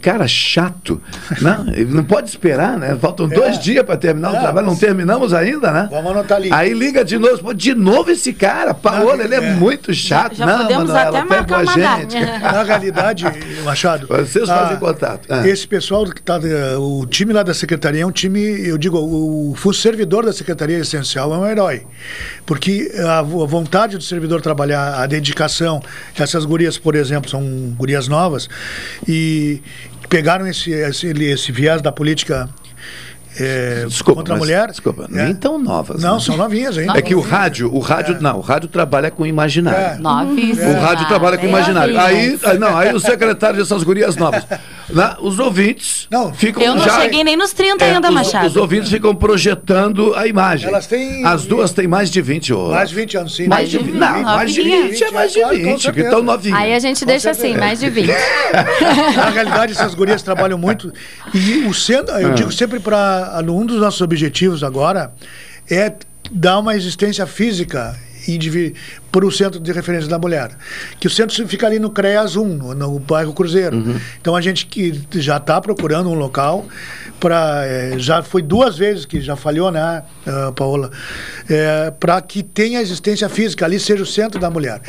Cara, 0.00 0.26
chato. 0.28 1.00
Não, 1.40 1.68
ele 1.68 1.92
não 1.92 2.04
pode 2.04 2.28
esperar, 2.28 2.78
né? 2.78 2.96
Faltam 3.00 3.28
dois 3.28 3.58
dias 3.58 3.84
para 3.84 3.96
terminar 3.96 4.32
o 4.32 4.36
É, 4.36 4.40
trabalho, 4.40 4.66
não 4.66 4.76
terminamos 4.76 5.32
ainda, 5.34 5.70
né? 5.72 5.88
Vamos 5.90 6.10
anotar 6.12 6.36
ali. 6.38 6.52
Aí 6.52 6.72
liga 6.72 7.04
de 7.04 7.18
novo, 7.18 7.38
pô, 7.38 7.52
de 7.52 7.74
novo 7.74 8.10
esse 8.10 8.32
cara, 8.32 8.74
Paola, 8.74 9.22
ele 9.24 9.34
é, 9.34 9.38
é. 9.38 9.54
muito 9.54 9.92
chato. 9.94 10.36
Já 10.36 10.46
não, 10.46 10.58
podemos 10.58 10.90
Manuela, 10.90 11.18
até 11.18 11.28
marcar 11.28 11.58
a 11.58 11.62
uma 11.62 11.72
gente. 11.74 12.20
Na 12.42 12.62
realidade, 12.62 13.24
Machado. 13.64 14.06
Vocês 14.08 14.48
ah, 14.48 14.58
fazem 14.58 14.76
contato. 14.78 15.26
Ah. 15.28 15.46
Esse 15.46 15.66
pessoal 15.66 16.04
que 16.06 16.20
está. 16.20 16.38
O 16.78 17.06
time 17.06 17.32
lá 17.32 17.42
da 17.42 17.54
secretaria 17.54 18.02
é 18.02 18.06
um 18.06 18.10
time, 18.12 18.40
eu 18.40 18.76
digo, 18.76 18.98
o, 18.98 19.52
o 19.52 19.72
servidor 19.72 20.24
da 20.24 20.32
secretaria 20.32 20.78
essencial 20.78 21.32
é 21.34 21.38
um 21.38 21.46
herói. 21.46 21.86
Porque 22.44 22.92
a, 23.06 23.18
a 23.20 23.22
vontade 23.22 23.96
do 23.96 24.02
servidor 24.02 24.42
trabalhar, 24.42 25.00
a 25.00 25.06
dedicação, 25.06 25.71
essas 26.18 26.44
gurias, 26.44 26.76
por 26.78 26.94
exemplo, 26.96 27.30
são 27.30 27.42
gurias 27.76 28.08
novas, 28.08 28.48
e 29.08 29.62
pegaram 30.08 30.46
esse, 30.46 30.70
esse, 30.72 31.06
esse 31.08 31.52
viés 31.52 31.80
da 31.80 31.92
política. 31.92 32.48
é, 33.38 33.86
Desculpa, 33.86 34.20
contra 34.20 34.34
a 34.34 34.36
mas- 34.36 34.46
mulher. 34.46 34.68
Desculpa, 34.68 35.08
É. 35.10 35.24
nem 35.24 35.34
tão 35.34 35.58
novas. 35.58 36.02
Não, 36.02 36.16
né? 36.16 36.20
são 36.20 36.36
novinhas 36.36 36.76
ainda. 36.76 36.98
É 36.98 37.00
que 37.00 37.14
o 37.14 37.20
rádio, 37.20 37.72
o 37.74 37.78
rádio, 37.78 38.18
não, 38.20 38.36
o 38.36 38.40
rádio 38.42 38.68
trabalha 38.68 39.10
com 39.10 39.24
imaginário. 39.24 39.78
É. 39.78 39.96
Novíssima. 39.98 40.68
O 40.68 40.80
rádio 40.80 41.06
trabalha 41.08 41.38
com 41.38 41.46
imaginário. 41.46 41.98
Aí, 41.98 42.38
não, 42.58 42.76
aí 42.76 42.92
o 42.94 43.00
secretário 43.00 43.58
dessas 43.58 43.82
gurias 43.82 44.16
novas. 44.16 44.44
né, 44.90 45.16
os 45.20 45.38
ouvintes 45.38 46.06
Não, 46.10 46.32
ficam 46.32 46.62
Eu 46.62 46.74
não 46.74 46.84
já. 46.84 47.00
cheguei 47.00 47.22
nem 47.24 47.36
nos 47.36 47.52
30 47.52 47.84
É, 47.84 47.94
ainda, 47.94 48.08
os, 48.08 48.14
Machado. 48.14 48.46
os 48.46 48.56
ouvintes 48.56 48.90
ficam 48.90 49.14
projetando 49.14 50.14
a 50.14 50.26
imagem. 50.26 50.68
Elas 50.68 50.86
têm- 50.86 51.24
As 51.24 51.44
duas 51.46 51.72
têm 51.72 51.86
mais 51.88 52.10
de 52.10 52.20
20 52.20 52.52
horas. 52.52 52.74
Mais 52.76 52.88
de 52.90 52.94
20 52.96 53.16
anos, 53.16 53.34
sim. 53.36 53.46
Mais 53.46 53.70
de 53.70 53.78
20. 53.78 53.94
Não, 53.94 54.22
mais 54.22 54.52
de 54.52 54.58
novinha. 54.62 54.88
20 54.88 55.04
é 55.04 55.10
mais 55.10 55.32
de 55.32 55.38
Claro, 55.40 55.56
com 55.58 55.62
20, 55.64 55.76
que 55.76 55.82
certeza. 55.82 56.06
estão 56.08 56.22
novinhos. 56.22 56.58
Aí 56.58 56.72
a 56.74 56.78
gente 56.78 57.04
deixa 57.04 57.30
assim, 57.30 57.56
mais 57.56 57.80
de 57.80 57.90
20. 57.90 58.10
Na 59.16 59.30
realidade, 59.30 59.72
essas 59.72 59.94
gurias 59.94 60.22
trabalham 60.22 60.58
muito. 60.58 60.92
E 61.34 61.64
o 61.66 61.74
centro, 61.74 62.14
eu 62.16 62.30
Ah. 62.30 62.34
digo 62.34 62.52
sempre 62.52 62.78
para 62.80 63.42
um 63.48 63.64
dos 63.66 63.80
nossos 63.80 64.00
objetivos 64.00 64.62
agora 64.62 65.12
é 65.70 65.92
dar 66.30 66.58
uma 66.58 66.74
existência 66.76 67.26
física 67.26 67.94
para 69.10 69.26
o 69.26 69.30
centro 69.30 69.60
de 69.60 69.72
referência 69.72 70.08
da 70.08 70.18
mulher. 70.18 70.56
Que 70.98 71.06
o 71.06 71.10
centro 71.10 71.46
fica 71.48 71.66
ali 71.66 71.78
no 71.78 71.90
CREAS 71.90 72.36
1, 72.36 72.44
no, 72.44 72.74
no 72.74 72.98
bairro 72.98 73.32
Cruzeiro. 73.32 73.76
Uhum. 73.76 74.00
Então 74.20 74.34
a 74.34 74.40
gente 74.40 74.66
que 74.66 75.00
já 75.12 75.36
está 75.36 75.60
procurando 75.60 76.08
um 76.08 76.14
local 76.14 76.66
para. 77.22 77.62
já 77.98 78.20
foi 78.22 78.42
duas 78.42 78.76
vezes 78.76 79.04
que 79.06 79.20
já 79.20 79.36
falhou, 79.36 79.70
né, 79.70 80.02
ah, 80.26 80.52
Paola? 80.54 80.90
para 82.00 82.20
que 82.20 82.42
tenha 82.42 82.80
existência 82.80 83.28
física, 83.28 83.64
ali 83.64 83.78
seja 83.78 84.02
o 84.02 84.06
centro 84.06 84.40
da 84.40 84.50
mulher. 84.50 84.80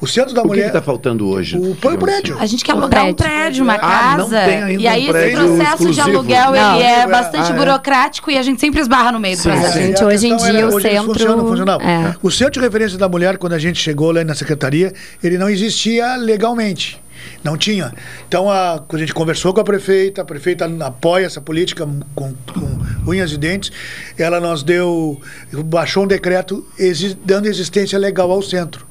O 0.00 0.06
centro 0.06 0.34
da 0.34 0.40
O 0.40 0.44
que 0.44 0.48
mulher. 0.50 0.66
está 0.68 0.80
faltando 0.80 1.28
hoje? 1.28 1.56
O, 1.56 1.74
põe 1.74 1.94
o 1.94 1.98
prédio. 1.98 2.36
A 2.38 2.46
gente 2.46 2.64
quer 2.64 2.74
Um 2.74 2.78
alugar 2.78 3.04
um 3.06 3.14
prédio. 3.14 3.34
prédio, 3.36 3.64
uma 3.64 3.74
Ah, 3.74 4.16
não 4.16 4.30
casa. 4.30 4.44
tem 4.46 4.62
ainda 4.62 4.82
e 4.82 4.86
aí 4.86 5.10
um 5.10 5.16
esse 5.16 5.34
processo 5.36 5.56
de 5.84 5.90
exclusivo. 5.90 6.08
aluguel 6.08 6.52
Não. 6.52 6.74
ele 6.76 6.84
é 6.84 7.00
É. 7.00 7.06
bastante 7.06 7.50
Ah, 7.52 7.54
é. 7.54 7.58
burocrático 7.58 8.30
e 8.30 8.38
a 8.38 8.42
gente 8.42 8.60
sempre 8.60 8.80
esbarra 8.80 9.12
no 9.12 9.18
meio 9.20 9.36
do 9.36 9.42
Sim, 9.42 9.50
processo. 9.50 9.72
sim. 9.74 9.80
Gente, 9.86 10.04
hoje 10.04 10.26
em 10.28 10.36
dia 10.36 10.48
era- 10.48 10.66
o 10.68 10.80
centro- 10.80 11.04
funcionam, 11.06 11.46
funcionavam. 11.46 11.86
é. 11.88 12.14
O 12.22 12.30
centro 12.30 12.54
de 12.54 12.60
referência 12.60 12.98
da 12.98 13.08
mulher, 13.08 13.36
quando 13.38 13.54
a 13.54 13.58
gente 13.58 13.80
chegou 13.80 14.12
lá 14.12 14.22
na 14.24 14.34
secretaria, 14.34 14.92
ele 15.22 15.38
não 15.38 15.48
existia 15.48 16.16
legalmente. 16.16 17.00
Não 17.42 17.56
tinha. 17.56 17.92
Então, 18.28 18.50
a, 18.50 18.82
a 18.88 18.96
gente 18.98 19.14
conversou 19.14 19.52
com 19.54 19.60
a 19.60 19.64
prefeita, 19.64 20.22
a 20.22 20.24
prefeita 20.24 20.70
apoia 20.84 21.26
essa 21.26 21.40
política 21.40 21.88
com, 22.14 22.34
com 22.52 22.78
unhas 23.10 23.32
e 23.32 23.38
dentes, 23.38 23.70
ela 24.18 24.40
nos 24.40 24.62
deu, 24.62 25.20
baixou 25.64 26.04
um 26.04 26.06
decreto 26.06 26.66
exi- 26.78 27.16
dando 27.24 27.46
existência 27.46 27.98
legal 27.98 28.30
ao 28.30 28.42
centro. 28.42 28.86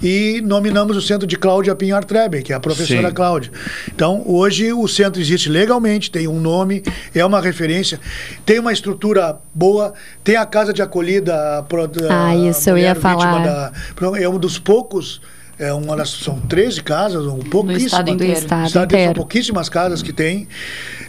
E 0.00 0.40
nominamos 0.44 0.96
o 0.96 1.02
centro 1.02 1.26
de 1.26 1.36
Cláudia 1.36 1.74
Pinhar 1.74 2.04
Treben, 2.04 2.42
que 2.42 2.52
é 2.52 2.56
a 2.56 2.60
professora 2.60 3.08
Sim. 3.08 3.14
Cláudia. 3.14 3.50
Então, 3.92 4.22
hoje 4.26 4.72
o 4.72 4.86
centro 4.86 5.20
existe 5.20 5.48
legalmente, 5.48 6.10
tem 6.10 6.28
um 6.28 6.38
nome, 6.40 6.82
é 7.12 7.24
uma 7.24 7.40
referência, 7.40 7.98
tem 8.46 8.60
uma 8.60 8.72
estrutura 8.72 9.36
boa, 9.52 9.92
tem 10.22 10.36
a 10.36 10.46
casa 10.46 10.72
de 10.72 10.80
acolhida. 10.80 11.58
a 11.58 11.62
pro- 11.64 11.90
Ah, 12.08 12.36
isso 12.36 12.70
eu 12.70 12.78
ia 12.78 12.94
falar. 12.94 13.42
da- 13.42 13.72
é 14.20 14.28
um 14.28 14.38
dos 14.38 14.58
poucos. 14.58 15.20
É 15.58 15.72
uma 15.72 15.96
das, 15.96 16.10
são 16.10 16.38
13 16.40 16.82
casas, 16.82 17.26
um 17.26 17.38
pouquíssimas. 17.38 17.82
estado 17.84 18.10
inteiro. 18.10 18.32
Do 18.32 18.38
estado 18.38 18.70
São 18.70 18.84
inteiro. 18.84 19.14
pouquíssimas 19.14 19.68
casas 19.68 20.02
que 20.02 20.12
tem. 20.12 20.46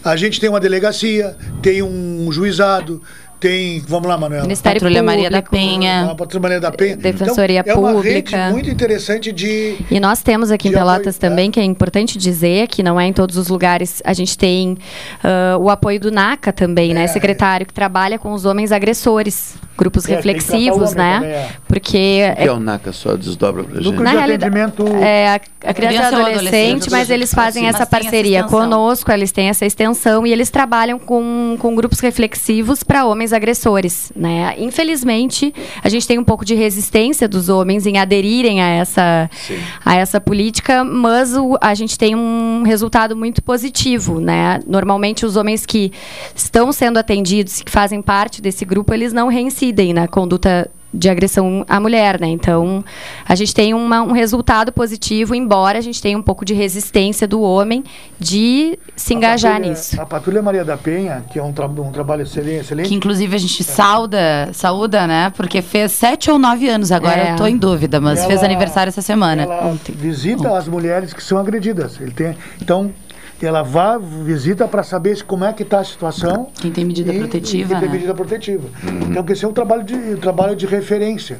A 0.03 0.15
gente 0.15 0.39
tem 0.39 0.49
uma 0.49 0.59
delegacia, 0.59 1.37
tem 1.61 1.83
um 1.83 2.31
juizado, 2.31 3.01
tem. 3.39 3.79
Vamos 3.87 4.07
lá, 4.07 4.17
Manuela. 4.17 4.43
Ministério 4.43 4.79
Patrulha 4.81 5.03
Maria 5.03 5.29
da 5.29 5.41
Penha. 5.41 6.13
Patrulha 6.17 6.41
Maria 6.41 6.59
da 6.59 6.71
Penha. 6.71 6.97
Defensoria 6.97 7.59
então, 7.61 7.73
é 7.73 7.77
uma 7.79 8.01
rede 8.01 8.23
Pública. 8.23 8.49
muito 8.51 8.69
interessante 8.69 9.31
de. 9.31 9.75
E 9.89 9.99
nós 9.99 10.21
temos 10.21 10.51
aqui 10.51 10.67
em 10.67 10.71
De 10.71 10.77
apoio, 10.77 10.91
Pelotas 10.95 11.15
é. 11.15 11.19
também, 11.19 11.49
que 11.51 11.59
é 11.59 11.63
importante 11.63 12.17
dizer, 12.17 12.67
que 12.67 12.83
não 12.83 12.99
é 12.99 13.05
em 13.05 13.13
todos 13.13 13.37
os 13.37 13.47
lugares. 13.47 14.01
A 14.05 14.13
gente 14.13 14.37
tem 14.37 14.77
ah, 15.23 15.57
o 15.59 15.69
apoio 15.69 15.99
do 15.99 16.11
NACA 16.11 16.51
também, 16.53 16.93
né, 16.93 17.03
É. 17.03 17.07
secretário, 17.07 17.65
que 17.65 17.73
trabalha 17.73 18.17
com 18.19 18.31
os 18.33 18.45
homens 18.45 18.71
agressores, 18.71 19.55
grupos 19.77 20.07
É, 20.07 20.15
reflexivos, 20.15 20.93
né? 20.93 21.15
também, 21.15 21.29
é. 21.29 21.49
Porque 21.67 21.89
O 21.89 21.91
que 21.91 22.41
é, 22.41 22.45
é 22.47 22.51
o 22.51 22.59
NACA? 22.59 22.91
Só 22.91 23.15
desdobra 23.15 23.63
pra 23.63 23.81
gente. 23.81 23.95
Na 23.99 24.11
de 24.11 24.17
realidade 24.17 24.59
atendimento. 24.59 24.85
é 25.03 25.29
a, 25.29 25.41
a 25.69 25.73
criança 25.73 25.95
e 25.95 25.97
adolescente, 26.05 26.35
adolescente, 26.37 26.91
mas 26.91 27.09
eles 27.09 27.33
fazem 27.33 27.63
sim, 27.63 27.69
essa 27.69 27.79
essa 27.83 27.85
parceria 27.85 28.39
extensão. 28.39 28.59
conosco, 28.61 29.11
eles 29.11 29.31
têm 29.31 29.47
essa 29.49 29.65
extensão 29.65 30.27
e 30.27 30.31
eles 30.33 30.49
trabalham 30.49 30.99
com, 30.99 31.55
com 31.59 31.73
grupos 31.75 31.99
reflexivos 32.01 32.83
para 32.83 33.05
homens 33.05 33.28
agressores, 33.33 34.11
né? 34.15 34.55
Infelizmente, 34.57 35.53
a 35.83 35.89
gente 35.89 36.07
tem 36.07 36.17
um 36.17 36.23
pouco 36.23 36.43
de 36.45 36.55
resistência 36.55 37.27
dos 37.27 37.49
homens 37.49 37.85
em 37.85 37.97
aderirem 37.97 38.61
a 38.61 38.67
essa, 38.67 39.29
a 39.85 39.95
essa 39.95 40.19
política, 40.21 40.83
mas 40.83 41.35
o- 41.35 41.57
a 41.61 41.73
gente 41.73 41.97
tem 41.97 42.15
um 42.15 42.63
resultado 42.63 43.15
muito 43.15 43.41
positivo, 43.43 44.19
né? 44.19 44.59
Normalmente 44.67 45.25
os 45.25 45.35
homens 45.35 45.65
que 45.65 45.91
estão 46.35 46.71
sendo 46.71 46.97
atendidos, 46.97 47.61
que 47.61 47.71
fazem 47.71 48.01
parte 48.01 48.41
desse 48.41 48.65
grupo, 48.65 48.93
eles 48.93 49.13
não 49.13 49.27
reincidem 49.27 49.93
na 49.93 50.07
conduta 50.07 50.69
de 50.93 51.07
agressão 51.09 51.63
à 51.69 51.79
mulher, 51.79 52.19
né? 52.19 52.27
Então, 52.27 52.83
a 53.27 53.35
gente 53.35 53.53
tem 53.53 53.73
uma- 53.73 54.01
um 54.01 54.11
resultado 54.11 54.71
positivo, 54.71 55.35
embora 55.35 55.77
a 55.77 55.81
gente 55.81 56.01
tenha 56.01 56.17
um 56.17 56.21
pouco 56.21 56.43
de 56.43 56.53
resistência 56.53 57.27
do 57.27 57.41
homem 57.41 57.83
de 58.19 58.77
se 58.95 59.13
a 59.13 59.17
engajar 59.17 59.51
Patrulha- 59.53 59.69
nisso. 59.69 60.01
A 60.01 60.05
Patrulha 60.05 60.41
Maria 60.41 60.65
da 60.65 60.75
Penha, 60.77 61.23
que 61.31 61.37
é 61.37 61.43
um, 61.43 61.53
tra- 61.53 61.67
um 61.67 61.91
trabalho 61.91 62.23
excelente. 62.23 62.61
excelente 62.61 62.89
Que 62.89 62.95
inclusive 62.95 63.35
a 63.35 63.39
gente 63.39 63.63
sauda, 63.63 64.49
saúda, 64.53 65.05
né? 65.07 65.31
Porque 65.35 65.61
fez 65.61 65.91
sete 65.91 66.31
ou 66.31 66.39
nove 66.39 66.67
anos 66.69 66.91
agora, 66.91 67.19
É. 67.21 67.31
eu 67.33 67.35
tô 67.35 67.45
em 67.47 67.57
dúvida, 67.57 67.99
mas 68.01 68.19
Ela- 68.19 68.27
fez 68.27 68.43
aniversário 68.43 68.89
essa 68.89 69.01
semana. 69.01 69.43
Ela 69.43 69.77
visita 69.89 70.57
as 70.57 70.67
mulheres 70.67 71.13
que 71.13 71.23
são 71.23 71.37
agredidas. 71.37 71.99
Ele 72.01 72.11
tem, 72.11 72.35
então, 72.61 72.91
ela 73.45 73.61
vai, 73.63 73.97
visita 73.99 74.67
para 74.67 74.83
saber 74.83 75.15
se- 75.17 75.23
como 75.23 75.45
é 75.45 75.53
que 75.53 75.63
está 75.63 75.79
a 75.79 75.83
situação. 75.83 76.49
Quem 76.55 76.71
tem 76.71 76.85
medida 76.85 77.13
e- 77.13 77.19
protetiva, 77.19 77.69
quem 77.69 77.79
tem 77.79 77.87
né? 77.87 77.93
medida 77.93 78.13
protetiva. 78.13 78.67
Então, 79.09 79.23
que 79.23 79.33
esse 79.33 79.45
é 79.45 79.47
um 79.47 79.53
trabalho 79.53 79.83
de, 79.83 79.95
um 79.95 80.17
trabalho 80.17 80.55
de 80.55 80.65
referência. 80.65 81.37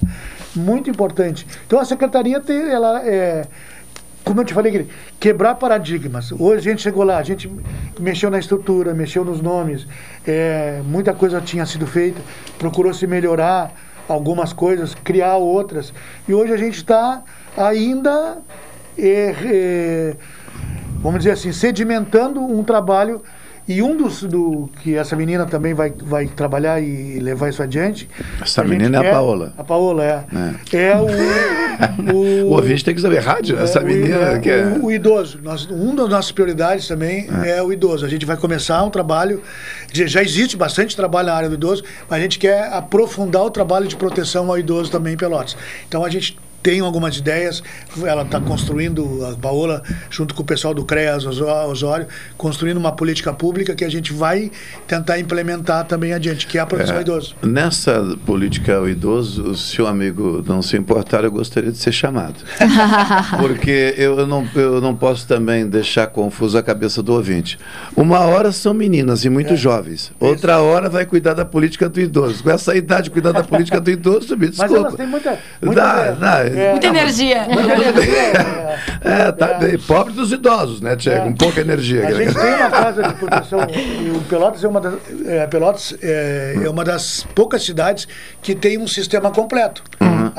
Muito 0.56 0.90
importante. 0.90 1.46
Então, 1.68 1.80
a 1.80 1.86
secretaria 1.86 2.40
tem, 2.40 2.70
ela 2.70 3.02
é 3.06 3.46
como 4.24 4.42
eu 4.42 4.46
te 4.46 4.54
falei, 4.54 4.88
quebrar 5.20 5.56
paradigmas. 5.56 6.32
Hoje 6.32 6.68
a 6.68 6.72
gente 6.72 6.84
chegou 6.84 7.04
lá, 7.04 7.18
a 7.18 7.24
gente 7.24 7.50
mexeu 8.00 8.30
na 8.30 8.38
estrutura, 8.38 8.94
mexeu 8.94 9.26
nos 9.26 9.42
nomes, 9.42 9.88
é, 10.28 10.82
muita 10.86 11.14
coisa 11.14 11.42
tinha 11.42 11.66
sido 11.66 11.88
feita, 11.88 12.22
procurou 12.60 12.94
se 12.94 13.08
melhorar 13.08 13.74
algumas 14.08 14.54
coisas, 14.54 14.94
criar 14.94 15.38
outras. 15.38 15.92
E 16.28 16.34
hoje 16.34 16.54
a 16.54 16.58
gente 16.58 16.76
está 16.76 17.24
ainda 17.58 18.38
é, 18.98 19.36
é, 19.46 20.16
vamos 21.02 21.20
dizer 21.20 21.32
assim, 21.32 21.52
sedimentando 21.52 22.40
um 22.42 22.64
trabalho 22.64 23.22
e 23.68 23.84
um 23.84 23.96
dos 23.96 24.24
do 24.24 24.68
que 24.82 24.96
essa 24.96 25.16
menina 25.16 25.46
também 25.46 25.76
vai, 25.76 25.94
vai 25.96 26.26
trabalhar 26.26 26.82
e 26.82 27.20
levar 27.20 27.50
isso 27.50 27.62
adiante. 27.62 28.10
Essa 28.42 28.64
menina 28.64 28.98
é 28.98 29.00
a 29.00 29.04
quer- 29.04 29.12
Paola. 29.12 29.54
A 29.58 29.64
Paola, 29.64 30.04
é. 30.04 30.24
É. 30.74 30.78
É 30.92 30.96
o. 30.98 31.08
O 32.14 32.50
ouvinte 32.56 32.84
tem 32.84 32.94
que 32.94 33.00
saber 33.00 33.20
rádio, 33.20 33.58
essa 33.58 33.80
o- 33.80 33.86
menina 33.86 34.32
é, 34.34 34.40
que 34.40 34.50
é. 34.50 34.66
o, 34.66 34.88
o 34.88 34.92
idoso. 34.92 35.40
Nós, 35.42 35.66
uma 35.68 35.96
das 35.96 36.10
nossas 36.10 36.32
prioridades 36.34 36.86
também 36.90 37.30
é. 37.46 37.62
o 37.64 37.72
idoso. 37.72 38.06
A 38.06 38.10
gente 38.10 38.26
vai 38.26 38.36
começar 38.36 38.84
um 38.84 38.90
trabalho. 38.90 39.42
Já 39.94 40.06
já 40.06 40.22
existe 40.22 40.58
bastante 40.58 40.94
trabalho 40.94 41.28
na 41.28 41.34
área 41.36 41.48
do 41.48 41.56
idoso, 41.56 41.82
mas 42.10 42.20
a 42.20 42.22
gente 42.22 42.38
quer 42.38 42.74
aprofundar 42.74 43.44
o 43.46 43.50
trabalho 43.50 43.88
de 43.88 43.96
proteção 43.96 44.50
ao 44.50 44.58
idoso 44.60 44.92
também 44.92 45.14
em 45.14 45.18
Pelotas. 45.18 45.56
Então 45.88 46.04
a 46.04 46.10
gente 46.10 46.38
tem 46.62 46.80
algumas 46.82 47.18
ideias. 47.18 47.62
Ela 48.04 48.24
está 48.24 48.40
construindo, 48.40 49.26
a 49.26 49.36
Paola, 49.36 49.82
junto 50.10 50.34
com 50.36 50.42
o 50.42 50.46
pessoal 50.46 50.74
do 50.74 50.84
CREAS 50.86 51.26
Osó- 51.26 51.66
Osório, 51.68 52.08
construindo 52.38 52.78
uma 52.78 52.92
política 52.92 53.34
pública 53.34 53.76
que 53.76 53.84
a 53.86 53.90
gente 53.90 54.14
vai 54.14 54.52
tentar 54.88 55.20
implementar 55.20 55.86
também 55.86 56.14
adiante, 56.14 56.46
que 56.48 56.58
é 56.58 56.62
a 56.62 56.66
proteção 56.66 56.96
ao 56.96 57.00
É, 57.00 57.04
idoso. 57.04 57.36
Nessa 57.42 58.18
política 58.26 58.76
ao 58.78 58.88
idoso, 58.90 59.56
se 59.56 59.82
o 59.82 59.88
amigo 59.88 60.44
não 60.48 60.62
se 60.62 60.76
importar, 60.78 61.24
eu 61.24 61.32
gostaria 61.32 61.72
de 61.72 61.78
ser 61.78 61.92
chamado. 61.92 62.36
Porque 63.40 63.94
eu 63.98 64.26
não, 64.28 64.48
eu 64.56 64.82
não 64.82 64.96
posso 64.96 65.28
também 65.28 65.68
deixar 65.68 66.08
confuso 66.08 66.58
a 66.58 66.64
cabeça 66.64 67.02
do 67.02 67.14
ouvinte. 67.14 67.58
Uma 67.96 68.20
hora 68.20 68.52
são 68.52 68.74
meninas 68.74 69.24
e 69.26 69.30
muito 69.30 69.56
jovens. 69.56 70.12
Outra 70.20 70.60
hora 70.60 70.90
vai 70.90 71.06
cuidar 71.06 71.34
da 71.34 71.46
política 71.46 71.88
do 71.90 72.00
idoso. 72.00 72.44
Com 72.44 72.50
essa 72.52 72.76
idade, 72.76 73.10
cuidar 73.10 73.32
da 73.32 73.44
política 73.44 73.80
do 73.80 73.90
idoso, 73.90 74.36
me 74.38 74.48
Mas 74.48 74.56
desculpa. 74.58 74.78
elas 74.80 74.96
têm 74.96 75.08
muita. 75.08 75.38
muita 75.62 75.82
Dá, 75.82 76.12
dá. 76.12 76.49
Muita 76.72 76.88
energia. 76.88 77.48
É, 79.02 79.32
tá 79.32 79.54
bem. 79.56 79.78
Pobre 79.78 80.14
dos 80.14 80.32
idosos, 80.32 80.82
né, 80.82 80.96
Tchê? 80.96 81.20
Com 81.20 81.34
pouca 81.34 81.62
energia. 81.62 82.08
A 82.08 82.12
gente 82.12 82.34
tem 82.34 82.54
uma 82.54 82.70
casa 82.72 83.04
de 83.04 83.14
proteção. 83.14 83.60
o 84.16 84.22
Pelotas 84.22 84.64
é 84.64 84.68
uma 84.68 84.82
das, 84.82 84.94
é, 85.26 85.48
Pelotas 85.48 85.96
é, 86.02 86.56
é 86.64 86.70
uma 86.70 86.84
das 86.84 87.26
poucas 87.34 87.64
cidades 87.64 88.08
que 88.42 88.54
tem 88.56 88.78
um 88.78 88.88
sistema 88.88 89.32
completo. 89.32 89.84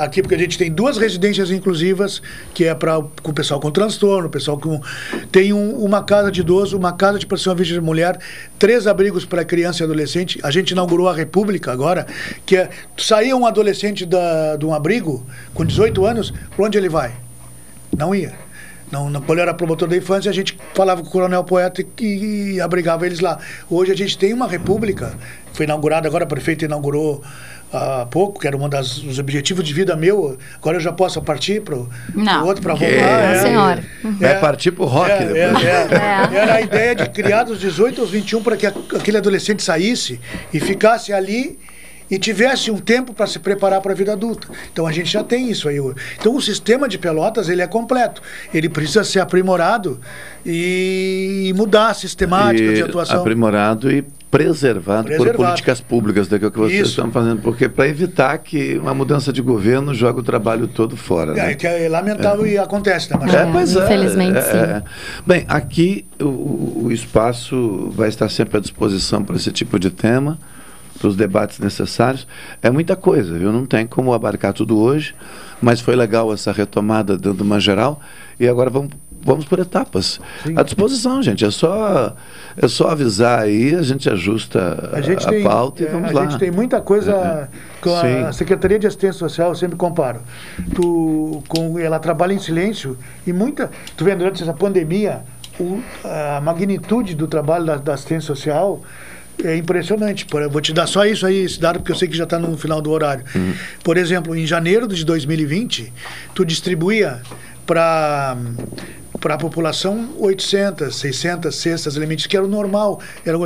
Aqui, 0.03 0.21
porque 0.21 0.33
a 0.33 0.37
gente 0.37 0.57
tem 0.57 0.71
duas 0.71 0.97
residências 0.97 1.51
inclusivas, 1.51 2.21
que 2.53 2.65
é 2.65 2.73
para 2.73 2.97
o 2.97 3.33
pessoal 3.33 3.59
com 3.59 3.69
transtorno, 3.69 4.27
o 4.27 4.31
pessoal 4.31 4.57
com. 4.57 4.81
Tem 5.31 5.53
um- 5.53 5.75
uma 5.83 6.03
casa 6.03 6.31
de 6.31 6.41
idoso, 6.41 6.75
uma 6.77 6.91
casa 6.93 7.19
de 7.19 7.27
à 7.31 7.53
vítima 7.53 7.79
de 7.79 7.85
mulher, 7.85 8.17
três 8.57 8.87
abrigos 8.87 9.25
para 9.25 9.45
criança 9.45 9.83
e 9.83 9.85
adolescente. 9.85 10.39
A 10.41 10.49
gente 10.49 10.71
inaugurou 10.71 11.07
a 11.07 11.13
República 11.13 11.71
agora, 11.71 12.07
que 12.45 12.57
é. 12.57 12.69
Saía 12.97 13.37
um 13.37 13.45
adolescente 13.45 14.05
da, 14.05 14.55
de 14.55 14.65
um 14.65 14.73
abrigo, 14.73 15.25
com 15.53 15.63
18 15.63 16.03
anos, 16.05 16.33
para 16.55 16.65
onde 16.65 16.77
ele 16.77 16.89
vai? 16.89 17.11
Não 17.95 18.15
ia. 18.15 18.33
Não, 18.91 19.09
não, 19.09 19.21
quando 19.21 19.39
eu 19.39 19.43
era 19.43 19.53
promotor 19.53 19.87
da 19.87 19.95
infância, 19.95 20.29
a 20.29 20.33
gente 20.33 20.57
falava 20.73 21.01
com 21.01 21.07
o 21.07 21.11
coronel 21.11 21.43
poeta 21.45 21.81
e, 21.99 22.55
e 22.55 22.61
abrigava 22.61 23.05
eles 23.05 23.21
lá. 23.21 23.39
Hoje 23.69 23.91
a 23.91 23.95
gente 23.95 24.17
tem 24.17 24.33
uma 24.33 24.47
república, 24.47 25.13
foi 25.53 25.65
inaugurada 25.65 26.07
agora, 26.09 26.25
a 26.25 26.27
prefeita 26.27 26.65
inaugurou 26.65 27.23
há 27.71 28.05
pouco, 28.05 28.39
que 28.39 28.47
era 28.47 28.55
um 28.57 28.67
dos 28.69 29.19
objetivos 29.19 29.63
de 29.63 29.73
vida 29.73 29.95
meu. 29.95 30.37
Agora 30.57 30.77
eu 30.77 30.81
já 30.81 30.91
posso 30.91 31.21
partir 31.21 31.61
para 31.61 31.75
o 31.75 31.87
outro 32.45 32.61
para 32.61 32.73
voltar. 32.73 32.87
é, 32.87 33.35
é. 33.35 33.41
senhora. 33.41 33.83
Vai 34.19 34.39
partir 34.39 34.71
pro 34.71 34.85
rock 34.85 35.11
É, 35.11 35.25
depois. 35.25 35.63
é, 35.65 35.69
é. 35.69 36.37
Era 36.41 36.53
a 36.55 36.61
ideia 36.61 36.95
de 36.95 37.09
criar 37.09 37.43
dos 37.43 37.59
18 37.59 38.01
aos 38.01 38.09
21 38.11 38.43
para 38.43 38.57
que 38.57 38.65
aquele 38.65 39.17
adolescente 39.17 39.63
saísse 39.63 40.19
e 40.53 40.59
ficasse 40.59 41.13
ali 41.13 41.57
e 42.09 42.19
tivesse 42.19 42.69
um 42.69 42.77
tempo 42.77 43.13
para 43.13 43.25
se 43.25 43.39
preparar 43.39 43.79
para 43.79 43.93
a 43.93 43.95
vida 43.95 44.11
adulta. 44.11 44.49
Então 44.73 44.85
a 44.85 44.91
gente 44.91 45.09
já 45.09 45.23
tem 45.23 45.49
isso 45.49 45.69
aí. 45.69 45.77
Então 46.19 46.35
o 46.35 46.41
sistema 46.41 46.85
de 46.89 46.97
Pelotas 46.97 47.47
ele 47.47 47.61
é 47.61 47.67
completo. 47.67 48.21
Ele 48.53 48.67
precisa 48.67 49.05
ser 49.05 49.21
aprimorado 49.21 49.97
e 50.45 51.53
mudar 51.55 51.87
a 51.87 51.93
sistemática 51.93 52.63
E 52.69 52.73
de 52.73 52.83
atuação. 52.83 53.21
aprimorado 53.21 53.89
e 53.89 54.03
preservado, 54.31 55.07
Preservado. 55.07 55.37
por 55.37 55.45
políticas 55.45 55.81
públicas, 55.81 56.27
daquilo 56.29 56.49
que 56.49 56.57
vocês 56.57 56.79
Isso. 56.79 56.89
estão 56.91 57.11
fazendo, 57.11 57.41
porque 57.41 57.67
para 57.67 57.89
evitar 57.89 58.37
que 58.37 58.77
uma 58.77 58.93
mudança 58.93 59.33
de 59.33 59.41
governo 59.41 59.93
jogue 59.93 60.21
o 60.21 60.23
trabalho 60.23 60.69
todo 60.69 60.95
fora. 60.95 61.33
É, 61.33 61.47
né? 61.47 61.53
que 61.53 61.67
é 61.67 61.89
lamentável 61.89 62.47
e 62.47 62.57
acontece, 62.57 63.11
né? 63.11 63.19
É, 63.29 63.51
pois 63.51 63.75
é, 63.75 63.83
infelizmente, 63.83 64.37
é, 64.37 64.41
sim. 64.41 64.57
é. 64.57 64.83
Bem, 65.27 65.45
aqui 65.49 66.05
o, 66.17 66.85
o 66.85 66.91
espaço 66.91 67.91
vai 67.93 68.07
estar 68.07 68.29
sempre 68.29 68.57
à 68.57 68.61
disposição 68.61 69.21
para 69.21 69.35
esse 69.35 69.51
tipo 69.51 69.77
de 69.77 69.91
tema, 69.91 70.39
para 70.97 71.09
os 71.09 71.15
debates 71.17 71.59
necessários. 71.59 72.25
É 72.61 72.69
muita 72.69 72.95
coisa, 72.95 73.37
viu? 73.37 73.51
Não 73.51 73.65
tem 73.65 73.85
como 73.85 74.13
abarcar 74.13 74.53
tudo 74.53 74.79
hoje, 74.79 75.13
mas 75.61 75.81
foi 75.81 75.95
legal 75.95 76.31
essa 76.31 76.53
retomada 76.53 77.17
dando 77.17 77.41
uma 77.41 77.59
geral. 77.59 77.99
E 78.39 78.47
agora 78.47 78.69
vamos, 78.69 78.91
vamos 79.23 79.45
por 79.45 79.59
etapas. 79.59 80.19
À 80.55 80.63
disposição, 80.63 81.21
gente. 81.21 81.45
É 81.45 81.51
só, 81.51 82.15
é 82.57 82.67
só 82.67 82.89
avisar 82.89 83.39
aí, 83.39 83.75
a 83.75 83.81
gente 83.81 84.09
ajusta 84.09 84.89
a, 84.93 84.97
A 84.97 85.01
gente 85.01 85.25
tem, 85.27 85.43
pauta 85.43 85.83
e 85.83 85.87
é, 85.87 85.89
vamos 85.91 86.09
a 86.09 86.13
lá. 86.13 86.21
gente 86.25 86.39
tem 86.39 86.51
muita 86.51 86.81
coisa 86.81 87.49
com 87.81 87.93
a 87.95 88.01
Sim. 88.01 88.33
Secretaria 88.37 88.79
de 88.79 88.87
Assistência 88.87 89.19
Social, 89.19 89.49
eu 89.49 89.55
sempre 89.55 89.75
comparo. 89.77 90.21
Tu, 90.75 91.43
com, 91.47 91.77
ela 91.79 91.99
trabalha 91.99 92.33
em 92.33 92.39
silêncio 92.39 92.97
e 93.25 93.33
muita. 93.33 93.69
Tu 93.95 94.03
vendo 94.05 94.19
durante 94.19 94.41
essa 94.43 94.53
pandemia, 94.53 95.21
o- 95.59 95.79
a 96.03 96.39
magnitude 96.41 97.15
do 97.15 97.27
trabalho 97.27 97.65
da, 97.65 97.75
da 97.77 97.93
assistência 97.93 98.27
social 98.27 98.81
é 99.43 99.55
impressionante. 99.55 100.25
Por- 100.25 100.47
vou 100.49 100.61
te 100.61 100.71
dar 100.73 100.85
só 100.87 101.05
isso 101.05 101.25
aí, 101.25 101.43
esse 101.43 101.59
dado, 101.59 101.79
porque 101.79 101.91
eu 101.91 101.95
sei 101.95 102.07
que 102.07 102.15
já 102.15 102.25
está 102.25 102.37
no 102.37 102.55
final 102.57 102.81
do 102.81 102.91
horário. 102.91 103.23
Por 103.83 103.97
exemplo, 103.97 104.35
em 104.35 104.45
janeiro 104.45 104.87
de 104.87 105.03
2020, 105.03 105.91
tu 106.35 106.45
distribuía 106.45 107.21
para 107.65 108.37
para 109.21 109.35
a 109.35 109.37
população 109.37 110.09
800, 110.17 110.93
600 110.95 111.55
cestas 111.55 111.95
alimentícias, 111.95 112.27
que 112.29 112.35
era 112.35 112.45
o 112.45 112.49
normal. 112.49 112.99
Era, 113.25 113.37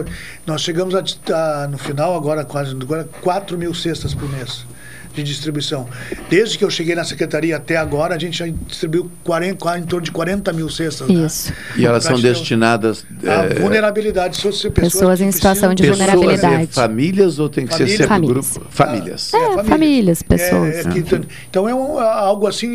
nós 0.47 0.61
chegamos 0.61 0.95
a, 0.95 1.03
a, 1.33 1.67
no 1.67 1.77
final, 1.77 2.15
agora 2.15 2.43
quase 2.45 2.71
agora, 2.71 3.07
4 3.21 3.57
mil 3.57 3.73
cestas 3.75 4.13
por 4.15 4.27
mês 4.31 4.65
de 5.13 5.23
distribuição. 5.23 5.87
Desde 6.29 6.57
que 6.57 6.65
eu 6.65 6.69
cheguei 6.69 6.93
na 6.93 7.05
secretaria 7.05 7.55
até 7.55 7.77
agora, 7.77 8.15
a 8.15 8.19
gente 8.19 8.37
já 8.37 8.47
distribuiu 8.67 9.09
40, 9.23 9.55
quase 9.55 9.79
em 9.81 9.85
torno 9.85 10.03
de 10.03 10.11
40 10.11 10.51
mil 10.51 10.69
cestas. 10.69 11.07
né? 11.07 11.25
Isso. 11.25 11.53
E 11.77 11.85
elas 11.85 12.03
são 12.03 12.11
Praticamente- 12.11 12.39
destinadas. 12.41 13.05
A 13.23 13.45
eh, 13.45 13.53
vulnerabilidade 13.61 14.35
social. 14.35 14.73
Pessoas 14.73 15.21
em 15.21 15.31
situação 15.31 15.73
de 15.73 15.83
pessoas, 15.83 15.99
vulnerabilidade. 15.99 16.63
é, 16.63 16.67
famílias 16.67 17.39
ou 17.39 17.47
tem 17.47 17.65
que 17.65 17.71
Famílias. 17.71 17.91
ser 17.91 18.03
sempre 18.03 18.13
Famílias. 18.13 18.49
grupo? 18.57 18.67
Famílias. 18.69 19.33
É, 19.33 19.63
famílias, 19.63 20.21
pessoas. 20.21 20.75
É, 20.75 20.79
é 20.81 20.83
que- 20.83 21.21
então 21.49 21.69
é 21.69 21.73
um- 21.73 21.97
algo 21.97 22.45
assim 22.45 22.67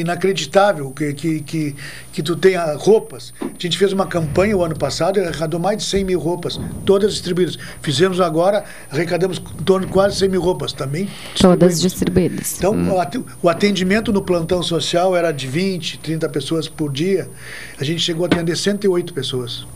inacreditável 0.00 0.90
que, 0.90 1.12
que, 1.12 1.40
que, 1.40 1.76
que 2.14 2.22
tu 2.22 2.36
tenha 2.36 2.74
roupas. 2.76 3.34
A 3.42 3.46
gente 3.58 3.76
fez 3.76 3.92
uma 3.92 4.06
campanha 4.06 4.56
o 4.56 4.62
ano 4.64 4.76
passado 4.78 5.18
e 5.18 5.22
arrecadou 5.22 5.58
mais 5.58 5.78
de 5.78 5.82
100 5.84 6.04
mil 6.04 6.20
roupas, 6.20 6.60
todas 6.86 7.12
distribuídas. 7.12 7.58
Fizemos 7.82 8.20
agora, 8.20 8.64
arrecadamos 8.88 9.38
em 9.38 9.62
torno 9.64 9.84
de 9.86 9.92
quase 9.92 10.16
100 10.18 10.28
mil 10.28 10.40
roupas 10.40 10.72
também. 10.72 11.08
Todas 11.40 11.80
distribuídas. 11.80 12.54
Então, 12.56 12.72
o 12.94 13.00
ate- 13.00 13.20
o 13.42 13.48
atendimento 13.48 14.12
no 14.12 14.22
plantão 14.22 14.62
social 14.62 15.16
era 15.16 15.32
de 15.32 15.48
20, 15.48 15.98
30 15.98 16.28
pessoas 16.28 16.68
por 16.68 16.92
dia. 16.92 17.28
A 17.80 17.84
gente 17.84 18.00
chegou 18.00 18.24
a 18.24 18.28
atender 18.28 18.56
108 18.56 19.12
pessoas. 19.12 19.66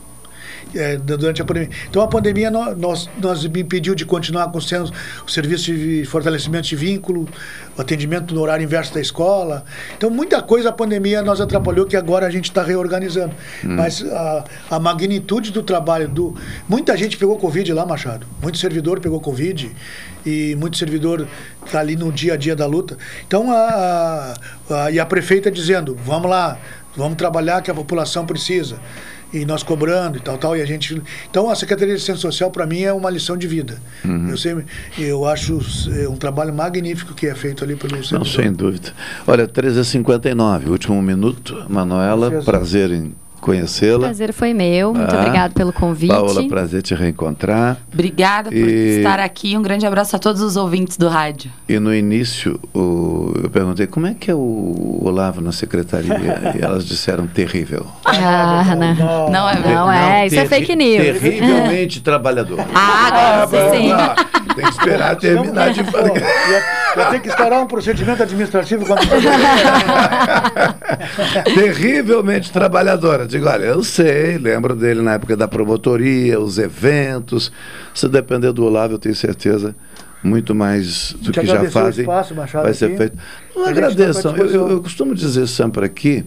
É, 0.74 0.97
du- 0.97 1.16
durante 1.18 1.40
a 1.43 1.44
pandemia. 1.44 1.70
Então, 1.89 2.02
a 2.02 2.09
pandemia 2.09 2.51
no- 2.51 2.74
nós, 2.76 3.09
nos 3.20 3.44
impediu 3.44 3.94
de 3.94 4.05
continuar 4.05 4.48
com 4.51 4.59
o 4.59 5.28
serviço 5.30 5.72
de 5.72 6.05
fortalecimento 6.05 6.68
de 6.68 6.76
vínculo, 6.76 7.28
o 7.76 7.80
atendimento 7.80 8.35
no 8.35 8.40
horário 8.40 8.62
inverso 8.64 8.93
da 8.94 9.01
escola. 9.01 9.64
Então, 9.97 10.10
muita 10.10 10.43
coisa 10.43 10.68
a 10.68 10.72
pandemia 10.72 11.22
nos 11.22 11.40
atrapalhou 11.40 11.86
que 11.86 11.97
agora 11.97 12.26
a 12.26 12.30
gente 12.30 12.44
está 12.51 12.62
reorganizando. 12.62 13.35
Hum. 13.64 13.76
Mas 13.76 14.02
a, 14.05 14.44
a 14.70 14.78
magnitude 14.80 15.51
do 15.52 15.62
trabalho 15.62 16.09
do. 16.09 16.35
Muita 16.68 16.97
gente 16.97 17.16
pegou 17.16 17.36
Covid 17.39 17.72
lá, 17.72 17.86
Machado. 17.86 18.26
Muito 18.43 18.59
servidor 18.59 19.01
pegou 19.01 19.20
Covid 19.20 19.70
e 20.26 20.55
muito 20.59 20.76
servidor 20.76 21.26
está 21.64 21.80
ali 21.80 21.97
no 21.97 22.10
dia 22.12 22.35
a 22.35 22.36
dia 22.36 22.55
da 22.56 22.66
luta. 22.66 22.97
Então, 23.26 23.51
a, 23.52 24.35
a- 24.70 24.90
e 24.90 24.98
a 24.98 25.06
prefeita 25.06 25.51
dizendo: 25.51 25.97
vamos 26.05 26.28
lá, 26.30 26.59
vamos 26.97 27.16
trabalhar 27.16 27.62
que 27.62 27.70
a 27.70 27.74
população 27.74 28.26
precisa. 28.26 28.78
E 29.32 29.44
nós 29.44 29.62
cobrando 29.62 30.16
e 30.16 30.20
tal, 30.20 30.38
tal, 30.38 30.56
e 30.56 30.62
a 30.62 30.64
gente. 30.64 31.02
Então, 31.30 31.50
a 31.50 31.55
Secretaria 31.55 31.88
de 31.94 31.96
Assistência 31.96 32.22
Social, 32.22 32.50
para 32.50 32.66
mim, 32.66 32.82
é 32.82 32.92
uma 32.92 33.10
lição 33.10 33.36
de 33.36 33.46
vida. 33.46 33.78
Uhum. 34.05 34.30
Eu, 34.30 34.38
sempre, 34.38 34.64
eu 34.98 35.26
acho 35.26 35.60
é, 35.92 36.09
um 36.09 36.16
trabalho 36.16 36.52
magnífico 36.55 37.12
que 37.12 37.26
é 37.26 37.34
feito 37.34 37.62
ali 37.62 37.76
pelo 37.76 37.94
Não, 37.96 38.02
servidor. 38.02 38.26
sem 38.26 38.52
dúvida. 38.52 38.92
Olha, 39.26 39.46
13h59, 39.46 40.68
último 40.68 41.00
minuto. 41.02 41.64
Manuela, 41.68 42.30
Prazer. 42.30 42.44
prazer 42.44 42.90
em 42.90 43.14
conhecê-la. 43.40 44.06
prazer 44.06 44.32
foi 44.32 44.52
meu. 44.55 44.93
Muito 44.94 45.15
Ah, 45.15 45.20
obrigado 45.20 45.52
pelo 45.55 45.73
convite. 45.73 46.10
Paola, 46.10 46.47
prazer 46.48 46.82
te 46.82 46.94
reencontrar. 46.94 47.77
Obrigada 47.93 48.51
por 48.51 48.56
E- 48.56 48.98
estar 48.98 49.19
aqui. 49.20 49.56
Um 49.56 49.62
grande 49.62 49.86
abraço 49.86 50.15
a 50.16 50.19
todos 50.19 50.40
os 50.43 50.56
ouvintes 50.56 50.97
do 50.97 51.09
rádio. 51.09 51.51
E 51.69 51.78
no 51.78 51.94
início, 51.94 52.59
o- 52.74 53.32
eu 53.43 53.51
perguntei 53.51 53.86
como 53.86 54.06
é 54.06 54.15
que 54.15 54.31
é 54.31 54.35
o 54.35 55.01
Olavo 55.02 55.40
na 55.40 55.52
secretaria. 55.52 56.09
e 56.59 56.62
elas 56.65 56.85
disseram 56.86 57.27
terrível. 57.27 57.86
Ah, 58.05 58.65
não. 58.74 59.31
Não 59.31 59.48
é 59.48 59.59
Não 59.74 59.93
é, 59.93 60.27
isso 60.27 60.39
é 60.39 60.47
fake 60.47 60.74
news. 60.77 60.97
Terrivelmente 61.05 62.01
trabalhador. 62.02 62.59
Ah, 62.74 63.43
agora 63.43 63.70
sim. 63.70 63.90
Tem 64.54 64.64
que 64.64 64.70
esperar 64.70 65.16
terminar 65.16 65.72
de. 65.72 65.80
E 65.80 65.84
a, 65.84 66.94
Vai 66.96 67.10
ter 67.12 67.20
que 67.20 67.28
esperar 67.28 67.60
um 67.60 67.66
procedimento 67.66 68.22
administrativo 68.22 68.84
quando 68.86 69.00
Terrivelmente 71.54 72.50
trabalhadora. 72.50 73.26
Digo, 73.26 73.46
olha, 73.48 73.64
eu 73.64 73.82
sei, 73.84 74.38
lembro 74.38 74.74
dele 74.74 75.02
na 75.02 75.14
época 75.14 75.36
da 75.36 75.46
promotoria, 75.46 76.40
os 76.40 76.58
eventos. 76.58 77.52
Se 77.94 78.08
depender 78.08 78.52
do 78.52 78.64
Olavo, 78.64 78.94
eu 78.94 78.98
tenho 78.98 79.14
certeza, 79.14 79.74
muito 80.22 80.54
mais 80.54 81.12
do 81.12 81.30
Te 81.32 81.40
que 81.40 81.46
já 81.46 81.64
fazem 81.70 82.02
espaço, 82.02 82.34
Machado, 82.34 82.64
vai 82.64 82.74
ser 82.74 82.86
aqui. 82.86 82.96
feito. 82.96 83.18
Não 83.54 83.64
tá 83.64 83.70
agradeçam. 83.70 84.36
Eu, 84.36 84.46
eu- 84.46 84.70
eu 84.70 84.82
costumo 84.82 85.14
dizer 85.14 85.46
sempre 85.46 85.84
aqui 85.84 86.24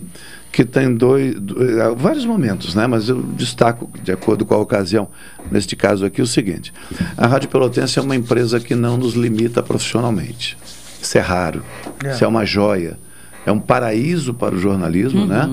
que 0.51 0.65
tem 0.65 0.93
dois, 0.93 1.39
do- 1.39 1.81
há 1.81 1.89
vários 1.93 2.25
momentos, 2.25 2.75
né? 2.75 2.85
Mas 2.87 3.07
eu 3.09 3.21
destaco, 3.21 3.89
de 4.03 4.11
acordo 4.11 4.45
com 4.45 4.53
a 4.53 4.57
ocasião, 4.57 5.07
neste 5.51 5.75
caso 5.75 6.05
aqui, 6.05 6.21
o 6.21 6.27
seguinte: 6.27 6.73
a 7.17 7.25
Rádio 7.27 7.49
Pelotense 7.49 7.97
é 7.97 8.01
uma 8.01 8.15
empresa 8.15 8.59
que 8.59 8.75
não 8.75 8.97
nos 8.97 9.13
limita 9.13 9.63
profissionalmente. 9.63 10.57
Isso 11.01 11.17
é 11.17 11.21
raro. 11.21 11.63
É. 12.03 12.11
Isso 12.11 12.23
é 12.23 12.27
uma 12.27 12.45
joia. 12.45 12.97
É 13.45 13.51
um 13.51 13.59
paraíso 13.59 14.33
para 14.33 14.53
o 14.53 14.59
jornalismo, 14.59 15.25
né? 15.25 15.49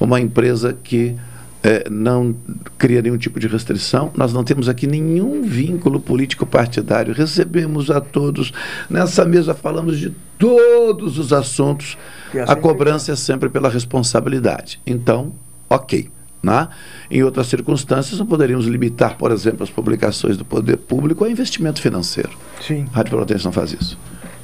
Uma 0.00 0.18
empresa 0.20 0.76
que 0.82 1.14
eh, 1.62 1.86
não 1.88 2.34
cria 2.76 3.00
nenhum 3.00 3.16
tipo 3.16 3.38
de 3.38 3.46
restrição. 3.46 4.10
Nós 4.16 4.32
não 4.32 4.42
temos 4.42 4.68
aqui 4.68 4.86
nenhum 4.88 5.42
vínculo 5.42 6.00
político 6.00 6.44
partidário. 6.44 7.14
Recebemos 7.14 7.90
a 7.92 8.00
todos. 8.00 8.52
Nessa 8.90 9.24
mesa 9.24 9.54
falamos 9.54 9.98
de 10.00 10.12
todos 10.36 11.16
os 11.18 11.32
assuntos. 11.32 11.96
E 12.34 12.38
A 12.38 12.44
assim 12.44 12.60
cobrança 12.60 13.12
é 13.12 13.16
sempre 13.16 13.48
pela 13.48 13.68
responsabilidade. 13.68 14.80
Então, 14.86 15.32
ok. 15.68 16.10
Né? 16.42 16.68
Em 17.10 17.22
outras 17.24 17.48
circunstâncias, 17.48 18.18
não 18.18 18.26
poderíamos 18.26 18.66
limitar, 18.66 19.16
por 19.16 19.32
exemplo, 19.32 19.64
as 19.64 19.70
publicações 19.70 20.36
do 20.36 20.44
poder 20.44 20.76
público 20.76 21.24
a 21.24 21.30
investimento 21.30 21.80
financeiro. 21.82 22.30
Sim. 22.64 22.86
A 22.92 22.96
Rádio 22.98 23.10
Pelotense 23.10 23.44
não 23.44 23.52
faz 23.52 23.72
isso. 23.72 23.98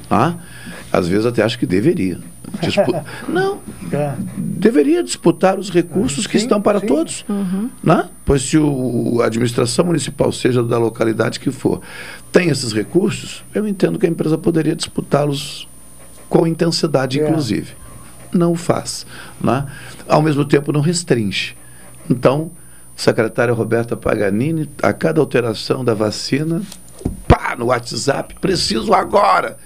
Tá? 0.09 0.37
Às 0.91 1.07
vezes 1.07 1.25
até 1.25 1.41
acho 1.41 1.57
que 1.57 1.65
deveria. 1.65 2.19
Dispu- 2.61 2.93
não, 3.27 3.59
É. 3.91 4.13
deveria 4.37 5.01
disputar 5.03 5.57
os 5.57 5.69
recursos 5.69 6.27
que 6.27 6.37
estão 6.37 6.61
para 6.61 6.79
todos. 6.81 7.25
Né? 7.81 8.09
Pois 8.25 8.41
se 8.43 8.57
o, 8.57 9.19
a 9.21 9.25
administração 9.25 9.85
municipal, 9.85 10.31
seja 10.31 10.61
da 10.61 10.77
localidade 10.77 11.39
que 11.39 11.49
for, 11.49 11.81
tem 12.31 12.49
esses 12.49 12.71
recursos, 12.73 13.43
eu 13.53 13.65
entendo 13.67 13.97
que 13.97 14.05
a 14.05 14.09
empresa 14.09 14.37
poderia 14.37 14.75
disputá-los 14.75 15.67
com 16.29 16.45
intensidade, 16.47 17.19
É. 17.19 17.27
inclusive. 17.27 17.73
Não 18.33 18.51
o 18.51 18.55
faz. 18.55 19.05
Né? 19.39 19.65
Ao 20.07 20.21
mesmo 20.21 20.43
tempo, 20.45 20.71
não 20.71 20.81
restringe. 20.81 21.55
Então, 22.09 22.51
secretária 22.95 23.53
Roberta 23.53 23.95
Paganini, 23.95 24.69
a 24.81 24.91
cada 24.93 25.19
alteração 25.21 25.83
da 25.83 25.93
vacina, 25.93 26.61
pá, 27.27 27.55
no 27.57 27.65
WhatsApp, 27.67 28.35
preciso 28.41 28.93
agora. 28.93 29.57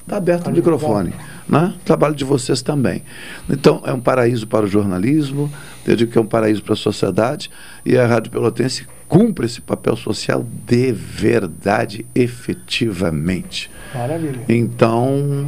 Está 0.00 0.16
aberto 0.16 0.46
o 0.48 0.50
microfone. 0.52 1.12
Né? 1.48 1.74
Trabalho 1.84 2.14
de 2.14 2.24
vocês 2.24 2.60
também. 2.62 3.02
Então, 3.48 3.82
é 3.84 3.92
um 3.92 4.00
paraíso 4.00 4.46
para 4.46 4.64
o 4.64 4.68
jornalismo, 4.68 5.50
eu 5.86 5.96
digo 5.96 6.12
que 6.12 6.18
é 6.18 6.20
um 6.20 6.26
paraíso 6.26 6.62
para 6.62 6.74
a 6.74 6.76
sociedade, 6.76 7.50
e 7.84 7.96
a 7.96 8.06
Rádio 8.06 8.30
Pelotense 8.30 8.86
cumpre 9.06 9.46
esse 9.46 9.60
papel 9.60 9.96
social 9.96 10.46
de 10.66 10.92
verdade, 10.92 12.04
efetivamente. 12.14 13.70
Maravilha. 13.94 14.40
Então, 14.48 15.46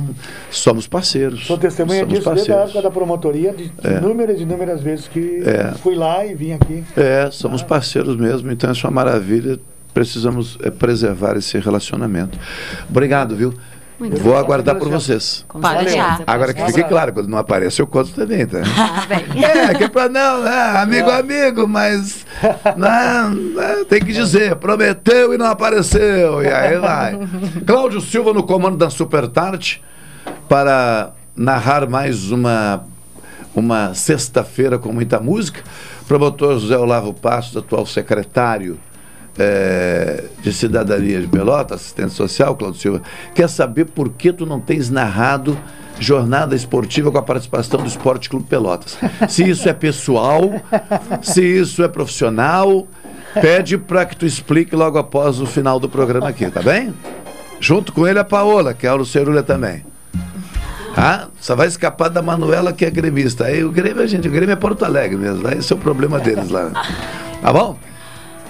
somos 0.51 0.87
parceiros. 0.87 1.47
Sou 1.47 1.59
testemunha 1.59 2.01
somos 2.01 2.15
disso 2.15 2.31
desde 2.35 2.51
a 2.53 2.55
parceiros. 2.57 2.71
época 2.77 2.83
da 2.83 2.91
promotoria, 2.91 3.53
de 3.53 3.71
É. 3.85 3.99
inúmeras 3.99 4.39
e 4.41 4.43
inúmeras 4.43 4.81
vezes 4.83 5.07
que 5.09 5.43
É. 5.45 5.73
fui 5.83 5.95
lá 5.95 6.25
e 6.25 6.35
vim 6.35 6.53
aqui. 6.53 6.83
É, 6.97 7.29
somos 7.31 7.63
parceiros 7.63 8.17
mesmo, 8.17 8.51
então 8.51 8.71
isso 8.73 8.87
é 8.87 8.91
uma 8.91 8.95
maravilha. 9.05 9.59
Precisamos 9.93 10.57
é, 10.63 10.71
preservar 10.71 11.37
esse 11.37 11.59
relacionamento. 11.59 12.39
Obrigado, 12.89 13.35
viu? 13.35 13.53
Muito 14.01 14.13
Vou 14.15 14.33
obrigada. 14.33 14.41
aguardar 14.41 14.77
por 14.77 14.89
vocês. 14.89 15.45
Com 15.47 15.61
Pode 15.61 15.75
certeza. 15.75 15.97
deixar. 15.97 16.23
Agora 16.27 16.55
que 16.55 16.65
fique 16.67 16.85
claro, 16.85 17.13
quando 17.13 17.29
não 17.29 17.37
aparece, 17.37 17.83
eu 17.83 17.87
conto 17.87 18.13
também, 18.13 18.47
tá? 18.47 18.61
Ah, 18.77 19.05
bem. 19.07 19.21
É, 19.45 19.75
que 19.75 19.85
é 19.85 19.89
pra 19.89 20.09
não, 20.09 20.43
né? 20.43 20.73
amigo, 20.79 21.11
amigo, 21.11 21.69
mas 21.69 22.25
não, 22.77 23.31
né, 23.35 23.85
tem 23.89 24.01
que 24.01 24.13
dizer, 24.13 24.57
prometeu 24.57 25.35
e 25.35 25.39
não 25.39 25.47
apareceu, 25.47 26.43
e 26.43 26.49
aí 26.49 26.79
vai. 26.79 27.19
Cláudio 27.67 28.01
Silva 28.01 28.33
no 28.33 28.43
comando 28.43 28.79
da 28.79 28.89
Super 28.89 29.29
Tarte 29.29 29.83
para 30.49 31.13
narrar 31.37 31.87
mais 31.89 32.31
uma, 32.31 32.85
uma 33.55 33.93
sexta-feira 33.95 34.79
com 34.79 34.93
muita 34.93 35.21
música. 35.21 35.63
Promotor 36.09 36.59
José 36.59 36.77
Olavo 36.77 37.13
Passos, 37.13 37.57
atual 37.57 37.85
secretário 37.85 38.79
eh, 39.43 40.25
de 40.43 40.53
Cidadania 40.53 41.19
de 41.19 41.27
Pelotas, 41.27 41.81
assistente 41.81 42.13
social, 42.13 42.55
Cláudio 42.55 42.79
Silva, 42.79 43.03
quer 43.35 43.49
saber 43.49 43.87
por 43.87 44.11
que 44.11 44.35
tu 44.35 44.45
não 44.45 44.61
tens 44.61 44.91
narrado 44.91 45.57
jornada 45.99 46.55
esportiva 46.55 47.11
com 47.11 47.17
a 47.17 47.23
participação 47.23 47.81
do 47.81 47.87
Esporte 47.87 48.29
Clube 48.29 48.47
Pelotas. 48.47 48.99
Se 49.31 49.49
isso 49.49 49.67
é 49.67 49.73
pessoal, 49.73 50.53
se 51.23 51.43
isso 51.43 51.83
é 51.83 51.89
profissional, 51.89 52.87
pede 53.41 53.79
para 53.79 54.05
que 54.05 54.15
tu 54.15 54.27
explique 54.27 54.77
logo 54.77 54.99
após 54.99 55.41
o 55.41 55.47
final 55.47 55.81
do 55.81 55.89
programa 55.89 56.29
aqui, 56.29 56.51
tá 56.51 56.61
bem? 56.61 56.93
Junto 57.59 57.95
com 57.95 58.07
ele 58.07 58.19
a 58.19 58.25
Paola, 58.25 58.75
que 58.75 58.87
é 58.87 58.91
a 58.91 58.95
Lucerulha 58.95 59.43
também. 59.43 59.87
Ah, 60.95 61.29
só 61.41 61.57
vai 61.57 61.67
escapar 61.67 62.11
da 62.11 62.21
Manuela, 62.21 62.75
que 62.75 62.85
é 62.85 62.91
gremista. 62.91 63.45
Aí 63.45 63.65
o 63.65 63.71
Grêmio, 63.71 64.07
gente, 64.07 64.29
o 64.29 64.31
Grêmio 64.31 64.53
é 64.53 64.57
Porto 64.57 64.85
Alegre 64.85 65.17
mesmo, 65.17 65.49
esse 65.49 65.73
é 65.73 65.77
o 65.77 65.79
problema 65.79 66.19
deles 66.19 66.51
lá. 66.51 66.71
Tá 67.41 67.53
bom? 67.53 67.79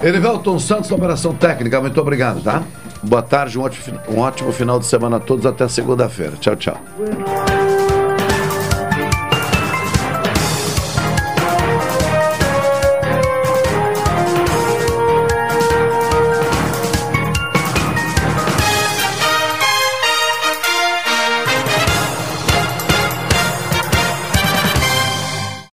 Erivelton 0.02 0.58
Santos, 0.58 0.90
Operação 0.90 1.34
Técnica, 1.34 1.80
muito 1.80 2.00
obrigado, 2.00 2.42
tá? 2.42 2.62
Boa 3.02 3.22
tarde, 3.22 3.58
um 3.58 3.62
ótimo, 3.62 4.00
um 4.08 4.18
ótimo 4.18 4.52
final 4.52 4.78
de 4.78 4.86
semana 4.86 5.16
a 5.16 5.20
todos, 5.20 5.44
até 5.46 5.68
segunda-feira. 5.68 6.32
Tchau, 6.38 6.56
tchau. 6.56 7.59